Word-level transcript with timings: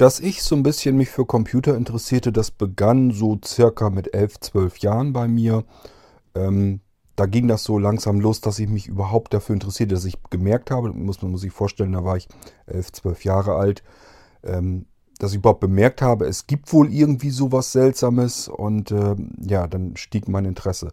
Dass 0.00 0.18
ich 0.18 0.42
so 0.42 0.56
ein 0.56 0.62
bisschen 0.62 0.96
mich 0.96 1.10
für 1.10 1.26
Computer 1.26 1.76
interessierte, 1.76 2.32
das 2.32 2.50
begann 2.50 3.10
so 3.10 3.38
circa 3.44 3.90
mit 3.90 4.14
11, 4.14 4.40
12 4.40 4.78
Jahren 4.78 5.12
bei 5.12 5.28
mir. 5.28 5.64
Ähm, 6.34 6.80
da 7.16 7.26
ging 7.26 7.48
das 7.48 7.64
so 7.64 7.78
langsam 7.78 8.18
los, 8.18 8.40
dass 8.40 8.58
ich 8.58 8.70
mich 8.70 8.86
überhaupt 8.86 9.34
dafür 9.34 9.52
interessierte, 9.52 9.94
dass 9.94 10.06
ich 10.06 10.16
gemerkt 10.30 10.70
habe, 10.70 10.90
muss 10.94 11.20
man 11.20 11.36
sich 11.36 11.52
vorstellen, 11.52 11.92
da 11.92 12.02
war 12.02 12.16
ich 12.16 12.28
11, 12.64 12.92
12 12.92 13.24
Jahre 13.24 13.56
alt, 13.56 13.82
ähm, 14.42 14.86
dass 15.18 15.32
ich 15.32 15.36
überhaupt 15.36 15.60
bemerkt 15.60 16.00
habe, 16.00 16.24
es 16.24 16.46
gibt 16.46 16.72
wohl 16.72 16.90
irgendwie 16.90 17.28
sowas 17.28 17.70
Seltsames 17.70 18.48
und 18.48 18.92
äh, 18.92 19.16
ja, 19.38 19.66
dann 19.66 19.98
stieg 19.98 20.28
mein 20.28 20.46
Interesse. 20.46 20.92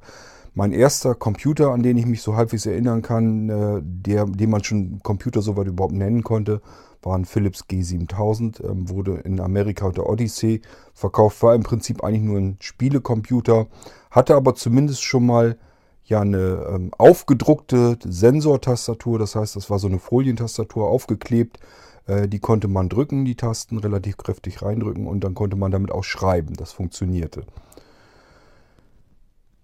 Mein 0.53 0.73
erster 0.73 1.15
Computer, 1.15 1.71
an 1.71 1.81
den 1.81 1.95
ich 1.95 2.05
mich 2.05 2.21
so 2.21 2.35
halbwegs 2.35 2.65
erinnern 2.65 3.03
kann, 3.03 3.47
äh, 3.49 3.79
der, 3.81 4.25
den 4.25 4.49
man 4.49 4.65
schon 4.65 4.99
Computer 5.01 5.41
soweit 5.41 5.67
überhaupt 5.67 5.93
nennen 5.93 6.23
konnte, 6.23 6.61
war 7.07 7.17
ein 7.17 7.25
Philips 7.25 7.63
G7000, 7.69 8.63
ähm, 8.63 8.89
wurde 8.89 9.15
in 9.23 9.39
Amerika 9.39 9.87
unter 9.87 10.07
Odyssey 10.07 10.61
verkauft, 10.93 11.41
war 11.41 11.55
im 11.55 11.63
Prinzip 11.63 12.03
eigentlich 12.03 12.23
nur 12.23 12.37
ein 12.37 12.57
Spielecomputer, 12.59 13.67
hatte 14.11 14.35
aber 14.35 14.55
zumindest 14.55 15.03
schon 15.03 15.25
mal 15.25 15.57
ja 16.05 16.21
eine 16.21 16.67
ähm, 16.73 16.91
aufgedruckte 16.97 17.97
Sensortastatur, 18.03 19.19
das 19.19 19.35
heißt, 19.35 19.55
das 19.55 19.69
war 19.69 19.79
so 19.79 19.87
eine 19.87 19.99
Folientastatur 19.99 20.87
aufgeklebt, 20.87 21.59
äh, 22.07 22.27
die 22.27 22.39
konnte 22.39 22.67
man 22.67 22.89
drücken, 22.89 23.25
die 23.25 23.35
Tasten 23.35 23.77
relativ 23.77 24.17
kräftig 24.17 24.61
reindrücken 24.61 25.07
und 25.07 25.23
dann 25.23 25.33
konnte 25.33 25.57
man 25.57 25.71
damit 25.71 25.91
auch 25.91 26.03
schreiben, 26.03 26.53
das 26.55 26.71
funktionierte. 26.71 27.43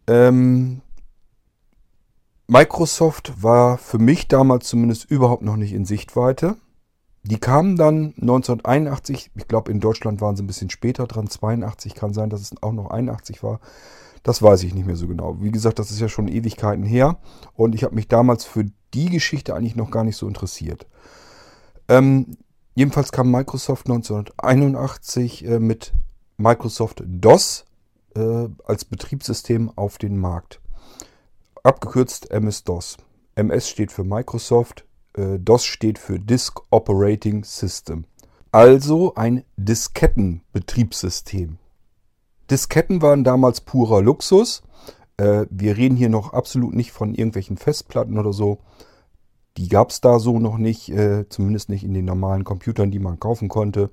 Ähm, 0.07 0.81
Microsoft 2.47 3.41
war 3.41 3.78
für 3.78 4.00
mich 4.00 4.28
damals 4.28 4.67
zumindest 4.67 5.09
überhaupt 5.09 5.44
noch 5.44 5.55
nicht 5.55 5.73
in 5.73 5.85
Sichtweite. 5.85 6.57
Die 7.23 7.38
kamen 7.38 7.77
dann 7.77 8.13
1981, 8.21 9.31
ich 9.35 9.47
glaube 9.47 9.71
in 9.71 9.79
Deutschland 9.79 10.19
waren 10.19 10.35
sie 10.35 10.43
ein 10.43 10.47
bisschen 10.47 10.69
später 10.69 11.07
dran, 11.07 11.27
82 11.27 11.95
kann 11.95 12.13
sein, 12.13 12.29
dass 12.29 12.41
es 12.41 12.52
auch 12.61 12.73
noch 12.73 12.91
81 12.91 13.43
war. 13.43 13.61
Das 14.23 14.41
weiß 14.41 14.63
ich 14.63 14.73
nicht 14.73 14.85
mehr 14.85 14.95
so 14.95 15.07
genau. 15.07 15.41
Wie 15.41 15.51
gesagt, 15.51 15.79
das 15.79 15.91
ist 15.91 15.99
ja 15.99 16.09
schon 16.09 16.27
Ewigkeiten 16.27 16.83
her 16.83 17.17
und 17.55 17.75
ich 17.75 17.83
habe 17.83 17.95
mich 17.95 18.09
damals 18.09 18.44
für 18.44 18.66
die 18.94 19.09
Geschichte 19.09 19.55
eigentlich 19.55 19.75
noch 19.75 19.89
gar 19.89 20.03
nicht 20.03 20.17
so 20.17 20.27
interessiert. 20.27 20.85
Ähm, 21.88 22.38
jedenfalls 22.75 23.11
kam 23.11 23.31
Microsoft 23.31 23.88
1981 23.88 25.45
äh, 25.45 25.59
mit 25.59 25.94
Microsoft 26.38 27.03
DOS 27.05 27.66
äh, 28.16 28.47
als 28.66 28.85
Betriebssystem 28.85 29.71
auf 29.75 29.97
den 29.97 30.17
Markt. 30.17 30.59
Abgekürzt 31.63 32.31
MS-DOS. 32.31 32.97
MS 33.35 33.69
steht 33.69 33.91
für 33.91 34.03
Microsoft, 34.03 34.85
DOS 35.16 35.66
steht 35.66 36.00
für 36.00 36.19
Disk 36.19 36.59
Operating 36.72 37.44
System. 37.44 38.06
Also 38.52 39.14
ein 39.16 39.44
Diskettenbetriebssystem. 39.58 41.58
Disketten 42.50 43.02
waren 43.02 43.23
damals 43.23 43.61
purer 43.61 44.03
Luxus. 44.03 44.61
Äh, 45.17 45.47
wir 45.50 45.78
reden 45.78 45.95
hier 45.95 46.09
noch 46.09 46.34
absolut 46.34 46.75
nicht 46.75 46.91
von 46.91 47.16
irgendwelchen 47.16 47.58
Festplatten 47.58 48.19
oder 48.19 48.31
so. 48.31 48.59
Die 49.58 49.69
gab 49.69 49.89
es 49.89 50.02
da 50.02 50.19
so 50.19 50.39
noch 50.39 50.58
nicht, 50.58 50.89
äh, 50.89 51.28
zumindest 51.30 51.69
nicht 51.69 51.84
in 51.84 51.94
den 51.94 52.06
normalen 52.06 52.44
Computern, 52.44 52.91
die 52.91 53.00
man 53.00 53.19
kaufen 53.19 53.50
konnte. 53.50 53.89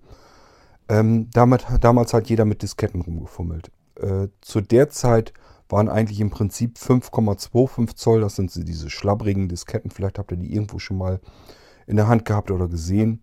Ähm, 0.90 1.28
damit, 1.32 1.64
damals 1.80 2.12
hat 2.12 2.28
jeder 2.28 2.44
mit 2.44 2.62
Disketten 2.62 3.02
rumgefummelt. 3.02 3.70
Äh, 3.96 4.28
zu 4.40 4.60
der 4.60 4.90
Zeit 4.90 5.32
waren 5.70 5.88
eigentlich 5.88 6.20
im 6.20 6.30
Prinzip 6.30 6.76
5,25 6.76 7.94
Zoll. 7.96 8.20
Das 8.20 8.36
sind 8.36 8.52
diese 8.54 8.90
schlabbrigen 8.90 9.48
Disketten. 9.48 9.90
Vielleicht 9.90 10.18
habt 10.18 10.32
ihr 10.32 10.36
die 10.36 10.52
irgendwo 10.52 10.78
schon 10.78 10.98
mal 10.98 11.20
in 11.86 11.96
der 11.96 12.08
Hand 12.08 12.24
gehabt 12.24 12.50
oder 12.50 12.68
gesehen. 12.68 13.20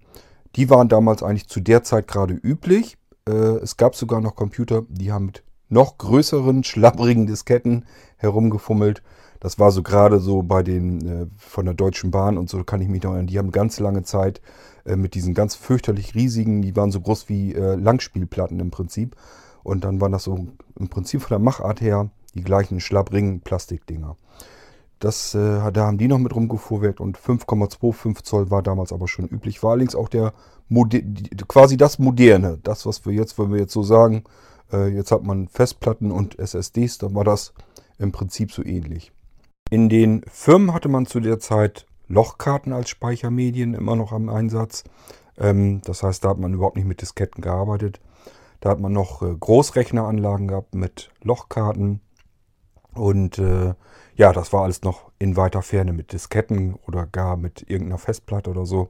Die 0.55 0.69
waren 0.69 0.89
damals 0.89 1.23
eigentlich 1.23 1.47
zu 1.47 1.59
der 1.59 1.83
Zeit 1.83 2.07
gerade 2.07 2.33
üblich. 2.33 2.97
Äh, 3.27 3.31
es 3.31 3.77
gab 3.77 3.95
sogar 3.95 4.21
noch 4.21 4.35
Computer, 4.35 4.83
die 4.89 5.11
haben 5.11 5.27
mit 5.27 5.43
noch 5.69 5.97
größeren, 5.97 6.63
schlabbrigen 6.63 7.27
Disketten 7.27 7.85
herumgefummelt. 8.17 9.03
Das 9.39 9.59
war 9.59 9.71
so 9.71 9.83
gerade 9.83 10.19
so 10.19 10.41
bei 10.41 10.63
den 10.63 11.05
äh, 11.05 11.27
von 11.37 11.65
der 11.65 11.73
Deutschen 11.73 12.09
Bahn 12.09 12.37
und 12.37 12.49
so 12.49 12.63
kann 12.63 12.81
ich 12.81 12.87
mich 12.87 13.03
noch 13.03 13.11
erinnern. 13.11 13.27
Die 13.27 13.37
haben 13.37 13.51
ganz 13.51 13.79
lange 13.79 14.03
Zeit 14.03 14.41
äh, 14.85 14.95
mit 14.95 15.13
diesen 15.13 15.33
ganz 15.33 15.55
fürchterlich 15.55 16.15
riesigen, 16.15 16.61
die 16.61 16.75
waren 16.75 16.91
so 16.91 17.01
groß 17.01 17.29
wie 17.29 17.51
Langspielplatten 17.51 18.59
im 18.59 18.71
Prinzip. 18.71 19.15
Und 19.63 19.83
dann 19.83 19.99
waren 19.99 20.13
das 20.13 20.23
so 20.23 20.47
im 20.79 20.87
Prinzip 20.87 21.21
von 21.21 21.29
der 21.29 21.39
Machart 21.39 21.81
her 21.81 22.09
die 22.37 22.43
gleichen 22.43 22.79
schlabbrigen 22.79 23.41
Plastikdinger. 23.41 24.15
Das, 24.99 25.35
äh, 25.35 25.71
da 25.71 25.85
haben 25.85 25.97
die 25.97 26.07
noch 26.07 26.17
mit 26.17 26.33
rumgefuhrwerkt 26.33 26.99
und 26.99 27.17
5,25 27.17 28.23
Zoll 28.23 28.49
war 28.49 28.63
damals 28.63 28.91
aber 28.91 29.07
schon 29.07 29.27
üblich. 29.27 29.61
War 29.61 29.71
allerdings 29.71 29.95
auch 29.95 30.09
der 30.09 30.33
quasi 31.47 31.77
das 31.77 31.99
Moderne. 31.99 32.59
Das, 32.63 32.85
was 32.85 33.05
wir 33.05 33.13
jetzt, 33.13 33.37
wenn 33.37 33.51
wir 33.51 33.59
jetzt 33.59 33.73
so 33.73 33.83
sagen, 33.83 34.23
äh, 34.71 34.87
jetzt 34.87 35.11
hat 35.11 35.23
man 35.23 35.47
Festplatten 35.47 36.11
und 36.11 36.39
SSDs, 36.39 36.97
dann 36.97 37.15
war 37.15 37.23
das 37.23 37.53
im 37.99 38.11
Prinzip 38.11 38.51
so 38.51 38.63
ähnlich. 38.63 39.11
In 39.69 39.89
den 39.89 40.23
Firmen 40.31 40.73
hatte 40.73 40.89
man 40.89 41.05
zu 41.05 41.19
der 41.19 41.39
Zeit 41.39 41.85
Lochkarten 42.07 42.73
als 42.73 42.89
Speichermedien 42.89 43.73
immer 43.73 43.95
noch 43.95 44.11
am 44.13 44.29
Einsatz. 44.29 44.83
Ähm, 45.37 45.81
das 45.83 46.03
heißt, 46.03 46.23
da 46.23 46.29
hat 46.29 46.39
man 46.39 46.53
überhaupt 46.53 46.77
nicht 46.77 46.87
mit 46.87 47.01
Disketten 47.01 47.41
gearbeitet. 47.41 47.99
Da 48.59 48.69
hat 48.69 48.79
man 48.79 48.93
noch 48.93 49.21
äh, 49.21 49.35
Großrechneranlagen 49.37 50.47
gehabt 50.47 50.73
mit 50.73 51.11
Lochkarten. 51.21 52.01
Und 52.93 53.37
äh, 53.37 53.73
ja, 54.15 54.33
das 54.33 54.51
war 54.53 54.63
alles 54.63 54.81
noch 54.81 55.11
in 55.19 55.35
weiter 55.35 55.61
Ferne 55.61 55.93
mit 55.93 56.11
Disketten 56.11 56.75
oder 56.87 57.05
gar 57.05 57.37
mit 57.37 57.69
irgendeiner 57.69 57.99
Festplatte 57.99 58.49
oder 58.49 58.65
so. 58.65 58.89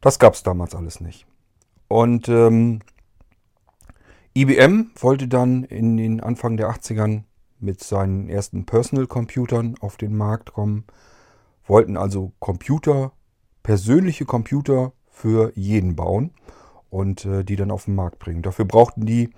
Das 0.00 0.18
gab 0.18 0.34
es 0.34 0.42
damals 0.42 0.74
alles 0.74 1.00
nicht. 1.00 1.26
Und 1.88 2.28
ähm, 2.28 2.80
IBM 4.34 4.92
wollte 4.98 5.28
dann 5.28 5.64
in 5.64 5.96
den 5.96 6.20
Anfang 6.20 6.56
der 6.56 6.70
80ern 6.70 7.24
mit 7.58 7.82
seinen 7.82 8.28
ersten 8.28 8.64
Personal-Computern 8.64 9.76
auf 9.80 9.96
den 9.96 10.16
Markt 10.16 10.52
kommen, 10.52 10.84
wollten 11.66 11.96
also 11.96 12.32
Computer, 12.38 13.12
persönliche 13.62 14.24
Computer 14.24 14.92
für 15.10 15.52
jeden 15.54 15.94
bauen 15.94 16.32
und 16.90 17.24
äh, 17.24 17.44
die 17.44 17.56
dann 17.56 17.70
auf 17.70 17.84
den 17.84 17.94
Markt 17.94 18.18
bringen. 18.18 18.42
Dafür 18.42 18.64
brauchten 18.64 19.06
die 19.06 19.30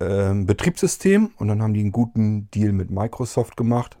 äh, 0.00 0.34
Betriebssystem 0.34 1.30
und 1.38 1.48
dann 1.48 1.62
haben 1.62 1.74
die 1.74 1.80
einen 1.80 1.92
guten 1.92 2.50
Deal 2.50 2.72
mit 2.72 2.90
Microsoft 2.90 3.56
gemacht. 3.56 3.98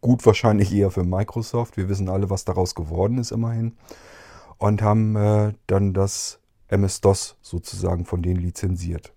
Gut 0.00 0.24
wahrscheinlich 0.26 0.72
eher 0.72 0.90
für 0.90 1.04
Microsoft. 1.04 1.76
Wir 1.76 1.88
wissen 1.88 2.08
alle, 2.08 2.30
was 2.30 2.44
daraus 2.44 2.74
geworden 2.74 3.18
ist 3.18 3.30
immerhin. 3.30 3.76
Und 4.58 4.82
haben 4.82 5.16
äh, 5.16 5.54
dann 5.66 5.94
das 5.94 6.38
MS-DOS 6.68 7.36
sozusagen 7.40 8.04
von 8.04 8.22
denen 8.22 8.40
lizenziert. 8.40 9.12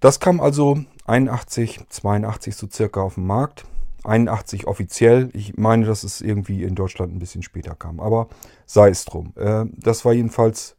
Das 0.00 0.20
kam 0.20 0.40
also 0.40 0.78
81, 1.06 1.80
82 1.88 2.56
so 2.56 2.68
circa 2.70 3.00
auf 3.02 3.14
den 3.14 3.26
Markt. 3.26 3.64
81 4.04 4.66
offiziell. 4.66 5.30
Ich 5.34 5.56
meine, 5.56 5.84
dass 5.84 6.04
es 6.04 6.20
irgendwie 6.20 6.62
in 6.62 6.74
Deutschland 6.74 7.14
ein 7.14 7.18
bisschen 7.18 7.42
später 7.42 7.74
kam. 7.74 8.00
Aber 8.00 8.28
sei 8.66 8.88
es 8.90 9.04
drum. 9.04 9.32
Äh, 9.36 9.66
das 9.76 10.04
war 10.04 10.12
jedenfalls 10.12 10.77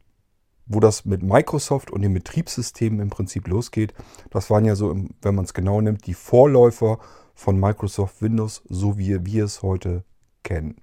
wo 0.69 0.80
das 0.80 1.03
mit 1.03 1.24
Microsoft 1.24 1.91
und 1.91 2.03
den 2.03 2.13
Betriebssystemen 2.13 3.02
im 3.02 3.09
Prinzip 3.09 3.47
losgeht. 3.47 3.94
Das 4.30 4.50
waren 4.50 4.63
ja 4.63 4.75
so, 4.75 4.96
wenn 5.22 5.35
man 5.35 5.44
es 5.44 5.53
genau 5.53 5.81
nimmt, 5.81 6.06
die 6.07 6.13
Vorläufer 6.13 7.00
von 7.34 7.59
Microsoft 7.59 8.22
Windows, 8.22 8.62
so 8.69 8.97
wie 8.97 9.25
wir 9.25 9.44
es 9.44 9.63
heute 9.63 10.03
kennen. 10.44 10.75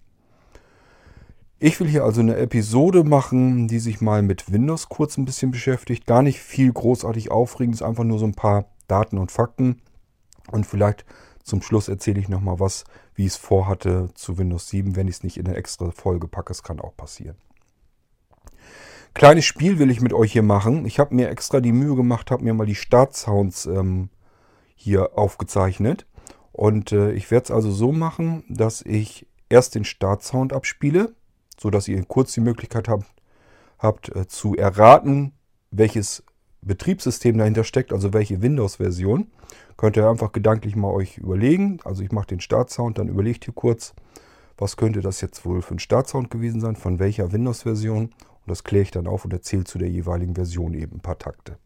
Ich 1.58 1.80
will 1.80 1.88
hier 1.88 2.04
also 2.04 2.20
eine 2.20 2.36
Episode 2.36 3.04
machen, 3.04 3.68
die 3.68 3.78
sich 3.78 4.02
mal 4.02 4.22
mit 4.22 4.52
Windows 4.52 4.90
kurz 4.90 5.16
ein 5.16 5.24
bisschen 5.24 5.52
beschäftigt. 5.52 6.04
Gar 6.04 6.22
nicht 6.22 6.40
viel 6.40 6.70
großartig 6.70 7.30
aufregend, 7.30 7.80
einfach 7.80 8.04
nur 8.04 8.18
so 8.18 8.26
ein 8.26 8.34
paar 8.34 8.66
Daten 8.88 9.16
und 9.16 9.30
Fakten. 9.30 9.80
Und 10.50 10.66
vielleicht 10.66 11.06
zum 11.44 11.62
Schluss 11.62 11.88
erzähle 11.88 12.20
ich 12.20 12.28
nochmal 12.28 12.60
was, 12.60 12.84
wie 13.14 13.22
ich 13.22 13.32
es 13.32 13.36
vorhatte 13.36 14.08
zu 14.14 14.36
Windows 14.36 14.68
7. 14.68 14.96
Wenn 14.96 15.08
ich 15.08 15.16
es 15.16 15.22
nicht 15.22 15.38
in 15.38 15.46
eine 15.46 15.56
extra 15.56 15.92
Folge 15.92 16.28
packe, 16.28 16.52
es 16.52 16.62
kann 16.62 16.80
auch 16.80 16.96
passieren. 16.96 17.36
Kleines 19.16 19.46
Spiel 19.46 19.78
will 19.78 19.90
ich 19.90 20.02
mit 20.02 20.12
euch 20.12 20.32
hier 20.32 20.42
machen. 20.42 20.84
Ich 20.84 20.98
habe 20.98 21.14
mir 21.14 21.30
extra 21.30 21.60
die 21.60 21.72
Mühe 21.72 21.96
gemacht, 21.96 22.30
habe 22.30 22.44
mir 22.44 22.52
mal 22.52 22.66
die 22.66 22.74
Startsounds 22.74 23.64
ähm, 23.64 24.10
hier 24.74 25.16
aufgezeichnet. 25.16 26.04
Und 26.52 26.92
äh, 26.92 27.12
ich 27.12 27.30
werde 27.30 27.44
es 27.44 27.50
also 27.50 27.70
so 27.70 27.92
machen, 27.92 28.44
dass 28.50 28.82
ich 28.82 29.26
erst 29.48 29.74
den 29.74 29.84
Startsound 29.84 30.52
abspiele, 30.52 31.14
sodass 31.58 31.88
ihr 31.88 32.04
kurz 32.04 32.34
die 32.34 32.42
Möglichkeit 32.42 32.88
habt, 32.88 33.06
habt 33.78 34.14
äh, 34.14 34.28
zu 34.28 34.54
erraten, 34.54 35.32
welches 35.70 36.22
Betriebssystem 36.60 37.38
dahinter 37.38 37.64
steckt, 37.64 37.94
also 37.94 38.12
welche 38.12 38.42
Windows-Version. 38.42 39.30
Könnt 39.78 39.96
ihr 39.96 40.10
einfach 40.10 40.32
gedanklich 40.32 40.76
mal 40.76 40.92
euch 40.92 41.16
überlegen. 41.16 41.78
Also 41.84 42.02
ich 42.02 42.12
mache 42.12 42.26
den 42.26 42.40
Startsound, 42.40 42.98
dann 42.98 43.08
überlegt 43.08 43.48
ihr 43.48 43.54
kurz, 43.54 43.94
was 44.58 44.76
könnte 44.76 45.00
das 45.00 45.22
jetzt 45.22 45.46
wohl 45.46 45.62
für 45.62 45.76
ein 45.76 45.78
Startsound 45.78 46.30
gewesen 46.30 46.60
sein, 46.60 46.76
von 46.76 46.98
welcher 46.98 47.32
Windows-Version. 47.32 48.10
Und 48.46 48.52
das 48.52 48.64
kläre 48.64 48.82
ich 48.82 48.90
dann 48.92 49.08
auf 49.08 49.24
und 49.24 49.32
erzähle 49.32 49.64
zu 49.64 49.78
der 49.78 49.90
jeweiligen 49.90 50.36
Version 50.36 50.72
eben 50.74 50.96
ein 50.96 51.00
paar 51.00 51.18
Takte. 51.18 51.58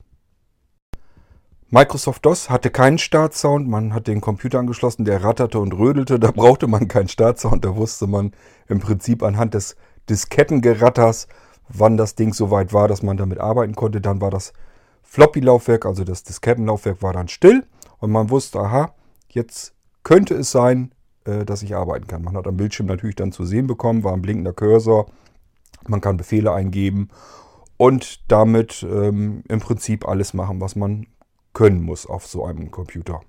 Microsoft 1.69 2.25
DOS 2.25 2.50
hatte 2.50 2.71
keinen 2.71 2.99
Startsound. 2.99 3.69
Man 3.69 3.94
hat 3.94 4.09
den 4.09 4.21
Computer 4.21 4.59
angeschlossen, 4.59 5.05
der 5.05 5.23
ratterte 5.23 5.61
und 5.61 5.73
rödelte. 5.73 6.19
Da 6.19 6.31
brauchte 6.31 6.67
man 6.67 6.88
keinen 6.88 7.09
Startsound. 7.09 7.65
Da 7.65 7.77
wusste 7.77 8.06
man 8.06 8.32
im 8.67 8.81
Prinzip 8.81 9.23
anhand 9.23 9.55
des 9.55 9.77
Diskettengeratters, 10.09 11.29
wann 11.69 11.97
das 11.97 12.15
Ding 12.15 12.32
so 12.32 12.50
weit 12.50 12.73
war, 12.73 12.88
dass 12.88 13.03
man 13.03 13.19
damit 13.19 13.38
arbeiten 13.38 13.77
konnte. 13.77 14.00
Dann 14.00 14.21
war 14.21 14.31
das 14.31 14.53
Floppy-Laufwerk, 15.03 15.87
also 15.87 16.03
das 16.03 16.25
Diskettenlaufwerk, 16.25 17.03
war 17.03 17.12
dann 17.12 17.29
still 17.29 17.67
und 17.99 18.11
man 18.11 18.31
wusste, 18.31 18.59
aha, 18.59 18.94
jetzt 19.29 19.75
könnte 20.03 20.35
es 20.35 20.50
sein, 20.50 20.93
äh, 21.25 21.44
dass 21.44 21.62
ich 21.62 21.77
arbeiten 21.77 22.06
kann. 22.06 22.23
Man 22.23 22.37
hat 22.37 22.47
am 22.47 22.56
Bildschirm 22.56 22.87
natürlich 22.87 23.17
dann 23.17 23.32
zu 23.32 23.44
sehen 23.44 23.67
bekommen, 23.67 24.03
war 24.03 24.15
ein 24.15 24.23
blinkender 24.23 24.53
Cursor. 24.53 25.06
Man 25.87 26.00
kann 26.00 26.17
Befehle 26.17 26.53
eingeben 26.53 27.09
und 27.77 28.31
damit 28.31 28.87
ähm, 28.88 29.43
im 29.49 29.61
Prinzip 29.61 30.06
alles 30.06 30.35
machen, 30.35 30.61
was 30.61 30.77
man 30.77 31.06
können 31.53 31.82
muss 31.82 32.06
auf 32.06 32.27
so 32.27 32.44
einem 32.44 32.71
Computer. 32.71 33.21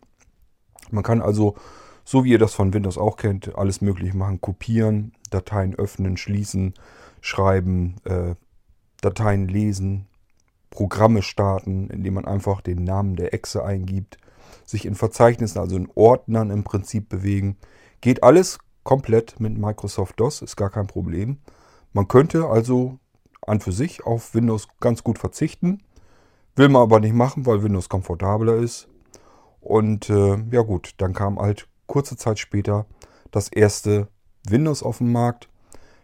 Man 0.92 1.04
kann 1.04 1.22
also, 1.22 1.56
so 2.04 2.24
wie 2.24 2.32
ihr 2.32 2.40
das 2.40 2.54
von 2.54 2.74
Windows 2.74 2.98
auch 2.98 3.18
kennt, 3.18 3.56
alles 3.56 3.82
mögliche 3.82 4.16
machen. 4.16 4.42
Kopieren, 4.42 5.14
Dateien 5.30 5.76
öffnen, 5.76 6.18
schließen, 6.18 6.74
schreiben, 7.22 7.96
äh, 8.04 8.36
Dateien 9.02 9.48
lesen, 9.48 10.08
Programme 10.70 11.22
starten, 11.22 11.90
indem 11.90 12.16
man 12.16 12.26
einfach 12.26 12.62
den 12.62 12.84
Namen 12.84 13.16
der 13.16 13.34
Exe 13.34 13.64
eingibt, 13.64 14.18
sich 14.66 14.86
in 14.86 14.96
Verzeichnissen, 14.96 15.60
also 15.60 15.76
in 15.76 15.90
Ordnern 15.96 16.50
im 16.50 16.64
Prinzip 16.64 17.10
bewegen. 17.10 17.58
Geht 18.02 18.24
alles 18.24 18.60
komplett 18.84 19.40
mit 19.40 19.58
Microsoft 19.58 20.20
DOS, 20.20 20.42
ist 20.42 20.56
gar 20.56 20.70
kein 20.70 20.88
Problem. 20.88 21.38
Man 21.94 22.08
könnte 22.08 22.48
also 22.48 23.00
an 23.46 23.60
für 23.60 23.72
sich 23.72 24.06
auf 24.06 24.34
Windows 24.34 24.68
ganz 24.80 25.04
gut 25.04 25.20
verzichten. 25.20 25.84
Will 26.56 26.70
man 26.70 26.84
aber 26.84 27.00
nicht 27.00 27.14
machen, 27.14 27.46
weil 27.46 27.64
Windows 27.64 27.90
komfortabler 27.90 28.56
ist. 28.56 28.88
Und 29.60 30.10
äh, 30.10 30.38
ja 30.52 30.62
gut, 30.62 30.94
dann 30.98 31.14
kam 31.14 31.40
halt 31.40 31.68
kurze 31.88 32.18
Zeit 32.18 32.40
später 32.40 32.86
das 33.32 33.48
erste 33.50 34.08
Windows 34.48 34.84
auf 34.84 35.00
den 35.00 35.12
Markt. 35.12 35.50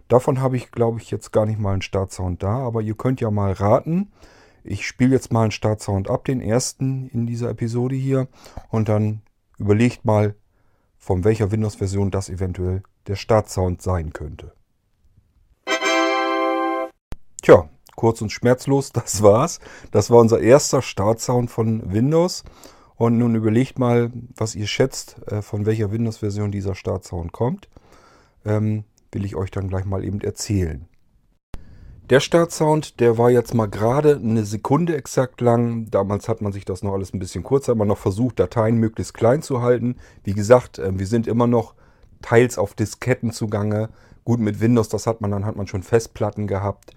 Davon 0.07 0.39
habe 0.41 0.57
ich, 0.57 0.71
glaube 0.71 0.99
ich, 1.01 1.11
jetzt 1.11 1.31
gar 1.31 1.45
nicht 1.45 1.59
mal 1.59 1.73
einen 1.73 1.81
Startsound 1.81 2.41
da, 2.43 2.59
aber 2.59 2.81
ihr 2.81 2.95
könnt 2.95 3.19
ja 3.19 3.31
mal 3.31 3.51
raten. 3.51 4.11
Ich 4.63 4.87
spiele 4.87 5.11
jetzt 5.11 5.31
mal 5.31 5.43
einen 5.43 5.51
Startsound 5.51 6.09
ab, 6.09 6.25
den 6.25 6.41
ersten 6.41 7.07
in 7.09 7.25
dieser 7.25 7.49
Episode 7.49 7.95
hier. 7.95 8.27
Und 8.69 8.89
dann 8.89 9.21
überlegt 9.57 10.05
mal, 10.05 10.35
von 10.97 11.23
welcher 11.23 11.51
Windows-Version 11.51 12.11
das 12.11 12.29
eventuell 12.29 12.83
der 13.07 13.15
Startsound 13.15 13.81
sein 13.81 14.11
könnte. 14.11 14.56
Tja, 17.47 17.69
kurz 17.95 18.21
und 18.21 18.33
schmerzlos, 18.33 18.91
das 18.91 19.23
war's. 19.23 19.61
Das 19.91 20.11
war 20.11 20.19
unser 20.19 20.41
erster 20.41 20.81
Startsound 20.81 21.49
von 21.49 21.93
Windows. 21.93 22.43
Und 22.97 23.17
nun 23.17 23.35
überlegt 23.35 23.79
mal, 23.79 24.11
was 24.35 24.53
ihr 24.53 24.67
schätzt, 24.67 25.15
äh, 25.27 25.41
von 25.41 25.65
welcher 25.65 25.89
Windows-Version 25.89 26.51
dieser 26.51 26.75
Startsound 26.75 27.31
kommt. 27.31 27.69
Ähm, 28.43 28.83
will 29.13 29.23
ich 29.23 29.37
euch 29.37 29.49
dann 29.49 29.69
gleich 29.69 29.85
mal 29.85 30.03
eben 30.03 30.19
erzählen. 30.19 30.89
Der 32.09 32.19
Startsound, 32.19 32.99
der 32.99 33.17
war 33.17 33.29
jetzt 33.29 33.53
mal 33.53 33.67
gerade 33.67 34.17
eine 34.17 34.43
Sekunde 34.43 34.97
exakt 34.97 35.39
lang. 35.39 35.89
Damals 35.89 36.27
hat 36.27 36.41
man 36.41 36.51
sich 36.51 36.65
das 36.65 36.83
noch 36.83 36.91
alles 36.91 37.13
ein 37.13 37.19
bisschen 37.19 37.45
kurzer, 37.45 37.71
immer 37.71 37.85
noch 37.85 37.97
versucht, 37.97 38.41
Dateien 38.41 38.75
möglichst 38.75 39.13
klein 39.13 39.41
zu 39.41 39.61
halten. 39.61 39.95
Wie 40.25 40.33
gesagt, 40.33 40.79
äh, 40.79 40.99
wir 40.99 41.07
sind 41.07 41.27
immer 41.27 41.47
noch 41.47 41.75
teils 42.21 42.57
auf 42.57 42.73
Disketten 42.73 43.31
zugange. 43.31 43.87
Gut, 44.25 44.41
mit 44.41 44.59
Windows, 44.59 44.89
das 44.89 45.07
hat 45.07 45.21
man, 45.21 45.31
dann 45.31 45.45
hat 45.45 45.55
man 45.55 45.67
schon 45.67 45.83
Festplatten 45.83 46.47
gehabt. 46.47 46.91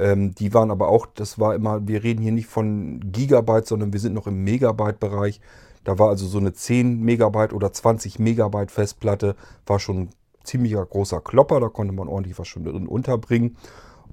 Ähm, 0.00 0.34
die 0.34 0.54
waren 0.54 0.70
aber 0.70 0.88
auch, 0.88 1.06
das 1.06 1.38
war 1.38 1.54
immer, 1.54 1.86
wir 1.86 2.02
reden 2.02 2.22
hier 2.22 2.32
nicht 2.32 2.46
von 2.46 3.00
Gigabyte, 3.12 3.66
sondern 3.66 3.92
wir 3.92 4.00
sind 4.00 4.14
noch 4.14 4.26
im 4.26 4.42
Megabyte-Bereich. 4.44 5.40
Da 5.84 5.98
war 5.98 6.08
also 6.08 6.26
so 6.26 6.38
eine 6.38 6.54
10 6.54 7.00
Megabyte 7.00 7.52
oder 7.52 7.72
20 7.72 8.18
Megabyte 8.18 8.70
Festplatte, 8.70 9.36
war 9.66 9.78
schon 9.78 9.98
ein 9.98 10.10
ziemlicher 10.42 10.84
großer 10.84 11.20
Klopper, 11.20 11.60
da 11.60 11.68
konnte 11.68 11.94
man 11.94 12.08
ordentlich 12.08 12.38
was 12.38 12.48
schon 12.48 12.64
drin 12.64 12.86
unterbringen. 12.86 13.56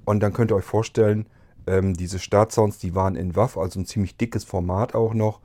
Und 0.04 0.20
dann 0.20 0.34
könnt 0.34 0.52
ihr 0.52 0.56
euch 0.56 0.64
vorstellen, 0.64 1.26
ähm, 1.66 1.94
diese 1.94 2.18
Startsounds, 2.18 2.78
die 2.78 2.94
waren 2.94 3.16
in 3.16 3.34
WAV, 3.34 3.56
also 3.56 3.80
ein 3.80 3.86
ziemlich 3.86 4.16
dickes 4.16 4.44
Format 4.44 4.94
auch 4.94 5.14
noch. 5.14 5.40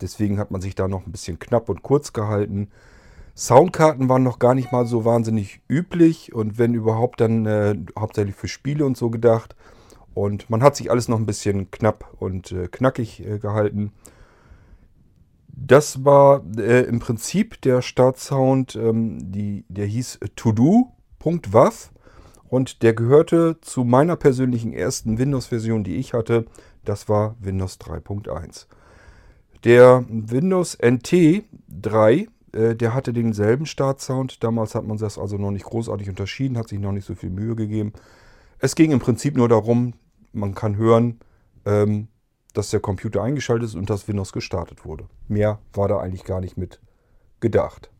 Deswegen 0.00 0.38
hat 0.38 0.50
man 0.50 0.60
sich 0.60 0.74
da 0.74 0.88
noch 0.88 1.06
ein 1.06 1.12
bisschen 1.12 1.38
knapp 1.38 1.68
und 1.68 1.82
kurz 1.82 2.12
gehalten. 2.12 2.68
Soundkarten 3.40 4.10
waren 4.10 4.22
noch 4.22 4.38
gar 4.38 4.54
nicht 4.54 4.70
mal 4.70 4.84
so 4.84 5.06
wahnsinnig 5.06 5.62
üblich 5.66 6.34
und 6.34 6.58
wenn 6.58 6.74
überhaupt 6.74 7.22
dann 7.22 7.46
äh, 7.46 7.74
hauptsächlich 7.98 8.36
für 8.36 8.48
Spiele 8.48 8.84
und 8.84 8.98
so 8.98 9.08
gedacht. 9.08 9.56
Und 10.12 10.50
man 10.50 10.62
hat 10.62 10.76
sich 10.76 10.90
alles 10.90 11.08
noch 11.08 11.16
ein 11.18 11.24
bisschen 11.24 11.70
knapp 11.70 12.12
und 12.18 12.52
äh, 12.52 12.68
knackig 12.68 13.26
äh, 13.26 13.38
gehalten. 13.38 13.92
Das 15.48 16.04
war 16.04 16.44
äh, 16.58 16.82
im 16.82 16.98
Prinzip 16.98 17.62
der 17.62 17.80
Startsound, 17.80 18.76
ähm, 18.76 19.32
die, 19.32 19.64
der 19.70 19.86
hieß 19.86 20.20
todo.wav 20.36 21.92
und 22.50 22.82
der 22.82 22.92
gehörte 22.92 23.56
zu 23.62 23.84
meiner 23.84 24.16
persönlichen 24.16 24.74
ersten 24.74 25.16
Windows-Version, 25.16 25.82
die 25.82 25.96
ich 25.96 26.12
hatte. 26.12 26.44
Das 26.84 27.08
war 27.08 27.36
Windows 27.40 27.80
3.1. 27.80 28.66
Der 29.64 30.04
Windows 30.10 30.76
NT 30.78 31.44
3 31.68 32.12
äh, 32.12 32.26
der 32.52 32.94
hatte 32.94 33.12
denselben 33.12 33.66
Startsound. 33.66 34.42
Damals 34.42 34.74
hat 34.74 34.84
man 34.84 34.98
das 34.98 35.18
also 35.18 35.36
noch 35.36 35.50
nicht 35.50 35.64
großartig 35.64 36.08
unterschieden, 36.08 36.58
hat 36.58 36.68
sich 36.68 36.78
noch 36.78 36.92
nicht 36.92 37.06
so 37.06 37.14
viel 37.14 37.30
Mühe 37.30 37.54
gegeben. 37.54 37.92
Es 38.58 38.74
ging 38.74 38.90
im 38.90 38.98
Prinzip 38.98 39.36
nur 39.36 39.48
darum, 39.48 39.94
man 40.32 40.54
kann 40.54 40.76
hören, 40.76 41.20
ähm, 41.64 42.08
dass 42.52 42.70
der 42.70 42.80
Computer 42.80 43.22
eingeschaltet 43.22 43.68
ist 43.68 43.74
und 43.74 43.88
dass 43.88 44.08
Windows 44.08 44.32
gestartet 44.32 44.84
wurde. 44.84 45.08
Mehr 45.28 45.60
war 45.72 45.88
da 45.88 45.98
eigentlich 45.98 46.24
gar 46.24 46.40
nicht 46.40 46.56
mit 46.56 46.80
gedacht. 47.38 47.90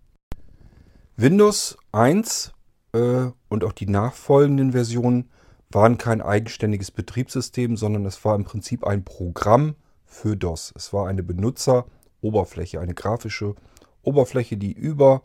Windows 1.17 1.77
1 1.93 2.53
äh, 2.93 3.27
und 3.49 3.65
auch 3.65 3.73
die 3.73 3.87
nachfolgenden 3.87 4.73
Versionen 4.73 5.31
waren 5.71 5.99
kein 5.99 6.21
eigenständiges 6.21 6.91
Betriebssystem, 6.91 7.77
sondern 7.77 8.05
es 8.05 8.25
war 8.25 8.35
im 8.35 8.45
Prinzip 8.45 8.85
ein 8.85 9.05
Programm 9.05 9.77
für 10.05 10.37
DOS. 10.37 10.73
Es 10.77 10.93
war 10.93 11.07
eine 11.07 11.23
Benutzeroberfläche, 11.23 12.81
eine 12.81 12.95
grafische 12.95 13.51
Oberfläche, 13.51 13.70
die 14.03 14.73
über 14.73 15.23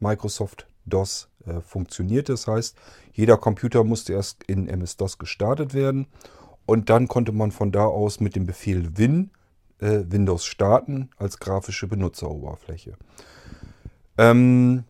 Microsoft 0.00 0.66
DOS 0.86 1.28
äh, 1.46 1.60
funktioniert. 1.60 2.28
Das 2.28 2.46
heißt, 2.46 2.76
jeder 3.12 3.36
Computer 3.36 3.84
musste 3.84 4.12
erst 4.12 4.44
in 4.44 4.68
MS-DOS 4.68 5.18
gestartet 5.18 5.74
werden 5.74 6.06
und 6.66 6.90
dann 6.90 7.08
konnte 7.08 7.32
man 7.32 7.50
von 7.50 7.72
da 7.72 7.84
aus 7.84 8.20
mit 8.20 8.36
dem 8.36 8.46
Befehl 8.46 8.96
Win 8.96 9.30
äh, 9.78 10.04
Windows 10.08 10.44
starten 10.44 11.10
als 11.16 11.38
grafische 11.38 11.86
Benutzeroberfläche. 11.86 12.94
Ähm, 14.16 14.84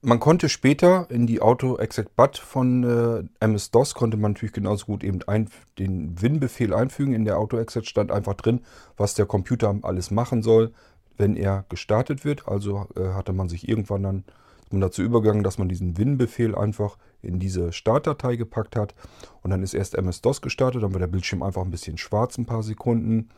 man 0.00 0.20
konnte 0.20 0.48
später 0.48 1.10
in 1.10 1.26
die 1.26 1.40
Auto-Exec-Bat 1.40 2.38
von 2.38 2.84
äh, 2.84 3.44
MS-DOS 3.44 3.94
konnte 3.94 4.16
man 4.16 4.32
natürlich 4.32 4.52
genauso 4.52 4.86
gut 4.86 5.02
eben 5.02 5.22
ein, 5.26 5.50
den 5.78 6.20
Win-Befehl 6.22 6.72
einfügen. 6.72 7.14
In 7.14 7.24
der 7.24 7.38
Auto-Exec 7.38 7.84
stand 7.84 8.12
einfach 8.12 8.34
drin, 8.34 8.60
was 8.96 9.14
der 9.14 9.26
Computer 9.26 9.76
alles 9.82 10.10
machen 10.10 10.42
soll 10.42 10.72
wenn 11.18 11.36
er 11.36 11.64
gestartet 11.68 12.24
wird. 12.24 12.48
Also 12.48 12.86
äh, 12.96 13.08
hatte 13.12 13.32
man 13.32 13.48
sich 13.48 13.68
irgendwann 13.68 14.02
dann 14.02 14.24
man 14.72 14.80
dazu 14.80 15.02
übergegangen, 15.02 15.42
dass 15.42 15.58
man 15.58 15.68
diesen 15.68 15.96
Win-Befehl 15.96 16.54
einfach 16.54 16.98
in 17.22 17.38
diese 17.38 17.72
Startdatei 17.72 18.36
gepackt 18.36 18.76
hat. 18.76 18.94
Und 19.42 19.50
dann 19.50 19.62
ist 19.62 19.74
erst 19.74 19.94
MS-DOS 19.94 20.42
gestartet, 20.42 20.82
dann 20.82 20.92
war 20.92 21.00
der 21.00 21.06
Bildschirm 21.06 21.42
einfach 21.42 21.62
ein 21.62 21.70
bisschen 21.70 21.98
schwarz, 21.98 22.38
ein 22.38 22.46
paar 22.46 22.62
Sekunden. 22.62 23.30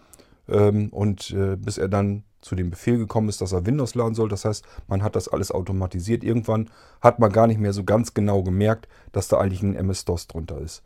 Ähm, 0.48 0.88
und 0.90 1.30
äh, 1.30 1.56
bis 1.56 1.78
er 1.78 1.88
dann 1.88 2.24
zu 2.40 2.54
dem 2.54 2.70
Befehl 2.70 2.98
gekommen 2.98 3.28
ist, 3.28 3.40
dass 3.40 3.52
er 3.52 3.66
Windows 3.66 3.94
laden 3.94 4.14
soll. 4.14 4.28
Das 4.28 4.44
heißt, 4.44 4.64
man 4.88 5.02
hat 5.02 5.14
das 5.14 5.28
alles 5.28 5.52
automatisiert. 5.52 6.24
Irgendwann 6.24 6.70
hat 7.00 7.18
man 7.18 7.30
gar 7.30 7.46
nicht 7.46 7.60
mehr 7.60 7.72
so 7.72 7.84
ganz 7.84 8.14
genau 8.14 8.42
gemerkt, 8.42 8.88
dass 9.12 9.28
da 9.28 9.38
eigentlich 9.38 9.62
ein 9.62 9.76
MS-DOS 9.76 10.26
drunter 10.26 10.58
ist. 10.58 10.82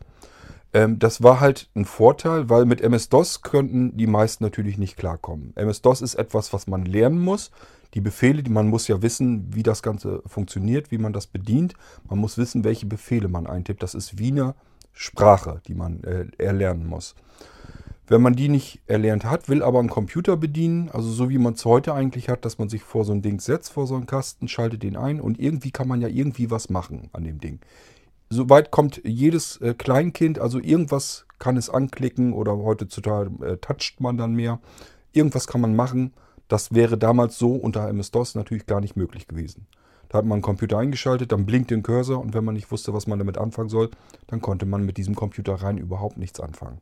Ähm, 0.74 0.98
das 0.98 1.22
war 1.22 1.40
halt 1.40 1.70
ein 1.74 1.86
Vorteil, 1.86 2.50
weil 2.50 2.66
mit 2.66 2.82
MS-DOS 2.82 3.42
könnten 3.42 3.96
die 3.96 4.08
meisten 4.08 4.44
natürlich 4.44 4.76
nicht 4.76 4.96
klarkommen. 4.96 5.52
MS-DOS 5.54 6.02
ist 6.02 6.16
etwas, 6.16 6.52
was 6.52 6.66
man 6.66 6.84
lernen 6.84 7.20
muss. 7.20 7.52
Die 7.94 8.00
Befehle, 8.00 8.42
die, 8.42 8.50
man 8.50 8.68
muss 8.68 8.88
ja 8.88 9.00
wissen, 9.00 9.54
wie 9.54 9.62
das 9.62 9.82
Ganze 9.82 10.20
funktioniert, 10.26 10.90
wie 10.90 10.98
man 10.98 11.12
das 11.12 11.28
bedient. 11.28 11.74
Man 12.10 12.18
muss 12.18 12.36
wissen, 12.36 12.64
welche 12.64 12.86
Befehle 12.86 13.28
man 13.28 13.46
eintippt. 13.46 13.84
Das 13.84 13.94
ist 13.94 14.18
wie 14.18 14.32
eine 14.32 14.56
Sprache, 14.92 15.62
die 15.68 15.74
man 15.74 16.02
äh, 16.02 16.26
erlernen 16.38 16.88
muss. 16.88 17.14
Wenn 18.06 18.20
man 18.20 18.34
die 18.34 18.48
nicht 18.48 18.82
erlernt 18.86 19.24
hat, 19.24 19.48
will 19.48 19.62
aber 19.62 19.78
einen 19.78 19.88
Computer 19.88 20.36
bedienen, 20.36 20.90
also 20.90 21.08
so 21.10 21.30
wie 21.30 21.38
man 21.38 21.54
es 21.54 21.64
heute 21.64 21.94
eigentlich 21.94 22.28
hat, 22.28 22.44
dass 22.44 22.58
man 22.58 22.68
sich 22.68 22.82
vor 22.82 23.04
so 23.04 23.12
ein 23.12 23.22
Ding 23.22 23.40
setzt, 23.40 23.72
vor 23.72 23.86
so 23.86 23.94
einen 23.94 24.04
Kasten, 24.04 24.46
schaltet 24.46 24.82
den 24.82 24.96
ein 24.96 25.22
und 25.22 25.40
irgendwie 25.40 25.70
kann 25.70 25.88
man 25.88 26.02
ja 26.02 26.08
irgendwie 26.08 26.50
was 26.50 26.68
machen 26.68 27.08
an 27.12 27.24
dem 27.24 27.40
Ding 27.40 27.60
soweit 28.34 28.70
kommt 28.70 29.00
jedes 29.04 29.60
äh, 29.60 29.74
Kleinkind, 29.74 30.38
also 30.38 30.58
irgendwas 30.58 31.26
kann 31.38 31.56
es 31.56 31.70
anklicken 31.70 32.32
oder 32.32 32.56
heutzutage 32.56 33.30
äh, 33.44 33.56
toucht 33.58 34.00
man 34.00 34.16
dann 34.16 34.34
mehr. 34.34 34.60
Irgendwas 35.12 35.46
kann 35.46 35.60
man 35.60 35.76
machen. 35.76 36.12
Das 36.48 36.74
wäre 36.74 36.98
damals 36.98 37.38
so 37.38 37.54
unter 37.54 37.88
MS-DOS 37.88 38.34
natürlich 38.34 38.66
gar 38.66 38.80
nicht 38.80 38.96
möglich 38.96 39.26
gewesen. 39.28 39.66
Da 40.08 40.18
hat 40.18 40.24
man 40.24 40.36
einen 40.36 40.42
Computer 40.42 40.78
eingeschaltet, 40.78 41.32
dann 41.32 41.46
blinkt 41.46 41.70
den 41.70 41.82
Cursor 41.82 42.20
und 42.20 42.34
wenn 42.34 42.44
man 42.44 42.54
nicht 42.54 42.70
wusste, 42.70 42.92
was 42.92 43.06
man 43.06 43.18
damit 43.18 43.38
anfangen 43.38 43.68
soll, 43.68 43.90
dann 44.26 44.40
konnte 44.40 44.66
man 44.66 44.84
mit 44.84 44.96
diesem 44.96 45.14
Computer 45.14 45.54
rein 45.54 45.78
überhaupt 45.78 46.18
nichts 46.18 46.40
anfangen. 46.40 46.80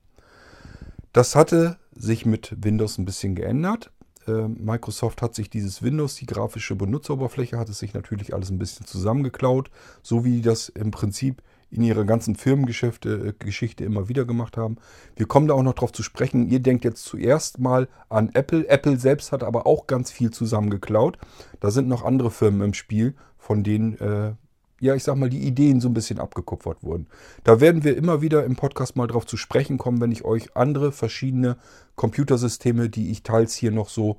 Das 1.12 1.36
hatte 1.36 1.76
sich 1.94 2.26
mit 2.26 2.56
Windows 2.62 2.98
ein 2.98 3.04
bisschen 3.04 3.34
geändert. 3.34 3.90
Äh, 4.26 4.48
Microsoft 4.48 5.22
hat 5.22 5.34
sich 5.34 5.50
dieses 5.50 5.82
Windows, 5.82 6.16
die 6.16 6.26
grafische 6.26 6.74
Benutzeroberfläche, 6.74 7.58
hat 7.58 7.68
es 7.68 7.78
sich 7.78 7.94
natürlich 7.94 8.34
alles 8.34 8.50
ein 8.50 8.58
bisschen 8.58 8.86
zusammengeklaut, 8.86 9.70
so 10.02 10.24
wie 10.24 10.40
das 10.40 10.68
im 10.68 10.90
Prinzip 10.90 11.42
in 11.72 11.82
ihrer 11.82 12.04
ganzen 12.04 12.36
Firmengeschichte 12.36 13.34
äh, 13.40 13.84
immer 13.84 14.08
wieder 14.08 14.26
gemacht 14.26 14.56
haben. 14.56 14.76
Wir 15.16 15.26
kommen 15.26 15.48
da 15.48 15.54
auch 15.54 15.62
noch 15.62 15.72
drauf 15.72 15.92
zu 15.92 16.02
sprechen. 16.02 16.48
Ihr 16.48 16.60
denkt 16.60 16.84
jetzt 16.84 17.04
zuerst 17.04 17.58
mal 17.58 17.88
an 18.10 18.30
Apple. 18.34 18.68
Apple 18.68 18.98
selbst 18.98 19.32
hat 19.32 19.42
aber 19.42 19.66
auch 19.66 19.86
ganz 19.86 20.10
viel 20.10 20.30
zusammengeklaut. 20.30 21.16
Da 21.60 21.70
sind 21.70 21.88
noch 21.88 22.04
andere 22.04 22.30
Firmen 22.30 22.60
im 22.60 22.74
Spiel, 22.74 23.14
von 23.38 23.64
denen, 23.64 23.98
äh, 23.98 24.34
ja, 24.82 24.96
ich 24.96 25.04
sag 25.04 25.14
mal, 25.14 25.30
die 25.30 25.46
Ideen 25.46 25.80
so 25.80 25.88
ein 25.88 25.94
bisschen 25.94 26.18
abgekupfert 26.18 26.82
wurden. 26.82 27.06
Da 27.44 27.60
werden 27.60 27.84
wir 27.84 27.96
immer 27.96 28.20
wieder 28.20 28.44
im 28.44 28.56
Podcast 28.56 28.96
mal 28.96 29.06
drauf 29.06 29.24
zu 29.26 29.36
sprechen 29.36 29.78
kommen, 29.78 30.00
wenn 30.00 30.10
ich 30.10 30.24
euch 30.24 30.56
andere 30.56 30.90
verschiedene 30.90 31.56
Computersysteme, 31.94 32.90
die 32.90 33.12
ich 33.12 33.22
teils 33.22 33.54
hier 33.54 33.70
noch 33.70 33.88
so 33.88 34.18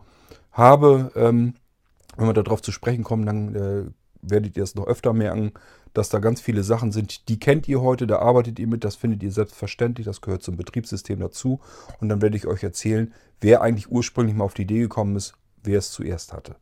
habe, 0.54 1.12
ähm, 1.16 1.56
wenn 2.16 2.28
wir 2.28 2.34
darauf 2.34 2.62
zu 2.62 2.72
sprechen 2.72 3.04
kommen, 3.04 3.26
dann 3.26 3.56
äh, 3.56 3.84
werdet 4.22 4.56
ihr 4.56 4.64
es 4.64 4.74
noch 4.76 4.88
öfter 4.88 5.12
merken, 5.12 5.52
dass 5.94 6.08
da 6.08 6.20
ganz 6.20 6.40
viele 6.40 6.64
Sachen 6.64 6.94
sind, 6.94 7.28
die 7.28 7.42
kennt 7.42 7.68
ihr 7.68 7.82
heute, 7.82 8.08
da 8.08 8.20
arbeitet 8.20 8.58
ihr 8.58 8.68
mit, 8.68 8.86
das 8.86 8.96
findet 8.96 9.22
ihr 9.22 9.34
selbstverständlich, 9.34 10.06
das 10.06 10.22
gehört 10.22 10.44
zum 10.44 10.56
Betriebssystem 10.56 11.20
dazu. 11.20 11.60
Und 12.00 12.08
dann 12.08 12.22
werde 12.22 12.38
ich 12.38 12.48
euch 12.48 12.64
erzählen, 12.64 13.14
wer 13.42 13.62
eigentlich 13.62 13.92
ursprünglich 13.92 14.34
mal 14.34 14.46
auf 14.46 14.54
die 14.54 14.62
Idee 14.62 14.80
gekommen 14.80 15.18
ist, 15.18 15.34
wer 15.62 15.80
es 15.80 15.92
zuerst 15.92 16.32
hatte. 16.32 16.56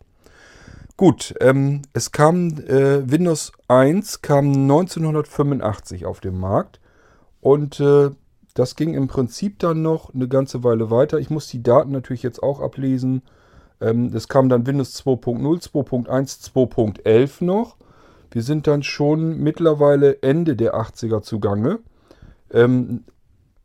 Gut, 1.02 1.34
ähm, 1.40 1.82
es 1.94 2.12
kam 2.12 2.60
äh, 2.60 3.10
Windows 3.10 3.54
1 3.68 4.22
kam 4.22 4.50
1985 4.54 6.06
auf 6.06 6.20
den 6.20 6.40
Markt 6.40 6.80
und 7.40 7.80
äh, 7.80 8.12
das 8.54 8.76
ging 8.76 8.94
im 8.94 9.08
Prinzip 9.08 9.58
dann 9.58 9.82
noch 9.82 10.14
eine 10.14 10.28
ganze 10.28 10.64
Weile 10.64 10.92
weiter. 10.92 11.18
Ich 11.18 11.32
muss 11.32 11.48
die 11.48 11.64
Daten 11.64 11.92
natürlich 11.92 12.22
jetzt 12.22 12.44
auch 12.44 12.60
ablesen. 12.60 13.24
Ähm, 13.82 14.12
es 14.14 14.28
kam 14.28 14.48
dann 14.48 14.68
Windows 14.68 15.04
2.0, 15.04 15.72
2.1, 15.72 16.54
2.11 16.54 17.46
noch. 17.46 17.78
Wir 18.30 18.44
sind 18.44 18.68
dann 18.68 18.84
schon 18.84 19.40
mittlerweile 19.40 20.22
Ende 20.22 20.56
der 20.56 20.76
80er 20.76 21.24
zugange. 21.24 21.80
Ähm, 22.52 23.06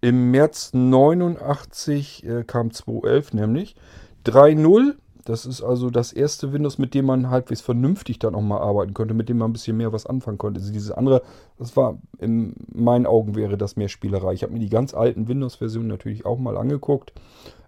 Im 0.01 0.31
März 0.31 0.71
89 0.73 2.25
äh, 2.25 2.45
kam 2.45 2.69
2.11 2.69 3.37
nämlich. 3.37 3.77
3.0, 4.25 4.95
das 5.27 5.45
ist 5.45 5.63
also 5.63 5.91
das 5.91 6.13
erste 6.13 6.53
Windows, 6.53 6.79
mit 6.79 6.95
dem 6.95 7.07
man 7.07 7.31
halbwegs 7.31 7.61
vernünftig 7.61 8.19
dann 8.19 8.35
auch 8.35 8.43
mal 8.43 8.61
arbeiten 8.61 8.95
konnte, 8.95 9.13
mit 9.13 9.29
dem 9.29 9.39
man 9.39 9.51
ein 9.51 9.53
bisschen 9.53 9.77
mehr 9.77 9.93
was 9.93 10.07
anfangen 10.07 10.39
konnte. 10.39 10.61
Also 10.61 10.73
dieses 10.73 10.93
andere, 10.93 11.23
das 11.59 11.77
war 11.77 11.99
in 12.19 12.55
meinen 12.73 13.07
Augen 13.07 13.35
wäre 13.35 13.59
das 13.59 13.77
mehr 13.77 13.89
Spielerei. 13.89 14.33
Ich 14.33 14.43
habe 14.43 14.53
mir 14.53 14.61
die 14.61 14.71
ganz 14.71 14.95
alten 14.95 15.29
Windows-Versionen 15.29 15.89
natürlich 15.89 16.25
auch 16.25 16.39
mal 16.39 16.57
angeguckt. 16.57 17.13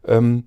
Ähm, 0.05 0.45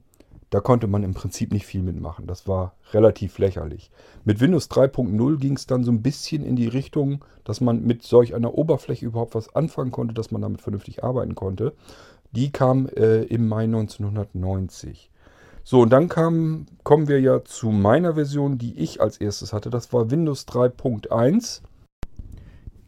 da 0.51 0.62
konnte 0.62 0.88
man 0.88 1.03
im 1.03 1.13
Prinzip 1.13 1.51
nicht 1.51 1.65
viel 1.65 1.84
mitmachen. 1.84 2.27
Das 2.27 2.48
war 2.48 2.75
relativ 2.94 3.38
lächerlich. 3.38 3.91
Mit 4.24 4.39
Windows 4.39 4.70
3.0 4.70 5.38
ging 5.38 5.56
es 5.56 5.68
dann 5.68 5.84
so 5.84 5.91
ein 5.91 6.01
bisschen 6.01 6.44
in 6.46 6.56
die 6.56 6.68
Richtung, 6.68 7.24
dass 7.44 7.62
man 7.62 7.84
mit 7.84 8.03
solch 8.03 8.36
einer 8.36 8.53
Oberfläche 8.58 9.06
überhaupt 9.06 9.36
was 9.36 9.53
anfangen 9.56 9.91
konnte, 9.91 10.13
dass 10.13 10.32
man 10.32 10.41
damit 10.41 10.62
vernünftig 10.62 11.03
arbeiten 11.03 11.36
konnte. 11.36 11.74
Die 12.32 12.51
kam 12.51 12.88
äh, 12.88 13.24
im 13.24 13.48
Mai 13.48 13.63
1990. 13.63 15.11
So, 15.63 15.82
und 15.82 15.91
dann 15.91 16.10
kam, 16.10 16.65
kommen 16.84 17.08
wir 17.08 17.20
ja 17.20 17.44
zu 17.44 17.70
meiner 17.70 18.15
Version, 18.15 18.58
die 18.58 18.77
ich 18.80 19.01
als 19.01 19.18
erstes 19.18 19.53
hatte. 19.53 19.70
Das 19.70 19.94
war 19.94 20.12
Windows 20.12 20.48
3.1. 20.48 21.62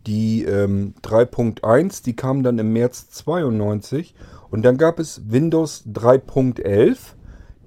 Die 0.07 0.43
ähm, 0.43 0.95
3.1, 1.03 2.03
die 2.03 2.15
kam 2.15 2.43
dann 2.43 2.59
im 2.59 2.73
März 2.73 3.09
92. 3.11 4.15
Und 4.49 4.63
dann 4.63 4.77
gab 4.77 4.99
es 4.99 5.21
Windows 5.29 5.85
3.11. 5.93 6.97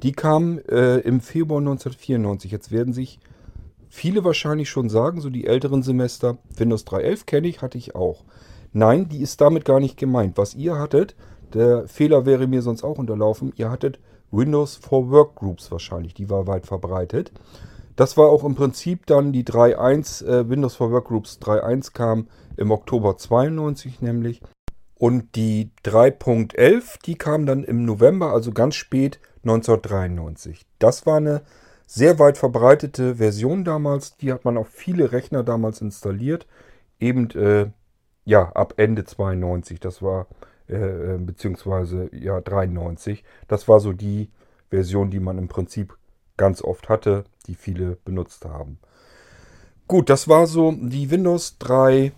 Die 0.03 0.13
kam 0.13 0.59
äh, 0.69 0.99
im 0.99 1.21
Februar 1.21 1.61
1994. 1.61 2.51
Jetzt 2.51 2.71
werden 2.71 2.93
sich 2.93 3.19
viele 3.89 4.25
wahrscheinlich 4.25 4.69
schon 4.69 4.91
sagen, 4.91 5.21
so 5.21 5.31
die 5.31 5.47
älteren 5.47 5.83
Semester, 5.83 6.37
Windows 6.57 6.87
3.11 6.87 7.25
kenne 7.25 7.49
ich, 7.49 7.63
hatte 7.63 7.79
ich 7.79 7.95
auch. 7.95 8.25
Nein, 8.73 9.09
die 9.09 9.23
ist 9.23 9.41
damit 9.41 9.65
gar 9.65 9.81
nicht 9.81 9.97
gemeint. 9.97 10.37
Was 10.37 10.55
ihr 10.55 10.79
hattet, 10.79 11.15
der 11.55 11.89
Fehler 11.89 12.27
wäre 12.27 12.47
mir 12.47 12.61
sonst 12.61 12.85
auch 12.85 12.99
unterlaufen, 12.99 13.55
ihr 13.57 13.71
hattet 13.71 13.99
Windows 14.31 14.77
for 14.77 15.11
Workgroups 15.11 15.71
wahrscheinlich, 15.71 16.15
die 16.15 16.31
war 16.31 16.47
weit 16.47 16.67
verbreitet. 16.67 17.33
Das 17.97 18.17
war 18.17 18.29
auch 18.29 18.45
im 18.45 18.55
Prinzip 18.55 19.07
dann 19.07 19.33
die 19.33 19.45
3.1, 19.45 20.27
äh, 20.27 20.49
Windows 20.49 20.77
for 20.77 20.91
Workgroups 20.91 21.39
3.1 21.41 21.93
kam 21.93 22.29
im 22.57 22.71
Oktober 22.71 23.17
92 23.17 24.03
nämlich. 24.03 24.43
Und 24.99 25.35
die 25.35 25.71
3.11, 25.85 27.03
die 27.05 27.17
kam 27.17 27.47
dann 27.47 27.65
im 27.65 27.85
November, 27.85 28.33
also 28.33 28.53
ganz 28.53 28.75
spät, 28.77 29.19
1993. 29.43 30.67
Das 30.79 31.07
war 31.07 31.19
eine 31.19 31.43
sehr 31.87 32.19
weit 32.19 32.39
verbreitete 32.39 33.17
Version 33.17 33.65
damals. 33.65 34.17
Die 34.17 34.33
hat 34.33 34.45
man 34.45 34.57
auf 34.57 34.69
viele 34.69 35.13
Rechner 35.13 35.43
damals 35.43 35.81
installiert. 35.81 36.47
Eben 36.99 37.31
äh, 37.31 37.71
ja 38.25 38.51
ab 38.53 38.75
Ende 38.77 39.05
92. 39.05 39.79
Das 39.81 40.03
war 40.03 40.27
äh, 40.69 41.15
äh 41.15 41.19
beziehungsweise 41.19 42.11
ja 42.13 42.41
93. 42.41 43.25
Das 43.49 43.69
war 43.69 43.81
so 43.81 43.93
die 43.93 44.31
Version, 44.71 45.11
die 45.11 45.21
man 45.21 45.39
im 45.39 45.49
Prinzip 45.49 45.97
ganz 46.37 46.63
oft 46.63 46.89
hatte, 46.89 47.25
die 47.47 47.55
viele 47.55 47.97
benutzt 48.05 48.45
haben. 48.45 48.79
Gut, 49.89 50.11
das 50.11 50.29
war 50.29 50.47
so 50.47 50.73
die 50.73 51.11
Windows 51.11 51.59
3 51.59 52.13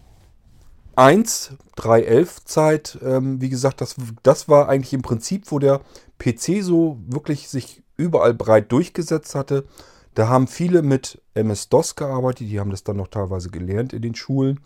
1, 0.99 1.53
3.11 1.77 2.45
Zeit, 2.45 2.99
ähm, 3.05 3.41
wie 3.41 3.51
gesagt, 3.51 3.81
das, 3.81 3.95
das 4.25 4.49
war 4.49 4.69
eigentlich 4.69 4.93
im 4.93 5.03
Prinzip, 5.03 5.45
wo 5.53 5.61
der 5.61 5.81
PC 6.19 6.61
so 6.61 6.99
wirklich 7.07 7.49
sich 7.49 7.85
überall 7.97 8.35
breit 8.35 8.73
durchgesetzt 8.73 9.37
hatte. 9.37 9.65
Da 10.15 10.27
haben 10.27 10.49
viele 10.49 10.83
mit 10.83 11.23
MS-DOS 11.35 11.95
gearbeitet, 11.95 12.49
die 12.49 12.59
haben 12.59 12.73
das 12.73 12.83
dann 12.83 12.97
noch 12.97 13.07
teilweise 13.07 13.51
gelernt 13.51 13.93
in 13.93 14.03
den 14.03 14.17
Schulen 14.17 14.59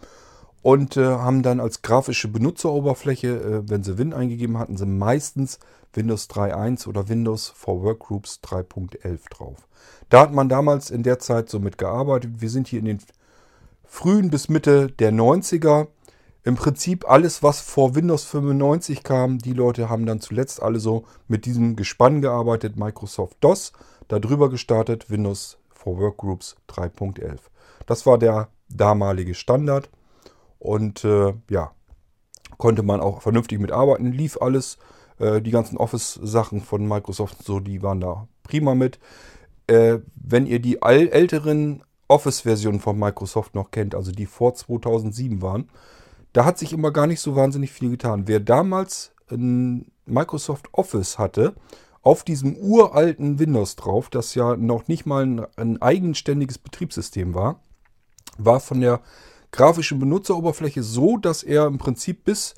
und 0.62 0.96
äh, 0.96 1.04
haben 1.04 1.42
dann 1.42 1.60
als 1.60 1.82
grafische 1.82 2.28
Benutzeroberfläche, 2.28 3.28
äh, 3.28 3.68
wenn 3.68 3.82
sie 3.82 3.98
Win 3.98 4.14
eingegeben 4.14 4.58
hatten, 4.58 4.76
sie 4.76 4.86
meistens 4.86 5.58
Windows 5.92 6.30
3.1 6.30 6.88
oder 6.88 7.08
Windows 7.08 7.48
for 7.48 7.82
Workgroups 7.82 8.40
3.11 8.44 9.28
drauf. 9.30 9.68
Da 10.08 10.20
hat 10.20 10.32
man 10.32 10.48
damals 10.48 10.90
in 10.90 11.02
der 11.02 11.18
Zeit 11.18 11.50
so 11.50 11.58
mit 11.58 11.78
gearbeitet. 11.78 12.40
Wir 12.40 12.48
sind 12.48 12.68
hier 12.68 12.78
in 12.78 12.86
den 12.86 12.98
frühen 13.84 14.30
bis 14.30 14.48
Mitte 14.48 14.86
der 14.86 15.12
90er 15.12 15.88
im 16.44 16.56
Prinzip 16.56 17.08
alles, 17.08 17.42
was 17.42 17.60
vor 17.60 17.94
Windows 17.94 18.24
95 18.24 19.04
kam, 19.04 19.38
die 19.38 19.52
Leute 19.52 19.88
haben 19.88 20.06
dann 20.06 20.20
zuletzt 20.20 20.60
alle 20.60 20.80
so 20.80 21.04
mit 21.28 21.46
diesem 21.46 21.76
Gespann 21.76 22.20
gearbeitet, 22.20 22.76
Microsoft 22.76 23.36
DOS, 23.40 23.72
darüber 24.08 24.50
gestartet, 24.50 25.08
Windows 25.08 25.58
for 25.68 25.98
Workgroups 25.98 26.56
3.11. 26.68 27.38
Das 27.86 28.06
war 28.06 28.18
der 28.18 28.48
damalige 28.68 29.34
Standard 29.34 29.88
und 30.62 31.04
äh, 31.04 31.34
ja, 31.50 31.72
konnte 32.56 32.84
man 32.84 33.00
auch 33.00 33.22
vernünftig 33.22 33.58
mitarbeiten, 33.58 34.12
lief 34.12 34.38
alles. 34.40 34.78
Äh, 35.18 35.42
die 35.42 35.50
ganzen 35.50 35.76
Office-Sachen 35.76 36.60
von 36.60 36.86
Microsoft, 36.86 37.42
so, 37.42 37.58
die 37.58 37.82
waren 37.82 38.00
da 38.00 38.28
prima 38.44 38.74
mit. 38.74 39.00
Äh, 39.66 39.98
wenn 40.14 40.46
ihr 40.46 40.60
die 40.60 40.80
älteren 40.80 41.82
Office-Versionen 42.06 42.78
von 42.78 42.96
Microsoft 42.96 43.56
noch 43.56 43.72
kennt, 43.72 43.96
also 43.96 44.12
die 44.12 44.26
vor 44.26 44.54
2007 44.54 45.42
waren, 45.42 45.68
da 46.32 46.44
hat 46.44 46.58
sich 46.58 46.72
immer 46.72 46.92
gar 46.92 47.08
nicht 47.08 47.20
so 47.20 47.34
wahnsinnig 47.34 47.72
viel 47.72 47.90
getan. 47.90 48.28
Wer 48.28 48.38
damals 48.38 49.12
ein 49.30 49.90
Microsoft 50.06 50.68
Office 50.72 51.18
hatte, 51.18 51.54
auf 52.02 52.22
diesem 52.22 52.56
uralten 52.56 53.40
Windows 53.40 53.74
drauf, 53.74 54.10
das 54.10 54.34
ja 54.36 54.56
noch 54.56 54.86
nicht 54.86 55.06
mal 55.06 55.24
ein, 55.24 55.46
ein 55.56 55.82
eigenständiges 55.82 56.58
Betriebssystem 56.58 57.34
war, 57.34 57.60
war 58.38 58.60
von 58.60 58.80
der 58.80 59.00
grafischen 59.52 59.98
Benutzeroberfläche 59.98 60.82
so, 60.82 61.16
dass 61.18 61.42
er 61.42 61.66
im 61.66 61.78
Prinzip 61.78 62.24
bis 62.24 62.54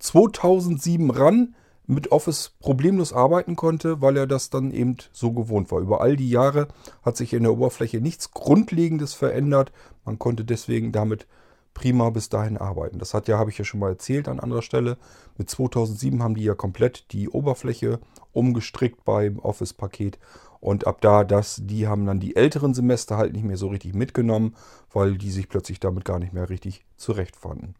2007 0.00 1.10
ran 1.10 1.54
mit 1.86 2.10
Office 2.10 2.52
problemlos 2.58 3.12
arbeiten 3.12 3.54
konnte, 3.54 4.00
weil 4.02 4.16
er 4.16 4.26
das 4.26 4.50
dann 4.50 4.72
eben 4.72 4.96
so 5.12 5.32
gewohnt 5.32 5.70
war. 5.70 5.80
Über 5.80 6.00
all 6.00 6.16
die 6.16 6.28
Jahre 6.28 6.68
hat 7.02 7.16
sich 7.16 7.32
in 7.32 7.44
der 7.44 7.52
Oberfläche 7.52 8.00
nichts 8.00 8.32
Grundlegendes 8.32 9.14
verändert. 9.14 9.72
Man 10.04 10.18
konnte 10.18 10.44
deswegen 10.44 10.90
damit 10.90 11.26
prima 11.74 12.10
bis 12.10 12.28
dahin 12.28 12.56
arbeiten. 12.56 12.98
Das 12.98 13.14
hat 13.14 13.28
ja, 13.28 13.38
habe 13.38 13.50
ich 13.50 13.58
ja 13.58 13.64
schon 13.64 13.80
mal 13.80 13.90
erzählt 13.90 14.28
an 14.28 14.40
anderer 14.40 14.62
Stelle. 14.62 14.96
Mit 15.36 15.48
2007 15.48 16.22
haben 16.22 16.34
die 16.34 16.44
ja 16.44 16.54
komplett 16.54 17.12
die 17.12 17.28
Oberfläche 17.28 18.00
umgestrickt 18.32 19.04
beim 19.04 19.38
Office-Paket. 19.38 20.18
Und 20.60 20.86
ab 20.86 21.00
da, 21.00 21.24
das, 21.24 21.60
die 21.64 21.86
haben 21.86 22.06
dann 22.06 22.20
die 22.20 22.36
älteren 22.36 22.74
Semester 22.74 23.16
halt 23.16 23.32
nicht 23.32 23.44
mehr 23.44 23.56
so 23.56 23.68
richtig 23.68 23.94
mitgenommen, 23.94 24.54
weil 24.92 25.18
die 25.18 25.30
sich 25.30 25.48
plötzlich 25.48 25.80
damit 25.80 26.04
gar 26.04 26.18
nicht 26.18 26.32
mehr 26.32 26.48
richtig 26.48 26.84
zurechtfanden. 26.96 27.74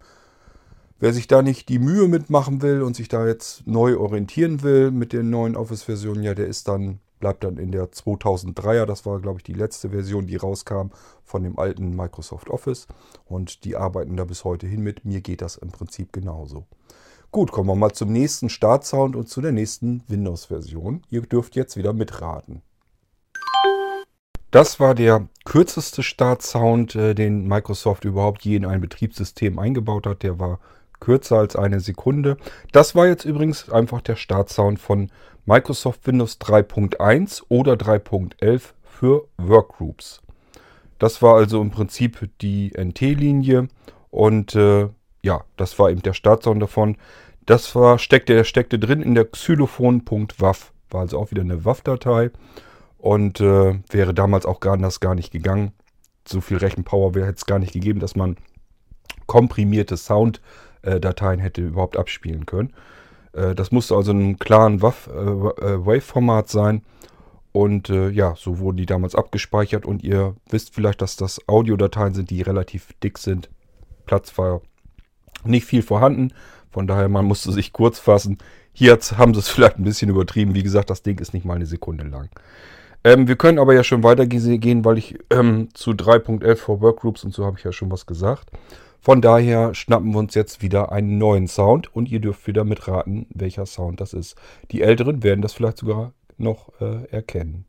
Wer 0.99 1.13
sich 1.13 1.27
da 1.27 1.43
nicht 1.43 1.69
die 1.69 1.79
Mühe 1.79 2.09
mitmachen 2.09 2.63
will 2.63 2.83
und 2.83 2.97
sich 2.97 3.09
da 3.09 3.27
jetzt 3.27 3.67
neu 3.67 3.99
orientieren 3.99 4.63
will 4.63 4.91
mit 4.91 5.13
den 5.13 5.31
neuen 5.31 5.57
Office-Versionen, 5.57 6.23
ja, 6.23 6.35
der 6.35 6.47
ist 6.47 6.69
dann 6.69 7.01
bleibt 7.21 7.45
dann 7.45 7.57
in 7.57 7.73
der 7.73 7.91
2003er, 7.91 8.85
das 8.85 9.07
war 9.07 9.21
glaube 9.21 9.39
ich 9.39 9.45
die 9.45 9.55
letzte 9.55 9.91
Version, 9.91 10.27
die 10.27 10.37
rauskam 10.37 10.91
von 11.25 11.43
dem 11.43 11.59
alten 11.59 11.95
Microsoft 11.95 12.51
Office 12.51 12.87
und 13.25 13.65
die 13.65 13.77
arbeiten 13.77 14.17
da 14.17 14.25
bis 14.25 14.45
heute 14.45 14.67
hin 14.67 14.83
mit. 14.83 15.05
Mir 15.05 15.21
geht 15.21 15.43
das 15.43 15.57
im 15.57 15.71
Prinzip 15.71 16.13
genauso. 16.13 16.67
Gut, 17.37 17.53
kommen 17.53 17.69
wir 17.69 17.77
mal 17.77 17.93
zum 17.93 18.13
nächsten 18.13 18.49
Startsound 18.49 19.15
und 19.15 19.29
zu 19.29 19.43
der 19.43 19.53
nächsten 19.53 20.03
Windows-Version. 20.09 21.03
Ihr 21.11 21.21
dürft 21.21 21.55
jetzt 21.55 21.77
wieder 21.77 21.93
mitraten. 21.93 22.63
Das 24.51 24.81
war 24.81 24.95
der 24.95 25.29
kürzeste 25.45 26.03
Startsound, 26.03 26.95
äh, 26.95 27.15
den 27.15 27.47
Microsoft 27.47 28.07
überhaupt 28.07 28.43
je 28.47 28.57
in 28.57 28.65
ein 28.65 28.81
Betriebssystem 28.81 29.59
eingebaut 29.59 30.07
hat. 30.07 30.23
Der 30.23 30.39
war 30.39 30.61
kürzer 30.99 31.37
als 31.37 31.57
eine 31.57 31.81
Sekunde. 31.81 32.39
Das 32.73 32.95
war 32.95 33.07
jetzt 33.07 33.27
übrigens 33.27 33.69
einfach 33.69 34.01
der 34.01 34.17
Startsound 34.17 34.81
von 34.81 35.13
Microsoft 35.45 36.07
Windows 36.07 36.41
3.1 36.41 37.43
oder 37.51 37.75
3.11 37.75 38.63
für 38.83 39.29
Workgroups. 39.37 40.23
Das 40.99 41.21
war 41.21 41.35
also 41.35 41.61
im 41.61 41.71
Prinzip 41.71 42.31
die 42.41 42.73
NT-Linie 42.75 43.69
und 44.09 44.55
äh, 44.55 44.89
ja, 45.27 45.45
das 45.57 45.79
war 45.79 45.91
eben 45.91 46.03
der 46.03 46.15
Startsound 46.15 46.63
davon. 46.63 46.97
Das 47.45 47.75
war, 47.75 47.99
steckte, 47.99 48.35
der 48.35 48.45
steckte 48.45 48.79
drin 48.79 49.03
in 49.03 49.15
der 49.15 49.25
xylophon.wav. 49.27 50.73
War 50.91 51.01
also 51.01 51.19
auch 51.19 51.33
wieder 51.33 51.43
eine 51.43 51.65
WAV-Datei 51.65 52.31
und 52.99 53.41
äh, 53.41 53.81
wäre 53.91 54.15
damals 54.15 54.47
auch 54.47 54.61
gar 54.61 54.75
anders 54.75 55.01
gar 55.01 55.17
nicht 55.17 55.33
gegangen. 55.33 55.73
So 56.27 56.41
viel 56.41 56.57
Rechenpower 56.59 57.15
wäre 57.15 57.31
es 57.31 57.45
gar 57.45 57.59
nicht 57.59 57.73
gegeben, 57.73 57.99
dass 58.01 58.15
man 58.15 58.37
komprimierte 59.27 59.97
Sounddateien 59.97 61.41
hätte 61.41 61.63
überhaupt 61.63 61.97
abspielen 61.97 62.47
können. 62.47 62.73
Äh, 63.33 63.57
das 63.57 63.73
musste 63.73 63.97
also 63.97 64.13
ein 64.13 64.39
klaren 64.39 64.81
WAV-Format 64.81 66.47
äh, 66.47 66.53
sein. 66.53 66.83
Und 67.51 67.91
äh, 67.91 68.11
ja, 68.11 68.35
so 68.37 68.59
wurden 68.61 68.77
die 68.77 68.87
damals 68.87 69.17
abgespeichert. 69.17 69.87
Und 69.87 70.05
ihr 70.05 70.37
wisst 70.51 70.73
vielleicht, 70.73 71.03
dass 71.03 71.17
das 71.17 71.41
Audiodateien 71.49 72.15
sind, 72.15 72.31
die 72.31 72.43
relativ 72.43 72.93
dick 73.03 73.19
sind. 73.19 73.51
Platz 74.05 74.31
nicht 75.47 75.65
viel 75.65 75.83
vorhanden. 75.83 76.33
Von 76.71 76.87
daher, 76.87 77.09
man 77.09 77.25
musste 77.25 77.53
sich 77.53 77.73
kurz 77.73 77.99
fassen. 77.99 78.39
Hier 78.73 78.99
haben 79.17 79.35
sie 79.35 79.41
es 79.41 79.49
vielleicht 79.51 79.79
ein 79.79 79.85
bisschen 79.85 80.11
übertrieben. 80.11 80.55
Wie 80.55 80.63
gesagt, 80.63 80.91
das 80.91 81.03
Ding 81.03 81.19
ist 81.19 81.35
nicht 81.35 81.47
mal 81.47 81.55
eine 81.55 81.67
Sekunde 81.67 82.05
lang. 82.05 82.31
Ähm, 83.05 83.29
wir 83.29 83.37
können 83.37 83.59
aber 83.59 83.73
ja 83.73 83.85
schon 83.85 84.03
weitergehen, 84.03 84.85
weil 84.85 84.99
ich 84.99 85.19
ähm, 85.31 85.69
zu 85.75 85.93
3.11 85.93 86.57
for 86.57 86.81
Workgroups 86.81 87.23
und 87.25 87.33
so 87.33 87.47
habe 87.47 87.57
ich 87.59 87.65
ja 87.65 87.73
schon 87.73 87.91
was 87.91 88.05
gesagt. 88.07 88.51
Von 89.01 89.21
daher 89.21 89.73
schnappen 89.75 90.11
wir 90.13 90.19
uns 90.19 90.35
jetzt 90.35 90.63
wieder 90.63 90.91
einen 90.91 91.17
neuen 91.17 91.47
Sound 91.47 91.95
und 91.95 92.11
ihr 92.11 92.19
dürft 92.19 92.49
wieder 92.49 92.65
mitraten, 92.65 93.27
welcher 93.33 93.65
Sound 93.65 94.01
das 94.01 94.13
ist. 94.13 94.35
Die 94.73 94.83
Älteren 94.83 95.23
werden 95.23 95.43
das 95.43 95.53
vielleicht 95.53 95.79
sogar 95.79 96.13
noch 96.37 96.73
äh, 96.81 97.05
erkennen. 97.13 97.67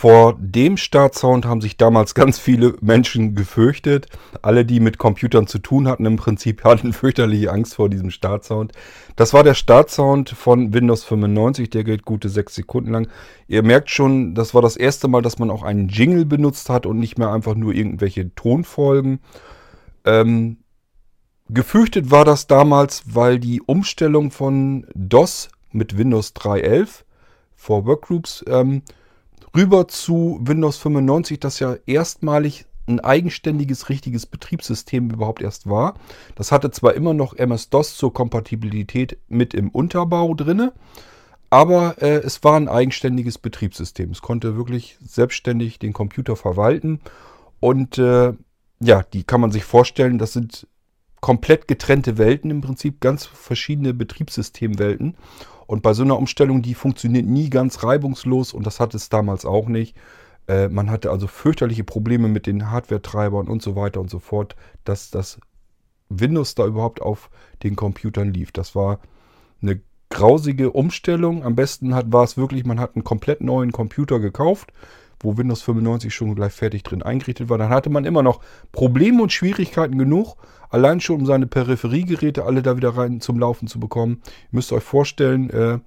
Vor 0.00 0.36
dem 0.38 0.76
Startsound 0.76 1.44
haben 1.44 1.60
sich 1.60 1.76
damals 1.76 2.14
ganz 2.14 2.38
viele 2.38 2.76
Menschen 2.80 3.34
gefürchtet. 3.34 4.06
Alle, 4.42 4.64
die 4.64 4.78
mit 4.78 4.96
Computern 4.96 5.48
zu 5.48 5.58
tun 5.58 5.88
hatten, 5.88 6.06
im 6.06 6.14
Prinzip 6.14 6.62
hatten 6.64 6.92
fürchterliche 6.92 7.50
Angst 7.50 7.74
vor 7.74 7.88
diesem 7.88 8.12
Startsound. 8.12 8.70
Das 9.16 9.34
war 9.34 9.42
der 9.42 9.54
Startsound 9.54 10.30
von 10.30 10.72
Windows 10.72 11.02
95, 11.02 11.70
der 11.70 11.82
geht 11.82 12.04
gute 12.04 12.28
sechs 12.28 12.54
Sekunden 12.54 12.92
lang. 12.92 13.08
Ihr 13.48 13.64
merkt 13.64 13.90
schon, 13.90 14.36
das 14.36 14.54
war 14.54 14.62
das 14.62 14.76
erste 14.76 15.08
Mal, 15.08 15.20
dass 15.20 15.40
man 15.40 15.50
auch 15.50 15.64
einen 15.64 15.88
Jingle 15.88 16.26
benutzt 16.26 16.70
hat 16.70 16.86
und 16.86 17.00
nicht 17.00 17.18
mehr 17.18 17.32
einfach 17.32 17.56
nur 17.56 17.74
irgendwelche 17.74 18.32
Tonfolgen. 18.36 19.18
Ähm, 20.04 20.58
gefürchtet 21.48 22.12
war 22.12 22.24
das 22.24 22.46
damals, 22.46 23.02
weil 23.06 23.40
die 23.40 23.62
Umstellung 23.62 24.30
von 24.30 24.86
DOS 24.94 25.48
mit 25.72 25.98
Windows 25.98 26.36
3.11 26.36 27.02
vor 27.56 27.84
Workgroups 27.84 28.44
ähm, 28.46 28.82
rüber 29.54 29.88
zu 29.88 30.38
Windows 30.42 30.78
95, 30.78 31.40
das 31.40 31.60
ja 31.60 31.76
erstmalig 31.86 32.66
ein 32.86 33.00
eigenständiges, 33.00 33.88
richtiges 33.88 34.26
Betriebssystem 34.26 35.10
überhaupt 35.10 35.42
erst 35.42 35.68
war. 35.68 35.94
Das 36.34 36.50
hatte 36.50 36.70
zwar 36.70 36.94
immer 36.94 37.14
noch 37.14 37.34
MS-DOS 37.34 37.96
zur 37.96 38.12
Kompatibilität 38.12 39.18
mit 39.28 39.54
im 39.54 39.68
Unterbau 39.68 40.34
drinne, 40.34 40.72
aber 41.50 42.00
äh, 42.02 42.16
es 42.16 42.42
war 42.44 42.56
ein 42.56 42.68
eigenständiges 42.68 43.38
Betriebssystem. 43.38 44.10
Es 44.10 44.22
konnte 44.22 44.56
wirklich 44.56 44.98
selbstständig 45.04 45.78
den 45.78 45.92
Computer 45.92 46.34
verwalten 46.36 47.00
und 47.60 47.98
äh, 47.98 48.32
ja, 48.80 49.02
die 49.12 49.24
kann 49.24 49.40
man 49.40 49.50
sich 49.50 49.64
vorstellen, 49.64 50.18
das 50.18 50.32
sind 50.32 50.66
komplett 51.20 51.66
getrennte 51.66 52.16
Welten 52.16 52.50
im 52.50 52.60
Prinzip, 52.60 53.00
ganz 53.00 53.26
verschiedene 53.26 53.92
Betriebssystemwelten. 53.92 55.16
Und 55.68 55.82
bei 55.82 55.92
so 55.92 56.02
einer 56.02 56.16
Umstellung, 56.16 56.62
die 56.62 56.72
funktioniert 56.72 57.26
nie 57.26 57.50
ganz 57.50 57.84
reibungslos 57.84 58.54
und 58.54 58.66
das 58.66 58.80
hat 58.80 58.94
es 58.94 59.10
damals 59.10 59.44
auch 59.44 59.68
nicht. 59.68 59.94
Äh, 60.48 60.68
man 60.68 60.90
hatte 60.90 61.10
also 61.10 61.26
fürchterliche 61.26 61.84
Probleme 61.84 62.26
mit 62.26 62.46
den 62.46 62.70
Hardware-Treibern 62.70 63.48
und 63.48 63.60
so 63.60 63.76
weiter 63.76 64.00
und 64.00 64.08
so 64.08 64.18
fort, 64.18 64.56
dass 64.84 65.10
das 65.10 65.38
Windows 66.08 66.54
da 66.54 66.64
überhaupt 66.64 67.02
auf 67.02 67.28
den 67.62 67.76
Computern 67.76 68.32
lief. 68.32 68.50
Das 68.50 68.74
war 68.74 69.00
eine 69.60 69.82
grausige 70.08 70.70
Umstellung. 70.70 71.44
Am 71.44 71.54
besten 71.54 71.94
hat, 71.94 72.10
war 72.10 72.24
es 72.24 72.38
wirklich, 72.38 72.64
man 72.64 72.80
hat 72.80 72.96
einen 72.96 73.04
komplett 73.04 73.42
neuen 73.42 73.70
Computer 73.70 74.20
gekauft, 74.20 74.72
wo 75.20 75.36
Windows 75.36 75.62
95 75.62 76.14
schon 76.14 76.34
gleich 76.34 76.52
fertig 76.52 76.82
drin 76.82 77.02
eingerichtet 77.02 77.48
war. 77.48 77.58
Dann 77.58 77.70
hatte 77.70 77.90
man 77.90 78.04
immer 78.04 78.22
noch 78.22 78.40
Probleme 78.72 79.22
und 79.22 79.32
Schwierigkeiten 79.32 79.98
genug, 79.98 80.36
Allein 80.70 81.00
schon, 81.00 81.20
um 81.20 81.26
seine 81.26 81.46
Peripheriegeräte 81.46 82.44
alle 82.44 82.62
da 82.62 82.76
wieder 82.76 82.96
rein 82.96 83.20
zum 83.20 83.38
Laufen 83.38 83.68
zu 83.68 83.80
bekommen. 83.80 84.20
Ihr 84.24 84.56
müsst 84.56 84.72
euch 84.72 84.82
vorstellen, 84.82 85.50
äh, 85.50 85.78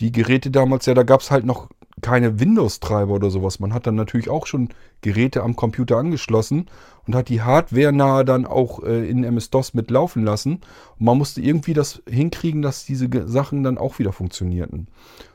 die 0.00 0.12
Geräte 0.12 0.50
damals, 0.50 0.86
ja, 0.86 0.94
da 0.94 1.04
gab 1.04 1.20
es 1.20 1.30
halt 1.30 1.46
noch 1.46 1.68
keine 2.02 2.38
Windows-Treiber 2.38 3.14
oder 3.14 3.30
sowas. 3.30 3.60
Man 3.60 3.72
hat 3.72 3.86
dann 3.86 3.94
natürlich 3.94 4.28
auch 4.28 4.46
schon 4.46 4.68
Geräte 5.00 5.42
am 5.42 5.56
Computer 5.56 5.96
angeschlossen 5.96 6.66
und 7.06 7.14
hat 7.14 7.28
die 7.28 7.40
Hardware 7.40 7.92
nahe 7.92 8.24
dann 8.24 8.44
auch 8.44 8.82
äh, 8.82 9.08
in 9.08 9.24
MS-DOS 9.24 9.72
mitlaufen 9.72 10.24
lassen. 10.24 10.60
Und 10.98 11.06
man 11.06 11.16
musste 11.16 11.40
irgendwie 11.40 11.72
das 11.72 12.02
hinkriegen, 12.06 12.60
dass 12.60 12.84
diese 12.84 13.08
Sachen 13.26 13.62
dann 13.62 13.78
auch 13.78 13.98
wieder 13.98 14.12
funktionierten. 14.12 14.88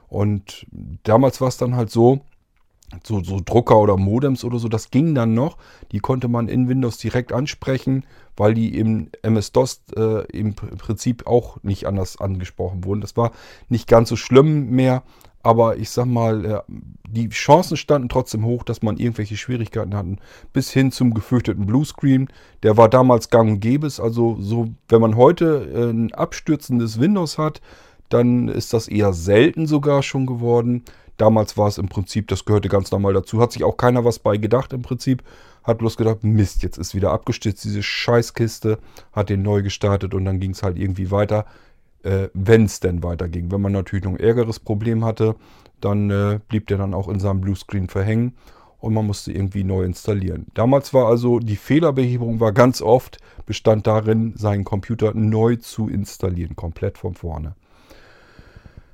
Und 0.09 0.67
damals 1.03 1.41
war 1.41 1.47
es 1.47 1.57
dann 1.57 1.75
halt 1.75 1.89
so, 1.89 2.21
so, 3.03 3.23
so 3.23 3.39
Drucker 3.43 3.77
oder 3.77 3.97
Modems 3.97 4.43
oder 4.43 4.59
so, 4.59 4.67
das 4.67 4.91
ging 4.91 5.15
dann 5.15 5.33
noch. 5.33 5.57
Die 5.91 5.99
konnte 5.99 6.27
man 6.27 6.47
in 6.47 6.67
Windows 6.67 6.97
direkt 6.97 7.31
ansprechen, 7.31 8.05
weil 8.35 8.53
die 8.53 8.77
im 8.77 9.09
MS-DOS 9.21 9.81
äh, 9.95 10.25
im 10.31 10.55
Prinzip 10.55 11.27
auch 11.27 11.61
nicht 11.63 11.85
anders 11.85 12.19
angesprochen 12.19 12.83
wurden. 12.83 13.01
Das 13.01 13.17
war 13.17 13.31
nicht 13.67 13.87
ganz 13.87 14.09
so 14.09 14.15
schlimm 14.15 14.69
mehr, 14.69 15.03
aber 15.41 15.77
ich 15.77 15.89
sag 15.89 16.05
mal, 16.05 16.45
äh, 16.45 16.61
die 17.07 17.29
Chancen 17.29 17.77
standen 17.77 18.09
trotzdem 18.09 18.45
hoch, 18.45 18.63
dass 18.63 18.81
man 18.81 18.97
irgendwelche 18.97 19.37
Schwierigkeiten 19.37 19.95
hatten, 19.95 20.19
bis 20.53 20.71
hin 20.71 20.91
zum 20.91 21.13
gefürchteten 21.13 21.65
Bluescreen. 21.65 22.29
Der 22.63 22.77
war 22.77 22.89
damals 22.89 23.29
gang 23.29 23.49
und 23.49 23.59
gäbe. 23.59 23.87
Also 23.87 24.37
so, 24.39 24.69
wenn 24.89 25.01
man 25.01 25.15
heute 25.15 25.71
äh, 25.73 25.91
ein 25.91 26.13
abstürzendes 26.13 26.99
Windows 26.99 27.37
hat, 27.37 27.61
dann 28.09 28.47
ist 28.47 28.73
das 28.73 28.87
eher 28.87 29.13
selten 29.13 29.67
sogar 29.67 30.03
schon 30.03 30.25
geworden. 30.25 30.83
Damals 31.19 31.57
war 31.57 31.67
es 31.67 31.77
im 31.77 31.89
Prinzip, 31.89 32.29
das 32.29 32.45
gehörte 32.45 32.69
ganz 32.69 32.91
normal 32.91 33.13
dazu. 33.13 33.41
Hat 33.41 33.51
sich 33.51 33.65
auch 33.65 33.75
keiner 33.75 34.05
was 34.05 34.19
bei 34.19 34.37
gedacht 34.37 34.71
im 34.71 34.81
Prinzip. 34.81 35.21
Hat 35.65 35.79
bloß 35.79 35.97
gedacht, 35.97 36.23
Mist, 36.23 36.63
jetzt 36.63 36.77
ist 36.77 36.95
wieder 36.95 37.11
abgestürzt, 37.11 37.65
diese 37.65 37.83
Scheißkiste. 37.83 38.79
Hat 39.11 39.29
den 39.29 39.41
neu 39.41 39.61
gestartet 39.61 40.13
und 40.13 40.23
dann 40.23 40.39
ging 40.39 40.51
es 40.51 40.63
halt 40.63 40.77
irgendwie 40.77 41.11
weiter, 41.11 41.45
äh, 42.03 42.29
wenn 42.33 42.63
es 42.63 42.79
denn 42.79 43.03
weiterging. 43.03 43.51
Wenn 43.51 43.59
man 43.59 43.73
natürlich 43.73 44.05
noch 44.05 44.13
ein 44.13 44.19
ärgeres 44.19 44.61
Problem 44.61 45.03
hatte, 45.03 45.35
dann 45.81 46.09
äh, 46.09 46.39
blieb 46.47 46.67
der 46.67 46.77
dann 46.77 46.93
auch 46.93 47.09
in 47.09 47.19
seinem 47.19 47.41
Bluescreen 47.41 47.89
verhängen 47.89 48.37
und 48.79 48.93
man 48.93 49.05
musste 49.05 49.33
irgendwie 49.33 49.65
neu 49.65 49.83
installieren. 49.83 50.45
Damals 50.53 50.93
war 50.93 51.07
also 51.07 51.39
die 51.39 51.57
Fehlerbehebung 51.57 52.39
war 52.39 52.53
ganz 52.53 52.81
oft, 52.81 53.17
bestand 53.45 53.87
darin, 53.87 54.35
seinen 54.37 54.63
Computer 54.63 55.13
neu 55.13 55.57
zu 55.57 55.89
installieren, 55.89 56.55
komplett 56.55 56.97
von 56.97 57.13
vorne. 57.13 57.55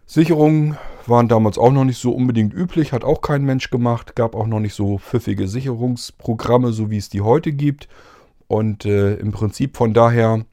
Sicherungen 0.06 0.78
waren 1.08 1.28
damals 1.28 1.58
auch 1.58 1.72
noch 1.72 1.84
nicht 1.84 2.00
so 2.00 2.12
unbedingt 2.12 2.54
üblich, 2.54 2.94
hat 2.94 3.04
auch 3.04 3.22
kein 3.22 3.44
Mensch 3.44 3.70
gemacht, 3.70 4.16
gab 4.16 4.36
auch 4.36 4.48
noch 4.48 4.60
nicht 4.60 4.74
so 4.74 4.98
pfiffige 4.98 5.48
Sicherungsprogramme, 5.48 6.72
so 6.74 6.90
wie 6.90 6.98
es 6.98 7.10
die 7.10 7.22
heute 7.22 7.52
gibt. 7.52 7.88
Und 8.48 8.86
äh, 8.86 9.16
im 9.16 9.32
Prinzip 9.32 9.76
von 9.78 9.94
daher 9.94 10.46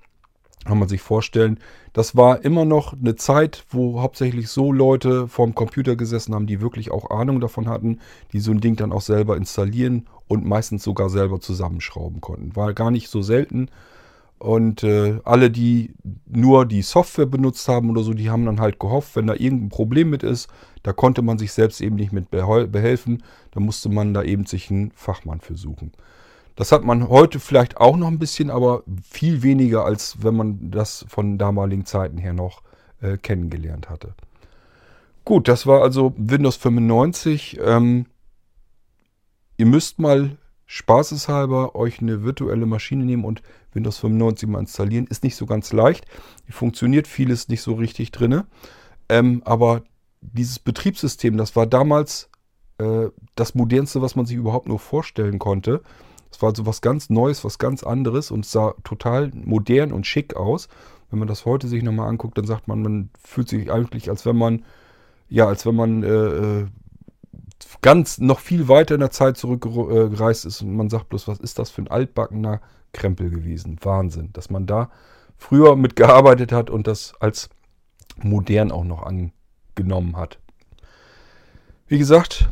kann 0.64 0.78
man 0.78 0.88
sich 0.88 1.02
vorstellen, 1.02 1.58
das 1.92 2.16
war 2.16 2.44
immer 2.44 2.64
noch 2.64 2.94
eine 2.94 3.16
Zeit, 3.16 3.64
wo 3.68 4.00
hauptsächlich 4.00 4.48
so 4.48 4.72
Leute 4.72 5.28
vorm 5.28 5.54
Computer 5.54 5.96
gesessen 5.96 6.34
haben, 6.34 6.46
die 6.46 6.60
wirklich 6.60 6.90
auch 6.90 7.10
Ahnung 7.10 7.40
davon 7.40 7.68
hatten, 7.68 7.98
die 8.32 8.40
so 8.40 8.52
ein 8.52 8.60
Ding 8.60 8.76
dann 8.76 8.92
auch 8.92 9.00
selber 9.02 9.36
installieren 9.36 10.06
und 10.28 10.46
meistens 10.46 10.82
sogar 10.84 11.10
selber 11.10 11.40
zusammenschrauben 11.40 12.20
konnten. 12.20 12.56
War 12.56 12.72
gar 12.72 12.90
nicht 12.90 13.08
so 13.08 13.20
selten, 13.22 13.68
und 14.42 14.82
äh, 14.82 15.20
alle, 15.22 15.52
die 15.52 15.94
nur 16.26 16.66
die 16.66 16.82
Software 16.82 17.26
benutzt 17.26 17.68
haben 17.68 17.90
oder 17.90 18.02
so, 18.02 18.12
die 18.12 18.28
haben 18.28 18.44
dann 18.44 18.60
halt 18.60 18.80
gehofft, 18.80 19.14
wenn 19.14 19.28
da 19.28 19.34
irgendein 19.34 19.68
Problem 19.68 20.10
mit 20.10 20.24
ist, 20.24 20.48
da 20.82 20.92
konnte 20.92 21.22
man 21.22 21.38
sich 21.38 21.52
selbst 21.52 21.80
eben 21.80 21.94
nicht 21.94 22.12
mit 22.12 22.28
behelfen. 22.28 23.22
Da 23.52 23.60
musste 23.60 23.88
man 23.88 24.14
da 24.14 24.24
eben 24.24 24.44
sich 24.44 24.68
einen 24.68 24.90
Fachmann 24.96 25.40
für 25.40 25.54
suchen. 25.54 25.92
Das 26.56 26.72
hat 26.72 26.82
man 26.82 27.08
heute 27.08 27.38
vielleicht 27.38 27.76
auch 27.76 27.96
noch 27.96 28.08
ein 28.08 28.18
bisschen, 28.18 28.50
aber 28.50 28.82
viel 29.08 29.44
weniger, 29.44 29.84
als 29.84 30.24
wenn 30.24 30.34
man 30.34 30.72
das 30.72 31.06
von 31.08 31.38
damaligen 31.38 31.86
Zeiten 31.86 32.18
her 32.18 32.32
noch 32.32 32.62
äh, 33.00 33.18
kennengelernt 33.18 33.90
hatte. 33.90 34.12
Gut, 35.24 35.46
das 35.46 35.68
war 35.68 35.82
also 35.82 36.14
Windows 36.16 36.56
95. 36.56 37.60
Ähm, 37.64 38.06
ihr 39.56 39.66
müsst 39.66 40.00
mal 40.00 40.36
spaßeshalber 40.72 41.74
euch 41.74 42.00
eine 42.00 42.22
virtuelle 42.22 42.64
Maschine 42.64 43.04
nehmen 43.04 43.26
und 43.26 43.42
Windows 43.74 43.98
95 43.98 44.48
mal 44.48 44.60
installieren. 44.60 45.06
Ist 45.06 45.22
nicht 45.22 45.36
so 45.36 45.44
ganz 45.44 45.70
leicht. 45.74 46.06
Funktioniert 46.48 47.06
vieles 47.06 47.48
nicht 47.48 47.60
so 47.60 47.74
richtig 47.74 48.10
drin. 48.10 48.44
Ähm, 49.10 49.42
aber 49.44 49.82
dieses 50.22 50.58
Betriebssystem, 50.58 51.36
das 51.36 51.56
war 51.56 51.66
damals 51.66 52.30
äh, 52.78 53.08
das 53.34 53.54
modernste, 53.54 54.00
was 54.00 54.16
man 54.16 54.24
sich 54.24 54.38
überhaupt 54.38 54.66
nur 54.66 54.78
vorstellen 54.78 55.38
konnte. 55.38 55.82
Es 56.30 56.40
war 56.40 56.56
so 56.56 56.64
was 56.64 56.80
ganz 56.80 57.10
Neues, 57.10 57.44
was 57.44 57.58
ganz 57.58 57.82
anderes 57.82 58.30
und 58.30 58.46
sah 58.46 58.74
total 58.82 59.30
modern 59.34 59.92
und 59.92 60.06
schick 60.06 60.36
aus. 60.36 60.68
Wenn 61.10 61.18
man 61.18 61.28
das 61.28 61.44
heute 61.44 61.68
sich 61.68 61.82
nochmal 61.82 62.08
anguckt, 62.08 62.38
dann 62.38 62.46
sagt 62.46 62.66
man, 62.66 62.80
man 62.80 63.10
fühlt 63.22 63.50
sich 63.50 63.70
eigentlich, 63.70 64.08
als 64.08 64.24
wenn 64.24 64.38
man, 64.38 64.64
ja, 65.28 65.48
als 65.48 65.66
wenn 65.66 65.76
man 65.76 66.02
äh, 66.02 66.08
äh 66.08 66.66
ganz 67.82 68.18
noch 68.18 68.38
viel 68.38 68.68
weiter 68.68 68.94
in 68.94 69.00
der 69.00 69.10
Zeit 69.10 69.36
zurückgereist 69.36 70.46
ist 70.46 70.62
und 70.62 70.74
man 70.74 70.88
sagt 70.88 71.08
bloß, 71.10 71.28
was 71.28 71.38
ist 71.38 71.58
das 71.58 71.70
für 71.70 71.82
ein 71.82 71.88
altbackener 71.88 72.60
Krempel 72.92 73.28
gewesen? 73.28 73.78
Wahnsinn, 73.82 74.30
dass 74.32 74.50
man 74.50 74.66
da 74.66 74.90
früher 75.36 75.76
mitgearbeitet 75.76 76.52
hat 76.52 76.70
und 76.70 76.86
das 76.86 77.14
als 77.20 77.50
modern 78.22 78.70
auch 78.70 78.84
noch 78.84 79.02
angenommen 79.02 80.16
hat. 80.16 80.38
Wie 81.88 81.98
gesagt, 81.98 82.48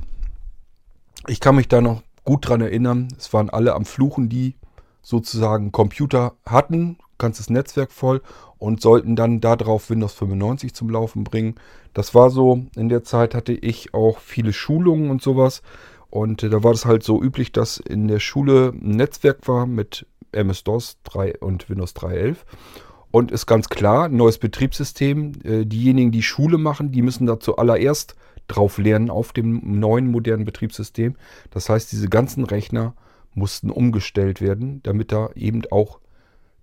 ich 1.29 1.41
kann 1.41 1.57
mich 1.57 1.69
da 1.69 1.81
noch 1.81 2.03
gut 2.25 2.49
dran 2.49 2.61
erinnern. 2.61 3.09
Es 3.17 3.33
waren 3.33 3.51
alle 3.51 3.75
am 3.75 3.85
Fluchen, 3.85 4.29
die 4.29 4.57
sozusagen 5.03 5.73
Computer 5.73 6.35
hatten, 6.45 6.99
ganzes 7.21 7.49
Netzwerk 7.51 7.93
voll 7.93 8.21
und 8.59 8.81
sollten 8.81 9.15
dann 9.15 9.41
darauf 9.41 9.91
Windows 9.91 10.15
95 10.15 10.75
zum 10.75 10.91
Laufen 10.91 11.23
bringen. 11.23 11.55
Das 11.95 12.15
war 12.15 12.31
so, 12.31 12.65
in 12.75 12.89
der 12.89 13.05
Zeit 13.05 13.35
hatte 13.35 13.53
ich 13.53 13.95
auch 13.95 14.19
viele 14.19 14.53
Schulungen 14.53 15.11
und 15.11 15.23
sowas. 15.23 15.63
Und 16.11 16.43
äh, 16.43 16.51
da 16.51 16.65
war 16.65 16.73
es 16.73 16.85
halt 16.85 17.05
so 17.05 17.23
üblich, 17.23 17.53
dass 17.53 17.79
in 17.79 18.09
der 18.09 18.19
Schule 18.19 18.73
ein 18.75 18.97
Netzwerk 18.97 19.47
war 19.47 19.67
mit 19.67 20.07
MS-DOS 20.33 20.99
3 21.05 21.39
und 21.39 21.71
Windows 21.71 21.95
3.11. 21.95 22.37
Und 23.13 23.33
ist 23.33 23.47
ganz 23.47 23.69
klar, 23.69 24.09
neues 24.09 24.39
Betriebssystem. 24.39 25.33
Äh, 25.45 25.67
diejenigen, 25.67 26.13
die 26.13 26.23
Schule 26.23 26.59
machen, 26.59 26.93
die 26.93 27.03
müssen 27.03 27.27
da 27.27 27.41
zuallererst 27.41 28.17
drauf 28.47 28.79
lernen 28.79 29.11
auf 29.11 29.33
dem 29.33 29.79
neuen 29.79 30.11
modernen 30.11 30.45
Betriebssystem. 30.45 31.17
Das 31.51 31.69
heißt, 31.69 31.93
diese 31.93 32.09
ganzen 32.09 32.45
Rechner 32.45 32.95
mussten 33.35 33.71
umgestellt 33.71 34.41
werden, 34.41 34.81
damit 34.83 35.13
da 35.13 35.31
eben 35.35 35.63
auch 35.71 36.00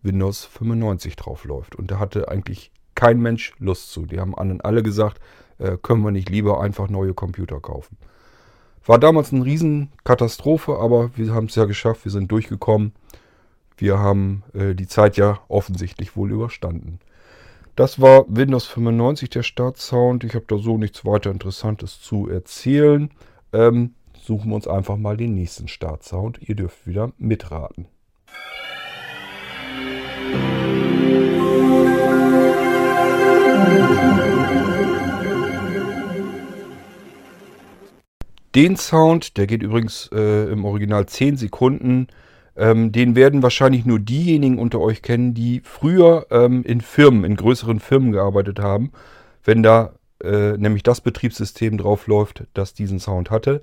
Windows 0.08 0.46
95 0.46 1.16
drauf 1.16 1.44
läuft. 1.44 1.76
Und 1.76 1.92
da 1.92 2.00
hatte 2.00 2.30
eigentlich 2.30 2.72
kein 2.96 3.20
Mensch 3.20 3.54
Lust 3.60 3.92
zu. 3.92 4.06
Die 4.06 4.20
haben 4.20 4.34
alle 4.36 4.82
gesagt, 4.82 5.22
äh, 5.60 5.78
können 5.78 6.04
wir 6.04 6.12
nicht 6.12 6.30
lieber 6.30 6.62
einfach 6.62 6.90
neue 6.90 7.14
Computer 7.14 7.60
kaufen. 7.60 7.98
War 8.86 9.00
damals 9.00 9.34
eine 9.34 9.44
Riesenkatastrophe, 9.44 10.78
aber 10.80 11.12
wir 11.18 11.34
haben 11.34 11.48
es 11.48 11.56
ja 11.56 11.66
geschafft, 11.66 12.06
wir 12.06 12.12
sind 12.12 12.32
durchgekommen. 12.32 12.94
Wir 13.76 14.00
haben 14.00 14.44
äh, 14.54 14.74
die 14.74 14.88
Zeit 14.88 15.18
ja 15.18 15.40
offensichtlich 15.50 16.16
wohl 16.16 16.32
überstanden. 16.32 17.00
Das 17.76 18.02
war 18.02 18.26
Windows 18.28 18.66
95, 18.66 19.30
der 19.30 19.44
Startsound. 19.44 20.24
Ich 20.24 20.34
habe 20.34 20.46
da 20.48 20.58
so 20.58 20.78
nichts 20.78 21.06
weiter 21.06 21.30
Interessantes 21.30 22.02
zu 22.02 22.28
erzählen. 22.28 23.12
Ähm, 23.54 23.94
suchen 24.20 24.50
wir 24.50 24.56
uns 24.56 24.68
einfach 24.68 24.98
mal 24.98 25.18
den 25.18 25.36
nächsten 25.36 25.68
Startsound. 25.68 26.40
Ihr 26.42 26.56
dürft 26.56 26.88
wieder 26.88 27.12
mitraten. 27.20 27.86
Den 38.58 38.76
Sound, 38.76 39.38
der 39.38 39.46
geht 39.46 39.62
übrigens 39.62 40.10
äh, 40.12 40.52
im 40.52 40.66
Original 40.66 41.06
10 41.06 41.38
Sekunden, 41.38 42.08
ähm, 42.56 42.92
den 42.92 43.16
werden 43.16 43.44
wahrscheinlich 43.44 43.86
nur 43.86 44.00
diejenigen 44.00 44.58
unter 44.58 44.80
euch 44.80 45.04
kennen, 45.04 45.36
die 45.36 45.62
früher 45.64 46.26
ähm, 46.32 46.64
in 46.64 46.82
Firmen, 46.82 47.24
in 47.24 47.36
größeren 47.36 47.80
Firmen 47.80 48.12
gearbeitet 48.12 48.60
haben, 48.60 48.94
wenn 49.44 49.62
da 49.62 49.94
äh, 50.24 50.58
nämlich 50.58 50.82
das 50.82 51.02
Betriebssystem 51.02 51.78
drauf 51.78 52.08
läuft, 52.08 52.46
das 52.56 52.74
diesen 52.74 52.98
Sound 52.98 53.30
hatte. 53.30 53.62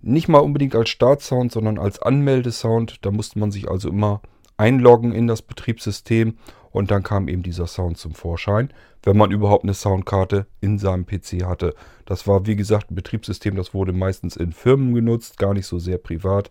Nicht 0.00 0.28
mal 0.28 0.38
unbedingt 0.38 0.76
als 0.76 0.90
Startsound, 0.90 1.50
sondern 1.50 1.76
als 1.76 2.00
Anmeldesound. 2.00 3.04
Da 3.04 3.10
musste 3.10 3.40
man 3.40 3.50
sich 3.50 3.68
also 3.68 3.88
immer 3.88 4.22
einloggen 4.56 5.10
in 5.10 5.26
das 5.26 5.42
Betriebssystem 5.42 6.34
und 6.76 6.90
dann 6.90 7.02
kam 7.02 7.26
eben 7.26 7.42
dieser 7.42 7.66
Sound 7.66 7.96
zum 7.96 8.12
Vorschein, 8.12 8.68
wenn 9.02 9.16
man 9.16 9.30
überhaupt 9.30 9.64
eine 9.64 9.72
Soundkarte 9.72 10.44
in 10.60 10.78
seinem 10.78 11.06
PC 11.06 11.46
hatte. 11.46 11.74
Das 12.04 12.26
war 12.26 12.44
wie 12.44 12.54
gesagt 12.54 12.90
ein 12.90 12.94
Betriebssystem, 12.94 13.56
das 13.56 13.72
wurde 13.72 13.94
meistens 13.94 14.36
in 14.36 14.52
Firmen 14.52 14.92
genutzt, 14.92 15.38
gar 15.38 15.54
nicht 15.54 15.66
so 15.66 15.78
sehr 15.78 15.96
privat. 15.96 16.50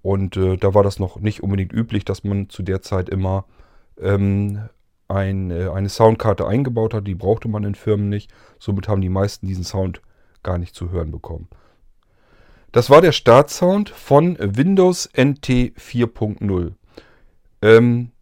Und 0.00 0.36
äh, 0.36 0.56
da 0.58 0.74
war 0.74 0.84
das 0.84 1.00
noch 1.00 1.18
nicht 1.18 1.42
unbedingt 1.42 1.72
üblich, 1.72 2.04
dass 2.04 2.22
man 2.22 2.48
zu 2.48 2.62
der 2.62 2.82
Zeit 2.82 3.08
immer 3.08 3.46
ähm, 4.00 4.68
ein, 5.08 5.50
äh, 5.50 5.70
eine 5.70 5.88
Soundkarte 5.88 6.46
eingebaut 6.46 6.94
hat. 6.94 7.08
Die 7.08 7.16
brauchte 7.16 7.48
man 7.48 7.64
in 7.64 7.74
Firmen 7.74 8.08
nicht. 8.08 8.30
Somit 8.60 8.86
haben 8.86 9.00
die 9.00 9.08
meisten 9.08 9.48
diesen 9.48 9.64
Sound 9.64 10.02
gar 10.44 10.58
nicht 10.58 10.76
zu 10.76 10.92
hören 10.92 11.10
bekommen. 11.10 11.48
Das 12.70 12.90
war 12.90 13.00
der 13.00 13.10
Startsound 13.10 13.90
von 13.90 14.36
Windows 14.38 15.10
NT 15.16 15.48
4.0. 15.76 16.74
Ähm, 17.60 18.12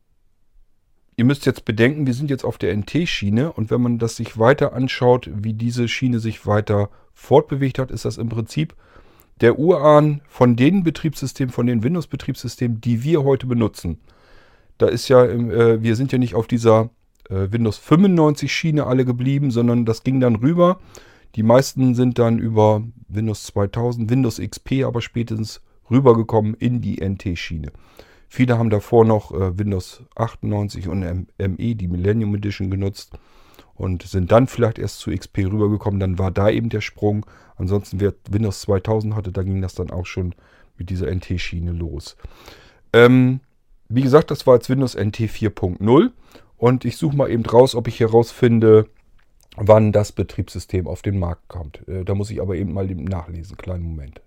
ihr 1.16 1.24
müsst 1.24 1.46
jetzt 1.46 1.64
bedenken, 1.64 2.06
wir 2.06 2.14
sind 2.14 2.30
jetzt 2.30 2.44
auf 2.44 2.58
der 2.58 2.76
NT-Schiene 2.76 3.52
und 3.52 3.70
wenn 3.70 3.80
man 3.80 3.98
das 3.98 4.16
sich 4.16 4.38
weiter 4.38 4.74
anschaut, 4.74 5.30
wie 5.32 5.54
diese 5.54 5.88
Schiene 5.88 6.20
sich 6.20 6.46
weiter 6.46 6.90
fortbewegt 7.14 7.78
hat, 7.78 7.90
ist 7.90 8.04
das 8.04 8.18
im 8.18 8.28
Prinzip 8.28 8.74
der 9.40 9.58
Urahn 9.58 10.22
von 10.28 10.56
den 10.56 10.82
Betriebssystemen, 10.82 11.52
von 11.52 11.66
den 11.66 11.82
Windows-Betriebssystemen, 11.82 12.80
die 12.80 13.02
wir 13.02 13.24
heute 13.24 13.46
benutzen. 13.46 13.98
Da 14.78 14.88
ist 14.88 15.08
ja, 15.08 15.24
äh, 15.24 15.82
wir 15.82 15.96
sind 15.96 16.12
ja 16.12 16.18
nicht 16.18 16.34
auf 16.34 16.46
dieser 16.46 16.90
äh, 17.28 17.50
Windows 17.50 17.78
95 17.78 18.52
Schiene 18.52 18.86
alle 18.86 19.04
geblieben, 19.04 19.50
sondern 19.50 19.84
das 19.84 20.04
ging 20.04 20.20
dann 20.20 20.36
rüber. 20.36 20.80
Die 21.34 21.42
meisten 21.42 21.94
sind 21.94 22.18
dann 22.18 22.38
über 22.38 22.82
Windows 23.08 23.44
2000, 23.44 24.10
Windows 24.10 24.40
XP 24.40 24.84
aber 24.84 25.00
spätestens 25.00 25.60
rübergekommen 25.90 26.54
in 26.54 26.80
die 26.80 27.00
NT-Schiene. 27.06 27.72
Viele 28.36 28.58
haben 28.58 28.68
davor 28.68 29.06
noch 29.06 29.32
äh, 29.32 29.58
Windows 29.58 30.02
98 30.14 30.88
und 30.88 31.00
ME, 31.00 31.74
die 31.74 31.88
Millennium 31.88 32.34
Edition, 32.34 32.70
genutzt 32.70 33.18
und 33.74 34.02
sind 34.02 34.30
dann 34.30 34.46
vielleicht 34.46 34.78
erst 34.78 34.98
zu 34.98 35.10
XP 35.10 35.38
rübergekommen. 35.46 35.98
Dann 35.98 36.18
war 36.18 36.30
da 36.30 36.50
eben 36.50 36.68
der 36.68 36.82
Sprung. 36.82 37.24
Ansonsten, 37.56 37.98
wer 37.98 38.12
Windows 38.30 38.60
2000 38.60 39.14
hatte, 39.14 39.32
da 39.32 39.42
ging 39.42 39.62
das 39.62 39.74
dann 39.74 39.90
auch 39.90 40.04
schon 40.04 40.34
mit 40.76 40.90
dieser 40.90 41.10
NT-Schiene 41.10 41.72
los. 41.72 42.18
Ähm, 42.92 43.40
wie 43.88 44.02
gesagt, 44.02 44.30
das 44.30 44.46
war 44.46 44.56
jetzt 44.56 44.68
Windows 44.68 44.96
NT 44.96 45.16
4.0 45.16 46.10
und 46.58 46.84
ich 46.84 46.98
suche 46.98 47.16
mal 47.16 47.30
eben 47.30 47.46
raus, 47.46 47.74
ob 47.74 47.88
ich 47.88 48.00
herausfinde, 48.00 48.86
wann 49.56 49.92
das 49.92 50.12
Betriebssystem 50.12 50.86
auf 50.86 51.00
den 51.00 51.18
Markt 51.18 51.48
kommt. 51.48 51.88
Äh, 51.88 52.04
da 52.04 52.14
muss 52.14 52.30
ich 52.30 52.42
aber 52.42 52.56
eben 52.56 52.74
mal 52.74 52.84
nachlesen. 52.86 53.56
Kleinen 53.56 53.84
Moment. 53.84 54.20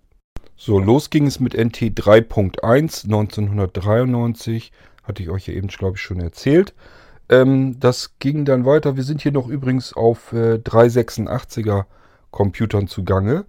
So, 0.61 0.77
los 0.77 1.09
ging 1.09 1.25
es 1.25 1.39
mit 1.39 1.53
NT 1.53 1.97
3.1 1.97 3.05
1993. 3.05 4.73
Hatte 5.05 5.23
ich 5.23 5.29
euch 5.29 5.47
ja 5.47 5.53
eben, 5.53 5.69
glaube 5.69 5.95
ich, 5.95 6.01
schon 6.01 6.19
erzählt. 6.19 6.73
Ähm, 7.29 7.79
das 7.79 8.19
ging 8.19 8.43
dann 8.43 8.65
weiter. 8.65 8.97
Wir 8.97 9.03
sind 9.03 9.21
hier 9.21 9.31
noch 9.31 9.47
übrigens 9.47 9.93
auf 9.93 10.33
äh, 10.33 10.55
386er 10.55 11.85
Computern 12.31 12.87
zugange. 12.87 13.45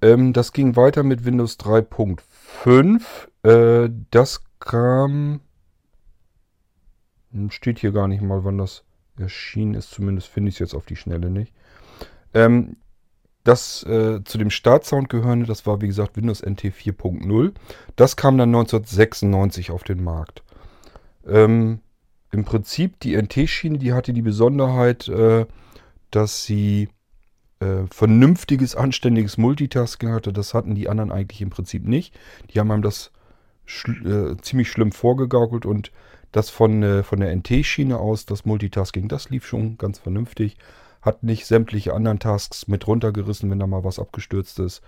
Ähm, 0.00 0.32
das 0.32 0.52
ging 0.52 0.76
weiter 0.76 1.02
mit 1.02 1.24
Windows 1.24 1.58
3.5. 1.58 3.00
Äh, 3.42 3.90
das 4.12 4.44
kam. 4.60 5.40
Hm, 7.32 7.50
steht 7.50 7.80
hier 7.80 7.90
gar 7.90 8.06
nicht 8.06 8.22
mal, 8.22 8.44
wann 8.44 8.58
das 8.58 8.84
erschienen 9.18 9.74
ist. 9.74 9.90
Zumindest 9.90 10.28
finde 10.28 10.50
ich 10.50 10.54
es 10.54 10.60
jetzt 10.60 10.74
auf 10.74 10.86
die 10.86 10.94
Schnelle 10.94 11.30
nicht. 11.30 11.52
Ähm, 12.32 12.76
das 13.44 13.82
äh, 13.84 14.22
zu 14.24 14.38
dem 14.38 14.50
Startsound 14.50 15.08
gehörende, 15.08 15.46
das 15.46 15.66
war 15.66 15.80
wie 15.80 15.86
gesagt 15.86 16.16
Windows 16.16 16.42
NT 16.42 16.64
4.0. 16.64 17.52
Das 17.96 18.16
kam 18.16 18.36
dann 18.36 18.50
1996 18.50 19.70
auf 19.70 19.84
den 19.84 20.02
Markt. 20.02 20.42
Ähm, 21.26 21.80
Im 22.30 22.44
Prinzip 22.44 23.00
die 23.00 23.16
NT-Schiene, 23.16 23.78
die 23.78 23.92
hatte 23.92 24.12
die 24.12 24.22
Besonderheit, 24.22 25.08
äh, 25.08 25.46
dass 26.10 26.44
sie 26.44 26.88
äh, 27.60 27.86
vernünftiges, 27.90 28.76
anständiges 28.76 29.38
Multitasking 29.38 30.12
hatte. 30.12 30.32
Das 30.32 30.54
hatten 30.54 30.74
die 30.74 30.88
anderen 30.88 31.10
eigentlich 31.10 31.40
im 31.40 31.50
Prinzip 31.50 31.86
nicht. 31.86 32.18
Die 32.50 32.60
haben 32.60 32.70
einem 32.70 32.82
das 32.82 33.12
schl 33.64 34.36
äh, 34.36 34.42
ziemlich 34.42 34.70
schlimm 34.70 34.92
vorgegaukelt 34.92 35.66
und 35.66 35.92
das 36.32 36.50
von, 36.50 36.82
äh, 36.82 37.02
von 37.02 37.20
der 37.20 37.34
NT-Schiene 37.34 37.98
aus, 37.98 38.26
das 38.26 38.44
Multitasking, 38.44 39.08
das 39.08 39.30
lief 39.30 39.46
schon 39.46 39.78
ganz 39.78 39.98
vernünftig 39.98 40.56
hat 41.02 41.22
nicht 41.22 41.46
sämtliche 41.46 41.94
anderen 41.94 42.18
Tasks 42.18 42.68
mit 42.68 42.86
runtergerissen, 42.86 43.50
wenn 43.50 43.58
da 43.58 43.66
mal 43.66 43.84
was 43.84 43.98
abgestürzt 43.98 44.58
ist. 44.58 44.82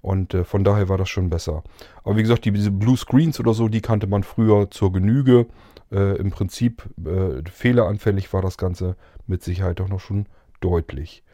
Und 0.00 0.34
äh, 0.34 0.44
von 0.44 0.64
daher 0.64 0.88
war 0.88 0.98
das 0.98 1.08
schon 1.08 1.30
besser. 1.30 1.64
Aber 2.04 2.16
wie 2.16 2.22
gesagt, 2.22 2.44
die, 2.44 2.52
diese 2.52 2.70
Blue 2.70 2.96
Screens 2.96 3.40
oder 3.40 3.54
so, 3.54 3.68
die 3.68 3.80
kannte 3.80 4.06
man 4.06 4.22
früher 4.22 4.70
zur 4.70 4.92
Genüge. 4.92 5.46
Äh, 5.90 6.16
Im 6.18 6.30
Prinzip 6.30 6.88
äh, 7.04 7.42
fehleranfällig 7.50 8.32
war 8.32 8.42
das 8.42 8.58
Ganze 8.58 8.96
mit 9.26 9.42
Sicherheit 9.42 9.80
auch 9.80 9.88
noch 9.88 10.00
schon 10.00 10.26
deutlich. 10.60 11.24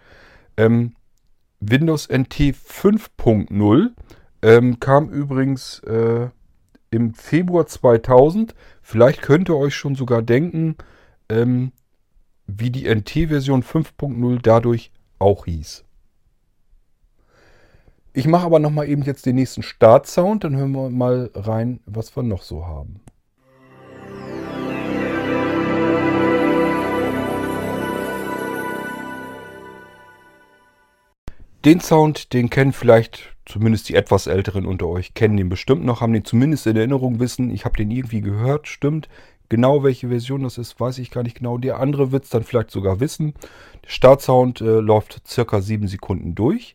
Ähm, 0.56 0.94
Windows 1.60 2.08
NT 2.08 2.54
5.0 2.54 3.90
ähm, 4.42 4.80
kam 4.80 5.08
übrigens 5.08 5.80
äh, 5.80 6.28
im 6.90 7.14
Februar 7.14 7.66
2000. 7.66 8.54
Vielleicht 8.82 9.22
könnt 9.22 9.48
ihr 9.48 9.56
euch 9.56 9.74
schon 9.74 9.94
sogar 9.94 10.22
denken, 10.22 10.76
ähm, 11.28 11.72
wie 12.46 12.70
die 12.70 12.92
NT-Version 12.92 13.62
5.0 13.62 14.38
dadurch 14.42 14.90
auch 15.18 15.44
hieß. 15.46 15.84
Ich 18.12 18.26
mache 18.26 18.46
aber 18.46 18.60
nochmal 18.60 18.88
eben 18.88 19.02
jetzt 19.02 19.26
den 19.26 19.34
nächsten 19.34 19.62
Startsound, 19.62 20.44
dann 20.44 20.56
hören 20.56 20.72
wir 20.72 20.90
mal 20.90 21.30
rein, 21.34 21.80
was 21.86 22.14
wir 22.14 22.22
noch 22.22 22.42
so 22.42 22.66
haben. 22.66 23.00
Den 31.64 31.80
Sound, 31.80 32.34
den 32.34 32.50
kennen 32.50 32.74
vielleicht 32.74 33.34
zumindest 33.46 33.88
die 33.88 33.94
etwas 33.94 34.26
älteren 34.26 34.66
unter 34.66 34.86
euch, 34.86 35.14
kennen 35.14 35.36
den 35.36 35.48
bestimmt 35.48 35.84
noch, 35.84 36.00
haben 36.00 36.12
den 36.12 36.24
zumindest 36.24 36.66
in 36.66 36.76
Erinnerung, 36.76 37.20
wissen, 37.20 37.50
ich 37.50 37.64
habe 37.64 37.76
den 37.76 37.90
irgendwie 37.90 38.20
gehört, 38.20 38.68
stimmt. 38.68 39.08
Genau 39.48 39.82
welche 39.82 40.08
Version 40.08 40.42
das 40.42 40.58
ist, 40.58 40.78
weiß 40.80 40.98
ich 40.98 41.10
gar 41.10 41.22
nicht 41.22 41.38
genau. 41.38 41.58
Der 41.58 41.78
andere 41.80 42.12
wird 42.12 42.24
es 42.24 42.30
dann 42.30 42.44
vielleicht 42.44 42.70
sogar 42.70 43.00
wissen. 43.00 43.34
Der 43.84 43.90
Startsound 43.90 44.60
äh, 44.60 44.80
läuft 44.80 45.26
circa 45.26 45.60
7 45.60 45.86
Sekunden 45.88 46.34
durch 46.34 46.74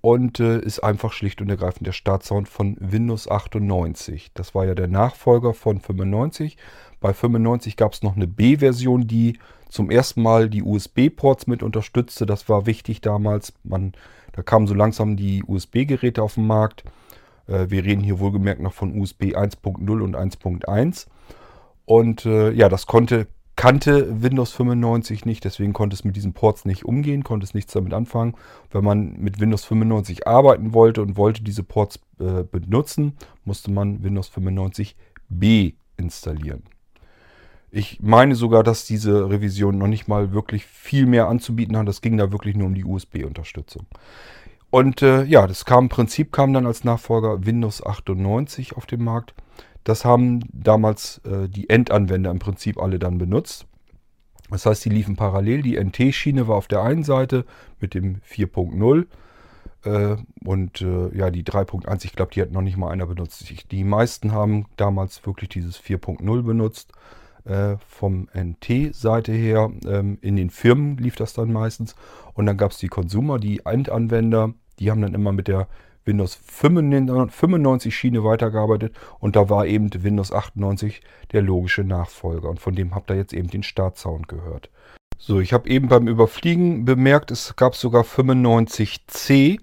und 0.00 0.40
äh, 0.40 0.58
ist 0.58 0.80
einfach 0.80 1.12
schlicht 1.12 1.40
und 1.40 1.48
ergreifend 1.48 1.86
der 1.86 1.92
Startsound 1.92 2.48
von 2.48 2.76
Windows 2.80 3.28
98. 3.28 4.32
Das 4.34 4.54
war 4.54 4.66
ja 4.66 4.74
der 4.74 4.88
Nachfolger 4.88 5.54
von 5.54 5.80
95. 5.80 6.56
Bei 7.00 7.14
95 7.14 7.76
gab 7.76 7.94
es 7.94 8.02
noch 8.02 8.16
eine 8.16 8.26
B-Version, 8.26 9.06
die 9.06 9.38
zum 9.68 9.90
ersten 9.90 10.22
Mal 10.22 10.50
die 10.50 10.62
USB-Ports 10.62 11.46
mit 11.46 11.62
unterstützte. 11.62 12.26
Das 12.26 12.48
war 12.48 12.66
wichtig 12.66 13.00
damals. 13.00 13.54
Man 13.64 13.94
da 14.32 14.42
kamen 14.42 14.66
so 14.66 14.74
langsam 14.74 15.16
die 15.16 15.44
USB-Geräte 15.46 16.22
auf 16.22 16.34
den 16.34 16.46
Markt. 16.46 16.84
Äh, 17.46 17.66
wir 17.68 17.84
reden 17.84 18.02
hier 18.02 18.18
wohlgemerkt 18.18 18.60
noch 18.60 18.72
von 18.72 18.98
USB 18.98 19.34
1.0 19.34 20.02
und 20.02 20.16
1.1. 20.16 21.06
Und 21.84 22.26
äh, 22.26 22.52
ja, 22.52 22.68
das 22.68 22.86
konnte, 22.86 23.26
kannte 23.56 24.22
Windows 24.22 24.52
95 24.52 25.24
nicht, 25.24 25.44
deswegen 25.44 25.72
konnte 25.72 25.94
es 25.94 26.04
mit 26.04 26.16
diesen 26.16 26.32
Ports 26.32 26.64
nicht 26.64 26.84
umgehen, 26.84 27.24
konnte 27.24 27.44
es 27.44 27.54
nichts 27.54 27.72
damit 27.72 27.92
anfangen. 27.92 28.34
Wenn 28.70 28.84
man 28.84 29.14
mit 29.18 29.40
Windows 29.40 29.64
95 29.64 30.26
arbeiten 30.26 30.74
wollte 30.74 31.02
und 31.02 31.16
wollte 31.16 31.42
diese 31.42 31.62
Ports 31.62 32.00
äh, 32.18 32.44
benutzen, 32.44 33.16
musste 33.44 33.70
man 33.70 34.02
Windows 34.02 34.30
95B 34.32 35.74
installieren. 35.96 36.62
Ich 37.74 38.00
meine 38.02 38.34
sogar, 38.34 38.62
dass 38.62 38.84
diese 38.84 39.30
Revision 39.30 39.78
noch 39.78 39.86
nicht 39.86 40.06
mal 40.06 40.32
wirklich 40.32 40.66
viel 40.66 41.06
mehr 41.06 41.28
anzubieten 41.28 41.76
hat. 41.76 41.88
Es 41.88 42.02
ging 42.02 42.18
da 42.18 42.30
wirklich 42.30 42.54
nur 42.54 42.66
um 42.66 42.74
die 42.74 42.84
USB-Unterstützung. 42.84 43.86
Und 44.68 45.00
äh, 45.02 45.22
ja, 45.24 45.46
das 45.46 45.64
kam 45.64 45.84
im 45.84 45.88
Prinzip 45.88 46.32
kam 46.32 46.52
dann 46.52 46.66
als 46.66 46.84
Nachfolger 46.84 47.46
Windows 47.46 47.84
98 47.84 48.76
auf 48.76 48.86
den 48.86 49.02
Markt. 49.04 49.34
Das 49.84 50.04
haben 50.04 50.40
damals 50.52 51.20
äh, 51.24 51.48
die 51.48 51.68
Endanwender 51.68 52.30
im 52.30 52.38
Prinzip 52.38 52.78
alle 52.78 52.98
dann 52.98 53.18
benutzt. 53.18 53.66
Das 54.50 54.66
heißt, 54.66 54.84
die 54.84 54.90
liefen 54.90 55.16
parallel. 55.16 55.62
Die 55.62 55.82
NT-Schiene 55.82 56.46
war 56.46 56.56
auf 56.56 56.68
der 56.68 56.82
einen 56.82 57.04
Seite 57.04 57.44
mit 57.80 57.94
dem 57.94 58.20
4.0 58.28 59.06
äh, 59.84 60.16
und 60.44 60.80
äh, 60.82 61.16
ja, 61.16 61.30
die 61.30 61.42
3.1, 61.42 62.04
ich 62.04 62.12
glaube, 62.12 62.32
die 62.32 62.42
hat 62.42 62.52
noch 62.52 62.62
nicht 62.62 62.76
mal 62.76 62.90
einer 62.90 63.06
benutzt. 63.06 63.44
Die 63.70 63.84
meisten 63.84 64.32
haben 64.32 64.66
damals 64.76 65.24
wirklich 65.26 65.48
dieses 65.48 65.80
4.0 65.80 66.42
benutzt 66.42 66.92
äh, 67.44 67.76
vom 67.88 68.28
NT-Seite 68.34 69.32
her. 69.32 69.70
Ähm, 69.86 70.18
in 70.20 70.36
den 70.36 70.50
Firmen 70.50 70.96
lief 70.96 71.16
das 71.16 71.32
dann 71.32 71.52
meistens. 71.52 71.96
Und 72.34 72.46
dann 72.46 72.56
gab 72.56 72.70
es 72.70 72.78
die 72.78 72.88
Consumer, 72.88 73.38
die 73.38 73.62
Endanwender, 73.64 74.54
die 74.78 74.90
haben 74.90 75.02
dann 75.02 75.14
immer 75.14 75.32
mit 75.32 75.48
der 75.48 75.68
Windows 76.04 76.34
95 76.34 77.94
Schiene 77.94 78.24
weitergearbeitet 78.24 78.94
und 79.20 79.36
da 79.36 79.48
war 79.48 79.66
eben 79.66 79.90
Windows 80.02 80.32
98 80.32 81.02
der 81.32 81.42
logische 81.42 81.84
Nachfolger 81.84 82.48
und 82.48 82.60
von 82.60 82.74
dem 82.74 82.94
habt 82.94 83.10
ihr 83.10 83.16
jetzt 83.16 83.32
eben 83.32 83.48
den 83.48 83.62
Startsound 83.62 84.28
gehört. 84.28 84.70
So, 85.18 85.40
ich 85.40 85.52
habe 85.52 85.68
eben 85.68 85.88
beim 85.88 86.08
Überfliegen 86.08 86.84
bemerkt, 86.84 87.30
es 87.30 87.54
gab 87.54 87.76
sogar 87.76 88.02
95C. 88.02 89.60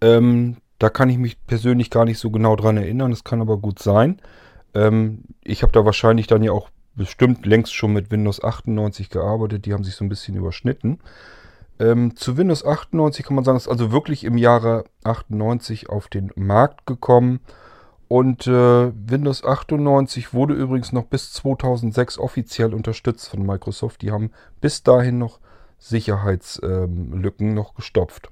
Ähm, 0.00 0.56
da 0.78 0.88
kann 0.88 1.10
ich 1.10 1.18
mich 1.18 1.44
persönlich 1.46 1.90
gar 1.90 2.04
nicht 2.04 2.18
so 2.18 2.30
genau 2.30 2.56
dran 2.56 2.78
erinnern, 2.78 3.10
das 3.10 3.24
kann 3.24 3.42
aber 3.42 3.58
gut 3.58 3.78
sein. 3.78 4.20
Ähm, 4.74 5.24
ich 5.42 5.62
habe 5.62 5.72
da 5.72 5.84
wahrscheinlich 5.84 6.26
dann 6.26 6.42
ja 6.42 6.52
auch 6.52 6.70
bestimmt 6.96 7.44
längst 7.46 7.74
schon 7.74 7.92
mit 7.92 8.10
Windows 8.10 8.42
98 8.42 9.10
gearbeitet. 9.10 9.66
Die 9.66 9.72
haben 9.72 9.84
sich 9.84 9.94
so 9.94 10.04
ein 10.04 10.08
bisschen 10.08 10.36
überschnitten. 10.36 11.00
Ähm, 11.78 12.16
zu 12.16 12.36
Windows 12.36 12.64
98 12.64 13.24
kann 13.26 13.34
man 13.34 13.44
sagen, 13.44 13.56
ist 13.56 13.68
also 13.68 13.90
wirklich 13.90 14.24
im 14.24 14.38
Jahre 14.38 14.84
98 15.02 15.88
auf 15.90 16.08
den 16.08 16.30
Markt 16.36 16.86
gekommen. 16.86 17.40
Und 18.08 18.46
äh, 18.46 18.92
Windows 18.94 19.44
98 19.44 20.34
wurde 20.34 20.54
übrigens 20.54 20.92
noch 20.92 21.04
bis 21.04 21.32
2006 21.32 22.18
offiziell 22.18 22.74
unterstützt 22.74 23.28
von 23.28 23.44
Microsoft. 23.44 24.02
Die 24.02 24.12
haben 24.12 24.30
bis 24.60 24.82
dahin 24.82 25.18
noch 25.18 25.40
Sicherheitslücken 25.78 27.48
ähm, 27.48 27.54
noch 27.54 27.74
gestopft. 27.74 28.30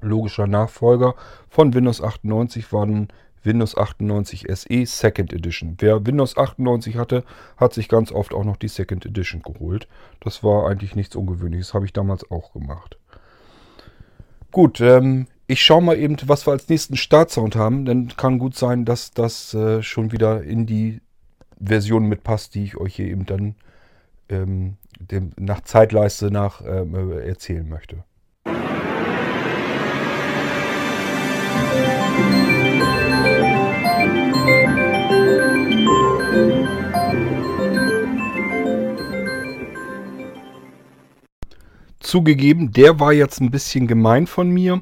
Logischer 0.00 0.46
Nachfolger 0.46 1.14
von 1.48 1.74
Windows 1.74 2.00
98 2.00 2.72
waren 2.72 3.08
Windows 3.48 3.76
98 3.76 4.46
SE 4.54 4.86
Second 4.86 5.32
Edition. 5.32 5.76
Wer 5.78 6.06
Windows 6.06 6.36
98 6.36 6.96
hatte, 6.96 7.24
hat 7.56 7.72
sich 7.74 7.88
ganz 7.88 8.12
oft 8.12 8.32
auch 8.32 8.44
noch 8.44 8.56
die 8.56 8.68
Second 8.68 9.06
Edition 9.06 9.42
geholt. 9.42 9.88
Das 10.20 10.44
war 10.44 10.68
eigentlich 10.68 10.94
nichts 10.94 11.16
Ungewöhnliches, 11.16 11.74
habe 11.74 11.86
ich 11.86 11.92
damals 11.92 12.30
auch 12.30 12.52
gemacht. 12.52 12.98
Gut, 14.52 14.80
ähm, 14.80 15.26
ich 15.46 15.62
schaue 15.62 15.82
mal 15.82 15.98
eben, 15.98 16.16
was 16.26 16.46
wir 16.46 16.52
als 16.52 16.68
nächsten 16.68 16.96
Startsound 16.96 17.56
haben. 17.56 17.86
Denn 17.86 18.12
kann 18.16 18.38
gut 18.38 18.54
sein, 18.54 18.84
dass 18.84 19.12
das 19.12 19.54
äh, 19.54 19.82
schon 19.82 20.12
wieder 20.12 20.42
in 20.42 20.66
die 20.66 21.00
Version 21.58 22.04
mitpasst, 22.04 22.54
die 22.54 22.64
ich 22.64 22.76
euch 22.76 22.94
hier 22.94 23.06
eben 23.06 23.26
dann 23.26 23.54
ähm, 24.28 24.76
dem, 25.00 25.30
nach 25.38 25.62
Zeitleiste 25.62 26.30
nach 26.30 26.62
ähm, 26.64 26.94
äh, 26.94 27.26
erzählen 27.26 27.68
möchte. 27.68 28.04
Zugegeben, 42.08 42.72
der 42.72 42.98
war 43.00 43.12
jetzt 43.12 43.38
ein 43.42 43.50
bisschen 43.50 43.86
gemein 43.86 44.26
von 44.26 44.48
mir. 44.48 44.80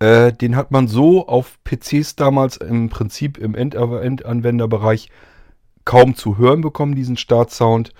Äh, 0.00 0.32
den 0.32 0.56
hat 0.56 0.72
man 0.72 0.88
so 0.88 1.28
auf 1.28 1.56
PCs 1.62 2.16
damals 2.16 2.56
im 2.56 2.88
Prinzip 2.88 3.38
im 3.38 3.54
Endanwenderbereich 3.54 5.08
kaum 5.84 6.16
zu 6.16 6.36
hören 6.36 6.62
bekommen, 6.62 6.96
diesen 6.96 7.16
Startsound. 7.16 7.92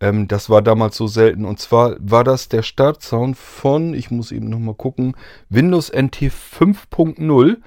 Ähm, 0.00 0.28
das 0.28 0.48
war 0.48 0.62
damals 0.62 0.96
so 0.96 1.06
selten. 1.06 1.44
Und 1.44 1.58
zwar 1.60 1.96
war 2.00 2.24
das 2.24 2.48
der 2.48 2.62
Startsound 2.62 3.36
von, 3.36 3.92
ich 3.92 4.10
muss 4.10 4.32
eben 4.32 4.48
nochmal 4.48 4.76
gucken, 4.76 5.14
Windows 5.50 5.90
NT 5.90 6.32
5.0. 6.32 7.58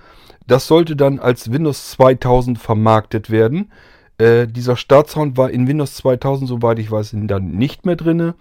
Das 0.48 0.66
sollte 0.66 0.96
dann 0.96 1.20
als 1.20 1.52
Windows 1.52 1.92
2000 1.92 2.58
vermarktet 2.58 3.30
werden. 3.30 3.72
Äh, 4.18 4.48
dieser 4.48 4.78
Startsound 4.78 5.38
war 5.38 5.52
in 5.52 5.68
Windows 5.68 5.94
2000, 5.94 6.50
soweit 6.50 6.80
ich 6.80 6.90
weiß, 6.90 7.16
dann 7.16 7.52
nicht 7.52 7.86
mehr 7.86 7.98
drin. 7.98 8.34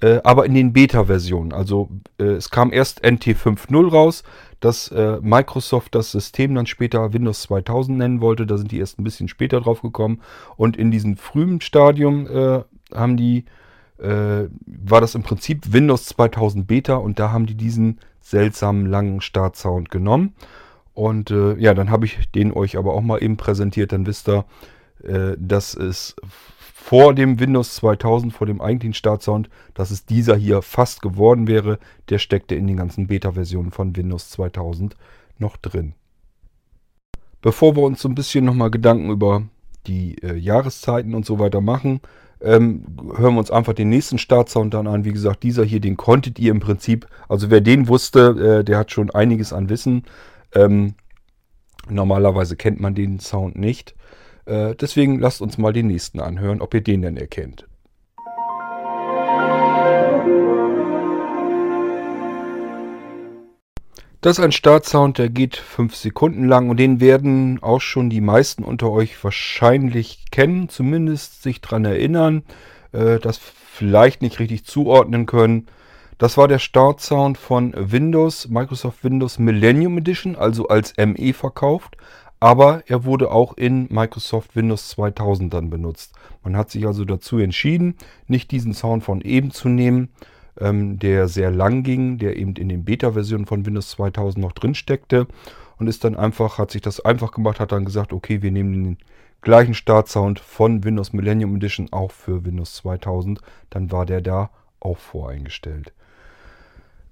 Äh, 0.00 0.20
aber 0.24 0.44
in 0.44 0.54
den 0.54 0.72
Beta-Versionen. 0.72 1.52
Also 1.52 1.88
äh, 2.18 2.24
es 2.24 2.50
kam 2.50 2.72
erst 2.72 3.02
NT 3.02 3.28
5.0 3.28 3.90
raus, 3.90 4.24
dass 4.60 4.90
äh, 4.90 5.18
Microsoft 5.22 5.94
das 5.94 6.12
System 6.12 6.54
dann 6.54 6.66
später 6.66 7.14
Windows 7.14 7.42
2000 7.42 7.96
nennen 7.96 8.20
wollte. 8.20 8.46
Da 8.46 8.58
sind 8.58 8.72
die 8.72 8.78
erst 8.78 8.98
ein 8.98 9.04
bisschen 9.04 9.28
später 9.28 9.60
drauf 9.60 9.80
gekommen. 9.80 10.20
Und 10.56 10.76
in 10.76 10.90
diesem 10.90 11.16
frühen 11.16 11.62
Stadium 11.62 12.26
äh, 12.26 12.62
haben 12.94 13.16
die, 13.16 13.46
äh, 13.98 14.44
war 14.66 15.00
das 15.00 15.14
im 15.14 15.22
Prinzip 15.22 15.72
Windows 15.72 16.04
2000 16.06 16.66
Beta 16.66 16.96
und 16.96 17.18
da 17.18 17.32
haben 17.32 17.46
die 17.46 17.54
diesen 17.54 17.98
seltsamen 18.20 18.86
langen 18.86 19.22
Startsound 19.22 19.90
genommen. 19.90 20.34
Und 20.92 21.30
äh, 21.30 21.54
ja, 21.56 21.72
dann 21.72 21.90
habe 21.90 22.04
ich 22.04 22.30
den 22.34 22.52
euch 22.52 22.76
aber 22.76 22.92
auch 22.92 23.02
mal 23.02 23.22
eben 23.22 23.38
präsentiert. 23.38 23.92
Dann 23.92 24.06
wisst 24.06 24.28
ihr, 24.28 24.44
dass 25.38 25.74
es 25.74 26.16
vor 26.86 27.14
dem 27.14 27.40
Windows 27.40 27.74
2000, 27.74 28.32
vor 28.32 28.46
dem 28.46 28.60
eigentlichen 28.60 28.94
Startsound, 28.94 29.50
dass 29.74 29.90
es 29.90 30.06
dieser 30.06 30.36
hier 30.36 30.62
fast 30.62 31.02
geworden 31.02 31.48
wäre. 31.48 31.80
Der 32.10 32.20
steckte 32.20 32.54
in 32.54 32.68
den 32.68 32.76
ganzen 32.76 33.08
Beta-Versionen 33.08 33.72
von 33.72 33.96
Windows 33.96 34.30
2000 34.30 34.94
noch 35.36 35.56
drin. 35.56 35.94
Bevor 37.42 37.74
wir 37.74 37.82
uns 37.82 38.00
so 38.00 38.08
ein 38.08 38.14
bisschen 38.14 38.44
nochmal 38.44 38.70
Gedanken 38.70 39.10
über 39.10 39.42
die 39.88 40.22
äh, 40.22 40.36
Jahreszeiten 40.36 41.16
und 41.16 41.26
so 41.26 41.40
weiter 41.40 41.60
machen, 41.60 42.02
ähm, 42.40 42.84
hören 43.16 43.34
wir 43.34 43.40
uns 43.40 43.50
einfach 43.50 43.72
den 43.72 43.88
nächsten 43.88 44.18
Startsound 44.18 44.72
dann 44.72 44.86
an. 44.86 45.04
Wie 45.04 45.12
gesagt, 45.12 45.42
dieser 45.42 45.64
hier, 45.64 45.80
den 45.80 45.96
konntet 45.96 46.38
ihr 46.38 46.52
im 46.52 46.60
Prinzip, 46.60 47.08
also 47.28 47.50
wer 47.50 47.62
den 47.62 47.88
wusste, 47.88 48.60
äh, 48.60 48.64
der 48.64 48.78
hat 48.78 48.92
schon 48.92 49.10
einiges 49.10 49.52
an 49.52 49.68
Wissen. 49.70 50.04
Ähm, 50.54 50.94
normalerweise 51.88 52.54
kennt 52.54 52.78
man 52.78 52.94
den 52.94 53.18
Sound 53.18 53.58
nicht. 53.58 53.95
Äh, 54.46 54.74
deswegen 54.76 55.18
lasst 55.18 55.42
uns 55.42 55.58
mal 55.58 55.72
den 55.72 55.88
nächsten 55.88 56.20
anhören, 56.20 56.60
ob 56.60 56.72
ihr 56.74 56.80
den 56.80 57.02
denn 57.02 57.16
erkennt. 57.16 57.66
Das 64.26 64.38
ist 64.38 64.44
ein 64.44 64.50
Startsound, 64.50 65.18
der 65.18 65.28
geht 65.28 65.54
5 65.54 65.94
Sekunden 65.94 66.48
lang 66.48 66.68
und 66.68 66.78
den 66.78 67.00
werden 67.00 67.62
auch 67.62 67.80
schon 67.80 68.10
die 68.10 68.20
meisten 68.20 68.64
unter 68.64 68.90
euch 68.90 69.22
wahrscheinlich 69.22 70.24
kennen, 70.32 70.68
zumindest 70.68 71.44
sich 71.44 71.60
dran 71.60 71.84
erinnern, 71.84 72.42
äh, 72.90 73.20
das 73.20 73.38
vielleicht 73.38 74.22
nicht 74.22 74.40
richtig 74.40 74.64
zuordnen 74.64 75.26
können. 75.26 75.66
Das 76.18 76.36
war 76.36 76.48
der 76.48 76.58
Startsound 76.58 77.36
von 77.36 77.72
Windows, 77.76 78.48
Microsoft 78.48 79.04
Windows 79.04 79.38
Millennium 79.38 79.98
Edition, 79.98 80.34
also 80.34 80.66
als 80.66 80.94
ME 80.96 81.32
verkauft, 81.34 81.96
aber 82.40 82.82
er 82.86 83.04
wurde 83.04 83.30
auch 83.30 83.56
in 83.56 83.86
Microsoft 83.90 84.56
Windows 84.56 84.88
2000 84.90 85.52
dann 85.52 85.70
benutzt. 85.70 86.14
Man 86.42 86.56
hat 86.56 86.70
sich 86.70 86.86
also 86.86 87.04
dazu 87.04 87.38
entschieden, 87.38 87.96
nicht 88.26 88.50
diesen 88.50 88.74
Sound 88.74 89.04
von 89.04 89.20
eben 89.20 89.50
zu 89.50 89.68
nehmen, 89.68 90.10
ähm, 90.58 90.98
der 90.98 91.28
sehr 91.28 91.50
lang 91.50 91.82
ging, 91.82 92.18
der 92.18 92.36
eben 92.36 92.54
in 92.56 92.68
den 92.68 92.84
Beta-Versionen 92.84 93.46
von 93.46 93.64
Windows 93.66 93.90
2000 93.90 94.44
noch 94.44 94.52
drin 94.52 94.74
steckte 94.74 95.26
und 95.78 95.86
ist 95.86 96.04
dann 96.04 96.16
einfach, 96.16 96.58
hat 96.58 96.70
sich 96.70 96.82
das 96.82 97.00
einfach 97.00 97.32
gemacht, 97.32 97.60
hat 97.60 97.72
dann 97.72 97.84
gesagt, 97.84 98.12
okay, 98.12 98.42
wir 98.42 98.50
nehmen 98.50 98.72
den 98.84 98.98
gleichen 99.42 99.74
Startsound 99.74 100.40
von 100.40 100.84
Windows 100.84 101.12
Millennium 101.12 101.56
Edition 101.56 101.92
auch 101.92 102.10
für 102.10 102.44
Windows 102.44 102.76
2000. 102.76 103.40
Dann 103.70 103.92
war 103.92 104.06
der 104.06 104.20
da 104.20 104.50
auch 104.80 104.98
voreingestellt. 104.98 105.92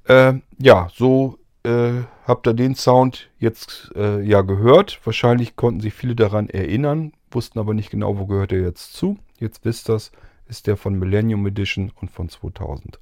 Äh, 0.07 0.35
ja, 0.59 0.89
so 0.93 1.39
äh, 1.65 2.05
habt 2.27 2.47
ihr 2.47 2.55
den 2.55 2.75
Sound 2.75 3.31
jetzt 3.39 3.93
äh, 3.97 4.23
ja 4.23 4.43
gehört. 4.43 5.01
Wahrscheinlich 5.05 5.57
konnten 5.57 5.81
sich 5.81 5.95
viele 5.95 6.15
daran 6.15 6.49
erinnern, 6.49 7.13
wussten 7.31 7.59
aber 7.59 7.75
nicht 7.75 7.91
genau, 7.91 8.19
wo 8.19 8.27
gehört 8.27 8.53
er 8.53 8.61
jetzt 8.61 8.95
zu. 8.95 9.19
Jetzt 9.39 9.65
wisst 9.65 9.91
ihr 9.91 9.99
ist 10.47 10.67
der 10.67 10.77
von 10.77 10.95
Millennium 10.95 11.47
Edition 11.47 11.91
und 12.01 12.11
von 12.11 12.29
2000. 12.29 12.99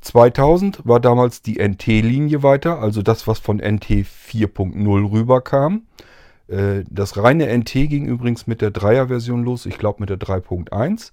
2000 0.00 0.86
war 0.86 1.00
damals 1.00 1.42
die 1.42 1.60
NT-Linie 1.60 2.42
weiter, 2.42 2.80
also 2.80 3.02
das, 3.02 3.28
was 3.28 3.38
von 3.38 3.58
NT 3.58 4.04
4.0 4.04 5.12
rüberkam. 5.12 5.82
Äh, 6.48 6.84
das 6.90 7.16
reine 7.16 7.46
NT 7.56 7.72
ging 7.72 8.06
übrigens 8.06 8.46
mit 8.46 8.62
der 8.62 8.72
3er-Version 8.72 9.44
los, 9.44 9.66
ich 9.66 9.78
glaube 9.78 10.00
mit 10.00 10.10
der 10.10 10.18
3.1. 10.18 11.12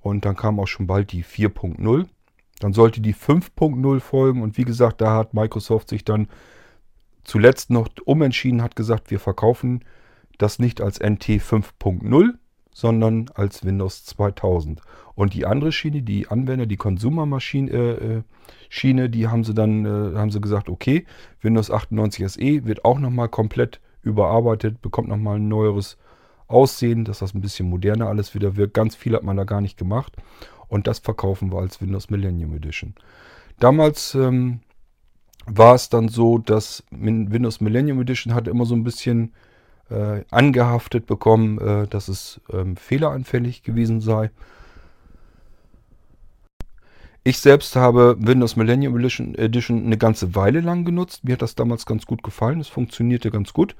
Und 0.00 0.24
dann 0.24 0.36
kam 0.36 0.58
auch 0.58 0.66
schon 0.66 0.86
bald 0.86 1.12
die 1.12 1.24
4.0. 1.24 2.06
Dann 2.62 2.72
sollte 2.72 3.00
die 3.00 3.14
5.0 3.14 4.00
folgen 4.00 4.42
und 4.42 4.56
wie 4.56 4.64
gesagt, 4.64 5.00
da 5.00 5.16
hat 5.16 5.34
Microsoft 5.34 5.88
sich 5.88 6.04
dann 6.04 6.28
zuletzt 7.24 7.70
noch 7.70 7.88
umentschieden, 8.04 8.62
hat 8.62 8.76
gesagt, 8.76 9.10
wir 9.10 9.18
verkaufen 9.18 9.84
das 10.38 10.58
nicht 10.58 10.80
als 10.80 11.00
NT 11.00 11.40
5.0, 11.40 12.34
sondern 12.72 13.26
als 13.34 13.64
Windows 13.64 14.04
2000. 14.04 14.80
Und 15.14 15.34
die 15.34 15.44
andere 15.44 15.72
Schiene, 15.72 16.02
die 16.02 16.28
Anwender, 16.28 16.66
die 16.66 16.76
Konsumermaschine, 16.76 17.70
äh, 17.70 18.16
äh, 18.16 18.22
Schiene, 18.68 19.10
die 19.10 19.28
haben 19.28 19.44
sie 19.44 19.54
dann, 19.54 19.84
äh, 19.84 20.16
haben 20.16 20.30
sie 20.30 20.40
gesagt, 20.40 20.68
okay, 20.68 21.04
Windows 21.40 21.70
98 21.70 22.28
SE 22.28 22.64
wird 22.64 22.84
auch 22.84 22.98
nochmal 22.98 23.28
komplett 23.28 23.80
überarbeitet, 24.02 24.80
bekommt 24.80 25.08
nochmal 25.08 25.36
ein 25.36 25.48
neueres 25.48 25.98
Aussehen, 26.48 27.04
dass 27.04 27.20
das 27.20 27.34
ein 27.34 27.40
bisschen 27.40 27.68
moderner 27.68 28.08
alles 28.08 28.34
wieder 28.34 28.56
wirkt. 28.56 28.74
Ganz 28.74 28.94
viel 28.94 29.14
hat 29.14 29.22
man 29.22 29.36
da 29.36 29.44
gar 29.44 29.60
nicht 29.60 29.78
gemacht. 29.78 30.16
Und 30.72 30.86
das 30.86 31.00
verkaufen 31.00 31.52
wir 31.52 31.58
als 31.58 31.82
Windows 31.82 32.08
Millennium 32.08 32.54
Edition. 32.54 32.94
Damals 33.58 34.14
ähm, 34.14 34.60
war 35.44 35.74
es 35.74 35.90
dann 35.90 36.08
so, 36.08 36.38
dass 36.38 36.82
Windows 36.90 37.60
Millennium 37.60 38.00
Edition 38.00 38.32
hatte 38.32 38.48
immer 38.48 38.64
so 38.64 38.74
ein 38.74 38.82
bisschen 38.82 39.34
äh, 39.90 40.24
angehaftet 40.30 41.04
bekommen, 41.04 41.58
äh, 41.58 41.86
dass 41.88 42.08
es 42.08 42.40
ähm, 42.50 42.76
fehleranfällig 42.76 43.64
gewesen 43.64 44.00
sei. 44.00 44.30
Ich 47.22 47.38
selbst 47.38 47.76
habe 47.76 48.16
Windows 48.18 48.56
Millennium 48.56 48.98
Edition 48.98 49.84
eine 49.84 49.98
ganze 49.98 50.34
Weile 50.34 50.60
lang 50.60 50.86
genutzt. 50.86 51.24
Mir 51.24 51.34
hat 51.34 51.42
das 51.42 51.54
damals 51.54 51.84
ganz 51.84 52.06
gut 52.06 52.22
gefallen. 52.22 52.60
Es 52.60 52.68
funktionierte 52.68 53.30
ganz 53.30 53.52
gut. 53.52 53.76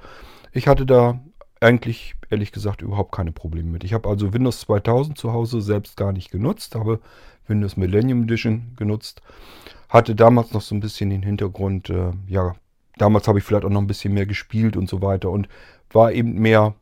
Ich 0.52 0.68
hatte 0.68 0.84
da 0.84 1.20
eigentlich, 1.62 2.14
ehrlich 2.30 2.52
gesagt, 2.52 2.82
überhaupt 2.82 3.12
keine 3.12 3.32
Probleme 3.32 3.70
mit. 3.70 3.84
Ich 3.84 3.92
habe 3.92 4.08
also 4.08 4.32
Windows 4.32 4.60
2000 4.60 5.16
zu 5.16 5.32
Hause 5.32 5.60
selbst 5.60 5.96
gar 5.96 6.12
nicht 6.12 6.30
genutzt, 6.30 6.74
habe 6.74 7.00
Windows 7.46 7.76
Millennium 7.76 8.24
Edition 8.24 8.72
genutzt. 8.76 9.22
Hatte 9.88 10.14
damals 10.14 10.52
noch 10.52 10.62
so 10.62 10.74
ein 10.74 10.80
bisschen 10.80 11.10
den 11.10 11.22
Hintergrund, 11.22 11.90
äh, 11.90 12.12
ja, 12.26 12.54
damals 12.96 13.28
habe 13.28 13.38
ich 13.38 13.44
vielleicht 13.44 13.64
auch 13.64 13.70
noch 13.70 13.80
ein 13.80 13.86
bisschen 13.86 14.14
mehr 14.14 14.26
gespielt 14.26 14.76
und 14.76 14.88
so 14.88 15.02
weiter 15.02 15.30
und 15.30 15.48
war 15.90 16.12
eben 16.12 16.34
mehr 16.34 16.74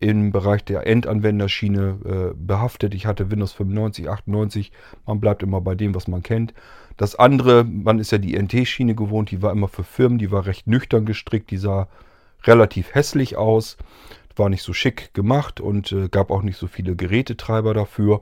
im 0.00 0.32
Bereich 0.32 0.64
der 0.64 0.86
Endanwenderschiene 0.86 1.98
äh, 2.04 2.34
behaftet. 2.36 2.94
Ich 2.94 3.06
hatte 3.06 3.30
Windows 3.30 3.52
95, 3.52 4.08
98. 4.10 4.72
Man 5.06 5.20
bleibt 5.20 5.42
immer 5.42 5.60
bei 5.60 5.74
dem, 5.74 5.94
was 5.94 6.08
man 6.08 6.22
kennt. 6.22 6.52
Das 6.96 7.14
andere, 7.14 7.64
man 7.64 7.98
ist 7.98 8.12
ja 8.12 8.18
die 8.18 8.36
NT-Schiene 8.36 8.94
gewohnt, 8.94 9.30
die 9.30 9.40
war 9.40 9.52
immer 9.52 9.68
für 9.68 9.84
Firmen, 9.84 10.18
die 10.18 10.30
war 10.30 10.46
recht 10.46 10.66
nüchtern 10.66 11.06
gestrickt, 11.06 11.50
die 11.50 11.56
sah 11.56 11.88
relativ 12.46 12.94
hässlich 12.94 13.36
aus, 13.36 13.76
war 14.36 14.48
nicht 14.48 14.62
so 14.62 14.72
schick 14.72 15.14
gemacht 15.14 15.60
und 15.60 15.92
äh, 15.92 16.08
gab 16.08 16.30
auch 16.30 16.42
nicht 16.42 16.56
so 16.56 16.66
viele 16.66 16.96
Gerätetreiber 16.96 17.74
dafür. 17.74 18.20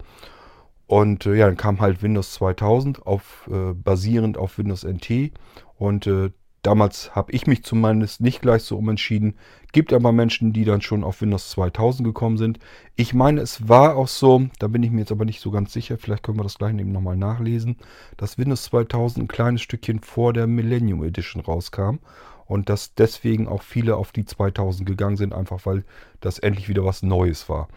Und 0.86 1.26
äh, 1.26 1.34
ja, 1.34 1.46
dann 1.46 1.56
kam 1.56 1.80
halt 1.80 2.02
Windows 2.02 2.34
2000 2.34 3.06
auf, 3.06 3.48
äh, 3.50 3.72
basierend 3.72 4.36
auf 4.36 4.58
Windows 4.58 4.84
NT 4.84 5.32
und 5.78 6.06
äh, 6.06 6.30
Damals 6.62 7.16
habe 7.16 7.32
ich 7.32 7.48
mich 7.48 7.64
zumindest 7.64 8.20
nicht 8.20 8.40
gleich 8.40 8.62
so 8.62 8.78
umentschieden. 8.78 9.34
Gibt 9.72 9.92
aber 9.92 10.12
Menschen, 10.12 10.52
die 10.52 10.64
dann 10.64 10.80
schon 10.80 11.02
auf 11.02 11.20
Windows 11.20 11.50
2000 11.50 12.06
gekommen 12.06 12.36
sind. 12.36 12.60
Ich 12.94 13.14
meine, 13.14 13.40
es 13.40 13.68
war 13.68 13.96
auch 13.96 14.06
so, 14.06 14.46
da 14.60 14.68
bin 14.68 14.84
ich 14.84 14.92
mir 14.92 15.00
jetzt 15.00 15.10
aber 15.10 15.24
nicht 15.24 15.40
so 15.40 15.50
ganz 15.50 15.72
sicher, 15.72 15.98
vielleicht 15.98 16.22
können 16.22 16.38
wir 16.38 16.44
das 16.44 16.58
gleich 16.58 16.72
eben 16.78 16.92
nochmal 16.92 17.16
nachlesen, 17.16 17.78
dass 18.16 18.38
Windows 18.38 18.62
2000 18.64 19.24
ein 19.24 19.28
kleines 19.28 19.60
Stückchen 19.60 19.98
vor 19.98 20.32
der 20.32 20.46
Millennium 20.46 21.02
Edition 21.02 21.42
rauskam 21.42 21.96
und 22.46 22.68
dass 22.68 22.94
deswegen 22.94 23.48
auch 23.48 23.62
viele 23.62 23.96
auf 23.96 24.12
die 24.12 24.24
2000 24.24 24.86
gegangen 24.86 25.16
sind, 25.16 25.32
einfach 25.32 25.64
weil 25.66 25.84
das 26.20 26.38
endlich 26.38 26.68
wieder 26.68 26.84
was 26.84 27.02
Neues 27.02 27.48
war. 27.48 27.68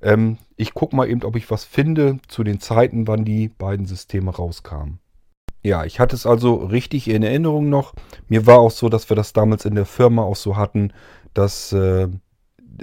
Ähm, 0.00 0.38
ich 0.56 0.74
gucke 0.74 0.96
mal 0.96 1.08
eben, 1.08 1.22
ob 1.24 1.36
ich 1.36 1.50
was 1.50 1.64
finde 1.64 2.18
zu 2.28 2.44
den 2.44 2.60
Zeiten, 2.60 3.06
wann 3.06 3.24
die 3.24 3.48
beiden 3.48 3.86
Systeme 3.86 4.30
rauskamen. 4.30 4.98
Ja, 5.62 5.84
ich 5.84 6.00
hatte 6.00 6.16
es 6.16 6.26
also 6.26 6.54
richtig 6.56 7.08
in 7.08 7.22
Erinnerung 7.22 7.68
noch. 7.68 7.94
Mir 8.28 8.46
war 8.46 8.58
auch 8.58 8.72
so, 8.72 8.88
dass 8.88 9.08
wir 9.10 9.16
das 9.16 9.32
damals 9.32 9.64
in 9.64 9.76
der 9.76 9.86
Firma 9.86 10.22
auch 10.22 10.36
so 10.36 10.56
hatten, 10.56 10.92
dass 11.34 11.72
äh, 11.72 12.04
äh, 12.04 12.08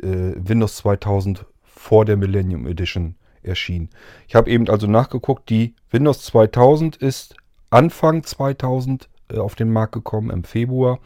Windows 0.02 0.78
2000 0.78 1.46
vor 1.64 2.06
der 2.06 2.16
Millennium 2.16 2.68
Edition 2.68 3.16
erschien. 3.42 3.90
Ich 4.28 4.36
habe 4.36 4.50
eben 4.50 4.70
also 4.70 4.88
nachgeguckt, 4.88 5.50
die 5.50 5.76
Windows 5.92 6.24
2000 6.24 6.98
ist 6.98 7.36
Anfang 7.70 8.24
2000 8.24 9.04
äh, 9.04 9.08
auf 9.38 9.56
den 9.56 9.72
Markt 9.72 9.94
gekommen 9.94 10.30
im 10.30 10.44
Februar 10.44 11.00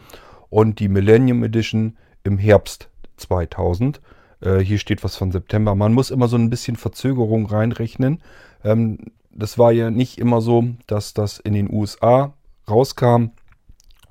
und 0.49 0.79
die 0.79 0.87
Millennium 0.87 1.43
Edition 1.43 1.97
im 2.23 2.37
Herbst 2.37 2.89
2000. 3.17 4.01
Äh, 4.41 4.59
hier 4.59 4.77
steht 4.77 5.03
was 5.03 5.15
von 5.15 5.31
September. 5.31 5.75
Man 5.75 5.93
muss 5.93 6.11
immer 6.11 6.27
so 6.27 6.37
ein 6.37 6.49
bisschen 6.49 6.75
Verzögerung 6.75 7.45
reinrechnen. 7.45 8.21
Ähm, 8.63 8.99
das 9.31 9.57
war 9.57 9.71
ja 9.71 9.89
nicht 9.89 10.19
immer 10.19 10.41
so, 10.41 10.65
dass 10.87 11.13
das 11.13 11.39
in 11.39 11.53
den 11.53 11.71
USA 11.71 12.33
rauskam 12.69 13.31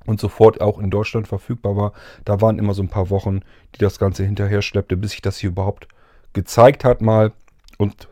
und 0.05 0.21
sofort 0.21 0.61
auch 0.61 0.79
in 0.79 0.91
Deutschland 0.91 1.29
verfügbar 1.29 1.77
war. 1.77 1.93
Da 2.25 2.41
waren 2.41 2.59
immer 2.59 2.75
so 2.75 2.83
ein 2.83 2.89
paar 2.89 3.11
Wochen, 3.11 3.41
die 3.75 3.79
das 3.79 3.99
Ganze 3.99 4.25
hinterher 4.25 4.63
schleppte, 4.63 4.97
bis 4.97 5.13
sich 5.13 5.23
das 5.23 5.39
hier 5.39 5.51
überhaupt 5.51 5.89
gezeigt 6.33 6.85
hat 6.85 7.03
mal 7.03 7.33
und 7.79 8.09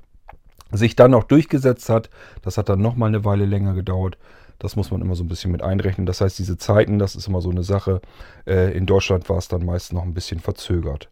sich 0.72 0.94
dann 0.94 1.10
noch 1.10 1.24
durchgesetzt 1.24 1.88
hat. 1.88 2.10
Das 2.42 2.58
hat 2.58 2.68
dann 2.68 2.80
nochmal 2.80 3.08
eine 3.08 3.24
Weile 3.24 3.44
länger 3.44 3.74
gedauert. 3.74 4.18
Das 4.60 4.76
muss 4.76 4.90
man 4.90 5.00
immer 5.00 5.16
so 5.16 5.24
ein 5.24 5.28
bisschen 5.28 5.50
mit 5.50 5.62
einrechnen. 5.62 6.06
Das 6.06 6.20
heißt, 6.20 6.38
diese 6.38 6.56
Zeiten, 6.56 6.98
das 6.98 7.16
ist 7.16 7.26
immer 7.26 7.40
so 7.40 7.50
eine 7.50 7.64
Sache. 7.64 8.00
Äh, 8.46 8.76
in 8.76 8.86
Deutschland 8.86 9.28
war 9.28 9.38
es 9.38 9.48
dann 9.48 9.64
meist 9.64 9.92
noch 9.92 10.04
ein 10.04 10.14
bisschen 10.14 10.38
verzögert. 10.38 11.10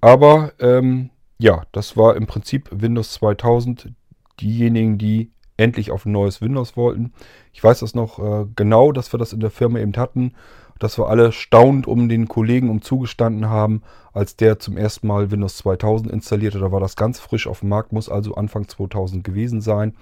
Aber 0.00 0.52
ähm, 0.58 1.10
ja, 1.38 1.62
das 1.72 1.96
war 1.96 2.16
im 2.16 2.26
Prinzip 2.26 2.68
Windows 2.70 3.12
2000 3.14 3.92
diejenigen, 4.40 4.98
die 4.98 5.30
endlich 5.56 5.90
auf 5.90 6.06
ein 6.06 6.12
neues 6.12 6.40
Windows 6.40 6.76
wollten. 6.76 7.12
Ich 7.52 7.62
weiß 7.62 7.80
das 7.80 7.94
noch 7.94 8.18
äh, 8.18 8.46
genau, 8.56 8.92
dass 8.92 9.12
wir 9.12 9.18
das 9.18 9.32
in 9.32 9.40
der 9.40 9.50
Firma 9.50 9.78
eben 9.78 9.96
hatten, 9.96 10.34
dass 10.78 10.98
wir 10.98 11.08
alle 11.08 11.30
staunend 11.30 11.86
um 11.86 12.08
den 12.08 12.26
Kollegen 12.26 12.68
um 12.68 12.82
zugestanden 12.82 13.48
haben, 13.48 13.82
als 14.12 14.34
der 14.36 14.58
zum 14.58 14.76
ersten 14.76 15.06
Mal 15.06 15.30
Windows 15.30 15.58
2000 15.58 16.10
installierte. 16.10 16.58
Da 16.58 16.72
war 16.72 16.80
das 16.80 16.96
ganz 16.96 17.20
frisch 17.20 17.46
auf 17.46 17.60
dem 17.60 17.68
Markt, 17.68 17.92
muss 17.92 18.08
also 18.08 18.34
Anfang 18.34 18.66
2000 18.66 19.22
gewesen 19.22 19.60
sein. 19.60 19.94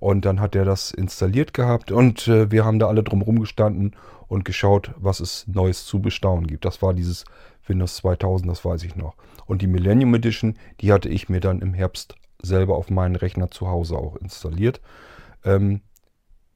Und 0.00 0.24
dann 0.24 0.40
hat 0.40 0.54
er 0.54 0.64
das 0.64 0.92
installiert 0.92 1.54
gehabt 1.54 1.90
und 1.90 2.28
äh, 2.28 2.50
wir 2.50 2.64
haben 2.64 2.78
da 2.78 2.86
alle 2.86 3.02
drum 3.02 3.22
rumgestanden 3.22 3.96
und 4.28 4.44
geschaut, 4.44 4.92
was 4.96 5.20
es 5.20 5.46
Neues 5.48 5.86
zu 5.86 6.00
bestaunen 6.00 6.46
gibt. 6.46 6.64
Das 6.64 6.82
war 6.82 6.94
dieses 6.94 7.24
Windows 7.66 7.96
2000, 7.96 8.50
das 8.50 8.64
weiß 8.64 8.84
ich 8.84 8.94
noch. 8.94 9.14
Und 9.46 9.62
die 9.62 9.66
Millennium 9.66 10.14
Edition, 10.14 10.56
die 10.80 10.92
hatte 10.92 11.08
ich 11.08 11.28
mir 11.28 11.40
dann 11.40 11.60
im 11.60 11.74
Herbst 11.74 12.14
selber 12.40 12.76
auf 12.76 12.90
meinen 12.90 13.16
Rechner 13.16 13.50
zu 13.50 13.68
Hause 13.68 13.96
auch 13.96 14.16
installiert. 14.16 14.80
Ähm, 15.44 15.80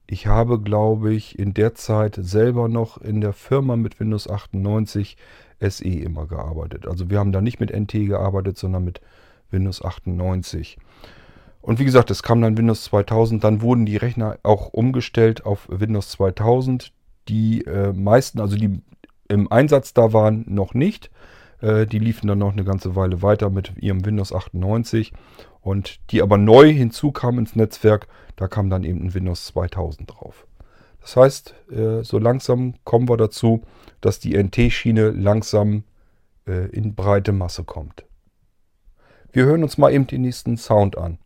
ich 0.07 0.27
habe, 0.27 0.61
glaube 0.61 1.15
ich, 1.15 1.39
in 1.39 1.55
der 1.55 1.75
Zeit 1.75 2.19
selber 2.21 2.69
noch 2.69 2.99
in 2.99 3.21
der 3.21 3.33
Firma 3.33 3.77
mit 3.77 3.99
Windows 3.99 4.29
98 4.29 5.17
SE 5.61 5.85
immer 5.85 6.27
gearbeitet. 6.27 6.87
Also 6.87 7.09
wir 7.09 7.19
haben 7.19 7.33
da 7.33 7.41
nicht 7.41 7.61
mit 7.61 7.71
NT 7.71 7.93
gearbeitet, 7.93 8.59
sondern 8.59 8.85
mit 8.85 9.01
Windows 9.51 9.83
98. 9.83 10.79
Und 11.63 11.79
wie 11.79 11.85
gesagt, 11.85 12.11
es 12.11 12.23
kam 12.23 12.43
dann 12.43 12.59
Windows 12.59 12.85
2000, 12.85 13.43
dann 13.43 13.63
wurden 13.63 13.87
die 13.87 13.97
Rechner 13.97 14.39
auch 14.43 14.69
umgestellt 14.73 15.47
auf 15.47 15.69
Windows 15.69 16.11
2000. 16.11 16.93
Die 17.29 17.65
äh, 17.65 17.93
meisten, 17.93 18.41
also 18.41 18.57
die 18.57 18.81
im 19.29 19.51
Einsatz 19.51 19.95
da 19.95 20.13
waren, 20.13 20.45
noch 20.49 20.75
nicht. 20.75 21.11
Äh, 21.61 21.87
die 21.87 22.01
liefen 22.01 22.27
dann 22.27 22.39
noch 22.39 22.53
eine 22.53 22.65
ganze 22.65 22.97
Weile 22.97 23.23
weiter 23.23 23.49
mit 23.49 23.73
ihrem 23.79 24.05
Windows 24.05 24.33
98 24.33 25.13
und 25.61 26.01
die 26.11 26.21
aber 26.21 26.37
neu 26.37 26.73
hinzukamen 26.73 27.41
ins 27.41 27.55
Netzwerk, 27.55 28.09
da 28.35 28.49
kam 28.49 28.69
dann 28.69 28.83
eben 28.83 29.01
ein 29.01 29.15
Windows 29.15 29.47
2000 29.47 30.11
drauf. 30.11 30.47
Das 31.01 31.17
heißt, 31.17 31.55
äh, 31.71 32.03
so 32.03 32.19
langsam 32.19 32.75
kommen 32.85 33.09
wir 33.09 33.17
dazu, 33.17 33.63
dass 34.01 34.19
die 34.19 34.37
NT-Schiene 34.37 35.11
langsam 35.11 35.85
äh, 36.47 36.67
in 36.71 36.95
breite 36.95 37.33
Masse 37.33 37.65
kommt. 37.65 38.05
Wir 39.33 39.45
hören 39.45 39.63
uns 39.63 39.79
mal 39.79 39.93
eben 39.93 40.07
den 40.07 40.23
nächsten 40.23 40.57
Sound 40.57 40.99
an. 40.99 41.19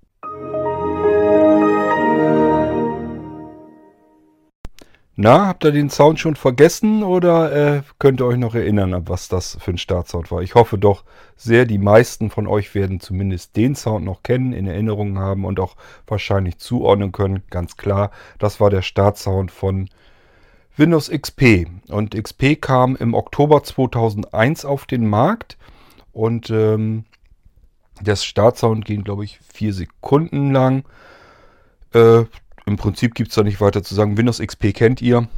Na, 5.18 5.46
habt 5.46 5.64
ihr 5.64 5.72
den 5.72 5.88
Sound 5.88 6.20
schon 6.20 6.36
vergessen 6.36 7.02
oder 7.02 7.78
äh, 7.78 7.82
könnt 7.98 8.20
ihr 8.20 8.26
euch 8.26 8.36
noch 8.36 8.54
erinnern, 8.54 9.08
was 9.08 9.28
das 9.28 9.56
für 9.58 9.70
ein 9.70 9.78
Startsound 9.78 10.30
war? 10.30 10.42
Ich 10.42 10.54
hoffe 10.54 10.76
doch 10.76 11.04
sehr, 11.36 11.64
die 11.64 11.78
meisten 11.78 12.28
von 12.28 12.46
euch 12.46 12.74
werden 12.74 13.00
zumindest 13.00 13.56
den 13.56 13.74
Sound 13.74 14.04
noch 14.04 14.22
kennen, 14.22 14.52
in 14.52 14.66
Erinnerung 14.66 15.18
haben 15.18 15.46
und 15.46 15.58
auch 15.58 15.76
wahrscheinlich 16.06 16.58
zuordnen 16.58 17.12
können. 17.12 17.42
Ganz 17.48 17.78
klar, 17.78 18.10
das 18.38 18.60
war 18.60 18.68
der 18.68 18.82
Startsound 18.82 19.50
von 19.50 19.88
Windows 20.76 21.10
XP. 21.10 21.66
Und 21.88 22.14
XP 22.14 22.60
kam 22.60 22.94
im 22.94 23.14
Oktober 23.14 23.62
2001 23.62 24.66
auf 24.66 24.84
den 24.84 25.08
Markt 25.08 25.56
und 26.12 26.50
ähm, 26.50 27.06
der 28.02 28.16
Startsound 28.16 28.84
ging, 28.84 29.02
glaube 29.02 29.24
ich, 29.24 29.40
vier 29.50 29.72
Sekunden 29.72 30.52
lang. 30.52 30.84
Im 32.66 32.76
Prinzip 32.76 33.14
gibt 33.14 33.30
es 33.30 33.36
da 33.36 33.44
nicht 33.44 33.60
weiter 33.60 33.84
zu 33.84 33.94
sagen. 33.94 34.18
Windows 34.18 34.40
XP 34.40 34.74
kennt 34.74 35.00
ihr. 35.00 35.28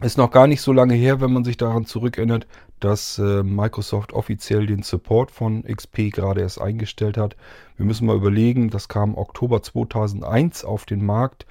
Ist 0.00 0.18
noch 0.18 0.32
gar 0.32 0.48
nicht 0.48 0.60
so 0.60 0.72
lange 0.72 0.94
her, 0.94 1.20
wenn 1.20 1.32
man 1.32 1.44
sich 1.44 1.56
daran 1.56 1.86
zurückerinnert, 1.86 2.48
dass 2.80 3.18
äh, 3.18 3.44
Microsoft 3.44 4.12
offiziell 4.12 4.66
den 4.66 4.82
Support 4.82 5.30
von 5.30 5.62
XP 5.62 6.10
gerade 6.10 6.40
erst 6.40 6.60
eingestellt 6.60 7.16
hat. 7.16 7.36
Wir 7.76 7.86
müssen 7.86 8.06
mal 8.06 8.16
überlegen, 8.16 8.70
das 8.70 8.88
kam 8.88 9.16
Oktober 9.16 9.62
2001 9.62 10.64
auf 10.64 10.84
den 10.84 11.04
Markt. 11.04 11.46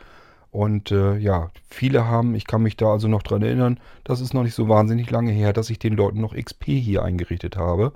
Und 0.50 0.92
äh, 0.92 1.16
ja, 1.16 1.52
viele 1.70 2.08
haben, 2.08 2.36
ich 2.36 2.46
kann 2.46 2.62
mich 2.62 2.76
da 2.76 2.92
also 2.92 3.08
noch 3.08 3.24
dran 3.24 3.42
erinnern, 3.42 3.80
das 4.04 4.20
ist 4.20 4.34
noch 4.34 4.44
nicht 4.44 4.56
so 4.56 4.68
wahnsinnig 4.68 5.10
lange 5.10 5.32
her, 5.32 5.54
dass 5.54 5.70
ich 5.70 5.80
den 5.80 5.96
Leuten 5.96 6.20
noch 6.20 6.36
XP 6.36 6.66
hier 6.66 7.04
eingerichtet 7.04 7.56
habe. 7.56 7.94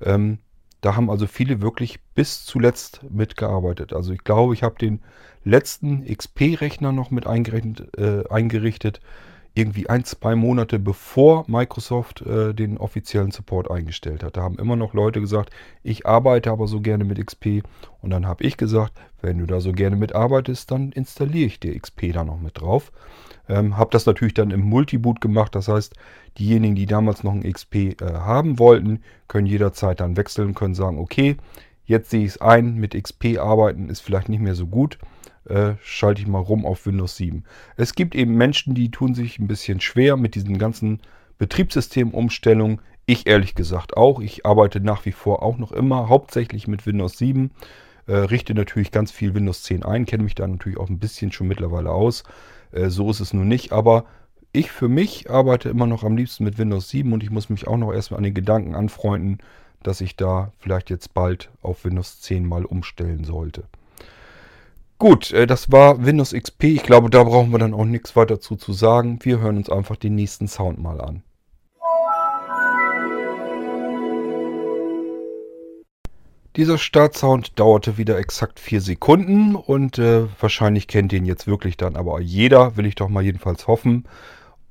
Ähm, 0.00 0.38
da 0.80 0.96
haben 0.96 1.10
also 1.10 1.26
viele 1.26 1.60
wirklich 1.60 2.00
bis 2.14 2.44
zuletzt 2.44 3.00
mitgearbeitet. 3.10 3.92
Also 3.92 4.12
ich 4.12 4.24
glaube, 4.24 4.54
ich 4.54 4.62
habe 4.62 4.78
den 4.78 5.00
letzten 5.44 6.04
XP-Rechner 6.04 6.92
noch 6.92 7.10
mit 7.10 7.26
äh, 7.26 8.28
eingerichtet, 8.28 9.00
irgendwie 9.58 9.88
ein, 9.88 10.04
zwei 10.04 10.36
Monate 10.36 10.78
bevor 10.78 11.44
Microsoft 11.48 12.22
äh, 12.22 12.54
den 12.54 12.78
offiziellen 12.78 13.32
Support 13.32 13.70
eingestellt 13.70 14.22
hat. 14.22 14.36
Da 14.36 14.42
haben 14.42 14.58
immer 14.58 14.76
noch 14.76 14.94
Leute 14.94 15.20
gesagt, 15.20 15.50
ich 15.82 16.06
arbeite 16.06 16.52
aber 16.52 16.68
so 16.68 16.80
gerne 16.80 17.04
mit 17.04 17.24
XP. 17.24 17.62
Und 18.00 18.10
dann 18.10 18.26
habe 18.26 18.44
ich 18.44 18.56
gesagt, 18.56 18.92
wenn 19.20 19.38
du 19.38 19.46
da 19.46 19.60
so 19.60 19.72
gerne 19.72 19.96
mitarbeitest, 19.96 20.70
dann 20.70 20.92
installiere 20.92 21.46
ich 21.46 21.58
dir 21.58 21.78
XP 21.78 22.12
da 22.12 22.24
noch 22.24 22.40
mit 22.40 22.60
drauf. 22.60 22.92
Ähm, 23.48 23.76
habe 23.76 23.90
das 23.90 24.06
natürlich 24.06 24.34
dann 24.34 24.52
im 24.52 24.60
Multiboot 24.60 25.20
gemacht. 25.20 25.54
Das 25.56 25.66
heißt, 25.66 25.94
diejenigen, 26.38 26.76
die 26.76 26.86
damals 26.86 27.24
noch 27.24 27.32
ein 27.32 27.42
XP 27.42 27.74
äh, 27.74 27.96
haben 28.00 28.60
wollten, 28.60 29.02
können 29.26 29.46
jederzeit 29.46 29.98
dann 29.98 30.16
wechseln, 30.16 30.54
können 30.54 30.74
sagen, 30.74 30.98
okay, 30.98 31.36
jetzt 31.84 32.10
sehe 32.10 32.24
ich 32.24 32.32
es 32.32 32.40
ein, 32.40 32.76
mit 32.76 32.94
XP 32.94 33.38
arbeiten 33.38 33.88
ist 33.88 34.00
vielleicht 34.00 34.28
nicht 34.28 34.40
mehr 34.40 34.54
so 34.54 34.66
gut. 34.66 34.98
Äh, 35.48 35.74
schalte 35.82 36.20
ich 36.20 36.28
mal 36.28 36.40
rum 36.40 36.66
auf 36.66 36.84
Windows 36.84 37.16
7. 37.16 37.44
Es 37.76 37.94
gibt 37.94 38.14
eben 38.14 38.34
Menschen, 38.34 38.74
die 38.74 38.90
tun 38.90 39.14
sich 39.14 39.38
ein 39.38 39.48
bisschen 39.48 39.80
schwer 39.80 40.16
mit 40.16 40.34
diesen 40.34 40.58
ganzen 40.58 41.00
Betriebssystemumstellungen. 41.38 42.80
Ich 43.06 43.26
ehrlich 43.26 43.54
gesagt 43.54 43.96
auch. 43.96 44.20
Ich 44.20 44.44
arbeite 44.44 44.80
nach 44.80 45.06
wie 45.06 45.12
vor 45.12 45.42
auch 45.42 45.56
noch 45.56 45.72
immer 45.72 46.10
hauptsächlich 46.10 46.68
mit 46.68 46.84
Windows 46.84 47.16
7. 47.16 47.50
Äh, 48.06 48.12
richte 48.12 48.54
natürlich 48.54 48.90
ganz 48.90 49.10
viel 49.10 49.34
Windows 49.34 49.62
10 49.62 49.84
ein, 49.84 50.06
kenne 50.06 50.24
mich 50.24 50.34
da 50.34 50.46
natürlich 50.46 50.78
auch 50.78 50.88
ein 50.88 50.98
bisschen 50.98 51.32
schon 51.32 51.48
mittlerweile 51.48 51.90
aus. 51.90 52.24
Äh, 52.72 52.88
so 52.88 53.10
ist 53.10 53.20
es 53.20 53.32
nun 53.32 53.48
nicht, 53.48 53.72
aber 53.72 54.04
ich 54.52 54.70
für 54.70 54.88
mich 54.88 55.30
arbeite 55.30 55.68
immer 55.68 55.86
noch 55.86 56.04
am 56.04 56.16
liebsten 56.16 56.44
mit 56.44 56.58
Windows 56.58 56.88
7 56.88 57.12
und 57.12 57.22
ich 57.22 57.30
muss 57.30 57.50
mich 57.50 57.66
auch 57.66 57.76
noch 57.76 57.92
erstmal 57.92 58.18
an 58.18 58.24
den 58.24 58.34
Gedanken 58.34 58.74
anfreunden, 58.74 59.38
dass 59.82 60.00
ich 60.00 60.16
da 60.16 60.52
vielleicht 60.58 60.90
jetzt 60.90 61.14
bald 61.14 61.50
auf 61.62 61.84
Windows 61.84 62.20
10 62.20 62.46
mal 62.46 62.64
umstellen 62.64 63.24
sollte. 63.24 63.64
Gut, 64.98 65.30
äh, 65.32 65.46
das 65.46 65.70
war 65.70 66.04
Windows 66.04 66.32
XP. 66.32 66.64
Ich 66.64 66.82
glaube, 66.82 67.08
da 67.08 67.22
brauchen 67.22 67.52
wir 67.52 67.60
dann 67.60 67.72
auch 67.72 67.84
nichts 67.84 68.16
weiter 68.16 68.34
dazu 68.34 68.56
zu 68.56 68.72
sagen. 68.72 69.20
Wir 69.22 69.38
hören 69.38 69.56
uns 69.56 69.70
einfach 69.70 69.94
den 69.94 70.16
nächsten 70.16 70.48
Sound 70.48 70.80
mal 70.80 71.00
an. 71.00 71.22
Dieser 76.56 76.78
Startsound 76.78 77.60
dauerte 77.60 77.96
wieder 77.96 78.18
exakt 78.18 78.58
vier 78.58 78.80
Sekunden 78.80 79.54
und 79.54 79.98
äh, 79.98 80.26
wahrscheinlich 80.40 80.88
kennt 80.88 81.12
den 81.12 81.24
jetzt 81.24 81.46
wirklich 81.46 81.76
dann 81.76 81.94
aber 81.94 82.20
jeder, 82.20 82.76
will 82.76 82.86
ich 82.86 82.96
doch 82.96 83.08
mal 83.08 83.22
jedenfalls 83.22 83.68
hoffen. 83.68 84.08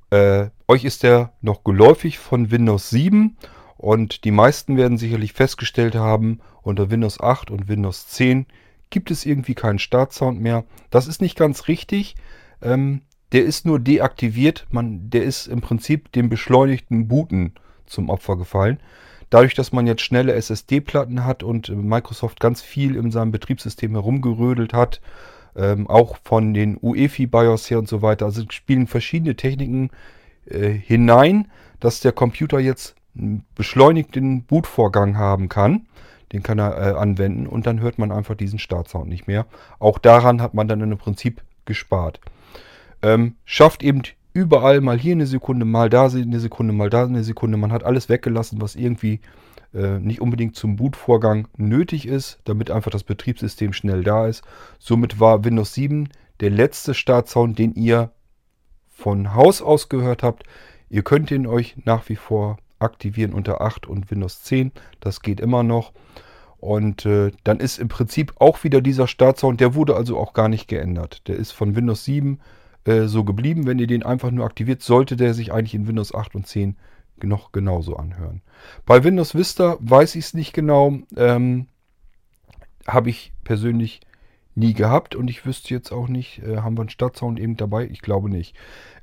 Äh, 0.10 0.48
euch 0.68 0.84
ist 0.84 1.04
der 1.04 1.32
noch 1.42 1.64
geläufig 1.64 2.20
von 2.20 2.52
Windows 2.52 2.90
7 2.90 3.38
und 3.78 4.26
die 4.26 4.32
meisten 4.32 4.76
werden 4.76 4.98
sicherlich 4.98 5.32
festgestellt 5.32 5.96
haben, 5.96 6.42
unter 6.62 6.92
Windows 6.92 7.22
8 7.22 7.50
und 7.50 7.70
Windows 7.70 8.10
10 8.10 8.48
gibt 8.90 9.12
es 9.12 9.26
irgendwie 9.26 9.56
keinen 9.56 9.80
Startsound 9.80 10.40
mehr. 10.40 10.64
Das 10.90 11.08
ist 11.08 11.22
nicht 11.22 11.38
ganz 11.38 11.68
richtig. 11.68 12.16
Ähm, 12.62 13.02
der 13.32 13.44
ist 13.44 13.66
nur 13.66 13.80
deaktiviert. 13.80 14.68
Man, 14.70 15.10
der 15.10 15.24
ist 15.24 15.48
im 15.48 15.62
Prinzip 15.62 16.12
dem 16.14 16.30
beschleunigten 16.30 17.08
Booten 17.08 17.54
zum 17.86 18.10
Opfer 18.10 18.38
gefallen. 18.38 18.80
Dadurch, 19.30 19.54
dass 19.54 19.74
man 19.74 19.88
jetzt 19.88 20.02
schnelle 20.02 20.34
SSD-Platten 20.34 21.26
hat 21.26 21.44
und 21.44 21.70
Microsoft 21.70 22.40
ganz 22.40 22.62
viel 22.62 22.96
in 22.96 23.12
seinem 23.12 23.32
Betriebssystem 23.32 23.92
herumgerödelt 23.92 24.74
hat, 24.74 25.02
ähm, 25.56 25.88
auch 25.90 26.18
von 26.24 26.54
den 26.54 26.78
UEFI-BIOS 26.82 27.70
her 27.70 27.80
und 27.80 27.90
so 27.90 28.02
weiter, 28.02 28.26
also 28.26 28.44
spielen 28.50 28.88
verschiedene 28.88 29.36
Techniken 29.36 29.90
äh, 30.46 30.70
hinein, 30.70 31.50
dass 31.82 32.00
der 32.00 32.14
Computer 32.14 32.60
jetzt 32.60 32.96
einen 33.18 33.44
beschleunigten 33.56 34.44
Bootvorgang 34.44 35.18
haben 35.18 35.50
kann. 35.50 35.88
Den 36.32 36.44
kann 36.44 36.60
er 36.60 36.78
äh, 36.78 36.98
anwenden 36.98 37.48
und 37.48 37.66
dann 37.68 37.80
hört 37.80 38.00
man 38.00 38.12
einfach 38.12 38.36
diesen 38.36 38.60
Startsound 38.60 39.08
nicht 39.08 39.28
mehr. 39.28 39.46
Auch 39.80 39.98
daran 39.98 40.42
hat 40.42 40.54
man 40.54 40.68
dann 40.68 40.82
im 40.82 40.98
Prinzip 40.98 41.42
gespart. 41.66 42.20
Ähm, 43.02 43.36
schafft 43.46 43.84
eben 43.84 44.02
überall 44.34 44.82
mal 44.82 45.00
hier 45.00 45.14
eine 45.14 45.26
Sekunde, 45.26 45.66
mal 45.66 45.90
da 45.90 46.06
eine 46.06 46.40
Sekunde, 46.40 46.74
mal 46.74 46.90
da 46.90 47.04
eine 47.06 47.24
Sekunde. 47.24 47.58
Man 47.58 47.72
hat 47.72 47.84
alles 47.84 48.10
weggelassen, 48.10 48.62
was 48.62 48.76
irgendwie 48.76 49.22
äh, 49.74 50.00
nicht 50.00 50.22
unbedingt 50.22 50.56
zum 50.56 50.76
Bootvorgang 50.76 51.48
nötig 51.58 52.08
ist, 52.08 52.40
damit 52.44 52.72
einfach 52.72 52.92
das 52.92 53.04
Betriebssystem 53.04 53.74
schnell 53.74 54.04
da 54.04 54.28
ist. 54.28 54.44
Somit 54.80 55.20
war 55.20 55.44
Windows 55.44 55.74
7 55.74 56.10
der 56.40 56.50
letzte 56.50 56.94
Startsound, 56.94 57.58
den 57.58 57.74
ihr 57.74 58.12
von 58.88 59.34
Haus 59.34 59.62
aus 59.62 59.90
gehört 59.90 60.24
habt. 60.24 60.44
Ihr 60.90 61.04
könnt 61.04 61.32
ihn 61.32 61.48
euch 61.48 61.76
nach 61.86 62.08
wie 62.10 62.16
vor 62.16 62.58
aktivieren 62.80 63.34
unter 63.34 63.62
8 63.62 63.88
und 63.88 64.12
Windows 64.12 64.44
10. 64.44 64.72
Das 65.00 65.22
geht 65.22 65.40
immer 65.40 65.64
noch. 65.64 65.94
Und 66.60 67.06
äh, 67.06 67.32
dann 67.44 67.60
ist 67.60 67.78
im 67.78 67.88
Prinzip 67.88 68.34
auch 68.40 68.64
wieder 68.64 68.82
dieser 68.82 69.08
Startsound, 69.08 69.62
der 69.62 69.76
wurde 69.76 69.96
also 69.96 70.18
auch 70.18 70.34
gar 70.34 70.50
nicht 70.50 70.68
geändert. 70.68 71.28
Der 71.28 71.36
ist 71.36 71.52
von 71.52 71.76
Windows 71.76 72.04
7 72.06 72.40
äh, 72.86 73.04
so 73.04 73.24
geblieben. 73.24 73.68
Wenn 73.68 73.80
ihr 73.80 73.88
den 73.88 74.04
einfach 74.04 74.32
nur 74.32 74.46
aktiviert, 74.46 74.82
sollte 74.82 75.16
der 75.16 75.34
sich 75.34 75.54
eigentlich 75.54 75.76
in 75.76 75.88
Windows 75.88 76.14
8 76.14 76.36
und 76.36 76.48
10 76.48 76.76
noch 77.24 77.52
genauso 77.52 77.96
anhören. 77.96 78.42
Bei 78.86 79.04
Windows 79.04 79.36
Vista 79.36 79.78
weiß 79.80 80.16
ich 80.16 80.26
es 80.26 80.34
nicht 80.34 80.54
genau. 80.54 81.00
Ähm, 81.16 81.68
Habe 82.88 83.10
ich 83.10 83.34
persönlich 83.44 84.02
nie 84.56 84.74
gehabt 84.74 85.16
und 85.16 85.30
ich 85.30 85.46
wüsste 85.46 85.74
jetzt 85.74 85.92
auch 85.92 86.08
nicht, 86.08 86.40
äh, 86.40 86.58
haben 86.58 86.78
wir 86.78 86.82
einen 86.82 86.90
Startsound 86.90 87.40
eben 87.40 87.58
dabei? 87.58 87.88
Ich 87.88 88.02
glaube 88.02 88.30
nicht. 88.30 88.56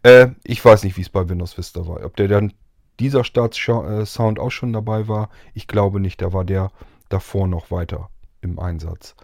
Äh, 0.03 0.29
ich 0.43 0.65
weiß 0.65 0.83
nicht, 0.83 0.97
wie 0.97 1.03
es 1.03 1.09
bei 1.09 1.29
Windows 1.29 1.57
Vista 1.57 1.87
war. 1.87 2.05
Ob 2.05 2.17
der 2.17 2.29
dann 2.29 2.53
dieser 3.01 3.25
Startsound 3.25 4.39
auch 4.39 4.51
schon 4.51 4.73
dabei 4.73 5.09
war, 5.09 5.31
ich 5.53 5.67
glaube 5.67 6.01
nicht. 6.01 6.23
Da 6.23 6.33
war 6.33 6.45
der 6.45 6.71
davor 7.09 7.49
noch 7.49 7.71
weiter 7.71 8.09
im 8.41 8.59
Einsatz. 8.59 9.15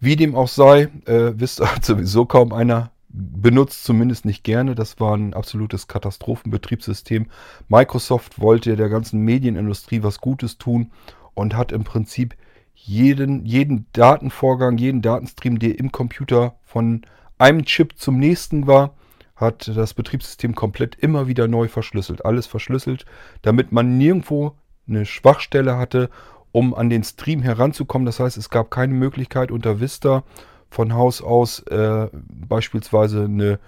Wie 0.00 0.16
dem 0.16 0.34
auch 0.34 0.48
sei, 0.48 0.88
äh, 1.06 1.32
hat 1.60 1.84
sowieso 1.84 2.26
kaum 2.26 2.52
einer 2.52 2.90
benutzt 3.12 3.84
zumindest 3.84 4.24
nicht 4.24 4.44
gerne. 4.44 4.74
Das 4.74 5.00
war 5.00 5.16
ein 5.16 5.34
absolutes 5.34 5.88
Katastrophenbetriebssystem. 5.88 7.26
Microsoft 7.68 8.40
wollte 8.40 8.76
der 8.76 8.88
ganzen 8.88 9.20
Medienindustrie 9.22 10.02
was 10.02 10.20
Gutes 10.20 10.58
tun 10.58 10.92
und 11.34 11.56
hat 11.56 11.72
im 11.72 11.84
Prinzip 11.84 12.36
jeden, 12.74 13.44
jeden 13.44 13.86
Datenvorgang, 13.92 14.78
jeden 14.78 15.02
Datenstream, 15.02 15.58
der 15.58 15.78
im 15.78 15.92
Computer 15.92 16.54
von 16.62 17.02
einem 17.36 17.64
Chip 17.64 17.98
zum 17.98 18.18
nächsten 18.18 18.66
war, 18.66 18.94
hat 19.40 19.70
das 19.74 19.94
Betriebssystem 19.94 20.54
komplett 20.54 20.96
immer 20.96 21.26
wieder 21.26 21.48
neu 21.48 21.68
verschlüsselt. 21.68 22.24
Alles 22.24 22.46
verschlüsselt, 22.46 23.06
damit 23.42 23.72
man 23.72 23.96
nirgendwo 23.98 24.54
eine 24.88 25.06
Schwachstelle 25.06 25.76
hatte, 25.76 26.10
um 26.52 26.74
an 26.74 26.90
den 26.90 27.04
Stream 27.04 27.42
heranzukommen. 27.42 28.06
Das 28.06 28.20
heißt, 28.20 28.36
es 28.36 28.50
gab 28.50 28.70
keine 28.70 28.94
Möglichkeit 28.94 29.50
unter 29.50 29.80
Vista 29.80 30.24
von 30.68 30.94
Haus 30.94 31.22
aus 31.22 31.60
äh, 31.60 32.08
beispielsweise 32.12 33.24
eine 33.24 33.58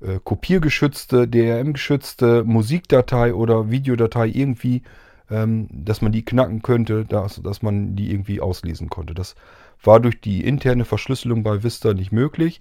äh, 0.00 0.18
kopiergeschützte, 0.22 1.28
DRM-geschützte 1.28 2.44
Musikdatei 2.44 3.34
oder 3.34 3.70
Videodatei 3.70 4.26
irgendwie, 4.26 4.82
ähm, 5.30 5.68
dass 5.70 6.02
man 6.02 6.12
die 6.12 6.24
knacken 6.24 6.62
könnte, 6.62 7.04
dass, 7.04 7.40
dass 7.42 7.62
man 7.62 7.96
die 7.96 8.10
irgendwie 8.10 8.40
auslesen 8.40 8.90
konnte. 8.90 9.14
Das 9.14 9.34
war 9.82 10.00
durch 10.00 10.20
die 10.20 10.44
interne 10.44 10.84
Verschlüsselung 10.84 11.42
bei 11.42 11.62
Vista 11.62 11.94
nicht 11.94 12.12
möglich. 12.12 12.60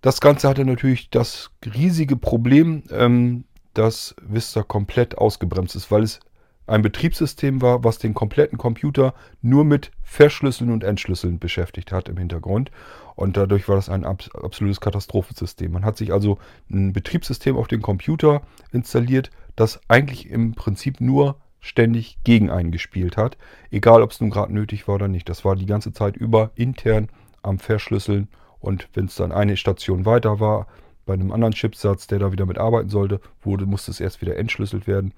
Das 0.00 0.20
Ganze 0.20 0.48
hatte 0.48 0.64
natürlich 0.64 1.10
das 1.10 1.50
riesige 1.64 2.16
Problem, 2.16 2.84
ähm, 2.90 3.44
dass 3.74 4.14
Vista 4.22 4.62
komplett 4.62 5.18
ausgebremst 5.18 5.76
ist, 5.76 5.90
weil 5.90 6.02
es 6.02 6.20
ein 6.66 6.82
Betriebssystem 6.82 7.62
war, 7.62 7.84
was 7.84 7.98
den 7.98 8.14
kompletten 8.14 8.58
Computer 8.58 9.14
nur 9.40 9.64
mit 9.64 9.92
Verschlüsseln 10.02 10.70
und 10.70 10.82
Entschlüsseln 10.82 11.38
beschäftigt 11.38 11.92
hat 11.92 12.08
im 12.08 12.16
Hintergrund. 12.16 12.70
Und 13.14 13.36
dadurch 13.36 13.68
war 13.68 13.76
das 13.76 13.88
ein 13.88 14.04
absolutes 14.04 14.80
Katastrophensystem. 14.80 15.72
Man 15.72 15.84
hat 15.84 15.96
sich 15.96 16.12
also 16.12 16.38
ein 16.70 16.92
Betriebssystem 16.92 17.56
auf 17.56 17.68
den 17.68 17.82
Computer 17.82 18.42
installiert, 18.72 19.30
das 19.54 19.80
eigentlich 19.88 20.28
im 20.28 20.54
Prinzip 20.54 21.00
nur 21.00 21.36
ständig 21.60 22.18
gegen 22.24 22.50
einen 22.50 22.72
gespielt 22.72 23.16
hat. 23.16 23.38
Egal, 23.70 24.02
ob 24.02 24.10
es 24.10 24.20
nun 24.20 24.30
gerade 24.30 24.52
nötig 24.52 24.86
war 24.86 24.96
oder 24.96 25.08
nicht. 25.08 25.28
Das 25.28 25.44
war 25.44 25.56
die 25.56 25.66
ganze 25.66 25.92
Zeit 25.92 26.16
über 26.16 26.50
intern 26.54 27.08
am 27.42 27.58
Verschlüsseln. 27.58 28.28
Und 28.66 28.88
wenn 28.94 29.06
es 29.06 29.14
dann 29.14 29.30
eine 29.30 29.56
Station 29.56 30.04
weiter 30.04 30.40
war, 30.40 30.66
bei 31.06 31.14
einem 31.14 31.30
anderen 31.30 31.54
Chipsatz, 31.54 32.08
der 32.08 32.18
da 32.18 32.32
wieder 32.32 32.46
mitarbeiten 32.46 32.90
sollte, 32.90 33.20
wurde, 33.42 33.64
musste 33.64 33.92
es 33.92 34.00
erst 34.00 34.20
wieder 34.20 34.36
entschlüsselt 34.36 34.88
werden. 34.88 35.14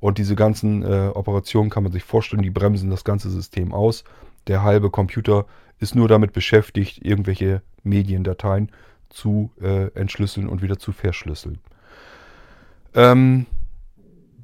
Und 0.00 0.16
diese 0.16 0.34
ganzen 0.34 0.82
äh, 0.82 1.10
Operationen 1.12 1.70
kann 1.70 1.82
man 1.82 1.92
sich 1.92 2.02
vorstellen, 2.02 2.42
die 2.42 2.50
bremsen 2.50 2.88
das 2.88 3.04
ganze 3.04 3.28
System 3.28 3.74
aus. 3.74 4.04
Der 4.46 4.62
halbe 4.62 4.88
Computer 4.88 5.44
ist 5.78 5.94
nur 5.94 6.08
damit 6.08 6.32
beschäftigt, 6.32 7.04
irgendwelche 7.04 7.60
Mediendateien 7.82 8.70
zu 9.10 9.50
äh, 9.60 9.88
entschlüsseln 9.92 10.48
und 10.48 10.62
wieder 10.62 10.78
zu 10.78 10.92
verschlüsseln. 10.92 11.58
Ähm, 12.94 13.44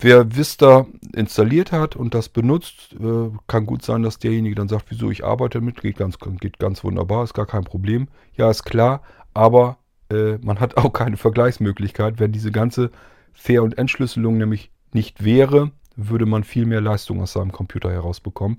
wer 0.05 0.37
Vista 0.37 0.87
installiert 1.15 1.73
hat 1.73 1.97
und 1.97 2.15
das 2.15 2.29
benutzt, 2.29 2.95
äh, 3.01 3.31
kann 3.47 3.67
gut 3.67 3.83
sein, 3.83 4.03
dass 4.03 4.19
derjenige 4.19 4.55
dann 4.55 4.69
sagt, 4.69 4.87
wieso 4.91 5.11
ich 5.11 5.25
arbeite 5.25 5.61
mit, 5.61 5.81
geht 5.81 5.97
ganz, 5.97 6.19
geht 6.41 6.59
ganz 6.59 6.85
wunderbar, 6.85 7.25
ist 7.25 7.35
gar 7.35 7.47
kein 7.47 7.65
Problem. 7.65 8.09
Ja, 8.37 8.51
ist 8.51 8.65
klar, 8.65 9.03
aber 9.33 9.79
äh, 10.11 10.37
man 10.43 10.61
hat 10.61 10.77
auch 10.79 10.93
keine 10.93 11.17
Vergleichsmöglichkeit, 11.17 12.21
wenn 12.21 12.33
diese 12.33 12.53
ganze 12.53 12.91
Fair- 13.33 13.63
und 13.63 13.79
Entschlüsselung 13.79 14.37
nämlich 14.37 14.71
nicht 14.93 15.25
wäre, 15.25 15.73
würde 15.97 16.27
man 16.27 16.45
viel 16.45 16.67
mehr 16.67 16.81
Leistung 16.81 17.21
aus 17.23 17.33
seinem 17.33 17.53
Computer 17.53 17.91
herausbekommen. 17.91 18.59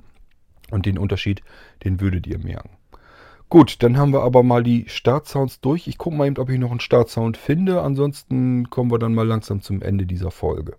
Und 0.72 0.88
den 0.88 0.98
Unterschied, 0.98 1.42
den 1.84 2.02
würdet 2.02 2.26
ihr 2.26 2.40
merken. 2.40 2.72
Gut, 3.50 3.84
dann 3.84 3.98
haben 3.98 4.14
wir 4.14 4.24
aber 4.24 4.42
mal 4.42 4.64
die 4.64 4.86
Startsounds 4.88 5.62
durch. 5.62 5.88
Ich 5.88 6.00
gucke 6.00 6.16
mal 6.16 6.26
eben, 6.26 6.40
ob 6.40 6.50
ich 6.50 6.58
noch 6.58 6.72
einen 6.72 6.80
Startsound 6.80 7.38
finde. 7.38 7.84
Ansonsten 7.84 8.72
kommen 8.72 8.90
wir 8.90 8.98
dann 8.98 9.14
mal 9.14 9.28
langsam 9.28 9.62
zum 9.62 9.84
Ende 9.84 10.08
dieser 10.08 10.32
Folge. 10.32 10.76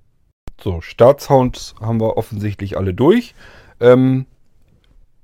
So, 0.63 0.81
Startsounds 0.81 1.75
haben 1.81 2.01
wir 2.01 2.17
offensichtlich 2.17 2.77
alle 2.77 2.95
durch. 2.95 3.35
Ähm, 3.81 4.27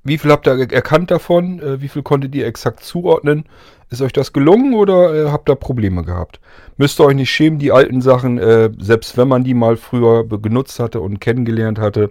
wie 0.05 0.19
viel 0.19 0.31
habt 0.31 0.47
ihr 0.47 0.73
erkannt 0.73 1.11
davon? 1.11 1.61
Äh, 1.61 1.81
wie 1.81 1.89
viel 1.89 2.03
konntet 2.03 2.35
ihr 2.35 2.47
exakt 2.47 2.83
zuordnen? 2.83 3.45
Ist 3.89 4.03
euch 4.03 4.13
das 4.13 4.33
gelungen 4.33 4.75
oder 4.75 5.15
äh, 5.15 5.31
habt 5.31 5.49
ihr 5.49 5.55
Probleme 5.55 6.03
gehabt? 6.03 6.41
Müsst 6.77 7.01
ihr 7.01 7.05
euch 7.05 7.15
nicht 7.15 7.31
schämen, 7.31 7.59
die 7.59 7.73
alten 7.73 8.01
Sachen, 8.01 8.39
äh, 8.39 8.71
selbst 8.79 9.17
wenn 9.17 9.29
man 9.29 9.45
die 9.45 9.55
mal 9.55 9.77
früher 9.77 10.27
genutzt 10.27 10.81
hatte 10.81 11.01
und 11.01 11.21
kennengelernt 11.21 11.79
hatte. 11.79 12.11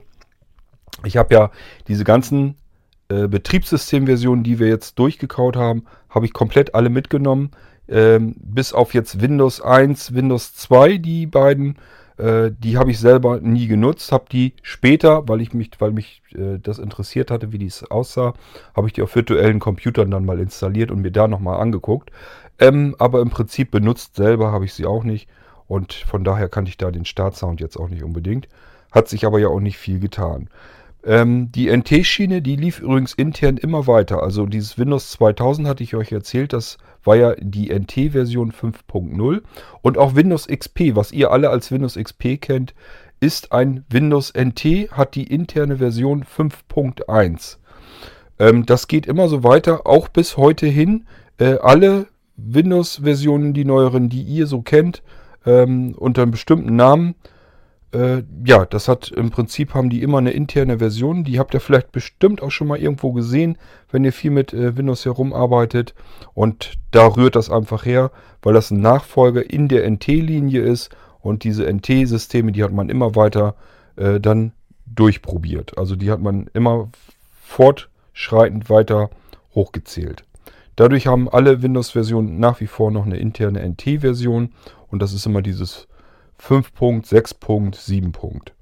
Ich 1.04 1.18
habe 1.18 1.34
ja 1.34 1.52
diese 1.88 2.04
ganzen 2.04 2.56
Betriebssystemversionen, 3.08 4.46
die 4.46 4.58
wir 4.58 4.70
jetzt 4.70 4.98
durchgekaut 4.98 5.58
haben, 5.58 5.84
habe 6.10 6.26
ich 6.26 6.32
komplett 6.32 6.76
alle 6.76 6.90
mitgenommen. 6.90 7.52
Ähm, 7.90 8.36
bis 8.38 8.72
auf 8.72 8.94
jetzt 8.94 9.20
Windows 9.20 9.60
1, 9.60 10.14
Windows 10.14 10.56
2, 10.56 10.98
die 10.98 11.28
beiden 11.28 11.76
äh, 12.22 12.52
die 12.58 12.78
habe 12.78 12.92
ich 12.92 13.00
selber 13.00 13.40
nie 13.42 13.68
genutzt, 13.68 14.12
habe 14.12 14.26
die 14.32 14.54
später, 14.62 15.28
weil 15.28 15.42
ich 15.42 15.54
mich, 15.54 15.72
weil 15.80 15.92
mich 15.92 16.22
äh, 16.36 16.60
das 16.60 16.78
interessiert 16.78 17.32
hatte, 17.32 17.52
wie 17.52 17.58
dies 17.58 17.84
aussah, 17.84 18.34
habe 18.76 18.88
ich 18.88 18.94
die 18.94 19.02
auf 19.02 19.16
virtuellen 19.16 19.60
Computern 19.60 20.12
dann 20.12 20.26
mal 20.26 20.40
installiert 20.40 20.92
und 20.92 21.02
mir 21.02 21.12
da 21.12 21.28
nochmal 21.28 21.60
angeguckt. 21.60 22.12
Ähm, 22.60 22.96
aber 23.00 23.22
im 23.22 23.32
Prinzip 23.32 23.72
benutzt 23.72 24.16
selber 24.16 24.52
habe 24.52 24.66
ich 24.66 24.74
sie 24.74 24.86
auch 24.86 25.04
nicht 25.04 25.28
und 25.68 25.94
von 25.94 26.24
daher 26.24 26.48
kannte 26.48 26.70
ich 26.70 26.78
da 26.78 26.92
den 26.92 27.06
Startsound 27.06 27.60
jetzt 27.60 27.78
auch 27.78 27.90
nicht 27.90 28.04
unbedingt. 28.04 28.48
Hat 28.92 29.08
sich 29.08 29.26
aber 29.26 29.40
ja 29.40 29.48
auch 29.48 29.62
nicht 29.62 29.78
viel 29.78 30.00
getan. 30.00 30.50
Ähm, 31.04 31.52
die 31.52 31.76
NT-Schiene, 31.76 32.42
die 32.42 32.56
lief 32.56 32.80
übrigens 32.80 33.14
intern 33.14 33.58
immer 33.58 33.88
weiter. 33.88 34.22
Also 34.22 34.46
dieses 34.46 34.78
Windows 34.78 35.12
2000 35.12 35.68
hatte 35.68 35.84
ich 35.84 35.96
euch 35.96 36.12
erzählt, 36.12 36.54
das 36.54 36.78
war 37.04 37.16
ja 37.16 37.36
die 37.40 37.74
NT-Version 37.74 38.52
5.0. 38.52 39.42
Und 39.82 39.98
auch 39.98 40.16
Windows 40.16 40.48
XP, 40.48 40.96
was 40.96 41.12
ihr 41.12 41.32
alle 41.32 41.50
als 41.50 41.72
Windows 41.72 41.96
XP 41.96 42.40
kennt, 42.40 42.76
ist 43.20 43.52
ein 43.52 43.86
Windows 43.90 44.34
NT, 44.36 44.92
hat 44.92 45.16
die 45.16 45.24
interne 45.24 45.78
Version 45.78 46.24
5.1. 46.24 47.58
Ähm, 48.40 48.66
das 48.66 48.88
geht 48.88 49.06
immer 49.06 49.28
so 49.28 49.44
weiter, 49.44 49.88
auch 49.88 50.08
bis 50.08 50.38
heute 50.38 50.68
hin. 50.68 51.06
Äh, 51.38 51.58
alle 51.62 52.08
Windows-Versionen, 52.38 53.54
die 53.54 53.66
neueren, 53.66 54.10
die 54.10 54.24
ihr 54.24 54.48
so 54.48 54.62
kennt, 54.62 55.04
ähm, 55.46 55.94
unter 55.98 56.24
einem 56.24 56.32
bestimmten 56.32 56.76
Namen, 56.76 57.16
äh, 57.94 58.24
ja, 58.46 58.66
das 58.66 58.88
hat 58.88 59.12
im 59.12 59.32
Prinzip 59.32 59.74
haben 59.74 59.90
die 59.90 60.02
immer 60.02 60.20
eine 60.20 60.32
interne 60.32 60.80
Version. 60.80 61.24
Die 61.24 61.40
habt 61.40 61.54
ihr 61.54 61.60
vielleicht 61.60 61.92
bestimmt 61.92 62.42
auch 62.42 62.52
schon 62.52 62.68
mal 62.68 62.80
irgendwo 62.80 63.12
gesehen, 63.12 63.58
wenn 63.92 64.06
ihr 64.06 64.14
viel 64.14 64.32
mit 64.32 64.54
äh, 64.54 64.78
Windows 64.78 65.06
herumarbeitet. 65.06 65.94
Und 66.34 66.74
da 66.92 67.08
rührt 67.08 67.36
das 67.36 67.50
einfach 67.50 67.86
her, 67.86 68.12
weil 68.42 68.54
das 68.54 68.72
ein 68.72 68.82
Nachfolger 68.82 69.50
in 69.50 69.68
der 69.68 69.90
NT-Linie 69.90 70.62
ist. 70.62 70.90
Und 71.20 71.44
diese 71.44 71.72
NT-Systeme, 71.72 72.52
die 72.52 72.64
hat 72.64 72.72
man 72.72 72.90
immer 72.90 73.16
weiter 73.16 73.56
äh, 73.96 74.20
dann 74.20 74.54
durchprobiert. 74.86 75.78
Also 75.78 75.96
die 75.96 76.12
hat 76.12 76.22
man 76.22 76.50
immer 76.54 76.90
fortschreitend 77.42 78.70
weiter 78.70 79.10
hochgezählt. 79.54 80.24
Dadurch 80.78 81.08
haben 81.08 81.30
alle 81.30 81.62
Windows-Versionen 81.62 82.40
nach 82.40 82.62
wie 82.62 82.68
vor 82.68 82.92
noch 82.92 83.06
eine 83.06 83.18
interne 83.18 83.62
NT-Version. 83.68 84.54
Und 84.88 85.02
das 85.02 85.14
ist 85.14 85.26
immer 85.26 85.42
dieses 85.42 85.88
5 86.42 86.74
Punkt, 86.74 87.06
6 87.06 87.36
Punkt, 87.36 87.76
7 87.76 88.12
Punkt. 88.14 88.54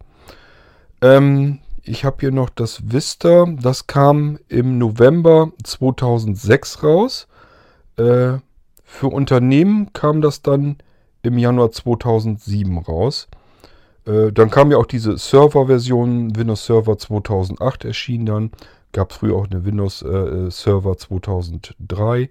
Ähm, 1.01 1.59
ich 1.81 2.03
habe 2.03 2.17
hier 2.19 2.31
noch 2.31 2.49
das 2.49 2.91
Vista. 2.91 3.45
Das 3.45 3.87
kam 3.87 4.37
im 4.49 4.77
November 4.77 5.53
2006 5.63 6.83
raus. 6.83 7.27
Äh, 7.95 8.33
für 8.83 9.07
Unternehmen 9.07 9.93
kam 9.93 10.21
das 10.21 10.41
dann 10.41 10.77
im 11.21 11.37
Januar 11.37 11.71
2007 11.71 12.79
raus. 12.79 13.29
Äh, 14.05 14.33
dann 14.33 14.49
kam 14.49 14.71
ja 14.71 14.77
auch 14.77 14.85
diese 14.85 15.17
Server-Version. 15.17 16.35
Windows 16.35 16.65
Server 16.65 16.97
2008 16.97 17.85
erschien 17.85 18.25
dann. 18.25 18.51
Gab 18.91 19.13
früher 19.13 19.37
auch 19.37 19.47
eine 19.49 19.63
Windows 19.63 20.01
äh, 20.01 20.51
Server 20.51 20.97
2003. 20.97 22.29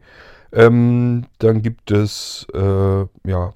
Ähm, 0.52 1.24
dann 1.38 1.62
gibt 1.62 1.90
es 1.90 2.46
äh, 2.52 3.06
ja 3.24 3.54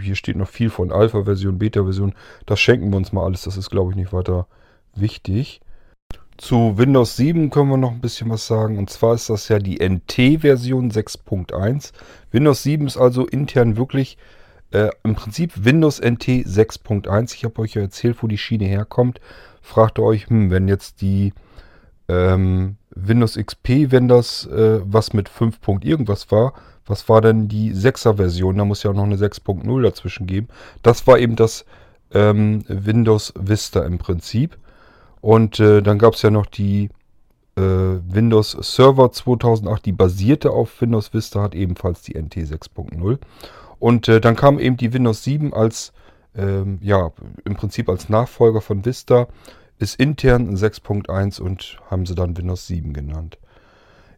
hier 0.00 0.14
steht 0.14 0.36
noch 0.36 0.48
viel 0.48 0.70
von 0.70 0.92
Alpha-Version, 0.92 1.58
Beta-Version. 1.58 2.14
Das 2.46 2.60
schenken 2.60 2.90
wir 2.90 2.96
uns 2.96 3.12
mal 3.12 3.24
alles. 3.24 3.42
Das 3.42 3.56
ist, 3.56 3.70
glaube 3.70 3.92
ich, 3.92 3.96
nicht 3.96 4.12
weiter 4.12 4.46
wichtig. 4.94 5.60
Zu 6.36 6.78
Windows 6.78 7.16
7 7.16 7.50
können 7.50 7.68
wir 7.68 7.76
noch 7.76 7.92
ein 7.92 8.00
bisschen 8.00 8.30
was 8.30 8.46
sagen. 8.46 8.78
Und 8.78 8.88
zwar 8.90 9.14
ist 9.14 9.28
das 9.28 9.48
ja 9.48 9.58
die 9.58 9.78
NT-Version 9.86 10.90
6.1. 10.90 11.92
Windows 12.30 12.62
7 12.62 12.86
ist 12.86 12.96
also 12.96 13.26
intern 13.26 13.76
wirklich 13.76 14.16
äh, 14.70 14.90
im 15.02 15.14
Prinzip 15.14 15.64
Windows 15.64 16.00
NT 16.00 16.46
6.1. 16.46 17.34
Ich 17.34 17.44
habe 17.44 17.60
euch 17.60 17.74
ja 17.74 17.82
erzählt, 17.82 18.22
wo 18.22 18.26
die 18.26 18.38
Schiene 18.38 18.64
herkommt. 18.64 19.20
Fragt 19.60 19.98
ihr 19.98 20.04
euch, 20.04 20.28
hm, 20.28 20.50
wenn 20.50 20.68
jetzt 20.68 21.02
die 21.02 21.34
ähm, 22.08 22.76
Windows 22.94 23.36
XP, 23.36 23.90
wenn 23.90 24.08
das 24.08 24.46
äh, 24.46 24.80
was 24.84 25.12
mit 25.12 25.28
5. 25.28 25.58
irgendwas 25.82 26.30
war, 26.30 26.54
was 26.90 27.08
war 27.08 27.20
denn 27.20 27.48
die 27.48 27.72
6er 27.72 28.16
Version? 28.16 28.58
Da 28.58 28.64
muss 28.64 28.82
ja 28.82 28.90
auch 28.90 28.94
noch 28.94 29.04
eine 29.04 29.16
6.0 29.16 29.82
dazwischen 29.82 30.26
geben. 30.26 30.48
Das 30.82 31.06
war 31.06 31.18
eben 31.18 31.36
das 31.36 31.64
ähm, 32.12 32.64
Windows 32.68 33.32
Vista 33.38 33.82
im 33.84 33.98
Prinzip. 33.98 34.58
Und 35.20 35.60
äh, 35.60 35.82
dann 35.82 35.98
gab 35.98 36.14
es 36.14 36.22
ja 36.22 36.30
noch 36.30 36.46
die 36.46 36.90
äh, 37.56 37.62
Windows 37.62 38.56
Server 38.60 39.12
2008, 39.12 39.86
die 39.86 39.92
basierte 39.92 40.50
auf 40.50 40.80
Windows 40.80 41.12
Vista, 41.12 41.42
hat 41.42 41.54
ebenfalls 41.54 42.02
die 42.02 42.20
NT 42.20 42.36
6.0. 42.36 43.18
Und 43.78 44.08
äh, 44.08 44.20
dann 44.20 44.36
kam 44.36 44.58
eben 44.58 44.76
die 44.76 44.92
Windows 44.92 45.24
7 45.24 45.54
als, 45.54 45.92
ähm, 46.34 46.78
ja, 46.82 47.12
im 47.44 47.54
Prinzip 47.54 47.88
als 47.88 48.08
Nachfolger 48.08 48.60
von 48.60 48.84
Vista, 48.84 49.28
ist 49.78 49.98
intern 49.98 50.54
6.1 50.56 51.40
und 51.40 51.78
haben 51.90 52.04
sie 52.04 52.14
dann 52.14 52.36
Windows 52.36 52.66
7 52.66 52.92
genannt. 52.92 53.38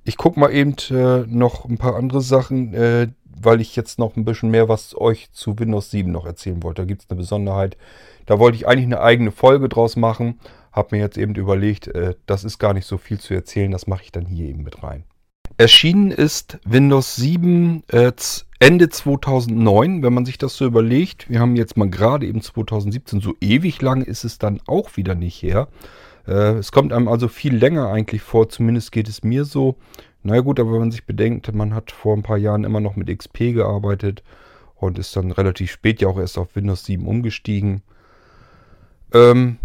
Ich 0.05 0.17
gucke 0.17 0.41
mal 0.41 0.53
eben 0.53 0.75
äh, 0.91 1.25
noch 1.29 1.65
ein 1.65 1.79
paar 1.79 1.97
andere 1.97 2.21
Sachen, 2.21 2.75
äh, 2.75 3.09
weil 3.25 3.61
ich 3.61 3.77
jetzt 3.77 3.99
noch 3.99 4.17
ein 4.17 4.25
bisschen 4.25 4.51
mehr 4.51 4.69
was 4.69 4.97
euch 4.97 5.31
zu 5.33 5.59
Windows 5.59 5.91
7 5.91 6.11
noch 6.11 6.27
erzählen 6.27 6.63
wollte. 6.63 6.83
Da 6.83 6.87
gibt 6.87 7.03
es 7.03 7.11
eine 7.11 7.19
Besonderheit. 7.19 7.77
Da 8.27 8.39
wollte 8.39 8.57
ich 8.57 8.67
eigentlich 8.67 8.87
eine 8.87 9.01
eigene 9.01 9.31
Folge 9.31 9.69
draus 9.69 9.97
machen. 9.97 10.41
Habe 10.73 10.97
mir 10.97 11.03
jetzt 11.03 11.19
eben 11.19 11.35
überlegt, 11.35 11.89
äh, 11.89 12.15
das 12.27 12.45
ist 12.45 12.59
gar 12.59 12.75
nicht 12.75 12.87
so 12.87 12.99
viel 12.99 13.19
zu 13.19 13.35
erzählen. 13.35 13.71
Das 13.71 13.87
mache 13.87 14.03
ich 14.05 14.13
dann 14.13 14.27
hier 14.27 14.49
eben 14.49 14.63
mit 14.63 14.83
rein. 14.83 15.05
Erschienen 15.59 16.11
ist 16.11 16.59
Windows 16.65 17.15
7 17.17 17.85
äh, 17.89 18.13
Ende 18.59 18.89
2009, 18.89 20.03
wenn 20.03 20.15
man 20.15 20.25
sich 20.25 20.39
das 20.39 20.57
so 20.57 20.65
überlegt. 20.65 21.29
Wir 21.29 21.41
haben 21.41 21.57
jetzt 21.57 21.77
mal 21.77 21.91
gerade 21.91 22.27
eben 22.27 22.41
2017, 22.41 23.21
so 23.21 23.35
ewig 23.41 23.81
lang 23.83 24.03
ist 24.03 24.25
es 24.25 24.39
dann 24.39 24.61
auch 24.67 24.97
wieder 24.97 25.15
nicht 25.15 25.43
her. 25.43 25.69
Äh, 26.27 26.55
es 26.55 26.73
kommt 26.73 26.93
einem 26.93 27.09
also 27.09 27.29
viel 27.29 27.55
länger 27.55 27.89
eigentlich 27.89 28.23
vor, 28.23 28.49
zumindest 28.49 28.93
geht 28.93 29.09
es 29.09 29.23
mir 29.23 29.45
so. 29.45 29.77
Na 30.23 30.39
gut, 30.41 30.61
aber 30.61 30.73
wenn 30.73 30.81
man 30.81 30.91
sich 30.93 31.05
bedenkt, 31.05 31.53
man 31.53 31.75
hat 31.75 31.91
vor 31.91 32.17
ein 32.17 32.23
paar 32.23 32.39
Jahren 32.39 32.65
immer 32.65 32.81
noch 32.81 32.97
mit 32.97 33.09
XP 33.09 33.55
gearbeitet 33.55 34.23
und 34.77 34.99
ist 34.99 35.17
dann 35.17 35.33
relativ 35.33 35.73
spät 35.73 36.01
ja 36.01 36.09
auch 36.09 36.19
erst 36.19 36.39
auf 36.39 36.55
Windows 36.55 36.85
7 36.85 37.07
umgestiegen. 37.07 37.83
Ähm, 39.13 39.59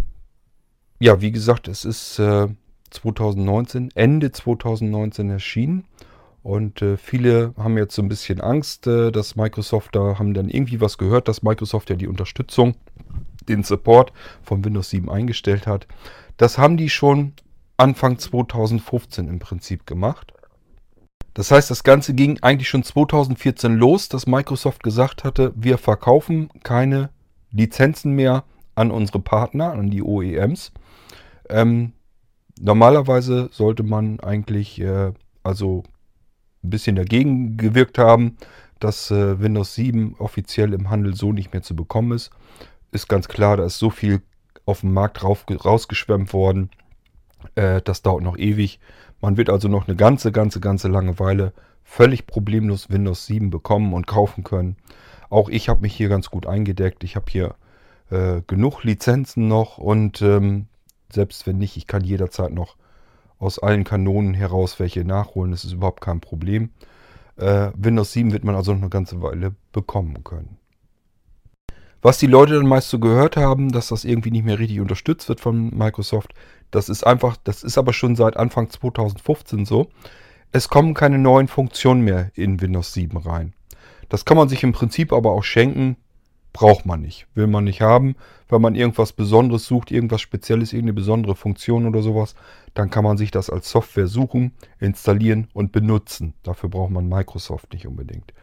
ja, 0.99 1.21
wie 1.21 1.31
gesagt, 1.31 1.67
es 1.67 1.85
ist 1.85 2.19
äh, 2.19 2.47
2019, 2.89 3.91
Ende 3.95 4.31
2019 4.31 5.29
erschienen. 5.29 5.85
Und 6.43 6.81
äh, 6.81 6.97
viele 6.97 7.53
haben 7.57 7.77
jetzt 7.77 7.95
so 7.95 8.01
ein 8.01 8.09
bisschen 8.09 8.41
Angst, 8.41 8.87
äh, 8.87 9.11
dass 9.11 9.35
Microsoft 9.35 9.95
da 9.95 10.17
haben 10.17 10.33
dann 10.33 10.49
irgendwie 10.49 10.79
was 10.79 10.97
gehört, 10.97 11.27
dass 11.27 11.43
Microsoft 11.43 11.89
ja 11.89 11.95
die 11.95 12.07
Unterstützung, 12.07 12.75
den 13.49 13.63
Support 13.63 14.13
von 14.43 14.63
Windows 14.63 14.89
7 14.89 15.09
eingestellt 15.09 15.67
hat. 15.67 15.87
Das 16.37 16.57
haben 16.57 16.77
die 16.77 16.89
schon 16.89 17.33
Anfang 17.77 18.17
2015 18.17 19.27
im 19.27 19.39
Prinzip 19.39 19.85
gemacht. 19.85 20.33
Das 21.33 21.51
heißt, 21.51 21.69
das 21.69 21.83
Ganze 21.83 22.15
ging 22.15 22.39
eigentlich 22.41 22.69
schon 22.69 22.83
2014 22.83 23.75
los, 23.75 24.09
dass 24.09 24.25
Microsoft 24.25 24.81
gesagt 24.81 25.23
hatte, 25.23 25.53
wir 25.55 25.77
verkaufen 25.77 26.49
keine 26.63 27.11
Lizenzen 27.51 28.13
mehr 28.13 28.43
an 28.73 28.89
unsere 28.89 29.19
Partner, 29.19 29.73
an 29.73 29.91
die 29.91 30.01
OEMs. 30.01 30.71
Ähm, 31.49 31.93
normalerweise 32.59 33.49
sollte 33.51 33.83
man 33.83 34.19
eigentlich 34.19 34.81
äh, 34.81 35.11
also 35.43 35.83
ein 36.63 36.69
bisschen 36.71 36.95
dagegen 36.95 37.57
gewirkt 37.57 37.97
haben, 37.99 38.37
dass 38.79 39.11
äh, 39.11 39.39
Windows 39.39 39.75
7 39.75 40.15
offiziell 40.17 40.73
im 40.73 40.89
Handel 40.89 41.15
so 41.15 41.33
nicht 41.33 41.53
mehr 41.53 41.61
zu 41.61 41.75
bekommen 41.75 42.13
ist. 42.13 42.31
Ist 42.91 43.07
ganz 43.07 43.27
klar, 43.27 43.57
da 43.57 43.65
ist 43.65 43.79
so 43.79 43.89
viel 43.89 44.21
auf 44.67 44.81
dem 44.81 44.93
Markt 44.93 45.23
rauf, 45.23 45.45
rausgeschwemmt 45.49 46.33
worden. 46.33 46.69
Äh, 47.55 47.81
das 47.81 48.01
dauert 48.01 48.23
noch 48.23 48.37
ewig. 48.37 48.79
Man 49.21 49.37
wird 49.37 49.49
also 49.49 49.67
noch 49.67 49.87
eine 49.87 49.95
ganze, 49.95 50.31
ganze, 50.31 50.59
ganze 50.59 50.87
lange 50.89 51.17
Weile 51.19 51.53
völlig 51.83 52.27
problemlos 52.27 52.89
Windows 52.89 53.25
7 53.25 53.49
bekommen 53.49 53.93
und 53.93 54.07
kaufen 54.07 54.43
können. 54.43 54.75
Auch 55.29 55.49
ich 55.49 55.69
habe 55.69 55.81
mich 55.81 55.95
hier 55.95 56.09
ganz 56.09 56.29
gut 56.29 56.45
eingedeckt. 56.45 57.03
Ich 57.03 57.15
habe 57.15 57.25
hier 57.29 57.55
äh, 58.11 58.41
genug 58.45 58.83
Lizenzen 58.83 59.47
noch 59.47 59.77
und 59.77 60.21
ähm, 60.21 60.67
selbst 61.11 61.47
wenn 61.47 61.57
nicht, 61.57 61.77
ich 61.77 61.87
kann 61.87 62.03
jederzeit 62.03 62.51
noch 62.51 62.75
aus 63.39 63.59
allen 63.59 63.85
Kanonen 63.85 64.33
heraus 64.33 64.79
welche 64.79 65.05
nachholen. 65.05 65.51
Das 65.51 65.63
ist 65.63 65.73
überhaupt 65.73 66.01
kein 66.01 66.19
Problem. 66.19 66.71
Äh, 67.37 67.71
Windows 67.75 68.11
7 68.11 68.33
wird 68.33 68.43
man 68.43 68.55
also 68.55 68.73
noch 68.73 68.81
eine 68.81 68.89
ganze 68.89 69.21
Weile 69.21 69.55
bekommen 69.71 70.23
können. 70.23 70.56
Was 72.01 72.17
die 72.17 72.27
Leute 72.27 72.55
dann 72.55 72.67
meist 72.67 72.89
so 72.89 72.99
gehört 72.99 73.37
haben, 73.37 73.71
dass 73.71 73.87
das 73.87 74.05
irgendwie 74.05 74.31
nicht 74.31 74.45
mehr 74.45 74.59
richtig 74.59 74.79
unterstützt 74.79 75.29
wird 75.29 75.39
von 75.39 75.75
Microsoft, 75.75 76.33
das 76.71 76.89
ist 76.89 77.05
einfach, 77.05 77.37
das 77.43 77.63
ist 77.63 77.77
aber 77.77 77.93
schon 77.93 78.15
seit 78.15 78.37
Anfang 78.37 78.69
2015 78.69 79.65
so. 79.65 79.89
Es 80.51 80.69
kommen 80.69 80.93
keine 80.93 81.17
neuen 81.17 81.47
Funktionen 81.47 82.01
mehr 82.01 82.31
in 82.35 82.61
Windows 82.61 82.93
7 82.93 83.17
rein. 83.17 83.53
Das 84.09 84.25
kann 84.25 84.37
man 84.37 84.49
sich 84.49 84.63
im 84.63 84.71
Prinzip 84.71 85.11
aber 85.11 85.31
auch 85.31 85.43
schenken 85.43 85.97
braucht 86.57 86.87
man 86.87 87.01
nicht, 87.01 87.27
will 87.35 87.45
man 87.45 87.65
nicht 87.65 87.81
haben. 87.81 88.15
Wenn 88.49 88.61
man 88.61 88.73
irgendwas 88.73 89.13
Besonderes 89.13 89.67
sucht, 89.67 89.91
irgendwas 89.91 90.21
Spezielles, 90.21 90.73
irgendeine 90.73 90.93
besondere 90.93 91.35
Funktion 91.35 91.85
oder 91.85 92.01
sowas, 92.01 92.33
dann 92.73 92.89
kann 92.89 93.03
man 93.03 93.15
sich 93.15 93.29
das 93.29 93.51
als 93.51 93.69
Software 93.69 94.07
suchen, 94.07 94.53
installieren 94.79 95.49
und 95.53 95.71
benutzen. 95.71 96.33
Dafür 96.41 96.69
braucht 96.69 96.89
man 96.89 97.07
Microsoft 97.07 97.73
nicht 97.73 97.85
unbedingt. 97.85 98.33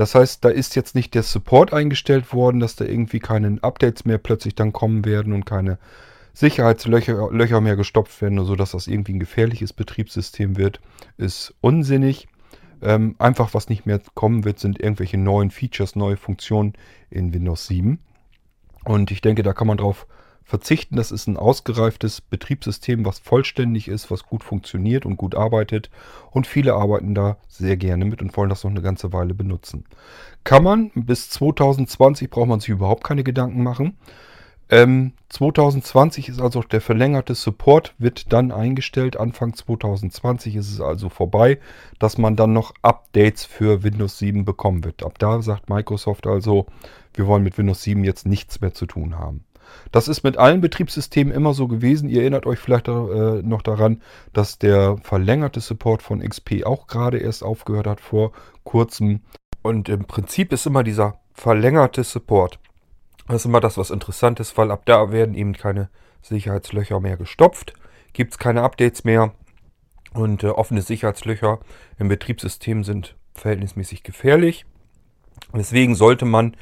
Das 0.00 0.14
heißt, 0.14 0.42
da 0.42 0.48
ist 0.48 0.76
jetzt 0.76 0.94
nicht 0.94 1.14
der 1.14 1.22
Support 1.22 1.74
eingestellt 1.74 2.32
worden, 2.32 2.58
dass 2.58 2.74
da 2.74 2.86
irgendwie 2.86 3.18
keine 3.18 3.58
Updates 3.60 4.06
mehr 4.06 4.16
plötzlich 4.16 4.54
dann 4.54 4.72
kommen 4.72 5.04
werden 5.04 5.34
und 5.34 5.44
keine 5.44 5.78
Sicherheitslöcher 6.32 7.28
Löcher 7.30 7.60
mehr 7.60 7.76
gestopft 7.76 8.22
werden, 8.22 8.42
sodass 8.42 8.70
das 8.70 8.86
irgendwie 8.86 9.12
ein 9.12 9.20
gefährliches 9.20 9.74
Betriebssystem 9.74 10.56
wird, 10.56 10.80
ist 11.18 11.54
unsinnig. 11.60 12.28
Ähm, 12.80 13.14
einfach 13.18 13.52
was 13.52 13.68
nicht 13.68 13.84
mehr 13.84 14.00
kommen 14.14 14.46
wird, 14.46 14.58
sind 14.58 14.80
irgendwelche 14.80 15.18
neuen 15.18 15.50
Features, 15.50 15.96
neue 15.96 16.16
Funktionen 16.16 16.72
in 17.10 17.34
Windows 17.34 17.66
7. 17.66 17.98
Und 18.86 19.10
ich 19.10 19.20
denke, 19.20 19.42
da 19.42 19.52
kann 19.52 19.66
man 19.66 19.76
drauf 19.76 20.06
verzichten. 20.50 20.96
Das 20.96 21.12
ist 21.12 21.26
ein 21.26 21.36
ausgereiftes 21.36 22.20
Betriebssystem, 22.20 23.04
was 23.06 23.20
vollständig 23.20 23.88
ist, 23.88 24.10
was 24.10 24.24
gut 24.24 24.44
funktioniert 24.44 25.06
und 25.06 25.16
gut 25.16 25.34
arbeitet. 25.34 25.90
Und 26.30 26.46
viele 26.46 26.74
arbeiten 26.74 27.14
da 27.14 27.38
sehr 27.48 27.76
gerne 27.76 28.04
mit 28.04 28.20
und 28.20 28.36
wollen 28.36 28.50
das 28.50 28.64
noch 28.64 28.70
eine 28.70 28.82
ganze 28.82 29.12
Weile 29.12 29.32
benutzen. 29.32 29.84
Kann 30.44 30.64
man, 30.64 30.90
bis 30.94 31.30
2020 31.30 32.28
braucht 32.28 32.48
man 32.48 32.60
sich 32.60 32.70
überhaupt 32.70 33.04
keine 33.04 33.24
Gedanken 33.24 33.62
machen. 33.62 33.96
Ähm, 34.72 35.12
2020 35.30 36.28
ist 36.28 36.40
also 36.40 36.62
der 36.62 36.80
verlängerte 36.80 37.34
Support, 37.34 37.94
wird 37.98 38.32
dann 38.32 38.52
eingestellt. 38.52 39.18
Anfang 39.18 39.54
2020 39.54 40.56
ist 40.56 40.70
es 40.70 40.80
also 40.80 41.08
vorbei, 41.08 41.58
dass 41.98 42.18
man 42.18 42.36
dann 42.36 42.52
noch 42.52 42.74
Updates 42.82 43.44
für 43.44 43.82
Windows 43.82 44.18
7 44.18 44.44
bekommen 44.44 44.84
wird. 44.84 45.04
Ab 45.04 45.18
da 45.18 45.42
sagt 45.42 45.70
Microsoft 45.70 46.26
also, 46.26 46.66
wir 47.14 47.26
wollen 47.26 47.42
mit 47.42 47.58
Windows 47.58 47.82
7 47.82 48.04
jetzt 48.04 48.26
nichts 48.26 48.60
mehr 48.60 48.72
zu 48.72 48.86
tun 48.86 49.18
haben. 49.18 49.44
Das 49.92 50.08
ist 50.08 50.22
mit 50.22 50.36
allen 50.36 50.60
Betriebssystemen 50.60 51.32
immer 51.32 51.54
so 51.54 51.68
gewesen. 51.68 52.08
Ihr 52.08 52.22
erinnert 52.22 52.46
euch 52.46 52.58
vielleicht 52.58 52.88
äh, 52.88 53.42
noch 53.42 53.62
daran, 53.62 54.02
dass 54.32 54.58
der 54.58 54.96
verlängerte 55.02 55.60
Support 55.60 56.02
von 56.02 56.20
XP 56.20 56.64
auch 56.64 56.86
gerade 56.86 57.18
erst 57.18 57.42
aufgehört 57.42 57.86
hat 57.86 58.00
vor 58.00 58.32
kurzem. 58.64 59.20
Und 59.62 59.88
im 59.88 60.04
Prinzip 60.04 60.52
ist 60.52 60.66
immer 60.66 60.82
dieser 60.82 61.20
verlängerte 61.34 62.04
Support 62.04 62.58
das 63.30 63.42
ist 63.42 63.46
immer 63.46 63.60
das, 63.60 63.78
was 63.78 63.90
interessant 63.90 64.40
ist, 64.40 64.58
weil 64.58 64.72
ab 64.72 64.82
da 64.86 65.12
werden 65.12 65.36
eben 65.36 65.52
keine 65.52 65.88
Sicherheitslöcher 66.20 66.98
mehr 66.98 67.16
gestopft, 67.16 67.74
gibt 68.12 68.32
es 68.32 68.38
keine 68.38 68.62
Updates 68.62 69.04
mehr 69.04 69.32
und 70.12 70.42
äh, 70.42 70.48
offene 70.48 70.82
Sicherheitslöcher 70.82 71.60
im 71.98 72.08
Betriebssystem 72.08 72.82
sind 72.82 73.14
verhältnismäßig 73.34 74.02
gefährlich. 74.02 74.66
Deswegen 75.54 75.94
sollte 75.94 76.24
man 76.24 76.56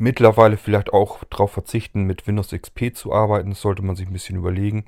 mittlerweile 0.00 0.56
vielleicht 0.56 0.92
auch 0.92 1.22
darauf 1.24 1.52
verzichten, 1.52 2.04
mit 2.04 2.26
Windows 2.26 2.50
XP 2.50 2.94
zu 2.94 3.12
arbeiten. 3.12 3.50
Das 3.50 3.60
sollte 3.60 3.82
man 3.82 3.96
sich 3.96 4.08
ein 4.08 4.12
bisschen 4.12 4.36
überlegen. 4.36 4.84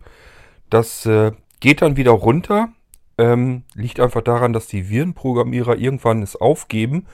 Das 0.71 1.07
äh, 1.07 1.33
geht 1.61 1.83
dann 1.83 1.97
wieder 1.97 2.13
runter. 2.13 2.71
Ähm, 3.19 3.65
liegt 3.75 4.01
einfach 4.01 4.23
daran, 4.23 4.53
dass 4.53 4.67
die 4.67 4.89
Virenprogrammierer 4.89 5.77
irgendwann 5.77 6.23
es 6.23 6.35
aufgeben, 6.35 7.07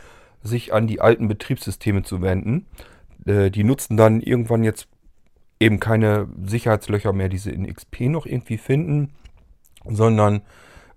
sich 0.42 0.72
an 0.72 0.86
die 0.86 1.00
alten 1.00 1.28
Betriebssysteme 1.28 2.04
zu 2.04 2.22
wenden 2.22 2.66
äh, 3.28 3.50
die 3.50 3.64
nutzen 3.64 3.96
dann 3.96 4.20
irgendwann 4.20 4.64
jetzt 4.64 4.88
eben 5.60 5.80
keine 5.80 6.28
Sicherheitslöcher 6.44 7.12
mehr, 7.12 7.28
die 7.28 7.38
sie 7.38 7.50
in 7.50 7.72
XP 7.72 8.02
noch 8.02 8.26
irgendwie 8.26 8.58
finden, 8.58 9.10
sondern 9.84 10.42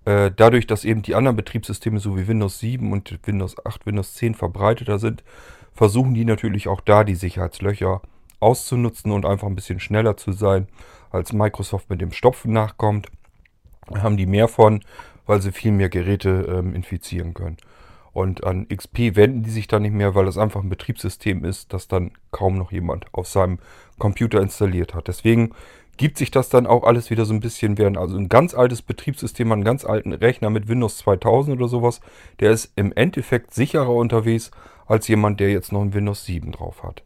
äh, 0.04 0.30
dadurch, 0.34 0.66
dass 0.66 0.84
eben 0.84 1.02
die 1.02 1.14
anderen 1.14 1.36
Betriebssysteme 1.36 1.98
so 1.98 2.16
wie 2.16 2.28
Windows 2.28 2.58
7 2.60 2.92
und 2.92 3.18
Windows 3.24 3.56
8, 3.64 3.86
Windows 3.86 4.14
10 4.14 4.34
verbreiteter 4.34 4.98
sind, 4.98 5.22
versuchen 5.74 6.14
die 6.14 6.24
natürlich 6.24 6.68
auch 6.68 6.80
da 6.80 7.04
die 7.04 7.14
Sicherheitslöcher 7.14 8.02
auszunutzen 8.40 9.12
und 9.12 9.24
einfach 9.24 9.46
ein 9.46 9.54
bisschen 9.54 9.80
schneller 9.80 10.16
zu 10.16 10.32
sein, 10.32 10.66
als 11.10 11.32
Microsoft 11.32 11.88
mit 11.90 12.00
dem 12.00 12.12
Stopfen 12.12 12.52
nachkommt. 12.52 13.08
Da 13.88 14.02
haben 14.02 14.16
die 14.16 14.26
mehr 14.26 14.48
von, 14.48 14.80
weil 15.26 15.40
sie 15.40 15.52
viel 15.52 15.72
mehr 15.72 15.88
Geräte 15.88 16.46
ähm, 16.48 16.74
infizieren 16.74 17.34
können. 17.34 17.56
Und 18.12 18.44
an 18.44 18.68
XP 18.68 19.16
wenden 19.16 19.42
die 19.42 19.50
sich 19.50 19.68
dann 19.68 19.82
nicht 19.82 19.94
mehr, 19.94 20.14
weil 20.14 20.26
das 20.26 20.36
einfach 20.36 20.62
ein 20.62 20.68
Betriebssystem 20.68 21.44
ist, 21.44 21.72
das 21.72 21.88
dann 21.88 22.10
kaum 22.30 22.58
noch 22.58 22.70
jemand 22.70 23.06
auf 23.12 23.26
seinem 23.26 23.58
Computer 23.98 24.40
installiert 24.40 24.94
hat. 24.94 25.08
Deswegen 25.08 25.52
gibt 25.96 26.18
sich 26.18 26.30
das 26.30 26.48
dann 26.48 26.66
auch 26.66 26.84
alles 26.84 27.10
wieder 27.10 27.24
so 27.24 27.32
ein 27.32 27.40
bisschen 27.40 27.78
werden. 27.78 27.96
Also 27.96 28.16
ein 28.16 28.28
ganz 28.28 28.54
altes 28.54 28.82
Betriebssystem, 28.82 29.50
einen 29.50 29.64
ganz 29.64 29.84
alten 29.84 30.12
Rechner 30.12 30.50
mit 30.50 30.68
Windows 30.68 30.98
2000 30.98 31.56
oder 31.56 31.68
sowas, 31.68 32.00
der 32.40 32.50
ist 32.50 32.72
im 32.76 32.92
Endeffekt 32.92 33.54
sicherer 33.54 33.94
unterwegs 33.94 34.50
als 34.86 35.08
jemand, 35.08 35.40
der 35.40 35.50
jetzt 35.50 35.72
noch 35.72 35.82
ein 35.82 35.94
Windows 35.94 36.24
7 36.24 36.52
drauf 36.52 36.82
hat. 36.82 37.02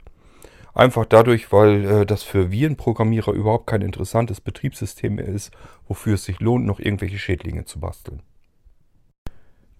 Einfach 0.74 1.06
dadurch, 1.06 1.52
weil 1.52 1.84
äh, 1.84 2.06
das 2.06 2.22
für 2.22 2.50
Virenprogrammierer 2.50 3.32
überhaupt 3.32 3.66
kein 3.66 3.80
interessantes 3.80 4.42
Betriebssystem 4.42 5.14
mehr 5.14 5.26
ist, 5.26 5.50
wofür 5.88 6.14
es 6.14 6.24
sich 6.24 6.38
lohnt, 6.40 6.66
noch 6.66 6.80
irgendwelche 6.80 7.18
Schädlinge 7.18 7.64
zu 7.64 7.80
basteln. 7.80 8.20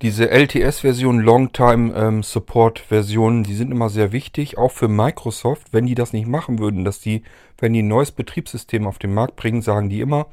Diese 0.02 0.30
LTS-Version, 0.30 1.20
Longtime 1.20 1.94
ähm, 1.94 2.22
Support-Versionen, 2.22 3.44
die 3.44 3.54
sind 3.54 3.70
immer 3.70 3.88
sehr 3.88 4.12
wichtig, 4.12 4.58
auch 4.58 4.70
für 4.70 4.88
Microsoft. 4.88 5.72
Wenn 5.72 5.86
die 5.86 5.94
das 5.94 6.12
nicht 6.12 6.26
machen 6.26 6.58
würden, 6.58 6.84
dass 6.84 7.00
die, 7.00 7.22
wenn 7.58 7.72
die 7.72 7.82
ein 7.82 7.88
neues 7.88 8.12
Betriebssystem 8.12 8.86
auf 8.86 8.98
den 8.98 9.14
Markt 9.14 9.36
bringen, 9.36 9.62
sagen 9.62 9.88
die 9.88 10.00
immer, 10.00 10.26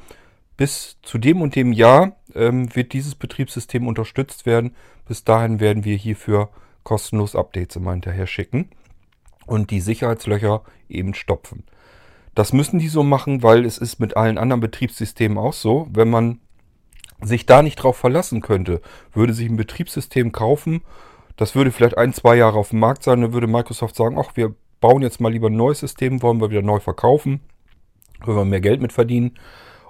bis 0.58 0.98
zu 1.02 1.18
dem 1.18 1.42
und 1.42 1.56
dem 1.56 1.72
Jahr 1.72 2.18
ähm, 2.36 2.76
wird 2.76 2.94
dieses 2.94 3.16
Betriebssystem 3.16 3.88
unterstützt 3.88 4.46
werden. 4.46 4.76
Bis 5.08 5.24
dahin 5.24 5.60
werden 5.62 5.86
wir 5.86 5.96
hierfür 5.96 6.50
kostenlos 6.84 7.36
Updates 7.36 7.76
immer 7.76 7.92
hinterher 7.92 8.28
schicken 8.28 8.70
und 9.46 9.72
die 9.72 9.82
Sicherheitslöcher 9.82 10.64
eben 10.90 11.14
stopfen. 11.14 11.64
Das 12.36 12.54
müssen 12.54 12.80
die 12.80 12.88
so 12.88 13.04
machen, 13.04 13.44
weil 13.44 13.66
es 13.66 13.78
ist 13.78 14.00
mit 14.00 14.18
allen 14.18 14.38
anderen 14.38 14.62
Betriebssystemen 14.62 15.38
auch 15.38 15.54
so. 15.54 15.88
Wenn 15.92 16.10
man 16.10 16.40
sich 17.22 17.46
da 17.46 17.62
nicht 17.62 17.76
drauf 17.76 17.98
verlassen 17.98 18.42
könnte, 18.42 18.82
würde 19.14 19.34
sich 19.34 19.50
ein 19.50 19.56
Betriebssystem 19.56 20.32
kaufen, 20.32 20.82
das 21.36 21.56
würde 21.56 21.72
vielleicht 21.72 21.98
ein, 21.98 22.14
zwei 22.14 22.36
Jahre 22.36 22.58
auf 22.58 22.70
dem 22.70 22.80
Markt 22.80 23.04
sein, 23.04 23.22
dann 23.22 23.34
würde 23.34 23.48
Microsoft 23.48 23.96
sagen, 23.96 24.18
ach, 24.20 24.36
wir 24.36 24.54
bauen 24.82 25.02
jetzt 25.02 25.20
mal 25.20 25.32
lieber 25.32 25.50
ein 25.50 25.56
neues 25.56 25.80
System, 25.80 26.22
wollen 26.22 26.42
wir 26.42 26.52
wieder 26.52 26.62
neu 26.62 26.80
verkaufen, 26.80 27.42
wollen 28.24 28.38
wir 28.38 28.46
mehr 28.46 28.62
Geld 28.62 28.82
mit 28.82 28.94
verdienen. 28.94 29.38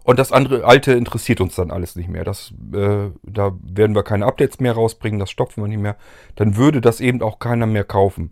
Und 0.03 0.19
das 0.19 0.31
andere 0.31 0.65
alte 0.65 0.93
interessiert 0.93 1.39
uns 1.39 1.55
dann 1.55 1.71
alles 1.71 1.95
nicht 1.95 2.09
mehr. 2.09 2.23
Das, 2.23 2.53
äh, 2.73 3.09
da 3.23 3.53
werden 3.61 3.95
wir 3.95 4.03
keine 4.03 4.25
Updates 4.25 4.59
mehr 4.59 4.73
rausbringen, 4.73 5.19
das 5.19 5.31
stopfen 5.31 5.63
wir 5.63 5.67
nicht 5.67 5.81
mehr. 5.81 5.95
Dann 6.35 6.57
würde 6.57 6.81
das 6.81 6.99
eben 6.99 7.21
auch 7.21 7.39
keiner 7.39 7.65
mehr 7.65 7.85
kaufen. 7.85 8.31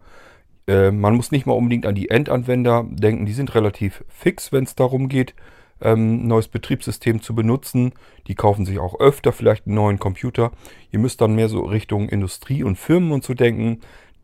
Äh, 0.67 0.91
man 0.91 1.15
muss 1.15 1.31
nicht 1.31 1.45
mal 1.45 1.53
unbedingt 1.53 1.85
an 1.85 1.95
die 1.95 2.09
Endanwender 2.09 2.85
denken, 2.89 3.25
die 3.25 3.33
sind 3.33 3.55
relativ 3.55 4.03
fix, 4.09 4.51
wenn 4.51 4.65
es 4.65 4.75
darum 4.75 5.07
geht, 5.07 5.33
ähm, 5.81 6.27
neues 6.27 6.47
Betriebssystem 6.47 7.21
zu 7.21 7.33
benutzen. 7.33 7.93
Die 8.27 8.35
kaufen 8.35 8.65
sich 8.65 8.79
auch 8.79 8.99
öfter 8.99 9.31
vielleicht 9.31 9.65
einen 9.65 9.75
neuen 9.75 9.99
Computer. 9.99 10.51
Ihr 10.91 10.99
müsst 10.99 11.21
dann 11.21 11.35
mehr 11.35 11.49
so 11.49 11.61
Richtung 11.61 12.09
Industrie 12.09 12.63
und 12.63 12.77
Firmen 12.77 13.11
und 13.11 13.23
so 13.23 13.33
denken. 13.33 13.81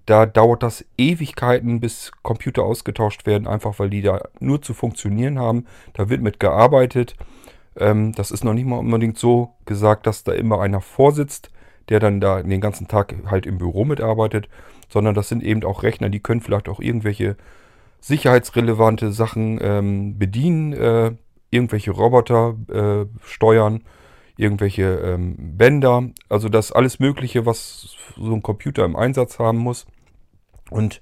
Da 0.07 0.25
dauert 0.25 0.63
das 0.63 0.83
Ewigkeiten, 0.97 1.79
bis 1.79 2.11
Computer 2.23 2.63
ausgetauscht 2.63 3.27
werden, 3.27 3.47
einfach 3.47 3.77
weil 3.77 3.91
die 3.91 4.01
da 4.01 4.21
nur 4.39 4.61
zu 4.61 4.73
funktionieren 4.73 5.37
haben. 5.37 5.65
Da 5.93 6.09
wird 6.09 6.21
mit 6.21 6.39
gearbeitet. 6.39 7.15
Ähm, 7.77 8.13
das 8.13 8.31
ist 8.31 8.43
noch 8.43 8.53
nicht 8.53 8.65
mal 8.65 8.79
unbedingt 8.79 9.19
so 9.19 9.53
gesagt, 9.65 10.07
dass 10.07 10.23
da 10.23 10.31
immer 10.31 10.61
einer 10.61 10.81
vorsitzt, 10.81 11.51
der 11.89 11.99
dann 11.99 12.19
da 12.19 12.41
den 12.41 12.61
ganzen 12.61 12.87
Tag 12.87 13.13
halt 13.27 13.45
im 13.45 13.59
Büro 13.59 13.85
mitarbeitet, 13.85 14.49
sondern 14.89 15.13
das 15.13 15.29
sind 15.29 15.43
eben 15.43 15.63
auch 15.63 15.83
Rechner, 15.83 16.09
die 16.09 16.21
können 16.21 16.41
vielleicht 16.41 16.69
auch 16.69 16.79
irgendwelche 16.79 17.37
sicherheitsrelevante 17.99 19.11
Sachen 19.11 19.59
ähm, 19.61 20.17
bedienen. 20.17 20.73
Äh, 20.73 21.11
irgendwelche 21.49 21.91
Roboter 21.91 22.55
äh, 22.69 23.05
steuern, 23.25 23.83
irgendwelche 24.37 24.83
ähm, 24.83 25.35
Bänder, 25.57 26.09
also 26.29 26.49
das 26.49 26.71
alles 26.71 26.99
Mögliche, 26.99 27.45
was 27.45 27.95
so 28.15 28.33
ein 28.33 28.43
Computer 28.43 28.85
im 28.85 28.95
Einsatz 28.95 29.39
haben 29.39 29.57
muss. 29.57 29.85
Und 30.69 31.01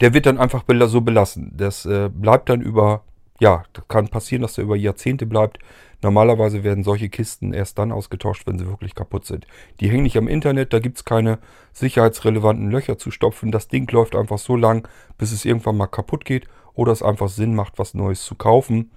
der 0.00 0.14
wird 0.14 0.26
dann 0.26 0.38
einfach 0.38 0.64
so 0.88 1.00
belassen. 1.00 1.52
Das 1.56 1.86
äh, 1.86 2.08
bleibt 2.12 2.48
dann 2.48 2.60
über, 2.60 3.04
ja, 3.40 3.62
kann 3.88 4.08
passieren, 4.08 4.42
dass 4.42 4.54
der 4.54 4.64
über 4.64 4.76
Jahrzehnte 4.76 5.26
bleibt. 5.26 5.58
Normalerweise 6.02 6.64
werden 6.64 6.82
solche 6.82 7.08
Kisten 7.08 7.52
erst 7.52 7.78
dann 7.78 7.92
ausgetauscht, 7.92 8.46
wenn 8.46 8.58
sie 8.58 8.66
wirklich 8.66 8.94
kaputt 8.94 9.24
sind. 9.24 9.46
Die 9.78 9.88
hängen 9.88 10.02
nicht 10.02 10.16
am 10.16 10.26
Internet, 10.26 10.72
da 10.72 10.80
gibt 10.80 10.96
es 10.96 11.04
keine 11.04 11.38
sicherheitsrelevanten 11.72 12.70
Löcher 12.70 12.98
zu 12.98 13.12
stopfen. 13.12 13.52
Das 13.52 13.68
Ding 13.68 13.88
läuft 13.92 14.16
einfach 14.16 14.38
so 14.38 14.56
lang, 14.56 14.88
bis 15.18 15.30
es 15.30 15.44
irgendwann 15.44 15.76
mal 15.76 15.86
kaputt 15.86 16.24
geht 16.24 16.48
oder 16.74 16.90
es 16.90 17.02
einfach 17.02 17.28
Sinn 17.28 17.54
macht, 17.54 17.78
was 17.78 17.94
Neues 17.94 18.24
zu 18.24 18.34
kaufen 18.34 18.90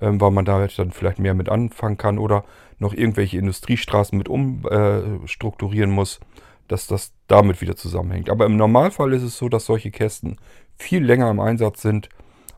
ähm, 0.00 0.20
weil 0.20 0.30
man 0.30 0.44
da 0.44 0.66
dann 0.66 0.90
vielleicht 0.90 1.18
mehr 1.18 1.34
mit 1.34 1.48
anfangen 1.48 1.96
kann 1.96 2.18
oder 2.18 2.44
noch 2.78 2.94
irgendwelche 2.94 3.38
Industriestraßen 3.38 4.16
mit 4.16 4.28
umstrukturieren 4.28 5.90
äh, 5.90 5.94
muss, 5.94 6.20
dass 6.68 6.86
das 6.86 7.12
damit 7.26 7.60
wieder 7.60 7.76
zusammenhängt. 7.76 8.30
Aber 8.30 8.46
im 8.46 8.56
Normalfall 8.56 9.12
ist 9.12 9.22
es 9.22 9.36
so, 9.36 9.48
dass 9.48 9.66
solche 9.66 9.90
Kästen 9.90 10.36
viel 10.76 11.04
länger 11.04 11.30
im 11.30 11.40
Einsatz 11.40 11.82
sind 11.82 12.08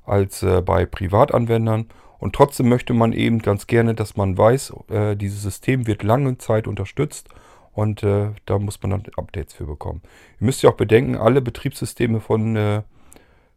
als 0.05 0.43
äh, 0.43 0.61
bei 0.61 0.87
Privatanwendern. 0.87 1.87
Und 2.19 2.35
trotzdem 2.35 2.69
möchte 2.69 2.93
man 2.93 3.13
eben 3.13 3.39
ganz 3.41 3.67
gerne, 3.67 3.95
dass 3.95 4.17
man 4.17 4.37
weiß, 4.37 4.75
äh, 4.91 5.17
dieses 5.17 5.43
System 5.43 5.87
wird 5.87 6.03
lange 6.03 6.37
Zeit 6.37 6.69
unterstützt 6.69 7.29
und 7.73 8.03
äh, 8.03 8.31
da 8.47 8.59
muss 8.59 8.83
man 8.83 8.91
dann 8.91 9.05
Updates 9.17 9.55
für 9.55 9.65
bekommen. 9.65 10.03
Ihr 10.41 10.47
müsst 10.47 10.63
ja 10.63 10.71
auch 10.71 10.77
bedenken, 10.77 11.17
alle 11.17 11.41
Betriebssysteme 11.41 12.21
von, 12.21 12.57
äh, 12.57 12.83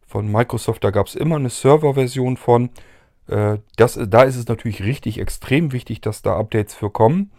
von 0.06 0.30
Microsoft, 0.30 0.84
da 0.84 0.90
gab 0.90 1.08
es 1.08 1.14
immer 1.14 1.36
eine 1.36 1.50
Serverversion 1.50 2.36
von. 2.36 2.70
Äh, 3.26 3.58
das, 3.76 3.98
da 4.08 4.22
ist 4.22 4.36
es 4.36 4.48
natürlich 4.48 4.82
richtig 4.82 5.18
extrem 5.18 5.72
wichtig, 5.72 6.00
dass 6.00 6.22
da 6.22 6.38
Updates 6.38 6.74
für 6.74 6.90
kommen. 6.90 7.32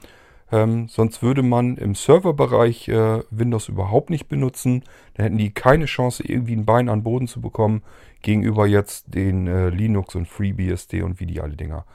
Ähm, 0.51 0.87
sonst 0.87 1.23
würde 1.23 1.41
man 1.41 1.77
im 1.77 1.95
Serverbereich 1.95 2.87
äh, 2.87 3.23
Windows 3.31 3.67
überhaupt 3.67 4.09
nicht 4.09 4.27
benutzen. 4.27 4.83
Dann 5.15 5.23
hätten 5.25 5.37
die 5.37 5.53
keine 5.53 5.85
Chance, 5.85 6.23
irgendwie 6.25 6.55
ein 6.55 6.65
Bein 6.65 6.89
an 6.89 7.03
Boden 7.03 7.27
zu 7.27 7.41
bekommen 7.41 7.81
gegenüber 8.21 8.67
jetzt 8.67 9.13
den 9.13 9.47
äh, 9.47 9.69
Linux 9.69 10.15
und 10.15 10.27
FreeBSD 10.27 11.01
und 11.01 11.19
wie 11.19 11.25
die 11.25 11.41
alle 11.41 11.55
Dinger 11.55 11.85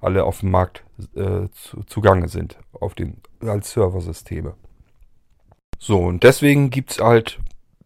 alle 0.00 0.24
auf 0.24 0.40
dem 0.40 0.50
Markt 0.50 0.84
äh, 1.14 1.48
zu, 1.52 1.82
zugange 1.86 2.28
sind 2.28 2.58
auf 2.72 2.94
den, 2.94 3.18
als 3.40 3.72
Serversysteme. 3.72 4.54
So, 5.78 5.98
und 5.98 6.24
deswegen 6.24 6.70
gibt 6.70 6.92
es 6.92 7.00
halt, 7.00 7.40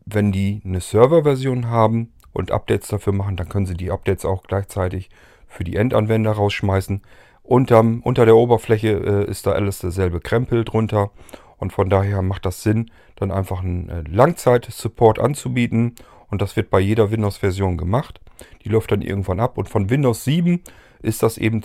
wenn 0.05 0.33
die 0.33 0.61
eine 0.65 0.81
Serverversion 0.81 1.69
haben 1.69 2.13
und 2.33 2.51
Updates 2.51 2.89
dafür 2.89 3.13
machen, 3.13 3.37
dann 3.37 3.49
können 3.49 3.67
sie 3.67 3.77
die 3.77 3.91
Updates 3.91 4.25
auch 4.25 4.43
gleichzeitig 4.45 5.11
für 5.47 5.65
die 5.65 5.77
Endanwender 5.77 6.33
rausschmeißen. 6.33 7.03
Unterm, 7.45 8.01
unter 8.03 8.25
der 8.25 8.37
Oberfläche 8.37 8.89
äh, 8.89 9.31
ist 9.31 9.47
da 9.47 9.53
alles 9.53 9.79
derselbe 9.79 10.21
Krempel 10.21 10.65
drunter. 10.65 11.11
Und 11.59 11.73
von 11.73 11.91
daher 11.91 12.23
macht 12.23 12.47
das 12.47 12.63
Sinn, 12.63 12.91
dann 13.17 13.31
einfach 13.31 13.63
einen 13.63 13.89
äh, 13.91 14.03
Langzeit-Support 14.09 15.19
anzubieten. 15.19 15.95
Und 16.31 16.43
das 16.43 16.57
wird 16.57 16.71
bei 16.71 16.81
jeder 16.81 17.11
Windows-Version 17.11 17.77
gemacht. 17.77 18.21
Die 18.65 18.71
läuft 18.71 18.91
dann 18.93 19.03
irgendwann 19.03 19.41
ab. 19.41 19.59
Und 19.59 19.69
von 19.69 19.91
Windows 19.91 20.25
7 20.25 20.63
ist 21.03 21.23
das 21.23 21.37
eben 21.37 21.63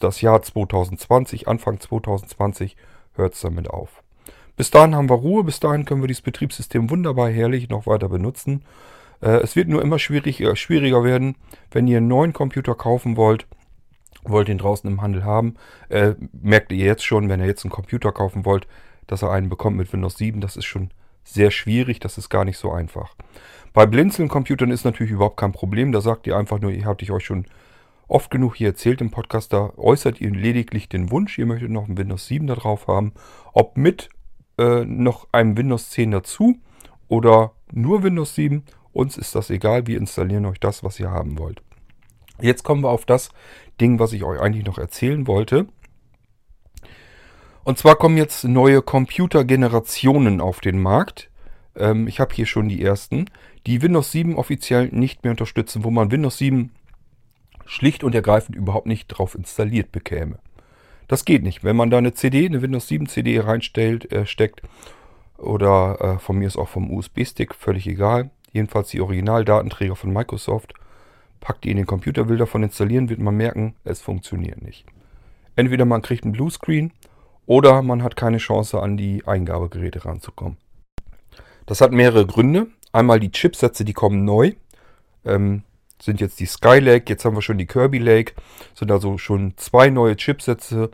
das 0.00 0.20
Jahr 0.20 0.42
2020. 0.42 1.46
Anfang 1.46 1.78
2020 1.78 2.76
hört 3.14 3.34
es 3.34 3.40
damit 3.40 3.70
auf. 3.70 4.02
Bis 4.56 4.70
dahin 4.70 4.96
haben 4.96 5.08
wir 5.08 5.14
Ruhe. 5.14 5.44
Bis 5.44 5.60
dahin 5.60 5.84
können 5.84 6.02
wir 6.02 6.08
dieses 6.08 6.22
Betriebssystem 6.22 6.90
wunderbar 6.90 7.30
herrlich 7.30 7.68
noch 7.68 7.86
weiter 7.86 8.08
benutzen. 8.08 8.64
Äh, 9.22 9.42
es 9.42 9.54
wird 9.54 9.68
nur 9.68 9.80
immer 9.80 10.00
schwierig, 10.00 10.40
äh, 10.40 10.56
schwieriger 10.56 11.04
werden, 11.04 11.36
wenn 11.70 11.86
ihr 11.86 11.98
einen 11.98 12.08
neuen 12.08 12.32
Computer 12.32 12.74
kaufen 12.74 13.16
wollt, 13.16 13.46
wollt 14.24 14.48
ihn 14.48 14.58
draußen 14.58 14.90
im 14.90 15.02
Handel 15.02 15.24
haben. 15.24 15.54
Äh, 15.88 16.14
merkt 16.32 16.72
ihr 16.72 16.84
jetzt 16.84 17.04
schon, 17.04 17.28
wenn 17.28 17.40
ihr 17.40 17.46
jetzt 17.46 17.64
einen 17.64 17.72
Computer 17.72 18.12
kaufen 18.12 18.44
wollt, 18.44 18.66
dass 19.06 19.22
er 19.22 19.30
einen 19.32 19.48
bekommt 19.48 19.76
mit 19.76 19.92
Windows 19.92 20.16
7. 20.16 20.40
Das 20.40 20.56
ist 20.56 20.66
schon 20.66 20.90
sehr 21.24 21.50
schwierig, 21.50 22.00
das 22.00 22.18
ist 22.18 22.28
gar 22.28 22.44
nicht 22.44 22.58
so 22.58 22.72
einfach. 22.72 23.14
Bei 23.72 23.86
Blinzeln-Computern 23.86 24.70
ist 24.70 24.84
natürlich 24.84 25.12
überhaupt 25.12 25.36
kein 25.36 25.52
Problem. 25.52 25.92
Da 25.92 26.00
sagt 26.00 26.26
ihr 26.26 26.36
einfach 26.36 26.60
nur, 26.60 26.70
ihr 26.70 26.84
habt 26.84 27.02
ich 27.02 27.10
euch 27.10 27.24
schon 27.24 27.46
oft 28.08 28.30
genug 28.30 28.56
hier 28.56 28.68
erzählt 28.68 29.00
im 29.00 29.10
Podcast, 29.10 29.52
da 29.52 29.72
äußert 29.76 30.20
ihr 30.20 30.30
lediglich 30.30 30.88
den 30.88 31.12
Wunsch, 31.12 31.38
ihr 31.38 31.46
möchtet 31.46 31.70
noch 31.70 31.88
ein 31.88 31.96
Windows 31.96 32.26
7 32.26 32.48
da 32.48 32.56
drauf 32.56 32.88
haben. 32.88 33.12
Ob 33.52 33.76
mit 33.76 34.08
äh, 34.58 34.84
noch 34.84 35.28
einem 35.30 35.56
Windows 35.56 35.90
10 35.90 36.10
dazu 36.10 36.58
oder 37.06 37.52
nur 37.72 38.02
Windows 38.02 38.34
7 38.34 38.64
uns 38.92 39.16
ist 39.16 39.34
das 39.34 39.50
egal, 39.50 39.86
wir 39.86 39.98
installieren 39.98 40.46
euch 40.46 40.58
das, 40.58 40.82
was 40.82 40.98
ihr 40.98 41.10
haben 41.10 41.38
wollt. 41.38 41.62
Jetzt 42.42 42.62
kommen 42.62 42.82
wir 42.82 42.90
auf 42.90 43.04
das 43.04 43.30
Ding, 43.80 43.98
was 43.98 44.12
ich 44.12 44.24
euch 44.24 44.40
eigentlich 44.40 44.66
noch 44.66 44.78
erzählen 44.78 45.26
wollte. 45.26 45.66
Und 47.64 47.78
zwar 47.78 47.96
kommen 47.96 48.16
jetzt 48.16 48.44
neue 48.44 48.82
Computergenerationen 48.82 50.40
auf 50.40 50.60
den 50.60 50.80
Markt. 50.80 51.30
Ähm, 51.76 52.08
ich 52.08 52.20
habe 52.20 52.34
hier 52.34 52.46
schon 52.46 52.68
die 52.68 52.82
ersten, 52.82 53.26
die 53.66 53.82
Windows 53.82 54.12
7 54.12 54.36
offiziell 54.36 54.88
nicht 54.88 55.22
mehr 55.22 55.32
unterstützen, 55.32 55.84
wo 55.84 55.90
man 55.90 56.10
Windows 56.10 56.38
7 56.38 56.70
schlicht 57.66 58.02
und 58.02 58.14
ergreifend 58.14 58.56
überhaupt 58.56 58.86
nicht 58.86 59.08
drauf 59.08 59.34
installiert 59.34 59.92
bekäme. 59.92 60.38
Das 61.06 61.24
geht 61.24 61.42
nicht. 61.42 61.62
Wenn 61.62 61.76
man 61.76 61.90
da 61.90 61.98
eine 61.98 62.14
CD, 62.14 62.46
eine 62.46 62.62
Windows 62.62 62.88
7 62.88 63.06
CD 63.06 63.38
reinstellt, 63.40 64.10
äh, 64.12 64.26
steckt 64.26 64.62
oder 65.38 65.98
äh, 66.00 66.18
von 66.18 66.36
mir 66.36 66.46
ist 66.46 66.56
auch 66.56 66.68
vom 66.68 66.90
USB-Stick, 66.90 67.54
völlig 67.54 67.86
egal, 67.86 68.30
jedenfalls 68.52 68.90
die 68.90 69.00
Originaldatenträger 69.00 69.96
von 69.96 70.12
Microsoft, 70.12 70.74
packt 71.40 71.64
die 71.64 71.70
in 71.70 71.76
den 71.76 71.86
Computer, 71.86 72.28
will 72.28 72.36
davon 72.36 72.62
installieren, 72.62 73.08
wird 73.08 73.20
man 73.20 73.36
merken, 73.36 73.74
es 73.84 74.00
funktioniert 74.00 74.62
nicht. 74.62 74.84
Entweder 75.56 75.84
man 75.84 76.02
kriegt 76.02 76.24
einen 76.24 76.32
Bluescreen 76.32 76.92
oder 77.46 77.82
man 77.82 78.02
hat 78.02 78.16
keine 78.16 78.38
Chance, 78.38 78.80
an 78.80 78.96
die 78.96 79.26
Eingabegeräte 79.26 80.04
ranzukommen. 80.04 80.58
Das 81.66 81.80
hat 81.80 81.92
mehrere 81.92 82.26
Gründe. 82.26 82.68
Einmal 82.92 83.20
die 83.20 83.30
Chipsätze, 83.30 83.84
die 83.84 83.92
kommen 83.92 84.24
neu. 84.24 84.52
Ähm, 85.24 85.62
sind 86.00 86.20
jetzt 86.20 86.40
die 86.40 86.46
Skylake, 86.46 87.12
jetzt 87.12 87.24
haben 87.24 87.36
wir 87.36 87.42
schon 87.42 87.58
die 87.58 87.66
Kirby 87.66 87.98
Lake. 87.98 88.34
Sind 88.74 88.90
also 88.90 89.18
schon 89.18 89.54
zwei 89.56 89.90
neue 89.90 90.16
Chipsätze, 90.16 90.90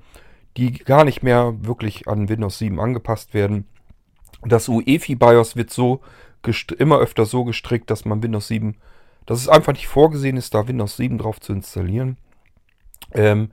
die 0.56 0.72
gar 0.72 1.04
nicht 1.04 1.22
mehr 1.22 1.54
wirklich 1.60 2.08
an 2.08 2.28
Windows 2.28 2.58
7 2.58 2.80
angepasst 2.80 3.34
werden. 3.34 3.66
Das 4.42 4.68
UEFI 4.68 5.14
BIOS 5.14 5.56
wird 5.56 5.70
so 5.70 6.00
immer 6.78 6.98
öfter 6.98 7.24
so 7.24 7.44
gestrickt, 7.44 7.90
dass 7.90 8.04
man 8.04 8.22
Windows 8.22 8.48
7, 8.48 8.76
dass 9.26 9.40
es 9.40 9.48
einfach 9.48 9.72
nicht 9.72 9.88
vorgesehen 9.88 10.36
ist, 10.36 10.54
da 10.54 10.68
Windows 10.68 10.96
7 10.96 11.18
drauf 11.18 11.40
zu 11.40 11.52
installieren. 11.52 12.16
Ähm, 13.12 13.50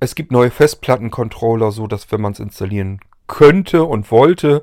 es 0.00 0.14
gibt 0.14 0.32
neue 0.32 0.50
Festplattencontroller, 0.50 1.72
so 1.72 1.86
dass 1.86 2.10
wenn 2.12 2.20
man 2.20 2.32
es 2.32 2.40
installieren 2.40 3.00
könnte 3.26 3.84
und 3.84 4.10
wollte, 4.10 4.62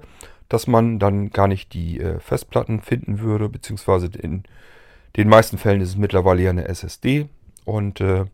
dass 0.50 0.68
man 0.68 1.00
dann 1.00 1.32
gar 1.32 1.48
nicht 1.48 1.74
die 1.74 2.00
äh, 2.00 2.20
Festplatten 2.20 2.82
finden 2.82 3.20
würde, 3.20 3.50
beziehungsweise 3.50 4.08
in 4.08 4.44
den 5.18 5.30
meisten 5.30 5.58
Fällen 5.58 5.82
ist 5.82 5.90
es 5.90 5.98
mittlerweile 5.98 6.44
ja 6.44 6.50
eine 6.50 6.68
SSD 6.68 7.28
und 7.66 8.02
äh, 8.02 8.26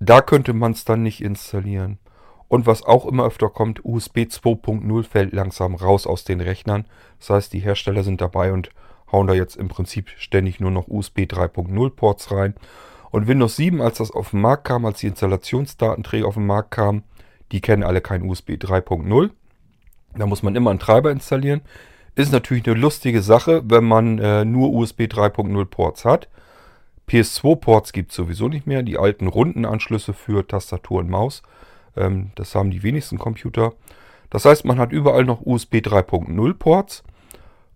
da 0.00 0.20
könnte 0.20 0.52
man 0.52 0.72
es 0.72 0.84
dann 0.84 1.02
nicht 1.02 1.22
installieren. 1.22 1.98
Und 2.48 2.66
was 2.66 2.84
auch 2.84 3.06
immer 3.06 3.24
öfter 3.24 3.48
kommt, 3.48 3.84
USB 3.84 4.18
2.0 4.18 5.02
fällt 5.04 5.32
langsam 5.32 5.74
raus 5.74 6.06
aus 6.06 6.22
den 6.22 6.40
Rechnern. 6.40 6.84
Das 7.18 7.30
heißt, 7.30 7.52
die 7.52 7.58
Hersteller 7.58 8.04
sind 8.04 8.20
dabei 8.20 8.52
und 8.52 8.70
hauen 9.10 9.26
da 9.26 9.34
jetzt 9.34 9.56
im 9.56 9.68
Prinzip 9.68 10.10
ständig 10.16 10.60
nur 10.60 10.70
noch 10.70 10.88
USB 10.88 11.20
3.0 11.20 11.90
Ports 11.90 12.30
rein. 12.30 12.54
Und 13.10 13.28
Windows 13.28 13.56
7, 13.56 13.80
als 13.80 13.98
das 13.98 14.10
auf 14.10 14.30
den 14.30 14.40
Markt 14.40 14.64
kam, 14.64 14.84
als 14.84 15.00
die 15.00 15.06
Installationsdatenträger 15.06 16.26
auf 16.26 16.34
den 16.34 16.46
Markt 16.46 16.72
kamen, 16.72 17.04
die 17.52 17.60
kennen 17.60 17.84
alle 17.84 18.00
kein 18.00 18.28
USB 18.28 18.50
3.0. 18.50 19.30
Da 20.16 20.26
muss 20.26 20.42
man 20.42 20.56
immer 20.56 20.70
einen 20.70 20.78
Treiber 20.78 21.10
installieren. 21.10 21.62
Ist 22.14 22.32
natürlich 22.32 22.66
eine 22.66 22.78
lustige 22.78 23.22
Sache, 23.22 23.62
wenn 23.66 23.84
man 23.84 24.18
äh, 24.18 24.44
nur 24.44 24.72
USB 24.72 25.02
3.0 25.02 25.64
Ports 25.66 26.04
hat. 26.04 26.28
PS2-Ports 27.08 27.92
gibt 27.92 28.10
es 28.10 28.16
sowieso 28.16 28.48
nicht 28.48 28.66
mehr. 28.66 28.82
Die 28.82 28.98
alten 28.98 29.28
runden 29.28 29.64
Anschlüsse 29.64 30.12
für 30.12 30.46
Tastatur 30.46 31.00
und 31.00 31.10
Maus. 31.10 31.42
Ähm, 31.96 32.30
das 32.34 32.54
haben 32.54 32.70
die 32.70 32.82
wenigsten 32.82 33.18
Computer. 33.18 33.74
Das 34.30 34.44
heißt, 34.44 34.64
man 34.64 34.78
hat 34.78 34.92
überall 34.92 35.24
noch 35.24 35.44
USB 35.44 35.76
3.0 35.76 36.54
Ports 36.54 37.04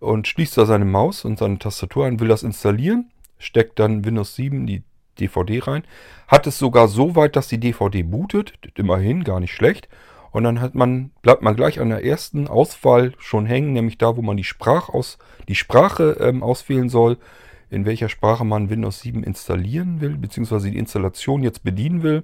und 0.01 0.27
schließt 0.27 0.59
da 0.59 0.67
seine 0.67 0.85
Maus 0.85 1.25
und 1.25 1.39
seine 1.39 1.59
Tastatur 1.59 2.07
ein, 2.07 2.19
will 2.19 2.29
das 2.29 2.43
installieren, 2.43 3.11
steckt 3.39 3.79
dann 3.79 4.05
Windows 4.05 4.35
7 4.35 4.67
die 4.67 4.83
DVD 5.21 5.61
rein, 5.61 5.85
hat 6.27 6.47
es 6.47 6.59
sogar 6.59 6.89
so 6.89 7.15
weit, 7.15 7.37
dass 7.37 7.49
die 7.49 7.61
DVD 7.61 8.03
bootet, 8.03 8.55
immerhin 8.75 9.23
gar 9.25 9.41
nicht 9.41 9.53
schlecht. 9.53 9.89
Und 10.33 10.45
dann 10.45 10.61
hat 10.61 10.75
man, 10.75 11.11
bleibt 11.23 11.43
man 11.43 11.57
gleich 11.57 11.81
an 11.81 11.91
der 11.91 12.05
ersten 12.05 12.47
Auswahl 12.47 13.13
schon 13.19 13.47
hängen, 13.47 13.73
nämlich 13.73 13.99
da, 13.99 14.17
wo 14.17 14.23
man 14.23 14.37
die, 14.37 14.45
Sprachaus, 14.45 15.19
die 15.49 15.57
Sprache 15.57 16.17
ähm, 16.21 16.43
auswählen 16.43 16.89
soll, 16.89 17.19
in 17.69 17.85
welcher 17.85 18.09
Sprache 18.09 18.45
man 18.45 18.71
Windows 18.71 19.01
7 19.01 19.25
installieren 19.25 20.01
will, 20.01 20.17
beziehungsweise 20.17 20.71
die 20.71 20.79
Installation 20.79 21.43
jetzt 21.43 21.65
bedienen 21.65 22.03
will. 22.03 22.23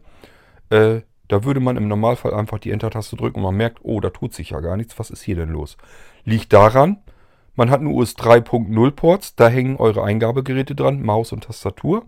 Äh, 0.70 1.00
da 1.28 1.42
würde 1.42 1.58
man 1.58 1.76
im 1.76 1.88
Normalfall 1.88 2.32
einfach 2.32 2.60
die 2.60 2.70
Enter-Taste 2.70 3.16
drücken 3.16 3.38
und 3.38 3.42
man 3.42 3.56
merkt, 3.56 3.78
oh, 3.82 4.00
da 4.00 4.10
tut 4.10 4.32
sich 4.32 4.50
ja 4.50 4.60
gar 4.60 4.76
nichts. 4.76 4.96
Was 4.98 5.10
ist 5.10 5.22
hier 5.22 5.36
denn 5.36 5.48
los? 5.48 5.76
Liegt 6.24 6.52
daran, 6.52 6.98
man 7.56 7.70
hat 7.70 7.80
nur 7.80 7.94
US 7.94 8.14
3.0 8.16 8.90
Ports, 8.92 9.34
da 9.34 9.48
hängen 9.48 9.76
eure 9.76 10.04
Eingabegeräte 10.04 10.74
dran, 10.74 11.02
Maus 11.02 11.32
und 11.32 11.44
Tastatur. 11.44 12.04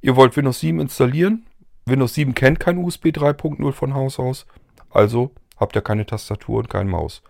Ihr 0.00 0.16
wollt 0.16 0.36
Windows 0.36 0.60
7 0.60 0.80
installieren. 0.80 1.44
Windows 1.84 2.14
7 2.14 2.34
kennt 2.34 2.60
kein 2.60 2.78
USB 2.78 3.06
3.0 3.06 3.72
von 3.72 3.94
Haus 3.94 4.18
aus. 4.18 4.46
Also 4.88 5.32
habt 5.58 5.76
ihr 5.76 5.82
keine 5.82 6.06
Tastatur 6.06 6.60
und 6.60 6.70
kein 6.70 6.88
Maus. 6.88 7.22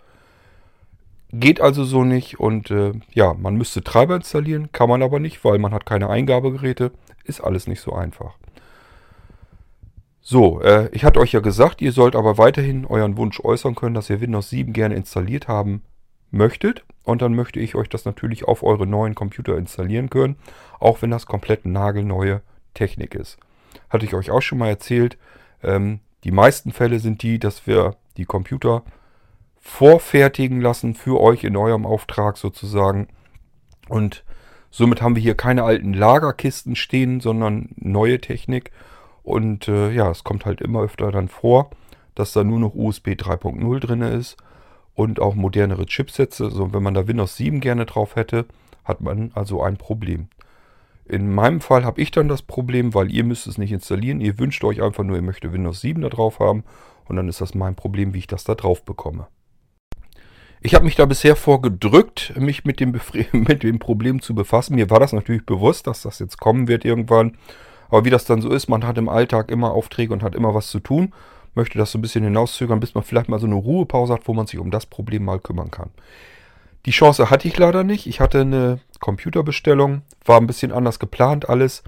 Geht 1.33 1.61
also 1.61 1.83
so 1.83 2.03
nicht 2.03 2.39
und 2.39 2.71
äh, 2.71 2.93
ja, 3.13 3.33
man 3.33 3.55
müsste 3.55 3.83
Treiber 3.83 4.15
installieren, 4.15 4.71
kann 4.71 4.89
man 4.89 5.01
aber 5.01 5.19
nicht, 5.19 5.43
weil 5.45 5.59
man 5.59 5.73
hat 5.73 5.85
keine 5.85 6.09
Eingabegeräte. 6.09 6.91
Ist 7.23 7.41
alles 7.41 7.67
nicht 7.67 7.81
so 7.81 7.93
einfach. 7.93 8.35
So, 10.21 10.61
äh, 10.61 10.89
ich 10.91 11.03
hatte 11.03 11.19
euch 11.19 11.31
ja 11.31 11.39
gesagt, 11.39 11.81
ihr 11.81 11.91
sollt 11.91 12.15
aber 12.15 12.37
weiterhin 12.37 12.85
euren 12.85 13.17
Wunsch 13.17 13.39
äußern 13.39 13.75
können, 13.75 13.95
dass 13.95 14.09
ihr 14.09 14.21
Windows 14.21 14.49
7 14.49 14.73
gerne 14.73 14.95
installiert 14.95 15.47
haben 15.47 15.81
möchtet. 16.29 16.83
Und 17.11 17.21
dann 17.21 17.35
möchte 17.35 17.59
ich 17.59 17.75
euch 17.75 17.89
das 17.89 18.05
natürlich 18.05 18.45
auf 18.45 18.63
eure 18.63 18.87
neuen 18.87 19.15
Computer 19.15 19.57
installieren 19.57 20.09
können, 20.09 20.37
auch 20.79 21.01
wenn 21.01 21.11
das 21.11 21.25
komplett 21.25 21.65
nagelneue 21.65 22.41
Technik 22.73 23.15
ist. 23.15 23.37
Hatte 23.89 24.05
ich 24.05 24.13
euch 24.13 24.31
auch 24.31 24.41
schon 24.41 24.57
mal 24.57 24.69
erzählt. 24.69 25.17
Ähm, 25.61 25.99
die 26.23 26.31
meisten 26.31 26.71
Fälle 26.71 26.99
sind 26.99 27.21
die, 27.21 27.37
dass 27.37 27.67
wir 27.67 27.97
die 28.15 28.23
Computer 28.23 28.83
vorfertigen 29.59 30.61
lassen 30.61 30.95
für 30.95 31.19
euch 31.19 31.43
in 31.43 31.57
eurem 31.57 31.85
Auftrag 31.85 32.37
sozusagen. 32.37 33.09
Und 33.89 34.23
somit 34.69 35.01
haben 35.01 35.15
wir 35.15 35.21
hier 35.21 35.35
keine 35.35 35.63
alten 35.63 35.93
Lagerkisten 35.93 36.77
stehen, 36.77 37.19
sondern 37.19 37.69
neue 37.75 38.21
Technik. 38.21 38.71
Und 39.21 39.67
äh, 39.67 39.91
ja, 39.91 40.09
es 40.09 40.23
kommt 40.23 40.45
halt 40.45 40.61
immer 40.61 40.81
öfter 40.81 41.11
dann 41.11 41.27
vor, 41.27 41.71
dass 42.15 42.31
da 42.31 42.45
nur 42.45 42.59
noch 42.59 42.73
USB 42.73 43.09
3.0 43.09 43.79
drin 43.81 44.01
ist 44.01 44.37
und 45.01 45.19
auch 45.19 45.35
modernere 45.35 45.85
Chipsätze. 45.85 46.45
Also 46.45 46.73
wenn 46.73 46.83
man 46.83 46.93
da 46.93 47.07
Windows 47.07 47.35
7 47.37 47.59
gerne 47.59 47.85
drauf 47.85 48.15
hätte, 48.15 48.45
hat 48.83 49.01
man 49.01 49.31
also 49.33 49.61
ein 49.61 49.77
Problem. 49.77 50.27
In 51.05 51.33
meinem 51.33 51.61
Fall 51.61 51.83
habe 51.83 51.99
ich 52.01 52.11
dann 52.11 52.27
das 52.27 52.41
Problem, 52.41 52.93
weil 52.93 53.11
ihr 53.11 53.23
müsst 53.23 53.47
es 53.47 53.57
nicht 53.57 53.71
installieren. 53.71 54.21
Ihr 54.21 54.39
wünscht 54.39 54.63
euch 54.63 54.81
einfach 54.81 55.03
nur, 55.03 55.17
ihr 55.17 55.21
möchtet 55.21 55.51
Windows 55.51 55.81
7 55.81 56.01
da 56.01 56.09
drauf 56.09 56.39
haben. 56.39 56.63
Und 57.05 57.15
dann 57.17 57.27
ist 57.27 57.41
das 57.41 57.53
mein 57.53 57.75
Problem, 57.75 58.13
wie 58.13 58.19
ich 58.19 58.27
das 58.27 58.43
da 58.43 58.55
drauf 58.55 58.85
bekomme. 58.85 59.27
Ich 60.61 60.75
habe 60.75 60.85
mich 60.85 60.95
da 60.95 61.05
bisher 61.05 61.35
vorgedrückt, 61.35 62.33
mich 62.37 62.65
mit 62.65 62.79
dem, 62.79 62.99
mit 63.31 63.63
dem 63.63 63.79
Problem 63.79 64.21
zu 64.21 64.35
befassen. 64.35 64.75
Mir 64.75 64.89
war 64.89 64.99
das 64.99 65.11
natürlich 65.11 65.45
bewusst, 65.45 65.87
dass 65.87 66.03
das 66.03 66.19
jetzt 66.19 66.39
kommen 66.39 66.67
wird 66.67 66.85
irgendwann. 66.85 67.37
Aber 67.89 68.05
wie 68.05 68.09
das 68.09 68.25
dann 68.25 68.41
so 68.41 68.49
ist, 68.49 68.69
man 68.69 68.85
hat 68.85 68.97
im 68.97 69.09
Alltag 69.09 69.51
immer 69.51 69.71
Aufträge 69.71 70.13
und 70.13 70.23
hat 70.23 70.35
immer 70.35 70.53
was 70.53 70.67
zu 70.67 70.79
tun, 70.79 71.13
möchte 71.55 71.77
das 71.77 71.91
so 71.91 71.97
ein 71.97 72.01
bisschen 72.01 72.23
hinauszögern, 72.23 72.79
bis 72.79 72.95
man 72.95 73.03
vielleicht 73.03 73.29
mal 73.29 73.39
so 73.39 73.47
eine 73.47 73.55
Ruhepause 73.55 74.13
hat, 74.13 74.27
wo 74.27 74.33
man 74.33 74.47
sich 74.47 74.59
um 74.59 74.71
das 74.71 74.85
Problem 74.85 75.25
mal 75.25 75.39
kümmern 75.39 75.71
kann. 75.71 75.89
Die 76.85 76.91
Chance 76.91 77.29
hatte 77.29 77.47
ich 77.47 77.57
leider 77.57 77.83
nicht. 77.83 78.07
Ich 78.07 78.19
hatte 78.19 78.41
eine 78.41 78.79
Computerbestellung, 78.99 80.01
war 80.25 80.37
ein 80.37 80.47
bisschen 80.47 80.71
anders 80.71 80.99
geplant 80.99 81.49
alles. 81.49 81.83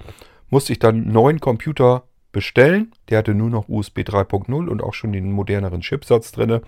Musste 0.50 0.74
ich 0.74 0.80
dann 0.80 0.96
einen 0.96 1.12
neuen 1.12 1.40
Computer 1.40 2.04
bestellen. 2.32 2.92
Der 3.10 3.20
hatte 3.20 3.34
nur 3.34 3.50
noch 3.50 3.70
USB 3.70 4.00
3.0 4.00 4.68
und 4.68 4.84
auch 4.84 4.94
schon 4.94 5.14
den 5.14 5.32
moderneren 5.32 5.82
Chipsatz 5.82 6.32
drin. 6.32 6.62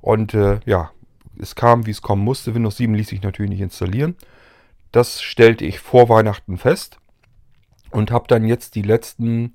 Und 0.00 0.34
äh, 0.34 0.60
ja, 0.66 0.90
es 1.38 1.54
kam, 1.54 1.86
wie 1.86 1.90
es 1.90 2.02
kommen 2.02 2.22
musste. 2.22 2.54
Windows 2.54 2.76
7 2.76 2.94
ließ 2.94 3.08
sich 3.08 3.22
natürlich 3.22 3.50
nicht 3.50 3.60
installieren. 3.60 4.16
Das 4.92 5.22
stellte 5.22 5.64
ich 5.64 5.80
vor 5.80 6.08
Weihnachten 6.08 6.58
fest 6.58 6.98
und 7.90 8.10
habe 8.10 8.26
dann 8.28 8.44
jetzt 8.44 8.74
die 8.74 8.82
letzten 8.82 9.54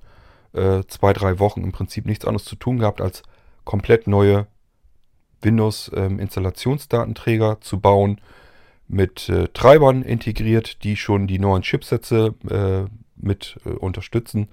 äh, 0.54 0.82
zwei, 0.86 1.12
drei 1.12 1.38
Wochen 1.38 1.62
im 1.62 1.72
Prinzip 1.72 2.06
nichts 2.06 2.24
anderes 2.24 2.46
zu 2.46 2.56
tun 2.56 2.78
gehabt, 2.78 3.00
als 3.00 3.22
komplett 3.64 4.06
neue 4.06 4.46
Windows-Installationsdatenträger 5.42 7.50
ähm, 7.50 7.60
zu 7.60 7.80
bauen, 7.80 8.20
mit 8.86 9.28
äh, 9.28 9.48
Treibern 9.48 10.02
integriert, 10.02 10.84
die 10.84 10.96
schon 10.96 11.26
die 11.26 11.38
neuen 11.38 11.62
Chipsätze 11.62 12.34
äh, 12.48 12.84
mit 13.16 13.58
äh, 13.64 13.70
unterstützen 13.70 14.48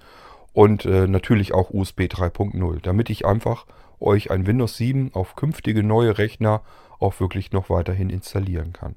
und 0.52 0.84
äh, 0.84 1.06
natürlich 1.06 1.54
auch 1.54 1.70
USB 1.70 2.02
3.0, 2.02 2.80
damit 2.82 3.10
ich 3.10 3.26
einfach 3.26 3.66
euch 4.00 4.30
ein 4.30 4.46
Windows 4.46 4.76
7 4.76 5.12
auf 5.14 5.36
künftige 5.36 5.82
neue 5.82 6.18
Rechner 6.18 6.62
auch 6.98 7.20
wirklich 7.20 7.52
noch 7.52 7.70
weiterhin 7.70 8.10
installieren 8.10 8.72
kann. 8.72 8.96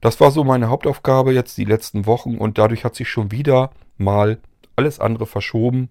Das 0.00 0.20
war 0.20 0.30
so 0.30 0.44
meine 0.44 0.68
Hauptaufgabe 0.68 1.32
jetzt 1.32 1.56
die 1.58 1.64
letzten 1.64 2.06
Wochen 2.06 2.36
und 2.36 2.58
dadurch 2.58 2.84
hat 2.84 2.94
sich 2.94 3.08
schon 3.08 3.30
wieder 3.30 3.70
mal 3.96 4.38
alles 4.74 5.00
andere 5.00 5.26
verschoben. 5.26 5.88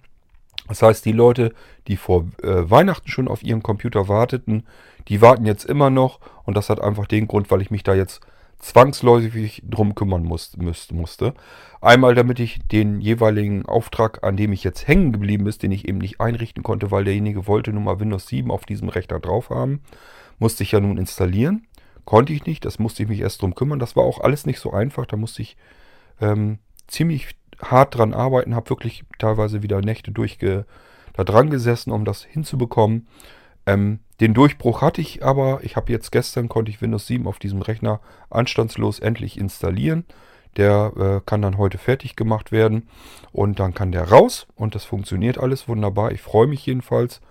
Das 0.68 0.82
heißt, 0.82 1.06
die 1.06 1.12
Leute, 1.12 1.54
die 1.88 1.98
vor 1.98 2.26
äh, 2.42 2.70
Weihnachten 2.70 3.10
schon 3.10 3.28
auf 3.28 3.44
ihren 3.44 3.64
Computer 3.64 4.08
warteten, 4.08 4.66
die 5.08 5.22
warten 5.22 5.46
jetzt 5.46 5.66
immer 5.66 5.90
noch. 5.90 6.20
Und 6.44 6.58
das 6.58 6.70
hat 6.70 6.82
einfach 6.82 7.06
den 7.06 7.28
Grund, 7.28 7.52
weil 7.52 7.62
ich 7.62 7.72
mich 7.72 7.84
da 7.84 7.94
jetzt 7.94 8.22
zwangsläufig 8.60 9.62
drum 9.70 9.94
kümmern 9.96 10.24
musste. 10.24 11.34
Einmal, 11.82 12.16
damit 12.16 12.40
ich 12.40 12.60
den 12.72 13.00
jeweiligen 13.00 13.66
Auftrag, 13.66 14.24
an 14.24 14.38
dem 14.38 14.54
ich 14.54 14.64
jetzt 14.64 14.88
hängen 14.88 15.12
geblieben 15.12 15.46
ist, 15.46 15.62
den 15.62 15.72
ich 15.72 15.88
eben 15.88 16.00
nicht 16.00 16.20
einrichten 16.20 16.64
konnte, 16.64 16.90
weil 16.90 17.04
derjenige 17.04 17.48
wollte 17.48 17.72
nun 17.74 17.84
mal 17.84 18.00
Windows 18.00 18.28
7 18.28 18.50
auf 18.50 18.66
diesem 18.66 18.90
Rechner 18.90 19.20
drauf 19.20 19.50
haben, 19.50 19.82
musste 20.40 20.64
ich 20.64 20.72
ja 20.72 20.80
nun 20.80 20.98
installieren. 20.98 21.68
Konnte 22.06 22.34
ich 22.34 22.46
nicht, 22.46 22.66
das 22.66 22.80
musste 22.80 23.04
ich 23.04 23.10
mich 23.10 23.20
erst 23.20 23.42
drum 23.42 23.56
kümmern. 23.56 23.80
Das 23.80 23.96
war 23.96 24.04
auch 24.04 24.20
alles 24.20 24.46
nicht 24.46 24.60
so 24.60 24.72
einfach. 24.72 25.06
Da 25.06 25.18
musste 25.18 25.42
ich 25.42 25.58
ähm, 26.22 26.60
ziemlich 26.88 27.36
hart 27.62 27.98
dran 27.98 28.14
arbeiten, 28.14 28.56
habe 28.56 28.70
wirklich 28.70 29.04
teilweise 29.20 29.64
wieder 29.64 29.82
Nächte 29.82 30.12
durchge 30.12 30.66
da 31.14 31.24
dran 31.24 31.50
gesessen, 31.50 31.92
um 31.92 32.06
das 32.06 32.24
hinzubekommen. 32.24 33.08
Ähm, 33.66 34.00
den 34.20 34.34
Durchbruch 34.34 34.82
hatte 34.82 35.02
ich 35.02 35.24
aber. 35.24 35.60
Ich 35.64 35.76
habe 35.76 35.92
jetzt 35.92 36.12
gestern 36.12 36.50
konnte 36.50 36.72
ich 36.72 36.82
Windows 36.82 37.08
7 37.08 37.28
auf 37.28 37.40
diesem 37.40 37.62
Rechner 37.62 38.00
anstandslos 38.30 39.00
endlich 39.00 39.38
installieren. 39.38 40.06
Der 40.58 40.94
äh, 40.98 41.22
kann 41.26 41.42
dann 41.42 41.58
heute 41.58 41.78
fertig 41.78 42.16
gemacht 42.16 42.52
werden 42.52 42.88
und 43.34 43.60
dann 43.60 43.74
kann 43.74 43.92
der 43.92 44.10
raus 44.10 44.48
und 44.56 44.74
das 44.74 44.86
funktioniert 44.86 45.38
alles 45.38 45.68
wunderbar. 45.68 46.12
Ich 46.12 46.22
freue 46.22 46.48
mich 46.48 46.66
jedenfalls. 46.66 47.22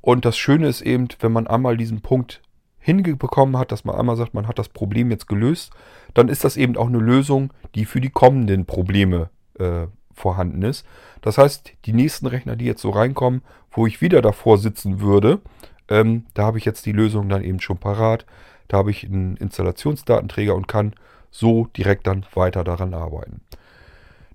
Und 0.00 0.24
das 0.24 0.36
Schöne 0.36 0.66
ist 0.66 0.80
eben, 0.80 1.08
wenn 1.20 1.32
man 1.32 1.46
einmal 1.46 1.76
diesen 1.76 2.00
Punkt 2.00 2.40
hingebekommen 2.78 3.56
hat, 3.56 3.70
dass 3.70 3.84
man 3.84 3.96
einmal 3.96 4.16
sagt, 4.16 4.34
man 4.34 4.48
hat 4.48 4.58
das 4.58 4.70
Problem 4.70 5.10
jetzt 5.10 5.28
gelöst, 5.28 5.72
dann 6.14 6.28
ist 6.28 6.44
das 6.44 6.56
eben 6.56 6.76
auch 6.76 6.86
eine 6.86 6.98
Lösung, 6.98 7.52
die 7.74 7.84
für 7.84 8.00
die 8.00 8.10
kommenden 8.10 8.64
Probleme 8.64 9.30
äh, 9.58 9.86
vorhanden 10.14 10.62
ist. 10.62 10.86
Das 11.22 11.38
heißt, 11.38 11.72
die 11.84 11.92
nächsten 11.92 12.26
Rechner, 12.26 12.56
die 12.56 12.64
jetzt 12.64 12.82
so 12.82 12.90
reinkommen, 12.90 13.42
wo 13.70 13.86
ich 13.86 14.00
wieder 14.00 14.22
davor 14.22 14.58
sitzen 14.58 15.00
würde, 15.00 15.40
ähm, 15.88 16.26
da 16.34 16.44
habe 16.44 16.58
ich 16.58 16.64
jetzt 16.64 16.86
die 16.86 16.92
Lösung 16.92 17.28
dann 17.28 17.44
eben 17.44 17.60
schon 17.60 17.78
parat. 17.78 18.26
Da 18.68 18.78
habe 18.78 18.90
ich 18.90 19.04
einen 19.04 19.36
Installationsdatenträger 19.36 20.54
und 20.54 20.68
kann 20.68 20.94
so 21.30 21.66
direkt 21.76 22.06
dann 22.06 22.26
weiter 22.34 22.64
daran 22.64 22.94
arbeiten. 22.94 23.40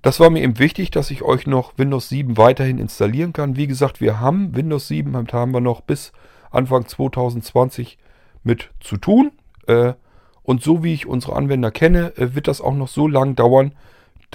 Das 0.01 0.19
war 0.19 0.30
mir 0.30 0.41
eben 0.41 0.59
wichtig, 0.59 0.91
dass 0.91 1.11
ich 1.11 1.21
euch 1.21 1.47
noch 1.47 1.78
Windows 1.78 2.09
7 2.09 2.38
weiterhin 2.38 2.78
installieren 2.78 3.32
kann. 3.32 3.55
Wie 3.55 3.67
gesagt, 3.67 4.01
wir 4.01 4.19
haben 4.19 4.55
Windows 4.55 4.88
7, 4.89 5.15
haben 5.32 5.53
wir 5.53 5.61
noch 5.61 5.82
bis 5.82 6.11
Anfang 6.51 6.86
2020 6.88 7.97
mit 8.43 8.69
zu 8.82 8.97
tun. 8.97 9.32
Äh, 9.67 9.93
und 10.41 10.61
so 10.61 10.84
wie 10.84 10.93
ich 10.93 11.07
unsere 11.07 11.38
Anwender 11.38 11.71
kenne, 11.71 12.17
äh, 12.17 12.36
wird 12.36 12.49
das 12.49 12.59
auch 12.59 12.74
noch 12.74 12.89
so 12.89 13.07
lang 13.07 13.36
dauern, 13.36 13.74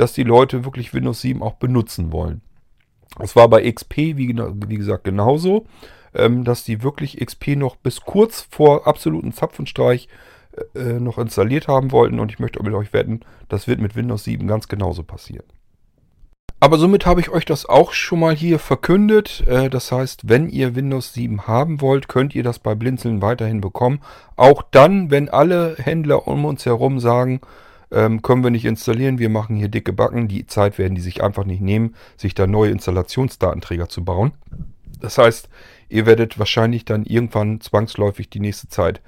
dass 0.00 0.12
die 0.12 0.22
Leute 0.22 0.64
wirklich 0.64 0.94
Windows 0.94 1.20
7 1.20 1.42
auch 1.42 1.54
benutzen 1.54 2.12
wollen. 2.12 2.40
Es 3.18 3.34
war 3.34 3.48
bei 3.48 3.70
XP, 3.70 3.96
wie, 3.96 4.36
wie 4.36 4.76
gesagt, 4.76 5.04
genauso, 5.04 5.66
ähm, 6.14 6.44
dass 6.44 6.64
die 6.64 6.82
wirklich 6.82 7.18
XP 7.24 7.56
noch 7.56 7.76
bis 7.76 8.02
kurz 8.02 8.46
vor 8.50 8.86
absoluten 8.86 9.32
Zapfenstreich 9.32 10.08
äh, 10.74 10.78
äh, 10.78 11.00
noch 11.00 11.18
installiert 11.18 11.68
haben 11.68 11.90
wollten. 11.90 12.20
Und 12.20 12.30
ich 12.30 12.38
möchte 12.38 12.62
mit 12.62 12.74
euch 12.74 12.92
wetten, 12.92 13.20
das 13.48 13.66
wird 13.66 13.80
mit 13.80 13.96
Windows 13.96 14.24
7 14.24 14.46
ganz 14.46 14.68
genauso 14.68 15.02
passieren. 15.02 15.46
Aber 16.60 16.76
somit 16.76 17.06
habe 17.06 17.20
ich 17.20 17.30
euch 17.30 17.44
das 17.44 17.66
auch 17.66 17.92
schon 17.92 18.20
mal 18.20 18.34
hier 18.34 18.58
verkündet. 18.58 19.44
Äh, 19.46 19.70
das 19.70 19.90
heißt, 19.90 20.28
wenn 20.28 20.48
ihr 20.48 20.76
Windows 20.76 21.12
7 21.12 21.46
haben 21.46 21.80
wollt, 21.80 22.08
könnt 22.08 22.34
ihr 22.34 22.42
das 22.42 22.58
bei 22.58 22.74
Blinzeln 22.74 23.22
weiterhin 23.22 23.60
bekommen. 23.60 24.00
Auch 24.36 24.62
dann, 24.70 25.10
wenn 25.10 25.28
alle 25.28 25.76
Händler 25.76 26.28
um 26.28 26.44
uns 26.44 26.66
herum 26.66 27.00
sagen, 27.00 27.40
ähm, 27.90 28.22
können 28.22 28.42
wir 28.42 28.50
nicht 28.50 28.64
installieren, 28.64 29.18
wir 29.18 29.28
machen 29.28 29.56
hier 29.56 29.68
dicke 29.68 29.92
Backen. 29.92 30.28
Die 30.28 30.46
Zeit 30.46 30.78
werden 30.78 30.94
die 30.94 31.00
sich 31.00 31.22
einfach 31.22 31.44
nicht 31.44 31.60
nehmen, 31.60 31.94
sich 32.16 32.34
da 32.34 32.46
neue 32.46 32.70
Installationsdatenträger 32.70 33.88
zu 33.88 34.04
bauen. 34.04 34.32
Das 35.00 35.18
heißt, 35.18 35.48
ihr 35.88 36.06
werdet 36.06 36.38
wahrscheinlich 36.38 36.84
dann 36.84 37.04
irgendwann 37.04 37.60
zwangsläufig 37.60 38.30
die 38.30 38.40
nächste 38.40 38.68
Zeit 38.68 39.00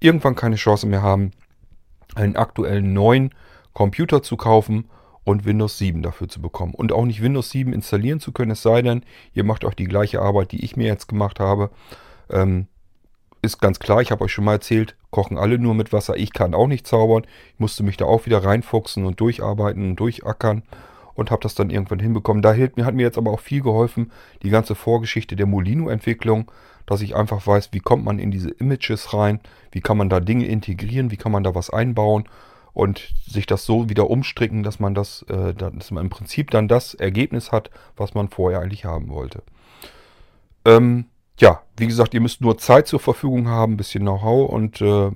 irgendwann 0.00 0.34
keine 0.34 0.56
Chance 0.56 0.86
mehr 0.86 1.02
haben, 1.02 1.32
einen 2.14 2.36
aktuellen 2.36 2.92
neuen 2.92 3.34
Computer 3.72 4.22
zu 4.22 4.36
kaufen 4.36 4.88
und 5.24 5.44
Windows 5.44 5.78
7 5.78 6.02
dafür 6.02 6.28
zu 6.28 6.40
bekommen. 6.40 6.74
Und 6.74 6.92
auch 6.92 7.04
nicht 7.04 7.22
Windows 7.22 7.50
7 7.50 7.72
installieren 7.72 8.20
zu 8.20 8.32
können, 8.32 8.52
es 8.52 8.62
sei 8.62 8.82
denn, 8.82 9.04
ihr 9.34 9.44
macht 9.44 9.64
euch 9.64 9.74
die 9.74 9.84
gleiche 9.84 10.22
Arbeit, 10.22 10.52
die 10.52 10.64
ich 10.64 10.76
mir 10.76 10.86
jetzt 10.86 11.06
gemacht 11.06 11.38
habe. 11.38 11.70
Ähm, 12.30 12.66
ist 13.42 13.60
ganz 13.60 13.78
klar, 13.78 14.00
ich 14.00 14.10
habe 14.10 14.24
euch 14.24 14.32
schon 14.32 14.44
mal 14.44 14.54
erzählt, 14.54 14.96
kochen 15.10 15.38
alle 15.38 15.58
nur 15.58 15.74
mit 15.74 15.92
Wasser. 15.92 16.16
Ich 16.16 16.32
kann 16.32 16.54
auch 16.54 16.66
nicht 16.66 16.86
zaubern. 16.86 17.24
Ich 17.54 17.60
musste 17.60 17.82
mich 17.82 17.96
da 17.96 18.04
auch 18.04 18.26
wieder 18.26 18.44
reinfuchsen 18.44 19.04
und 19.04 19.20
durcharbeiten 19.20 19.90
und 19.90 19.96
durchackern 19.96 20.62
und 21.14 21.30
habe 21.30 21.42
das 21.42 21.54
dann 21.54 21.70
irgendwann 21.70 21.98
hinbekommen. 21.98 22.42
Da 22.42 22.54
hat 22.54 22.94
mir 22.94 23.02
jetzt 23.02 23.18
aber 23.18 23.32
auch 23.32 23.40
viel 23.40 23.62
geholfen, 23.62 24.12
die 24.42 24.50
ganze 24.50 24.74
Vorgeschichte 24.74 25.36
der 25.36 25.46
Molino-Entwicklung, 25.46 26.50
dass 26.86 27.00
ich 27.00 27.16
einfach 27.16 27.46
weiß, 27.46 27.70
wie 27.72 27.80
kommt 27.80 28.04
man 28.04 28.18
in 28.18 28.30
diese 28.30 28.50
Images 28.50 29.12
rein, 29.12 29.40
wie 29.72 29.80
kann 29.80 29.98
man 29.98 30.08
da 30.08 30.20
Dinge 30.20 30.46
integrieren, 30.46 31.10
wie 31.10 31.16
kann 31.16 31.32
man 31.32 31.44
da 31.44 31.54
was 31.54 31.70
einbauen 31.70 32.28
und 32.72 33.12
sich 33.26 33.46
das 33.46 33.64
so 33.64 33.88
wieder 33.88 34.08
umstricken, 34.08 34.62
dass 34.62 34.78
man 34.78 34.94
das, 34.94 35.22
äh, 35.22 35.54
dass 35.54 35.90
man 35.90 36.04
im 36.04 36.10
Prinzip 36.10 36.50
dann 36.50 36.68
das 36.68 36.94
Ergebnis 36.94 37.50
hat, 37.50 37.70
was 37.96 38.14
man 38.14 38.28
vorher 38.28 38.60
eigentlich 38.60 38.84
haben 38.84 39.08
wollte. 39.08 39.42
Ähm, 40.64 41.06
ja, 41.38 41.62
wie 41.76 41.86
gesagt, 41.86 42.14
ihr 42.14 42.20
müsst 42.20 42.40
nur 42.40 42.58
Zeit 42.58 42.88
zur 42.88 43.00
Verfügung 43.00 43.48
haben, 43.48 43.74
ein 43.74 43.76
bisschen 43.76 44.02
Know-how 44.02 44.50
und 44.50 44.80
äh, 44.80 45.10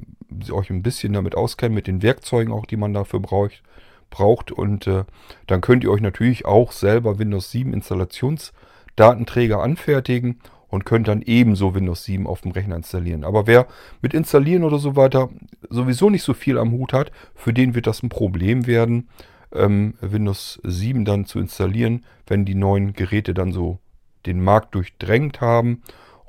euch 0.50 0.70
ein 0.70 0.82
bisschen 0.82 1.12
damit 1.12 1.34
auskennen, 1.34 1.74
mit 1.74 1.86
den 1.86 2.02
Werkzeugen 2.02 2.52
auch, 2.52 2.66
die 2.66 2.76
man 2.76 2.94
dafür 2.94 3.20
braucht. 3.20 3.62
braucht. 4.08 4.52
Und 4.52 4.86
äh, 4.86 5.04
dann 5.46 5.60
könnt 5.60 5.84
ihr 5.84 5.90
euch 5.90 6.00
natürlich 6.00 6.44
auch 6.44 6.72
selber 6.72 7.18
Windows 7.18 7.50
7 7.50 7.72
Installationsdatenträger 7.72 9.60
anfertigen 9.60 10.38
und 10.68 10.86
könnt 10.86 11.08
dann 11.08 11.22
ebenso 11.22 11.74
Windows 11.74 12.04
7 12.04 12.26
auf 12.26 12.42
dem 12.42 12.52
Rechner 12.52 12.76
installieren. 12.76 13.24
Aber 13.24 13.46
wer 13.46 13.66
mit 14.00 14.14
Installieren 14.14 14.64
oder 14.64 14.78
so 14.78 14.96
weiter 14.96 15.28
sowieso 15.68 16.08
nicht 16.08 16.22
so 16.22 16.34
viel 16.34 16.56
am 16.56 16.70
Hut 16.72 16.92
hat, 16.92 17.10
für 17.34 17.52
den 17.52 17.74
wird 17.74 17.86
das 17.86 18.02
ein 18.02 18.08
Problem 18.08 18.66
werden, 18.66 19.08
ähm, 19.52 19.94
Windows 20.00 20.60
7 20.62 21.04
dann 21.04 21.26
zu 21.26 21.40
installieren, 21.40 22.04
wenn 22.26 22.44
die 22.44 22.54
neuen 22.54 22.94
Geräte 22.94 23.34
dann 23.34 23.52
so 23.52 23.80
den 24.24 24.42
Markt 24.42 24.74
durchdrängt 24.74 25.40
haben 25.40 25.82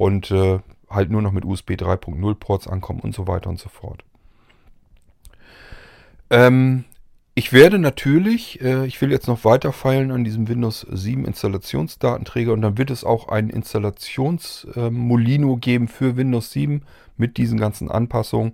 und 0.03 0.29
äh, 0.31 0.59
halt 0.89 1.11
nur 1.11 1.21
noch 1.21 1.31
mit 1.31 1.45
USB 1.45 1.71
3.0 1.71 2.35
Ports 2.35 2.67
ankommen 2.67 2.99
und 2.99 3.15
so 3.15 3.25
weiter 3.25 3.49
und 3.49 3.57
so 3.57 3.69
fort. 3.69 4.03
Ähm, 6.29 6.83
ich 7.35 7.53
werde 7.53 7.79
natürlich, 7.79 8.59
äh, 8.61 8.85
ich 8.85 9.01
will 9.01 9.11
jetzt 9.11 9.29
noch 9.29 9.45
weiter 9.45 9.71
feilen 9.71 10.11
an 10.11 10.25
diesem 10.25 10.49
Windows 10.49 10.85
7 10.91 11.23
Installationsdatenträger 11.23 12.51
und 12.51 12.61
dann 12.61 12.77
wird 12.77 12.91
es 12.91 13.05
auch 13.05 13.29
ein 13.29 13.49
Installations-Molino 13.49 15.55
äh, 15.55 15.59
geben 15.59 15.87
für 15.87 16.17
Windows 16.17 16.51
7 16.51 16.81
mit 17.15 17.37
diesen 17.37 17.57
ganzen 17.57 17.89
Anpassungen. 17.89 18.51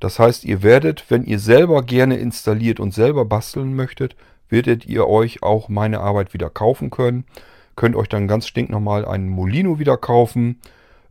Das 0.00 0.18
heißt, 0.18 0.46
ihr 0.46 0.62
werdet, 0.62 1.10
wenn 1.10 1.24
ihr 1.24 1.38
selber 1.38 1.82
gerne 1.82 2.16
installiert 2.16 2.80
und 2.80 2.94
selber 2.94 3.26
basteln 3.26 3.76
möchtet, 3.76 4.16
werdet 4.48 4.86
ihr 4.86 5.06
euch 5.06 5.42
auch 5.42 5.68
meine 5.68 6.00
Arbeit 6.00 6.32
wieder 6.32 6.48
kaufen 6.48 6.88
können. 6.88 7.26
Könnt 7.74 7.96
euch 7.96 8.08
dann 8.08 8.28
ganz 8.28 8.46
stinknormal 8.46 9.04
einen 9.04 9.28
Molino 9.28 9.78
wieder 9.78 9.98
kaufen 9.98 10.58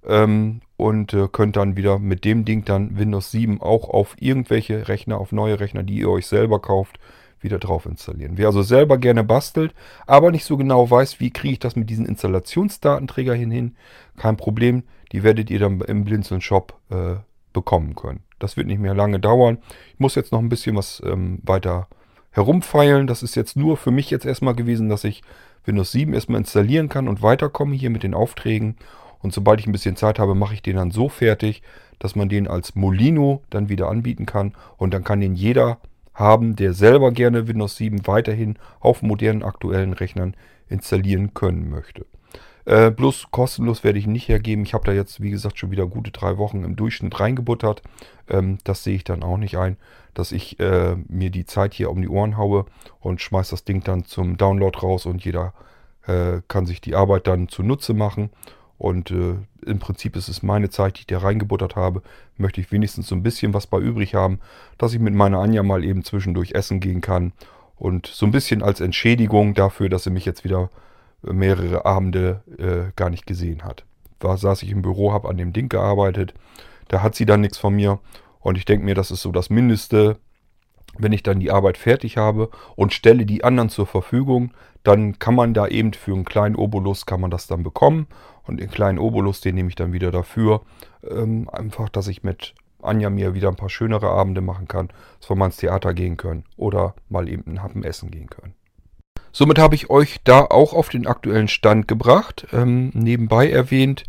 ähm, 0.08 0.62
und 0.78 1.14
äh, 1.14 1.28
könnt 1.32 1.56
dann 1.56 1.78
wieder 1.78 2.00
mit 2.00 2.26
dem 2.26 2.46
Ding 2.46 2.66
dann 2.66 2.98
Windows 2.98 3.32
7 3.32 3.62
auch 3.62 3.90
auf 3.90 4.16
irgendwelche 4.20 4.88
Rechner, 4.88 5.20
auf 5.20 5.32
neue 5.32 5.60
Rechner, 5.60 5.84
die 5.84 6.00
ihr 6.00 6.10
euch 6.10 6.28
selber 6.28 6.60
kauft, 6.60 7.00
wieder 7.42 7.60
drauf 7.60 7.86
installieren. 7.86 8.34
Wer 8.36 8.48
also 8.48 8.62
selber 8.62 8.98
gerne 8.98 9.24
bastelt, 9.24 9.74
aber 10.08 10.32
nicht 10.32 10.46
so 10.46 10.58
genau 10.58 10.90
weiß, 10.90 11.20
wie 11.20 11.32
kriege 11.32 11.54
ich 11.54 11.60
das 11.60 11.76
mit 11.76 11.90
diesen 11.90 12.06
Installationsdatenträger 12.06 13.34
hin, 13.34 13.76
kein 14.18 14.38
Problem, 14.38 14.84
die 15.12 15.24
werdet 15.24 15.50
ihr 15.50 15.60
dann 15.60 15.80
im 15.82 16.04
Blinzeln 16.04 16.42
Shop 16.42 16.80
äh, 16.90 17.16
bekommen 17.54 17.96
können. 17.96 18.22
Das 18.40 18.58
wird 18.58 18.68
nicht 18.68 18.80
mehr 18.80 18.94
lange 18.94 19.20
dauern. 19.20 19.60
Ich 19.94 20.00
muss 20.00 20.16
jetzt 20.16 20.32
noch 20.32 20.40
ein 20.40 20.50
bisschen 20.50 20.76
was 20.76 21.02
ähm, 21.06 21.40
weiter 21.44 21.88
herumfeilen. 22.32 23.08
Das 23.08 23.24
ist 23.24 23.36
jetzt 23.36 23.56
nur 23.56 23.78
für 23.78 23.92
mich 23.92 24.10
jetzt 24.10 24.26
erstmal 24.26 24.56
gewesen, 24.56 24.90
dass 24.90 25.06
ich 25.06 25.24
Windows 25.64 25.92
7 25.94 26.14
erstmal 26.14 26.40
installieren 26.40 26.90
kann 26.90 27.08
und 27.08 27.22
weiterkomme 27.22 27.76
hier 27.76 27.90
mit 27.90 28.04
den 28.04 28.14
Aufträgen. 28.14 28.76
Und 29.26 29.34
sobald 29.34 29.60
ich 29.60 29.66
ein 29.66 29.72
bisschen 29.72 29.96
Zeit 29.96 30.20
habe, 30.20 30.36
mache 30.36 30.54
ich 30.54 30.62
den 30.62 30.76
dann 30.76 30.92
so 30.92 31.10
fertig, 31.10 31.64
dass 31.98 32.16
man 32.16 32.30
den 32.30 32.48
als 32.48 32.76
Molino 32.76 33.42
dann 33.50 33.70
wieder 33.70 33.90
anbieten 33.90 34.28
kann. 34.28 34.54
Und 34.78 34.94
dann 34.94 35.04
kann 35.04 35.20
den 35.20 35.34
jeder 35.34 35.80
haben, 36.14 36.56
der 36.56 36.74
selber 36.74 37.12
gerne 37.12 37.48
Windows 37.48 37.76
7 37.76 38.06
weiterhin 38.06 38.60
auf 38.80 39.02
modernen 39.02 39.42
aktuellen 39.42 39.94
Rechnern 39.94 40.36
installieren 40.70 41.34
können 41.34 41.72
möchte. 41.72 42.06
Äh, 42.66 42.92
bloß 42.92 43.32
kostenlos 43.32 43.84
werde 43.84 43.98
ich 43.98 44.06
nicht 44.06 44.28
hergeben. 44.28 44.64
Ich 44.64 44.76
habe 44.76 44.86
da 44.86 44.92
jetzt, 44.92 45.20
wie 45.22 45.32
gesagt, 45.32 45.58
schon 45.58 45.72
wieder 45.72 45.88
gute 45.88 46.12
drei 46.12 46.38
Wochen 46.38 46.64
im 46.64 46.76
Durchschnitt 46.76 47.20
reingebuttert. 47.20 47.82
Ähm, 48.30 48.60
das 48.64 48.84
sehe 48.84 48.96
ich 48.96 49.06
dann 49.06 49.24
auch 49.24 49.38
nicht 49.38 49.58
ein, 49.58 49.78
dass 50.14 50.32
ich 50.34 50.60
äh, 50.60 50.98
mir 51.08 51.32
die 51.32 51.48
Zeit 51.48 51.74
hier 51.74 51.90
um 51.90 52.00
die 52.00 52.10
Ohren 52.10 52.38
haue 52.38 52.66
und 53.00 53.22
schmeiße 53.22 53.50
das 53.50 53.64
Ding 53.64 53.84
dann 53.84 54.06
zum 54.06 54.38
Download 54.38 54.78
raus 54.78 55.08
und 55.08 55.26
jeder 55.26 55.56
äh, 56.06 56.42
kann 56.48 56.68
sich 56.68 56.80
die 56.80 56.94
Arbeit 56.94 57.26
dann 57.26 57.48
zunutze 57.50 57.96
machen. 57.96 58.30
Und 58.78 59.12
äh, 59.12 59.36
im 59.66 59.80
Prinzip 59.80 60.16
ist 60.16 60.28
es 60.28 60.44
meine 60.44 60.70
Zeit, 60.70 60.98
die 60.98 61.02
ich 61.02 61.08
da 61.08 61.20
reingebuttert 61.20 61.76
habe. 61.76 62.02
Möchte 62.38 62.60
ich 62.60 62.72
wenigstens 62.72 63.08
so 63.08 63.16
ein 63.16 63.24
bisschen 63.24 63.54
was 63.54 63.68
bei 63.68 63.80
übrig 63.80 64.16
haben, 64.16 64.40
dass 64.78 64.94
ich 64.94 65.00
mit 65.00 65.14
meiner 65.14 65.40
Anja 65.40 65.64
mal 65.64 65.84
eben 65.84 66.04
zwischendurch 66.04 66.52
essen 66.52 66.80
gehen 66.80 67.02
kann. 67.02 67.32
Und 67.78 68.08
so 68.08 68.26
ein 68.26 68.32
bisschen 68.32 68.62
als 68.62 68.82
Entschädigung 68.82 69.54
dafür, 69.54 69.90
dass 69.90 70.04
sie 70.04 70.10
mich 70.10 70.26
jetzt 70.26 70.44
wieder 70.44 70.70
mehrere 71.22 71.86
Abende 71.86 72.42
äh, 72.58 72.92
gar 72.96 73.10
nicht 73.10 73.26
gesehen 73.26 73.64
hat. 73.64 73.86
Da 74.20 74.38
saß 74.38 74.64
ich 74.64 74.72
im 74.72 74.82
Büro, 74.82 75.12
habe 75.14 75.30
an 75.30 75.38
dem 75.38 75.54
Ding 75.54 75.70
gearbeitet. 75.70 76.34
Da 76.88 77.02
hat 77.02 77.16
sie 77.16 77.26
dann 77.26 77.42
nichts 77.42 77.58
von 77.58 77.76
mir. 77.76 78.00
Und 78.40 78.58
ich 78.58 78.66
denke 78.66 78.86
mir, 78.86 78.96
das 78.96 79.12
ist 79.12 79.22
so 79.22 79.32
das 79.32 79.50
Mindeste, 79.50 80.18
wenn 80.98 81.14
ich 81.14 81.24
dann 81.24 81.40
die 81.40 81.52
Arbeit 81.52 81.78
fertig 81.78 82.18
habe 82.18 82.50
und 82.76 82.94
stelle 82.94 83.26
die 83.26 83.44
anderen 83.44 83.70
zur 83.70 83.88
Verfügung, 83.88 84.52
dann 84.84 85.20
kann 85.20 85.36
man 85.36 85.54
da 85.54 85.68
eben 85.68 85.94
für 85.94 86.14
einen 86.14 86.26
kleinen 86.26 86.56
Obolus 86.56 87.06
kann 87.06 87.22
man 87.22 87.32
das 87.32 87.48
dann 87.48 87.64
bekommen. 87.64 88.08
Und 88.44 88.60
den 88.60 88.70
kleinen 88.70 89.00
Obolus, 89.00 89.42
den 89.42 89.56
nehme 89.56 89.70
ich 89.70 89.76
dann 89.76 89.94
wieder 89.94 90.12
dafür. 90.12 90.62
Ähm, 91.10 91.50
einfach, 91.50 91.90
dass 91.90 92.08
ich 92.08 92.24
mit 92.24 92.54
Anja 92.82 93.10
mir 93.10 93.34
wieder 93.34 93.50
ein 93.50 93.56
paar 93.56 93.70
schönere 93.70 94.10
Abende 94.10 94.42
machen 94.42 94.68
kann, 94.68 94.90
dass 95.20 95.30
wir 95.30 95.36
mal 95.36 95.48
ins 95.48 95.58
Theater 95.58 95.94
gehen 95.94 96.18
können 96.18 96.44
oder 96.56 96.94
mal 97.10 97.28
eben 97.28 97.46
einen 97.48 97.64
Happen 97.64 97.84
essen 97.84 98.12
gehen 98.12 98.30
können. 98.30 98.54
Somit 99.32 99.60
habe 99.60 99.76
ich 99.76 99.90
euch 99.90 100.22
da 100.24 100.42
auch 100.46 100.74
auf 100.74 100.90
den 100.90 101.08
aktuellen 101.08 101.48
Stand 101.48 101.88
gebracht. 101.88 102.48
Ähm, 102.54 102.92
nebenbei 102.94 103.50
erwähnt, 103.50 104.06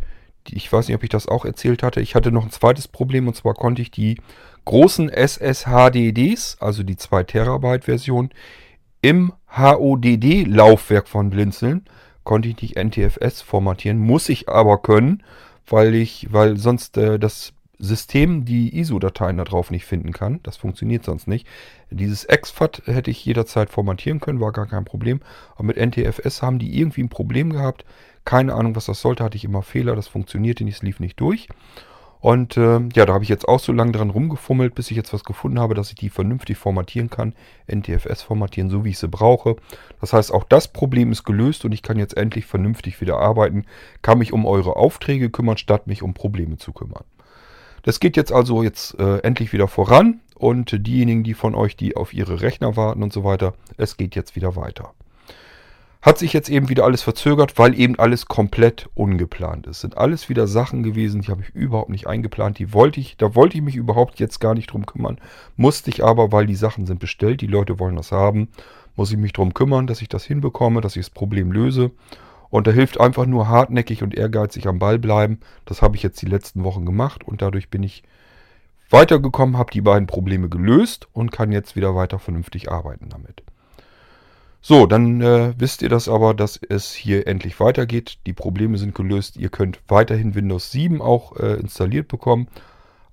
ich 0.52 0.72
weiß 0.72 0.88
nicht, 0.88 0.96
ob 0.96 1.02
ich 1.02 1.10
das 1.10 1.28
auch 1.28 1.44
erzählt 1.44 1.82
hatte, 1.82 2.00
ich 2.00 2.14
hatte 2.14 2.32
noch 2.32 2.44
ein 2.44 2.50
zweites 2.50 2.88
Problem 2.88 3.28
und 3.28 3.36
zwar 3.36 3.54
konnte 3.54 3.82
ich 3.82 3.90
die 3.90 4.20
großen 4.64 5.08
SSHDDs, 5.08 6.58
also 6.60 6.82
die 6.82 6.96
2 6.96 7.22
Terabyte 7.24 7.84
Version, 7.84 8.30
im 9.00 9.32
HODD-Laufwerk 9.56 11.08
von 11.08 11.30
Blinzeln 11.30 11.84
konnte 12.24 12.48
ich 12.48 12.60
nicht 12.60 12.76
NTFS 12.76 13.40
formatieren, 13.40 13.98
muss 13.98 14.28
ich 14.28 14.48
aber 14.48 14.82
können, 14.82 15.22
weil 15.66 15.94
ich, 15.94 16.26
weil 16.32 16.56
sonst 16.56 16.96
äh, 16.98 17.18
das 17.18 17.52
System 17.78 18.44
die 18.44 18.78
ISO-Dateien 18.78 19.36
darauf 19.36 19.70
nicht 19.70 19.84
finden 19.84 20.12
kann. 20.12 20.40
Das 20.42 20.56
funktioniert 20.56 21.04
sonst 21.04 21.28
nicht. 21.28 21.46
Dieses 21.90 22.24
exFAT 22.24 22.82
hätte 22.86 23.10
ich 23.10 23.24
jederzeit 23.24 23.70
formatieren 23.70 24.20
können, 24.20 24.40
war 24.40 24.52
gar 24.52 24.66
kein 24.66 24.84
Problem. 24.84 25.20
Aber 25.54 25.64
mit 25.64 25.76
NTFS 25.76 26.42
haben 26.42 26.58
die 26.58 26.78
irgendwie 26.78 27.02
ein 27.02 27.10
Problem 27.10 27.52
gehabt. 27.52 27.84
Keine 28.26 28.54
Ahnung, 28.54 28.74
was 28.74 28.86
das 28.86 29.00
sollte, 29.00 29.22
hatte 29.22 29.36
ich 29.36 29.44
immer 29.44 29.62
Fehler, 29.62 29.94
das 29.94 30.08
funktionierte 30.08 30.64
nicht, 30.64 30.74
es 30.74 30.82
lief 30.82 30.98
nicht 30.98 31.18
durch. 31.20 31.48
Und 32.18 32.56
äh, 32.56 32.80
ja, 32.92 33.06
da 33.06 33.12
habe 33.12 33.22
ich 33.22 33.30
jetzt 33.30 33.46
auch 33.46 33.60
so 33.60 33.70
lange 33.70 33.92
dran 33.92 34.10
rumgefummelt, 34.10 34.74
bis 34.74 34.90
ich 34.90 34.96
jetzt 34.96 35.12
was 35.12 35.22
gefunden 35.22 35.60
habe, 35.60 35.74
dass 35.74 35.90
ich 35.90 35.94
die 35.94 36.08
vernünftig 36.08 36.58
formatieren 36.58 37.08
kann. 37.08 37.34
NTFS 37.72 38.22
formatieren, 38.22 38.68
so 38.68 38.84
wie 38.84 38.90
ich 38.90 38.98
sie 38.98 39.06
brauche. 39.06 39.54
Das 40.00 40.12
heißt, 40.12 40.34
auch 40.34 40.42
das 40.42 40.66
Problem 40.66 41.12
ist 41.12 41.22
gelöst 41.22 41.64
und 41.64 41.70
ich 41.70 41.82
kann 41.82 42.00
jetzt 42.00 42.16
endlich 42.16 42.46
vernünftig 42.46 43.00
wieder 43.00 43.18
arbeiten, 43.18 43.64
kann 44.02 44.18
mich 44.18 44.32
um 44.32 44.44
eure 44.44 44.74
Aufträge 44.74 45.30
kümmern, 45.30 45.56
statt 45.56 45.86
mich 45.86 46.02
um 46.02 46.12
Probleme 46.12 46.56
zu 46.56 46.72
kümmern. 46.72 47.04
Das 47.84 48.00
geht 48.00 48.16
jetzt 48.16 48.32
also 48.32 48.64
jetzt 48.64 48.98
äh, 48.98 49.18
endlich 49.18 49.52
wieder 49.52 49.68
voran 49.68 50.18
und 50.34 50.84
diejenigen, 50.84 51.22
die 51.22 51.34
von 51.34 51.54
euch, 51.54 51.76
die 51.76 51.94
auf 51.94 52.12
ihre 52.12 52.40
Rechner 52.40 52.74
warten 52.74 53.04
und 53.04 53.12
so 53.12 53.22
weiter, 53.22 53.54
es 53.76 53.96
geht 53.96 54.16
jetzt 54.16 54.34
wieder 54.34 54.56
weiter. 54.56 54.94
Hat 56.06 56.18
sich 56.18 56.32
jetzt 56.32 56.48
eben 56.48 56.68
wieder 56.68 56.84
alles 56.84 57.02
verzögert, 57.02 57.58
weil 57.58 57.76
eben 57.76 57.98
alles 57.98 58.26
komplett 58.26 58.88
ungeplant 58.94 59.66
ist. 59.66 59.80
Sind 59.80 59.98
alles 59.98 60.28
wieder 60.28 60.46
Sachen 60.46 60.84
gewesen, 60.84 61.20
die 61.20 61.32
habe 61.32 61.42
ich 61.42 61.48
überhaupt 61.52 61.90
nicht 61.90 62.06
eingeplant. 62.06 62.60
Die 62.60 62.72
wollte 62.72 63.00
ich, 63.00 63.16
da 63.16 63.34
wollte 63.34 63.56
ich 63.56 63.64
mich 63.64 63.74
überhaupt 63.74 64.20
jetzt 64.20 64.38
gar 64.38 64.54
nicht 64.54 64.68
drum 64.68 64.86
kümmern. 64.86 65.18
Musste 65.56 65.90
ich 65.90 66.04
aber, 66.04 66.30
weil 66.30 66.46
die 66.46 66.54
Sachen 66.54 66.86
sind 66.86 67.00
bestellt, 67.00 67.40
die 67.40 67.48
Leute 67.48 67.80
wollen 67.80 67.96
das 67.96 68.12
haben, 68.12 68.46
muss 68.94 69.10
ich 69.10 69.16
mich 69.16 69.32
darum 69.32 69.52
kümmern, 69.52 69.88
dass 69.88 70.00
ich 70.00 70.08
das 70.08 70.22
hinbekomme, 70.22 70.80
dass 70.80 70.94
ich 70.94 71.06
das 71.06 71.10
Problem 71.10 71.50
löse. 71.50 71.90
Und 72.50 72.68
da 72.68 72.70
hilft 72.70 73.00
einfach 73.00 73.26
nur 73.26 73.48
hartnäckig 73.48 74.04
und 74.04 74.14
ehrgeizig 74.14 74.68
am 74.68 74.78
Ball 74.78 75.00
bleiben. 75.00 75.40
Das 75.64 75.82
habe 75.82 75.96
ich 75.96 76.04
jetzt 76.04 76.22
die 76.22 76.26
letzten 76.26 76.62
Wochen 76.62 76.86
gemacht 76.86 77.24
und 77.24 77.42
dadurch 77.42 77.68
bin 77.68 77.82
ich 77.82 78.04
weitergekommen, 78.90 79.58
habe 79.58 79.72
die 79.72 79.80
beiden 79.80 80.06
Probleme 80.06 80.48
gelöst 80.48 81.08
und 81.12 81.32
kann 81.32 81.50
jetzt 81.50 81.74
wieder 81.74 81.96
weiter 81.96 82.20
vernünftig 82.20 82.70
arbeiten 82.70 83.08
damit. 83.08 83.42
So, 84.68 84.86
dann 84.86 85.20
äh, 85.20 85.54
wisst 85.56 85.82
ihr 85.82 85.88
das 85.88 86.08
aber, 86.08 86.34
dass 86.34 86.58
es 86.68 86.92
hier 86.92 87.28
endlich 87.28 87.60
weitergeht. 87.60 88.18
Die 88.26 88.32
Probleme 88.32 88.78
sind 88.78 88.96
gelöst. 88.96 89.36
Ihr 89.36 89.48
könnt 89.48 89.78
weiterhin 89.86 90.34
Windows 90.34 90.72
7 90.72 91.00
auch 91.00 91.36
äh, 91.36 91.54
installiert 91.54 92.08
bekommen. 92.08 92.48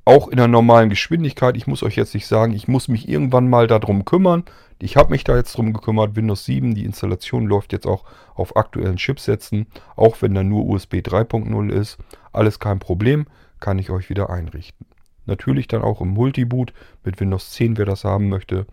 Auch 0.04 0.30
in 0.30 0.38
der 0.38 0.48
normalen 0.48 0.90
Geschwindigkeit. 0.90 1.56
Ich 1.56 1.68
muss 1.68 1.84
euch 1.84 1.96
jetzt 1.96 2.16
nicht 2.16 2.26
sagen, 2.26 2.56
ich 2.56 2.68
muss 2.68 2.88
mich 2.88 3.08
irgendwann 3.08 3.52
mal 3.52 3.68
darum 3.68 4.04
kümmern. 4.04 4.46
Ich 4.80 4.98
habe 4.98 5.12
mich 5.12 5.26
da 5.26 5.36
jetzt 5.36 5.56
drum 5.56 5.74
gekümmert. 5.74 6.16
Windows 6.16 6.44
7, 6.46 6.74
die 6.74 6.86
Installation 6.86 7.46
läuft 7.46 7.72
jetzt 7.72 7.86
auch 7.86 8.04
auf 8.34 8.58
aktuellen 8.58 8.98
Chipsätzen. 8.98 9.68
Auch 9.96 10.24
wenn 10.24 10.34
da 10.34 10.44
nur 10.44 10.66
USB 10.66 10.96
3.0 10.96 11.72
ist. 11.72 12.00
Alles 12.32 12.58
kein 12.58 12.80
Problem. 12.80 13.28
Kann 13.60 13.78
ich 13.78 13.92
euch 13.92 14.10
wieder 14.10 14.32
einrichten. 14.32 14.88
Natürlich 15.28 15.68
dann 15.68 15.84
auch 15.84 16.02
im 16.02 16.08
Multiboot 16.08 16.74
mit 17.04 17.20
Windows 17.20 17.52
10, 17.52 17.78
wer 17.78 17.86
das 17.86 18.06
haben 18.06 18.28
möchte. 18.28 18.66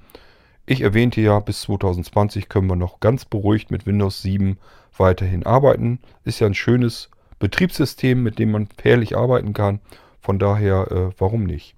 Ich 0.70 0.82
erwähnte 0.82 1.20
ja, 1.20 1.40
bis 1.40 1.62
2020 1.62 2.48
können 2.48 2.68
wir 2.68 2.76
noch 2.76 3.00
ganz 3.00 3.24
beruhigt 3.24 3.72
mit 3.72 3.86
Windows 3.86 4.22
7 4.22 4.56
weiterhin 4.96 5.44
arbeiten. 5.44 5.98
Ist 6.22 6.38
ja 6.38 6.46
ein 6.46 6.54
schönes 6.54 7.10
Betriebssystem, 7.40 8.22
mit 8.22 8.38
dem 8.38 8.52
man 8.52 8.68
fairlich 8.80 9.16
arbeiten 9.16 9.52
kann. 9.52 9.80
Von 10.20 10.38
daher, 10.38 10.86
äh, 10.92 11.10
warum 11.18 11.42
nicht? 11.42 11.74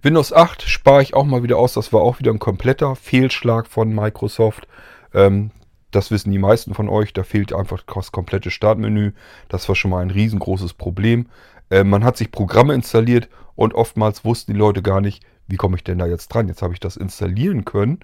Windows 0.00 0.32
8 0.32 0.62
spare 0.62 1.02
ich 1.02 1.12
auch 1.12 1.26
mal 1.26 1.42
wieder 1.42 1.58
aus. 1.58 1.74
Das 1.74 1.92
war 1.92 2.00
auch 2.00 2.18
wieder 2.18 2.30
ein 2.30 2.38
kompletter 2.38 2.96
Fehlschlag 2.96 3.66
von 3.66 3.94
Microsoft. 3.94 4.66
Ähm, 5.12 5.50
das 5.90 6.10
wissen 6.10 6.32
die 6.32 6.38
meisten 6.38 6.72
von 6.72 6.88
euch. 6.88 7.12
Da 7.12 7.24
fehlt 7.24 7.52
einfach 7.52 7.82
das 7.82 8.10
komplette 8.10 8.50
Startmenü. 8.50 9.12
Das 9.50 9.68
war 9.68 9.76
schon 9.76 9.90
mal 9.90 10.00
ein 10.00 10.10
riesengroßes 10.10 10.72
Problem. 10.72 11.26
Äh, 11.68 11.84
man 11.84 12.04
hat 12.04 12.16
sich 12.16 12.32
Programme 12.32 12.72
installiert 12.72 13.28
und 13.54 13.74
oftmals 13.74 14.24
wussten 14.24 14.54
die 14.54 14.58
Leute 14.58 14.80
gar 14.80 15.02
nicht, 15.02 15.22
wie 15.50 15.56
komme 15.56 15.76
ich 15.76 15.84
denn 15.84 15.98
da 15.98 16.06
jetzt 16.06 16.28
dran. 16.28 16.48
Jetzt 16.48 16.62
habe 16.62 16.72
ich 16.72 16.80
das 16.80 16.96
installieren 16.96 17.64
können, 17.64 18.00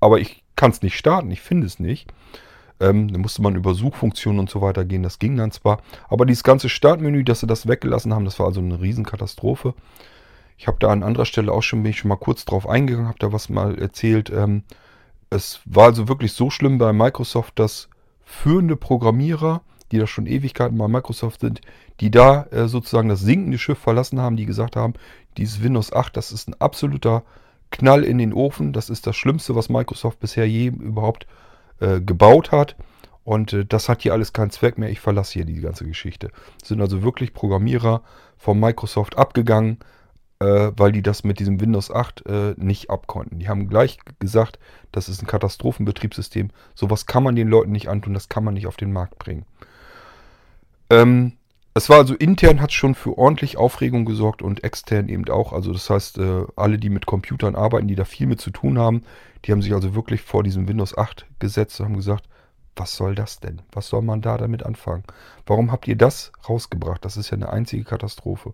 aber 0.00 0.18
ich 0.18 0.42
kann 0.56 0.70
es 0.70 0.82
nicht 0.82 0.96
starten. 0.96 1.30
Ich 1.30 1.40
finde 1.40 1.66
es 1.66 1.78
nicht. 1.78 2.12
Ähm, 2.80 3.12
da 3.12 3.18
musste 3.18 3.42
man 3.42 3.54
über 3.54 3.74
Suchfunktionen 3.74 4.40
und 4.40 4.50
so 4.50 4.60
weiter 4.60 4.84
gehen. 4.84 5.02
Das 5.02 5.18
ging 5.18 5.36
dann 5.36 5.50
zwar. 5.50 5.80
Aber 6.08 6.26
dieses 6.26 6.42
ganze 6.42 6.68
Startmenü, 6.68 7.24
dass 7.24 7.40
sie 7.40 7.46
das 7.46 7.66
weggelassen 7.66 8.12
haben, 8.14 8.24
das 8.24 8.38
war 8.38 8.46
also 8.46 8.60
eine 8.60 8.80
Riesenkatastrophe. 8.80 9.74
Ich 10.58 10.66
habe 10.66 10.78
da 10.80 10.88
an 10.88 11.02
anderer 11.02 11.26
Stelle 11.26 11.52
auch 11.52 11.62
schon, 11.62 11.82
bin 11.82 11.90
ich 11.90 11.98
schon 11.98 12.08
mal 12.08 12.16
kurz 12.16 12.44
drauf 12.44 12.68
eingegangen, 12.68 13.08
habe 13.08 13.18
da 13.18 13.32
was 13.32 13.48
mal 13.48 13.78
erzählt. 13.78 14.30
Ähm, 14.30 14.62
es 15.30 15.60
war 15.64 15.86
also 15.86 16.08
wirklich 16.08 16.32
so 16.32 16.50
schlimm 16.50 16.78
bei 16.78 16.92
Microsoft, 16.92 17.58
dass 17.58 17.88
führende 18.24 18.76
Programmierer, 18.76 19.62
die 19.92 19.98
da 19.98 20.06
schon 20.06 20.26
Ewigkeiten 20.26 20.78
bei 20.78 20.88
Microsoft 20.88 21.40
sind, 21.40 21.60
die 22.00 22.10
da 22.10 22.44
äh, 22.50 22.68
sozusagen 22.68 23.08
das 23.08 23.20
sinkende 23.20 23.58
Schiff 23.58 23.78
verlassen 23.78 24.20
haben, 24.20 24.36
die 24.36 24.46
gesagt 24.46 24.76
haben, 24.76 24.94
dieses 25.36 25.62
Windows 25.62 25.92
8, 25.92 26.16
das 26.16 26.32
ist 26.32 26.48
ein 26.48 26.60
absoluter 26.60 27.22
Knall 27.70 28.04
in 28.04 28.18
den 28.18 28.32
Ofen. 28.32 28.72
Das 28.72 28.90
ist 28.90 29.06
das 29.06 29.16
Schlimmste, 29.16 29.54
was 29.54 29.68
Microsoft 29.68 30.20
bisher 30.20 30.48
je 30.48 30.68
überhaupt 30.68 31.26
äh, 31.80 32.00
gebaut 32.00 32.52
hat. 32.52 32.76
Und 33.24 33.52
äh, 33.52 33.64
das 33.64 33.88
hat 33.88 34.02
hier 34.02 34.12
alles 34.12 34.32
keinen 34.32 34.50
Zweck 34.50 34.78
mehr. 34.78 34.90
Ich 34.90 35.00
verlasse 35.00 35.34
hier 35.34 35.44
die 35.44 35.60
ganze 35.60 35.84
Geschichte. 35.84 36.30
Es 36.62 36.68
sind 36.68 36.80
also 36.80 37.02
wirklich 37.02 37.34
Programmierer 37.34 38.02
von 38.38 38.58
Microsoft 38.58 39.18
abgegangen, 39.18 39.78
äh, 40.38 40.70
weil 40.76 40.92
die 40.92 41.02
das 41.02 41.24
mit 41.24 41.40
diesem 41.40 41.60
Windows 41.60 41.90
8 41.90 42.24
äh, 42.26 42.54
nicht 42.56 42.88
abkonnten. 42.88 43.38
Die 43.38 43.48
haben 43.48 43.68
gleich 43.68 43.98
gesagt, 44.20 44.58
das 44.92 45.08
ist 45.08 45.22
ein 45.22 45.26
Katastrophenbetriebssystem. 45.26 46.50
Sowas 46.74 47.06
kann 47.06 47.22
man 47.24 47.36
den 47.36 47.48
Leuten 47.48 47.72
nicht 47.72 47.88
antun, 47.88 48.14
das 48.14 48.28
kann 48.28 48.44
man 48.44 48.54
nicht 48.54 48.66
auf 48.66 48.76
den 48.76 48.92
Markt 48.92 49.18
bringen. 49.18 49.44
Ähm, 50.90 51.32
es 51.74 51.90
war 51.90 51.98
also 51.98 52.14
intern 52.14 52.62
hat 52.62 52.72
schon 52.72 52.94
für 52.94 53.18
ordentlich 53.18 53.58
Aufregung 53.58 54.06
gesorgt 54.06 54.40
und 54.40 54.64
extern 54.64 55.08
eben 55.08 55.28
auch. 55.28 55.52
Also 55.52 55.72
das 55.72 55.90
heißt, 55.90 56.18
äh, 56.18 56.44
alle, 56.56 56.78
die 56.78 56.88
mit 56.88 57.04
Computern 57.04 57.54
arbeiten, 57.54 57.86
die 57.86 57.94
da 57.94 58.04
viel 58.04 58.26
mit 58.26 58.40
zu 58.40 58.50
tun 58.50 58.78
haben, 58.78 59.02
die 59.44 59.52
haben 59.52 59.60
sich 59.60 59.74
also 59.74 59.94
wirklich 59.94 60.22
vor 60.22 60.42
diesem 60.42 60.68
Windows 60.68 60.96
8 60.96 61.26
gesetzt 61.38 61.78
und 61.78 61.86
haben 61.86 61.96
gesagt, 61.96 62.28
was 62.76 62.94
soll 62.96 63.14
das 63.14 63.40
denn? 63.40 63.62
Was 63.72 63.88
soll 63.88 64.02
man 64.02 64.20
da 64.20 64.36
damit 64.36 64.64
anfangen? 64.64 65.04
Warum 65.46 65.72
habt 65.72 65.88
ihr 65.88 65.96
das 65.96 66.32
rausgebracht? 66.48 67.04
Das 67.04 67.16
ist 67.16 67.30
ja 67.30 67.36
eine 67.36 67.50
einzige 67.50 67.84
Katastrophe. 67.84 68.52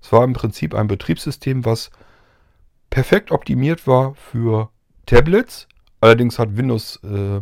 Es 0.00 0.12
war 0.12 0.24
im 0.24 0.32
Prinzip 0.32 0.74
ein 0.74 0.86
Betriebssystem, 0.86 1.64
was 1.64 1.90
perfekt 2.90 3.32
optimiert 3.32 3.86
war 3.86 4.14
für 4.14 4.70
Tablets. 5.06 5.66
Allerdings 6.00 6.38
hat 6.38 6.56
Windows, 6.56 7.00
äh, 7.02 7.40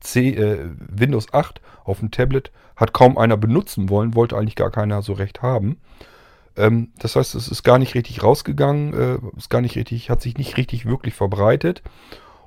C, 0.00 0.30
äh, 0.30 0.70
Windows 0.78 1.32
8 1.32 1.60
auf 1.84 2.00
dem 2.00 2.10
Tablet 2.10 2.50
hat 2.76 2.92
kaum 2.92 3.18
einer 3.18 3.36
benutzen 3.36 3.88
wollen, 3.88 4.14
wollte 4.14 4.36
eigentlich 4.36 4.56
gar 4.56 4.70
keiner 4.70 5.02
so 5.02 5.12
recht 5.12 5.42
haben. 5.42 5.78
Ähm, 6.56 6.92
das 6.98 7.16
heißt, 7.16 7.34
es 7.34 7.48
ist 7.48 7.62
gar 7.62 7.78
nicht 7.78 7.94
richtig 7.94 8.22
rausgegangen, 8.22 8.94
äh, 8.94 9.18
ist 9.36 9.50
gar 9.50 9.60
nicht 9.60 9.76
richtig, 9.76 10.10
hat 10.10 10.22
sich 10.22 10.36
nicht 10.36 10.56
richtig 10.56 10.86
wirklich 10.86 11.14
verbreitet. 11.14 11.82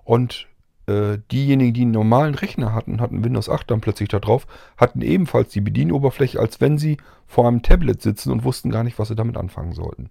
Und 0.03 0.47
äh, 0.85 1.19
diejenigen, 1.31 1.73
die 1.73 1.81
einen 1.83 1.91
normalen 1.91 2.35
Rechner 2.35 2.73
hatten, 2.73 2.99
hatten 2.99 3.23
Windows 3.23 3.47
8 3.47 3.71
dann 3.71 3.81
plötzlich 3.81 4.09
da 4.09 4.19
drauf, 4.19 4.47
hatten 4.75 5.01
ebenfalls 5.01 5.49
die 5.51 5.61
Bedienoberfläche, 5.61 6.39
als 6.39 6.59
wenn 6.59 6.77
sie 6.77 6.97
vor 7.25 7.47
einem 7.47 7.61
Tablet 7.61 8.01
sitzen 8.01 8.31
und 8.31 8.43
wussten 8.43 8.69
gar 8.69 8.83
nicht, 8.83 8.99
was 8.99 9.07
sie 9.07 9.15
damit 9.15 9.37
anfangen 9.37 9.73
sollten. 9.73 10.09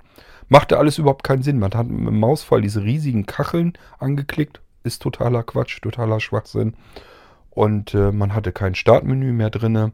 Machte 0.48 0.78
alles 0.78 0.98
überhaupt 0.98 1.24
keinen 1.24 1.42
Sinn. 1.42 1.58
Man 1.58 1.74
hat 1.74 1.88
mit 1.88 2.06
dem 2.06 2.18
Mausfall 2.18 2.62
diese 2.62 2.82
riesigen 2.82 3.26
Kacheln 3.26 3.74
angeklickt. 3.98 4.60
Ist 4.82 5.02
totaler 5.02 5.42
Quatsch, 5.42 5.80
totaler 5.82 6.20
Schwachsinn. 6.20 6.74
Und 7.54 7.94
äh, 7.94 8.12
man 8.12 8.34
hatte 8.34 8.50
kein 8.50 8.74
Startmenü 8.74 9.32
mehr 9.32 9.50
drinne. 9.50 9.92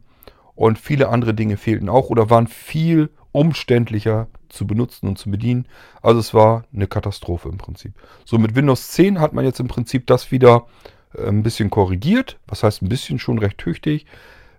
Und 0.55 0.79
viele 0.79 1.09
andere 1.09 1.35
Dinge 1.35 1.57
fehlten 1.57 1.89
auch 1.89 2.09
oder 2.11 2.31
waren 2.31 2.47
viel 2.47 3.11
umständlicher 3.33 4.29
zu 4.49 4.67
benutzen 4.67 5.09
und 5.09 5.19
zu 5.19 5.31
bedienen. 5.31 5.67
Also 6.03 6.21
es 6.21 6.35
war 6.35 6.65
eine 6.73 6.87
Katastrophe 6.87 7.49
im 7.49 7.59
Prinzip. 7.59 7.93
So 8.25 8.39
mit 8.39 8.55
Windows 8.55 8.91
10 8.93 9.21
hat 9.21 9.33
man 9.33 9.45
jetzt 9.45 9.61
im 9.61 9.69
Prinzip 9.69 10.07
das 10.07 10.31
wieder 10.33 10.67
äh, 11.15 11.29
ein 11.29 11.43
bisschen 11.43 11.71
korrigiert. 11.71 12.39
Was 12.47 12.63
heißt 12.63 12.83
ein 12.83 12.89
bisschen 12.89 13.19
schon 13.19 13.39
recht 13.39 13.59
tüchtig. 13.59 14.07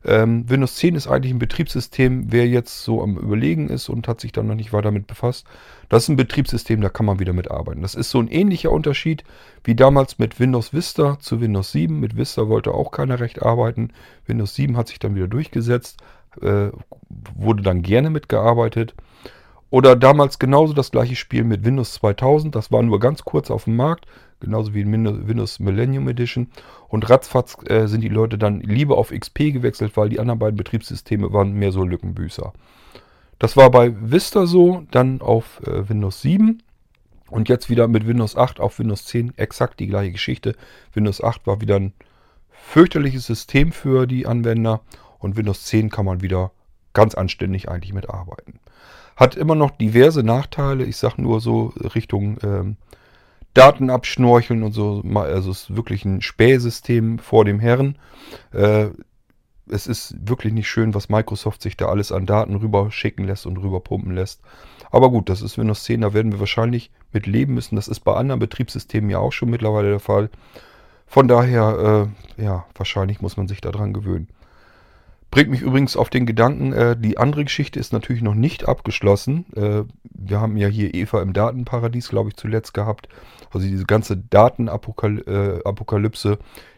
Ähm, 0.06 0.50
Windows 0.50 0.76
10 0.76 0.96
ist 0.96 1.08
eigentlich 1.08 1.34
ein 1.34 1.40
Betriebssystem, 1.40 2.32
wer 2.32 2.48
jetzt 2.48 2.84
so 2.84 3.04
am 3.04 3.18
Überlegen 3.18 3.70
ist 3.70 3.90
und 3.90 4.08
hat 4.08 4.22
sich 4.22 4.32
dann 4.32 4.48
noch 4.48 4.56
nicht 4.56 4.72
weiter 4.72 4.84
damit 4.84 5.08
befasst. 5.08 5.46
Das 5.90 6.04
ist 6.04 6.10
ein 6.10 6.16
Betriebssystem, 6.16 6.80
da 6.82 6.90
kann 6.90 7.06
man 7.06 7.20
wieder 7.20 7.34
mitarbeiten. 7.34 7.82
Das 7.82 7.96
ist 7.96 8.10
so 8.10 8.20
ein 8.20 8.30
ähnlicher 8.30 8.72
Unterschied 8.72 9.24
wie 9.64 9.76
damals 9.76 10.18
mit 10.18 10.40
Windows 10.40 10.74
Vista 10.74 11.20
zu 11.20 11.42
Windows 11.42 11.72
7. 11.74 12.00
Mit 12.00 12.16
Vista 12.16 12.48
wollte 12.48 12.74
auch 12.74 12.92
keiner 12.92 13.20
recht 13.20 13.42
arbeiten. 13.42 13.92
Windows 14.26 14.56
7 14.56 14.78
hat 14.78 14.88
sich 14.88 15.00
dann 15.00 15.16
wieder 15.16 15.28
durchgesetzt, 15.28 16.00
äh, 16.42 16.70
wurde 17.36 17.64
dann 17.64 17.82
gerne 17.82 18.10
mitgearbeitet. 18.10 18.94
Oder 19.72 19.96
damals 19.96 20.40
genauso 20.40 20.74
das 20.74 20.92
gleiche 20.92 21.16
Spiel 21.16 21.44
mit 21.44 21.64
Windows 21.64 21.94
2000. 21.94 22.56
Das 22.56 22.72
war 22.72 22.82
nur 22.82 23.00
ganz 23.00 23.24
kurz 23.24 23.52
auf 23.52 23.66
dem 23.66 23.76
Markt, 23.76 24.06
genauso 24.40 24.74
wie 24.74 24.86
Windows 24.86 25.60
Millennium 25.60 26.08
Edition. 26.08 26.48
Und 26.88 27.10
ratzfatz 27.10 27.56
äh, 27.68 27.88
sind 27.88 28.02
die 28.02 28.10
Leute 28.10 28.38
dann 28.38 28.62
lieber 28.62 28.98
auf 28.98 29.12
XP 29.12 29.54
gewechselt, 29.54 29.96
weil 29.96 30.10
die 30.10 30.20
anderen 30.20 30.40
beiden 30.40 30.58
Betriebssysteme 30.58 31.32
waren 31.34 31.54
mehr 31.54 31.72
so 31.72 31.84
Lückenbüßer. 31.84 32.52
Das 33.38 33.56
war 33.56 33.70
bei 33.70 33.94
Vista 34.02 34.46
so, 34.48 34.84
dann 34.92 35.22
auf 35.22 35.62
äh, 35.66 35.88
Windows 35.88 36.22
7 36.22 36.62
und 37.30 37.48
jetzt 37.48 37.70
wieder 37.70 37.88
mit 37.88 38.08
Windows 38.08 38.36
8 38.36 38.60
auf 38.60 38.80
Windows 38.80 39.06
10 39.06 39.38
exakt 39.38 39.80
die 39.80 39.88
gleiche 39.88 40.12
Geschichte. 40.12 40.56
Windows 40.94 41.24
8 41.24 41.46
war 41.46 41.62
wieder 41.62 41.78
ein 41.78 41.94
fürchterliches 42.50 43.26
System 43.26 43.72
für 43.72 44.08
die 44.08 44.26
Anwender 44.26 44.82
und 45.20 45.38
Windows 45.38 45.66
10 45.66 45.90
kann 45.90 46.06
man 46.06 46.22
wieder 46.22 46.52
ganz 46.94 47.16
anständig 47.16 47.70
eigentlich 47.70 47.94
mitarbeiten. 47.94 48.60
Hat 49.20 49.36
immer 49.36 49.56
noch 49.56 49.72
diverse 49.72 50.24
Nachteile. 50.24 50.86
Ich 50.86 50.96
sage 50.96 51.22
nur 51.22 51.42
so 51.42 51.74
Richtung 51.94 52.38
ähm, 52.42 52.78
Daten 53.54 53.90
abschnorcheln 53.90 54.64
und 54.64 54.72
so. 54.72 55.04
Also 55.14 55.52
es 55.52 55.64
ist 55.64 55.76
wirklich 55.76 56.06
ein 56.06 56.22
Spähsystem 56.22 57.20
vor 57.20 57.44
dem 57.44 57.60
Herren. 57.60 57.98
Äh, 58.54 58.88
es 59.68 59.88
ist 59.88 60.16
wirklich 60.26 60.54
nicht 60.54 60.70
schön, 60.70 60.94
was 60.94 61.10
Microsoft 61.10 61.62
sich 61.62 61.76
da 61.76 61.88
alles 61.88 62.14
an 62.14 62.26
Daten 62.26 62.56
rüber 62.56 62.92
schicken 62.92 63.26
lässt 63.26 63.46
und 63.46 63.58
rüber 63.58 63.82
pumpen 63.82 64.16
lässt. 64.16 64.42
Aber 64.90 65.10
gut, 65.10 65.28
das 65.28 65.42
ist 65.42 65.58
Windows 65.58 65.84
10, 65.84 66.00
da 66.00 66.14
werden 66.14 66.32
wir 66.32 66.40
wahrscheinlich 66.40 66.90
mit 67.12 67.28
leben 67.28 67.56
müssen. 67.56 67.76
Das 67.76 67.90
ist 67.90 68.00
bei 68.00 68.14
anderen 68.16 68.40
Betriebssystemen 68.40 69.10
ja 69.10 69.20
auch 69.20 69.34
schon 69.34 69.50
mittlerweile 69.50 69.90
der 69.90 70.00
Fall. 70.00 70.30
Von 71.06 71.28
daher, 71.28 72.08
äh, 72.38 72.44
ja, 72.44 72.66
wahrscheinlich 72.74 73.20
muss 73.20 73.36
man 73.36 73.50
sich 73.50 73.60
daran 73.60 73.92
gewöhnen. 73.92 74.30
Bringt 75.32 75.50
mich 75.52 75.62
übrigens 75.62 75.96
auf 75.96 76.10
den 76.10 76.26
Gedanken, 76.26 76.74
äh, 76.74 76.98
die 76.98 77.20
andere 77.20 77.44
Geschichte 77.44 77.80
ist 77.80 77.94
natürlich 77.94 78.24
noch 78.24 78.34
nicht 78.34 78.68
abgeschlossen. 78.68 79.46
Äh, 79.56 79.84
wir 80.04 80.42
haben 80.42 80.58
ja 80.58 80.68
hier 80.68 80.96
Eva 80.96 81.22
im 81.22 81.34
Datenparadies, 81.34 82.10
glaube 82.10 82.30
ich, 82.30 82.36
zuletzt 82.36 82.74
gehabt. 82.74 83.08
Also 83.52 83.68
diese 83.68 83.86
ganze 83.86 84.18
Datenapokalypse, 84.18 86.32
äh, 86.34 86.38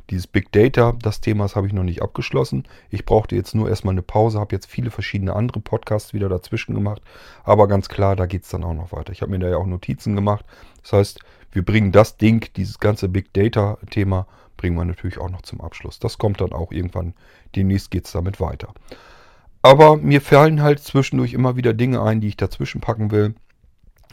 dieses 0.10 0.28
Big 0.28 0.52
Data, 0.52 0.94
das 1.02 1.22
Thema 1.22 1.48
habe 1.56 1.68
ich 1.68 1.74
noch 1.74 1.84
nicht 1.84 2.02
abgeschlossen. 2.02 2.66
Ich 2.90 3.06
brauchte 3.06 3.38
jetzt 3.38 3.56
nur 3.56 3.70
erstmal 3.70 3.94
eine 3.94 4.02
Pause, 4.02 4.38
habe 4.40 4.54
jetzt 4.54 4.66
viele 4.66 4.92
verschiedene 4.92 5.34
andere 5.34 5.62
Podcasts 5.62 6.14
wieder 6.14 6.28
dazwischen 6.28 6.76
gemacht. 6.76 7.02
Aber 7.46 7.70
ganz 7.70 7.88
klar, 7.88 8.18
da 8.18 8.26
geht 8.26 8.44
es 8.44 8.50
dann 8.50 8.66
auch 8.66 8.74
noch 8.74 8.92
weiter. 8.92 9.14
Ich 9.14 9.22
habe 9.22 9.32
mir 9.32 9.40
da 9.40 9.50
ja 9.50 9.56
auch 9.56 9.66
Notizen 9.66 10.14
gemacht. 10.16 10.44
Das 10.82 10.92
heißt, 10.94 11.22
wir 11.54 11.64
bringen 11.64 11.94
das 11.94 12.18
Ding, 12.18 12.50
dieses 12.56 12.80
ganze 12.80 13.08
Big 13.08 13.32
Data-Thema, 13.34 14.28
bringen 14.62 14.78
wir 14.78 14.86
natürlich 14.86 15.18
auch 15.18 15.32
noch 15.32 15.42
zum 15.42 15.60
Abschluss. 15.60 15.98
Das 15.98 16.20
kommt 16.20 16.40
dann 16.40 16.54
auch 16.54 16.72
irgendwann. 16.72 17.16
Demnächst 17.56 17.90
geht 17.90 18.06
es 18.06 18.12
damit 18.12 18.40
weiter. 18.40 18.76
Aber 19.64 19.98
mir 19.98 20.22
fallen 20.22 20.62
halt 20.62 20.80
zwischendurch 20.80 21.34
immer 21.34 21.56
wieder 21.56 21.74
Dinge 21.74 22.04
ein, 22.04 22.22
die 22.22 22.28
ich 22.28 22.38
dazwischen 22.38 22.80
packen 22.80 23.10
will. 23.10 23.34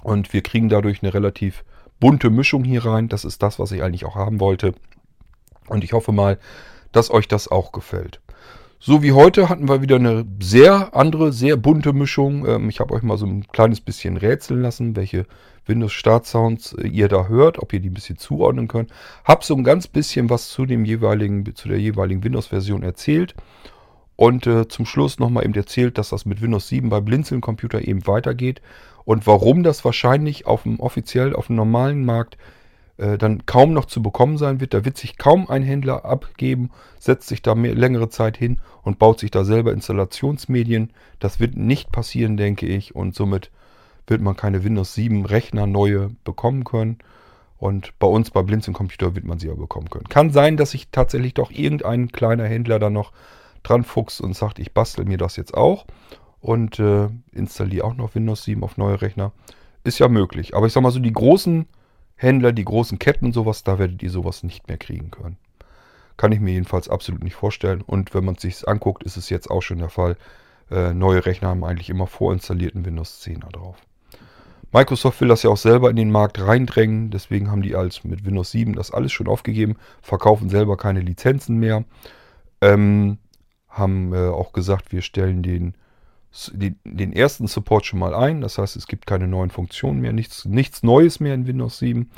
Und 0.03 0.33
wir 0.33 0.43
kriegen 0.43 0.70
dadurch 0.70 1.03
eine 1.03 1.12
relativ 1.12 1.65
bunte 2.01 2.31
Mischung 2.31 2.65
hier 2.65 2.87
rein. 2.87 3.11
Das 3.11 3.27
ist 3.27 3.43
das, 3.43 3.59
was 3.59 3.73
ich 3.73 3.83
eigentlich 3.83 4.07
auch 4.07 4.15
haben 4.15 4.41
wollte. 4.41 4.73
Und 5.69 5.85
ich 5.85 5.93
hoffe 5.93 6.12
mal, 6.12 6.39
dass 6.93 7.11
euch 7.11 7.29
das 7.29 7.49
auch 7.49 7.70
gefällt. 7.73 8.23
So 8.81 9.03
wie 9.03 9.12
heute 9.12 9.51
hatten 9.51 9.69
wir 9.69 9.83
wieder 9.83 9.97
eine 9.97 10.25
sehr 10.41 10.97
andere, 10.97 11.31
sehr 11.31 11.59
bunte 11.59 11.93
Mischung. 11.93 12.47
Ähm, 12.47 12.70
ich 12.70 12.81
habe 12.81 12.95
euch 12.95 13.03
mal 13.03 13.19
so 13.19 13.27
ein 13.27 13.47
kleines 13.49 13.83
bisschen 13.83 14.16
rätseln 14.16 14.62
lassen, 14.62 14.97
welche 14.97 15.27
Windows 15.69 15.93
Start 15.93 16.27
Sounds 16.27 16.73
äh, 16.74 16.86
ihr 16.86 17.09
da 17.09 17.28
hört, 17.28 17.59
ob 17.59 17.73
ihr 17.73 17.81
die 17.81 17.90
ein 17.90 17.95
bisschen 17.95 18.19
zuordnen 18.19 18.69
könnt. 18.69 18.90
Hab 19.24 19.45
so 19.45 19.55
ein 19.55 19.65
ganz 19.65 19.86
bisschen 19.86 20.31
was 20.31 20.49
zu 20.49 20.66
dem 20.66 20.85
jeweiligen, 20.85 21.55
zu 21.55 21.69
der 21.69 21.78
jeweiligen 21.78 22.24
Windows-Version 22.24 22.82
erzählt. 22.82 23.35
Und 24.16 24.47
äh, 24.49 24.66
zum 24.66 24.85
Schluss 24.85 25.20
nochmal 25.20 25.45
eben 25.45 25.55
erzählt, 25.55 25.97
dass 25.97 26.09
das 26.09 26.27
mit 26.27 26.43
Windows 26.43 26.69
7 26.69 26.89
bei 26.89 27.01
Blinzeln-Computer 27.01 27.86
eben 27.86 28.07
weitergeht. 28.07 28.61
Und 29.05 29.27
warum 29.27 29.62
das 29.62 29.85
wahrscheinlich 29.85 30.47
auf 30.47 30.65
dem 30.65 30.81
offiziell, 30.81 31.36
auf 31.36 31.47
dem 31.47 31.57
normalen 31.57 32.05
Markt 32.05 32.36
äh, 32.99 33.16
dann 33.16 33.47
kaum 33.47 33.73
noch 33.73 33.86
zu 33.86 34.03
bekommen 34.03 34.36
sein 34.36 34.61
wird. 34.61 34.74
Da 34.74 34.85
wird 34.85 34.99
sich 34.99 35.16
kaum 35.16 35.49
ein 35.49 35.62
Händler 35.62 36.05
abgeben, 36.05 36.70
setzt 36.99 37.28
sich 37.28 37.43
da 37.43 37.55
mehr, 37.55 37.74
längere 37.74 38.11
Zeit 38.11 38.36
hin 38.36 38.59
und 38.82 38.99
baut 38.99 39.20
sich 39.20 39.31
da 39.31 39.45
selber 39.45 39.73
Installationsmedien. 39.73 40.90
Das 41.20 41.40
wird 41.40 41.57
nicht 41.57 41.93
passieren, 41.93 42.36
denke 42.36 42.66
ich. 42.66 42.95
Und 42.95 43.15
somit 43.15 43.51
wird 44.11 44.21
man 44.21 44.37
keine 44.37 44.65
Windows 44.65 44.95
7 44.95 45.25
Rechner 45.27 45.67
neue 45.67 46.11
bekommen 46.25 46.65
können. 46.65 46.99
Und 47.59 47.99
bei 47.99 48.07
uns 48.07 48.31
bei 48.31 48.43
Blinzeln 48.43 48.75
Computer 48.75 49.15
wird 49.17 49.25
man 49.25 49.39
sie 49.39 49.49
ja 49.49 49.55
bekommen 49.55 49.91
können. 49.91 50.09
Kann 50.09 50.31
sein, 50.31 50.57
dass 50.57 50.71
sich 50.71 50.91
tatsächlich 50.91 51.35
doch 51.35 51.51
irgendein 51.51 52.13
kleiner 52.13 52.45
Händler 52.45 52.79
da 52.79 52.89
noch 52.89 53.13
dran 53.65 53.83
fuchst 53.83 54.21
und 54.21 54.35
sagt, 54.35 54.61
ich 54.61 54.73
bastel 54.73 55.05
mir 55.05 55.19
das 55.19 55.37
jetzt 55.37 55.55
auch 55.55 55.87
und 56.41 56.79
äh, 56.79 57.09
installiere 57.33 57.85
auch 57.85 57.95
noch 57.95 58.15
Windows 58.15 58.45
7 58.45 58.63
auf 58.63 58.77
neue 58.77 59.03
Rechner. 59.03 59.33
Ist 59.83 59.99
ja 59.99 60.09
möglich. 60.09 60.55
Aber 60.55 60.67
ich 60.67 60.73
sag 60.73 60.83
mal 60.83 60.93
so, 60.93 61.01
die 61.01 61.13
großen 61.13 61.67
Händler, 62.15 62.53
die 62.53 62.65
großen 62.65 62.99
Ketten 62.99 63.27
und 63.27 63.33
sowas, 63.33 63.65
da 63.65 63.79
werdet 63.79 64.03
ihr 64.03 64.11
sowas 64.11 64.43
nicht 64.45 64.69
mehr 64.69 64.79
kriegen 64.79 65.11
können. 65.11 65.37
Kann 66.17 66.33
ich 66.33 66.41
mir 66.41 66.53
jedenfalls 66.53 66.89
absolut 66.89 67.23
nicht 67.23 67.35
vorstellen. 67.35 67.81
Und 67.81 68.15
wenn 68.15 68.25
man 68.25 68.37
es 68.37 68.43
sich 68.43 68.69
anguckt, 68.69 69.03
ist 69.03 69.17
es 69.17 69.31
jetzt 69.31 69.51
auch 69.51 69.63
schon 69.63 69.79
der 69.79 69.89
Fall. 69.89 70.17
Äh, 70.71 70.93
neue 70.95 71.27
Rechner 71.27 71.49
haben 71.49 71.65
eigentlich 71.65 71.91
immer 71.91 72.07
vorinstallierten 72.07 72.85
Windows 72.85 73.23
10er 73.25 73.51
drauf. 73.51 73.77
Microsoft 74.73 75.20
will 75.20 75.28
das 75.28 75.43
ja 75.43 75.51
auch 75.51 75.57
selber 75.57 75.90
in 75.90 75.97
den 75.97 76.11
Markt 76.11 76.40
reindrängen. 76.40 77.11
Deswegen 77.11 77.51
haben 77.51 77.62
die 77.62 77.74
als 77.74 78.05
mit 78.05 78.24
Windows 78.24 78.51
7 78.51 78.74
das 78.74 78.90
alles 78.90 79.12
schon 79.12 79.28
aufgegeben. 79.28 79.77
Verkaufen 80.03 80.51
selber 80.51 80.77
keine 80.77 81.01
Lizenzen 81.01 81.59
mehr. 81.59 81.85
Ähm, 82.61 83.19
haben 83.69 84.12
äh, 84.12 84.28
auch 84.28 84.53
gesagt, 84.53 84.93
wir 84.93 85.03
stellen 85.03 85.43
den 85.43 85.74
den, 86.53 86.78
den 86.85 87.12
ersten 87.12 87.47
Support 87.47 87.86
schon 87.86 87.99
mal 87.99 88.15
ein. 88.15 88.40
Das 88.40 88.59
heißt, 88.59 88.77
es 88.77 88.86
gibt 88.86 89.07
keine 89.07 89.27
neuen 89.27 89.51
Funktionen 89.51 90.01
mehr, 90.01 90.12
nichts, 90.12 90.45
nichts 90.45 90.82
Neues 90.82 91.20
mehr 91.20 91.35
in 91.35 91.47
Windows 91.47 91.78
7, 91.78 92.11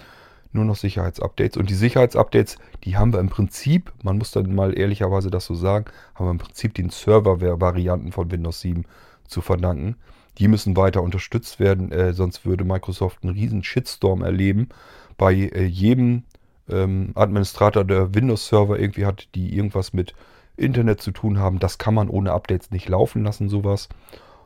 nur 0.53 0.65
noch 0.65 0.77
Sicherheitsupdates. 0.77 1.57
Und 1.57 1.71
die 1.71 1.75
Sicherheitsupdates, 1.75 2.59
die 2.85 2.97
haben 2.97 3.13
wir 3.13 3.21
im 3.21 3.29
Prinzip, 3.29 3.93
man 4.03 4.19
muss 4.19 4.33
dann 4.33 4.55
mal 4.55 4.77
ehrlicherweise 4.77 5.31
das 5.31 5.47
so 5.47 5.55
sagen, 5.55 5.87
haben 6.15 6.27
wir 6.27 6.33
im 6.33 6.39
Prinzip 6.39 6.75
den 6.75 6.91
Server-Varianten 6.91 8.13
von 8.13 8.31
Windows 8.31 8.61
7 8.61 8.85
zu 9.27 9.41
verdanken. 9.41 9.97
Die 10.39 10.49
müssen 10.49 10.77
weiter 10.77 11.03
unterstützt 11.03 11.61
werden, 11.61 11.93
äh, 11.93 12.13
sonst 12.13 12.45
würde 12.47 12.65
Microsoft 12.65 13.23
einen 13.23 13.35
riesen 13.35 13.63
Shitstorm 13.63 14.23
erleben. 14.23 14.69
Bei 15.17 15.35
äh, 15.35 15.65
jedem 15.65 16.25
ähm, 16.69 17.13
Administrator, 17.15 17.85
der 17.85 18.15
Windows-Server 18.15 18.79
irgendwie 18.79 19.07
hat, 19.07 19.29
die 19.35 19.55
irgendwas 19.55 19.93
mit 19.93 20.15
Internet 20.57 21.01
zu 21.01 21.11
tun 21.11 21.39
haben. 21.39 21.59
Das 21.59 21.79
kann 21.79 21.95
man 21.95 22.09
ohne 22.09 22.33
Updates 22.33 22.71
nicht 22.71 22.89
laufen 22.89 23.25
lassen, 23.25 23.49
sowas. 23.49 23.89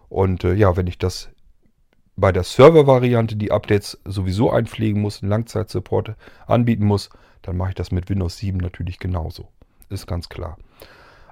Und 0.09 0.44
äh, 0.44 0.55
ja, 0.55 0.77
wenn 0.77 0.86
ich 0.86 0.98
das 0.98 1.31
bei 2.16 2.31
der 2.32 2.44
Server-Variante 2.44 3.36
die 3.36 3.51
Updates 3.51 4.01
sowieso 4.05 4.51
einpflegen 4.51 5.02
muss, 5.02 5.23
einen 5.23 5.31
Langzeitsupport 5.31 6.15
anbieten 6.47 6.85
muss, 6.85 7.11
dann 7.43 7.56
mache 7.56 7.70
ich 7.70 7.74
das 7.74 7.90
mit 7.90 8.09
Windows 8.09 8.39
7 8.39 8.59
natürlich 8.59 8.98
genauso. 8.98 9.48
Ist 9.90 10.06
ganz 10.06 10.28
klar. 10.28 10.56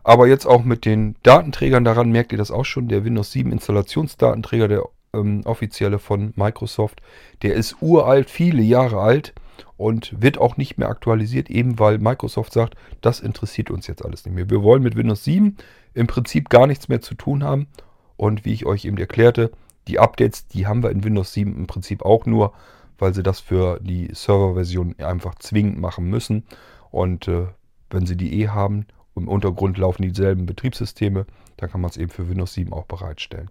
Aber 0.04 0.26
jetzt 0.26 0.46
auch 0.46 0.64
mit 0.64 0.84
den 0.84 1.14
Datenträgern 1.22 1.84
daran 1.84 2.10
merkt 2.10 2.32
ihr 2.32 2.38
das 2.38 2.50
auch 2.50 2.64
schon. 2.64 2.88
Der 2.88 3.04
Windows 3.04 3.32
7 3.32 3.52
Installationsdatenträger, 3.52 4.68
der 4.68 4.82
ähm, 5.14 5.42
offizielle 5.44 5.98
von 5.98 6.32
Microsoft, 6.36 7.00
der 7.42 7.54
ist 7.54 7.76
uralt, 7.80 8.30
viele 8.30 8.62
Jahre 8.62 9.00
alt 9.00 9.32
und 9.76 10.14
wird 10.20 10.38
auch 10.38 10.56
nicht 10.56 10.78
mehr 10.78 10.88
aktualisiert, 10.88 11.50
eben 11.50 11.78
weil 11.78 11.98
Microsoft 11.98 12.52
sagt, 12.52 12.74
das 13.00 13.20
interessiert 13.20 13.70
uns 13.70 13.86
jetzt 13.86 14.04
alles 14.04 14.24
nicht 14.24 14.34
mehr. 14.34 14.50
Wir 14.50 14.62
wollen 14.62 14.82
mit 14.82 14.96
Windows 14.96 15.24
7 15.24 15.56
im 15.94 16.06
Prinzip 16.06 16.48
gar 16.48 16.66
nichts 16.66 16.88
mehr 16.88 17.00
zu 17.00 17.14
tun 17.14 17.44
haben. 17.44 17.68
Und 18.16 18.44
wie 18.44 18.52
ich 18.52 18.66
euch 18.66 18.84
eben 18.84 18.98
erklärte, 18.98 19.50
die 19.88 19.98
Updates, 19.98 20.46
die 20.46 20.66
haben 20.66 20.82
wir 20.82 20.90
in 20.90 21.04
Windows 21.04 21.32
7 21.32 21.56
im 21.56 21.66
Prinzip 21.66 22.02
auch 22.04 22.26
nur, 22.26 22.52
weil 22.98 23.14
sie 23.14 23.22
das 23.22 23.40
für 23.40 23.80
die 23.80 24.10
Serverversion 24.12 24.94
einfach 24.98 25.34
zwingend 25.36 25.78
machen 25.78 26.08
müssen. 26.08 26.44
Und 26.90 27.26
äh, 27.26 27.46
wenn 27.90 28.06
sie 28.06 28.16
die 28.16 28.40
eh 28.40 28.48
haben, 28.48 28.86
im 29.14 29.28
Untergrund 29.28 29.78
laufen 29.78 30.02
dieselben 30.02 30.46
Betriebssysteme, 30.46 31.26
dann 31.56 31.70
kann 31.70 31.80
man 31.80 31.90
es 31.90 31.96
eben 31.96 32.10
für 32.10 32.28
Windows 32.28 32.54
7 32.54 32.72
auch 32.72 32.86
bereitstellen. 32.86 33.50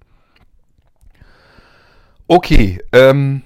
Okay, 2.28 2.82
ähm, 2.92 3.42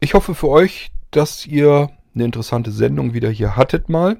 ich 0.00 0.14
hoffe 0.14 0.34
für 0.34 0.48
euch, 0.48 0.90
dass 1.10 1.46
ihr 1.46 1.90
eine 2.14 2.24
interessante 2.24 2.70
Sendung 2.70 3.14
wieder 3.14 3.30
hier 3.30 3.56
hattet 3.56 3.88
mal. 3.88 4.18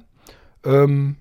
Ähm, 0.63 1.17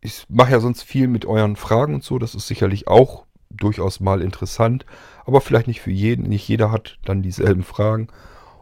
ich 0.00 0.24
mache 0.28 0.52
ja 0.52 0.60
sonst 0.60 0.82
viel 0.82 1.08
mit 1.08 1.24
euren 1.24 1.56
Fragen 1.56 1.94
und 1.94 2.04
so. 2.04 2.18
Das 2.18 2.34
ist 2.34 2.46
sicherlich 2.46 2.88
auch 2.88 3.26
durchaus 3.50 4.00
mal 4.00 4.22
interessant. 4.22 4.86
Aber 5.24 5.40
vielleicht 5.40 5.66
nicht 5.66 5.80
für 5.80 5.90
jeden. 5.90 6.28
Nicht 6.28 6.48
jeder 6.48 6.70
hat 6.70 6.98
dann 7.04 7.22
dieselben 7.22 7.64
Fragen. 7.64 8.08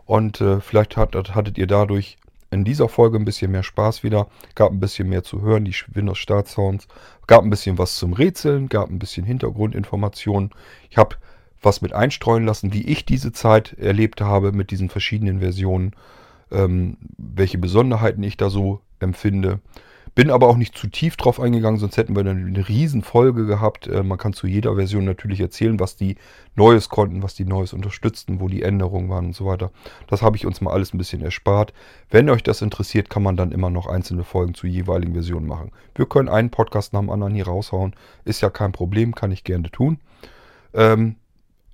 Und 0.05 0.41
äh, 0.41 0.61
vielleicht 0.61 0.97
hat, 0.97 1.15
hattet 1.35 1.59
ihr 1.59 1.67
dadurch 1.67 2.17
in 2.55 2.65
dieser 2.65 2.89
Folge 2.89 3.19
ein 3.19 3.25
bisschen 3.25 3.51
mehr 3.51 3.63
Spaß 3.63 4.03
wieder. 4.03 4.29
Gab 4.55 4.73
ein 4.73 4.81
bisschen 4.81 5.09
mehr 5.09 5.23
zu 5.23 5.43
hören, 5.43 5.65
die 5.65 5.75
Windows 5.93 6.19
Start 6.19 6.49
Sounds. 6.49 6.89
Gab 7.27 7.45
ein 7.45 7.51
bisschen 7.51 7.77
was 7.77 7.97
zum 7.97 8.13
Rätseln. 8.13 8.69
Gab 8.69 8.89
ein 8.89 8.99
bisschen 8.99 9.27
Hintergrundinformationen. 9.27 10.51
Ich 10.89 10.97
habe 10.97 11.17
was 11.61 11.83
mit 11.83 11.93
einstreuen 11.93 12.47
lassen, 12.47 12.73
wie 12.73 12.87
ich 12.87 13.05
diese 13.05 13.33
Zeit 13.33 13.75
erlebt 13.79 14.21
habe 14.21 14.53
mit 14.53 14.71
diesen 14.71 14.89
verschiedenen 14.89 15.41
Versionen 15.41 15.95
ähm, 16.55 16.97
welche 17.19 17.59
Besonderheiten 17.59 18.23
ich 18.23 18.37
da 18.37 18.49
so 18.49 18.81
empfinde. 19.01 19.61
Bin 20.15 20.31
aber 20.31 20.49
auch 20.49 20.57
nicht 20.57 20.79
zu 20.79 20.87
tief 20.87 21.17
drauf 21.17 21.41
eingegangen, 21.41 21.81
sonst 21.81 21.97
hätten 21.97 22.15
wir 22.15 22.23
dann 22.23 22.47
eine 22.47 22.69
Riesenfolge 22.69 23.47
gehabt. 23.47 23.89
Äh, 23.89 24.05
man 24.05 24.17
kann 24.17 24.33
zu 24.33 24.47
jeder 24.47 24.77
Version 24.77 25.05
natürlich 25.05 25.41
erzählen, 25.41 25.81
was 25.81 25.97
die 25.97 26.17
Neues 26.55 26.89
konnten, 26.89 27.25
was 27.25 27.35
die 27.35 27.45
Neues 27.45 27.73
unterstützten, 27.73 28.39
wo 28.39 28.47
die 28.47 28.63
Änderungen 28.63 29.09
waren 29.09 29.27
und 29.27 29.37
so 29.37 29.45
weiter. 29.45 29.73
Das 30.07 30.23
habe 30.23 30.37
ich 30.37 30.47
uns 30.47 30.61
mal 30.61 30.73
alles 30.73 30.95
ein 30.95 30.99
bisschen 30.99 31.23
erspart. 31.23 31.73
Wenn 32.11 32.31
euch 32.31 32.45
das 32.45 32.63
interessiert, 32.63 33.11
kann 33.11 33.25
man 33.25 33.37
dann 33.37 33.51
immer 33.51 33.71
noch 33.71 33.89
einzelne 33.89 34.23
Folgen 34.23 34.55
zu 34.55 34.69
jeweiligen 34.69 35.15
Versionen 35.15 35.49
machen. 35.49 35.73
Wir 35.97 36.07
können 36.07 36.29
einen 36.29 36.51
Podcast 36.51 36.93
nach 36.93 37.01
dem 37.01 37.11
anderen 37.11 37.35
hier 37.35 37.47
raushauen. 37.47 37.95
Ist 38.25 38.41
ja 38.41 38.51
kein 38.51 38.71
Problem, 38.71 39.17
kann 39.17 39.33
ich 39.33 39.43
gerne 39.43 39.69
tun. 39.73 39.99
Ähm, 40.75 41.17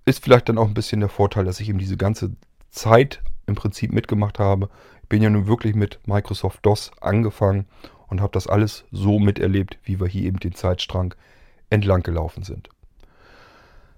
ist 0.06 0.24
vielleicht 0.24 0.48
dann 0.48 0.56
auch 0.56 0.68
ein 0.68 0.74
bisschen 0.74 1.00
der 1.00 1.10
Vorteil, 1.10 1.44
dass 1.44 1.60
ich 1.60 1.68
eben 1.68 1.78
diese 1.78 1.98
ganze 1.98 2.30
Zeit 2.70 3.22
im 3.46 3.54
Prinzip 3.54 3.92
mitgemacht 3.92 4.38
habe. 4.38 4.70
Ich 5.02 5.08
bin 5.10 5.22
ja 5.22 5.28
nun 5.28 5.46
wirklich 5.46 5.74
mit 5.74 6.00
Microsoft 6.06 6.64
DOS 6.64 6.90
angefangen 7.02 7.66
und 8.10 8.20
habe 8.20 8.32
das 8.32 8.46
alles 8.46 8.84
so 8.90 9.18
miterlebt, 9.18 9.78
wie 9.84 10.00
wir 10.00 10.06
hier 10.06 10.24
eben 10.24 10.38
den 10.38 10.54
Zeitstrang 10.54 11.14
entlang 11.70 12.02
gelaufen 12.02 12.42
sind. 12.42 12.68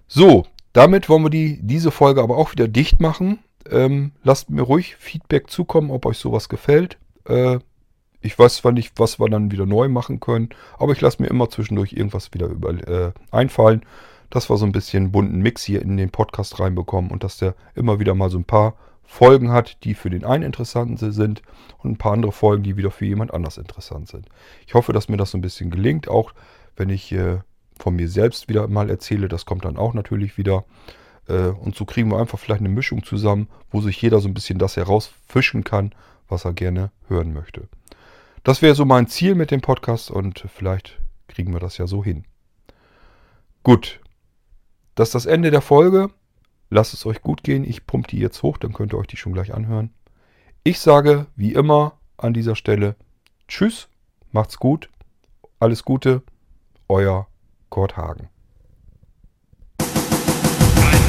So, 0.07 0.45
damit 0.73 1.09
wollen 1.09 1.23
wir 1.23 1.29
die, 1.29 1.59
diese 1.61 1.91
Folge 1.91 2.21
aber 2.21 2.37
auch 2.37 2.51
wieder 2.51 2.67
dicht 2.67 2.99
machen. 2.99 3.39
Ähm, 3.69 4.11
lasst 4.23 4.49
mir 4.49 4.61
ruhig 4.61 4.95
Feedback 4.97 5.49
zukommen, 5.49 5.91
ob 5.91 6.05
euch 6.05 6.17
sowas 6.17 6.49
gefällt. 6.49 6.97
Äh, 7.25 7.59
ich 8.21 8.37
weiß 8.39 8.57
zwar 8.57 8.71
nicht, 8.71 8.93
was 8.97 9.19
wir 9.19 9.29
dann 9.29 9.51
wieder 9.51 9.65
neu 9.65 9.89
machen 9.89 10.19
können, 10.19 10.49
aber 10.77 10.93
ich 10.93 11.01
lasse 11.01 11.21
mir 11.21 11.29
immer 11.29 11.49
zwischendurch 11.49 11.93
irgendwas 11.93 12.33
wieder 12.33 12.47
über, 12.47 12.69
äh, 12.87 13.11
einfallen, 13.31 13.81
dass 14.29 14.49
wir 14.49 14.57
so 14.57 14.65
ein 14.65 14.71
bisschen 14.71 15.11
bunten 15.11 15.39
Mix 15.39 15.63
hier 15.63 15.81
in 15.81 15.97
den 15.97 16.09
Podcast 16.09 16.59
reinbekommen 16.59 17.11
und 17.11 17.23
dass 17.23 17.37
der 17.37 17.55
immer 17.75 17.99
wieder 17.99 18.15
mal 18.15 18.29
so 18.29 18.37
ein 18.37 18.45
paar 18.45 18.75
Folgen 19.13 19.51
hat, 19.51 19.83
die 19.83 19.93
für 19.93 20.09
den 20.09 20.25
einen 20.25 20.43
interessant 20.43 20.97
sind 20.97 21.43
und 21.77 21.91
ein 21.91 21.97
paar 21.97 22.13
andere 22.13 22.31
Folgen, 22.31 22.63
die 22.63 22.77
wieder 22.77 22.89
für 22.89 23.05
jemand 23.05 23.31
anders 23.31 23.59
interessant 23.59 24.07
sind. 24.07 24.27
Ich 24.65 24.73
hoffe, 24.73 24.91
dass 24.91 25.07
mir 25.07 25.17
das 25.17 25.29
so 25.29 25.37
ein 25.37 25.41
bisschen 25.41 25.69
gelingt, 25.69 26.07
auch 26.07 26.33
wenn 26.75 26.89
ich 26.89 27.11
äh, 27.11 27.37
von 27.79 27.95
mir 27.95 28.09
selbst 28.09 28.49
wieder 28.49 28.67
mal 28.67 28.89
erzähle, 28.89 29.27
das 29.27 29.45
kommt 29.45 29.65
dann 29.65 29.77
auch 29.77 29.93
natürlich 29.93 30.39
wieder. 30.39 30.65
Äh, 31.27 31.49
und 31.49 31.75
so 31.75 31.85
kriegen 31.85 32.09
wir 32.09 32.17
einfach 32.17 32.39
vielleicht 32.39 32.61
eine 32.61 32.69
Mischung 32.69 33.03
zusammen, 33.03 33.49
wo 33.69 33.81
sich 33.81 34.01
jeder 34.01 34.19
so 34.19 34.27
ein 34.27 34.33
bisschen 34.33 34.57
das 34.57 34.77
herausfischen 34.77 35.63
kann, 35.63 35.93
was 36.27 36.43
er 36.43 36.53
gerne 36.53 36.89
hören 37.07 37.33
möchte. 37.33 37.67
Das 38.43 38.63
wäre 38.63 38.73
so 38.73 38.83
mein 38.83 39.05
Ziel 39.05 39.35
mit 39.35 39.51
dem 39.51 39.61
Podcast 39.61 40.09
und 40.09 40.43
vielleicht 40.51 40.99
kriegen 41.27 41.53
wir 41.53 41.59
das 41.59 41.77
ja 41.77 41.85
so 41.85 42.03
hin. 42.03 42.25
Gut, 43.61 43.99
das 44.95 45.09
ist 45.09 45.15
das 45.15 45.25
Ende 45.27 45.51
der 45.51 45.61
Folge. 45.61 46.09
Lasst 46.73 46.95
es 46.95 47.05
euch 47.05 47.21
gut 47.21 47.43
gehen. 47.43 47.63
Ich 47.63 47.85
pumpe 47.85 48.07
die 48.07 48.17
jetzt 48.17 48.41
hoch, 48.41 48.57
dann 48.57 48.73
könnt 48.73 48.93
ihr 48.93 48.97
euch 48.97 49.05
die 49.05 49.15
schon 49.15 49.31
gleich 49.31 49.53
anhören. 49.53 49.91
Ich 50.63 50.79
sage 50.79 51.27
wie 51.35 51.53
immer 51.53 51.99
an 52.17 52.33
dieser 52.33 52.55
Stelle 52.55 52.95
Tschüss, 53.47 53.89
macht's 54.31 54.57
gut, 54.57 54.89
alles 55.59 55.85
Gute, 55.85 56.23
euer 56.89 57.27
Kurt 57.69 57.95
Hagen. 57.95 58.27
Ein 59.77 59.85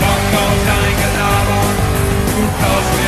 Bock 0.00 0.34
auf 0.34 0.66
dein 0.66 0.96
Gelaber, 1.00 1.62
du 2.26 3.03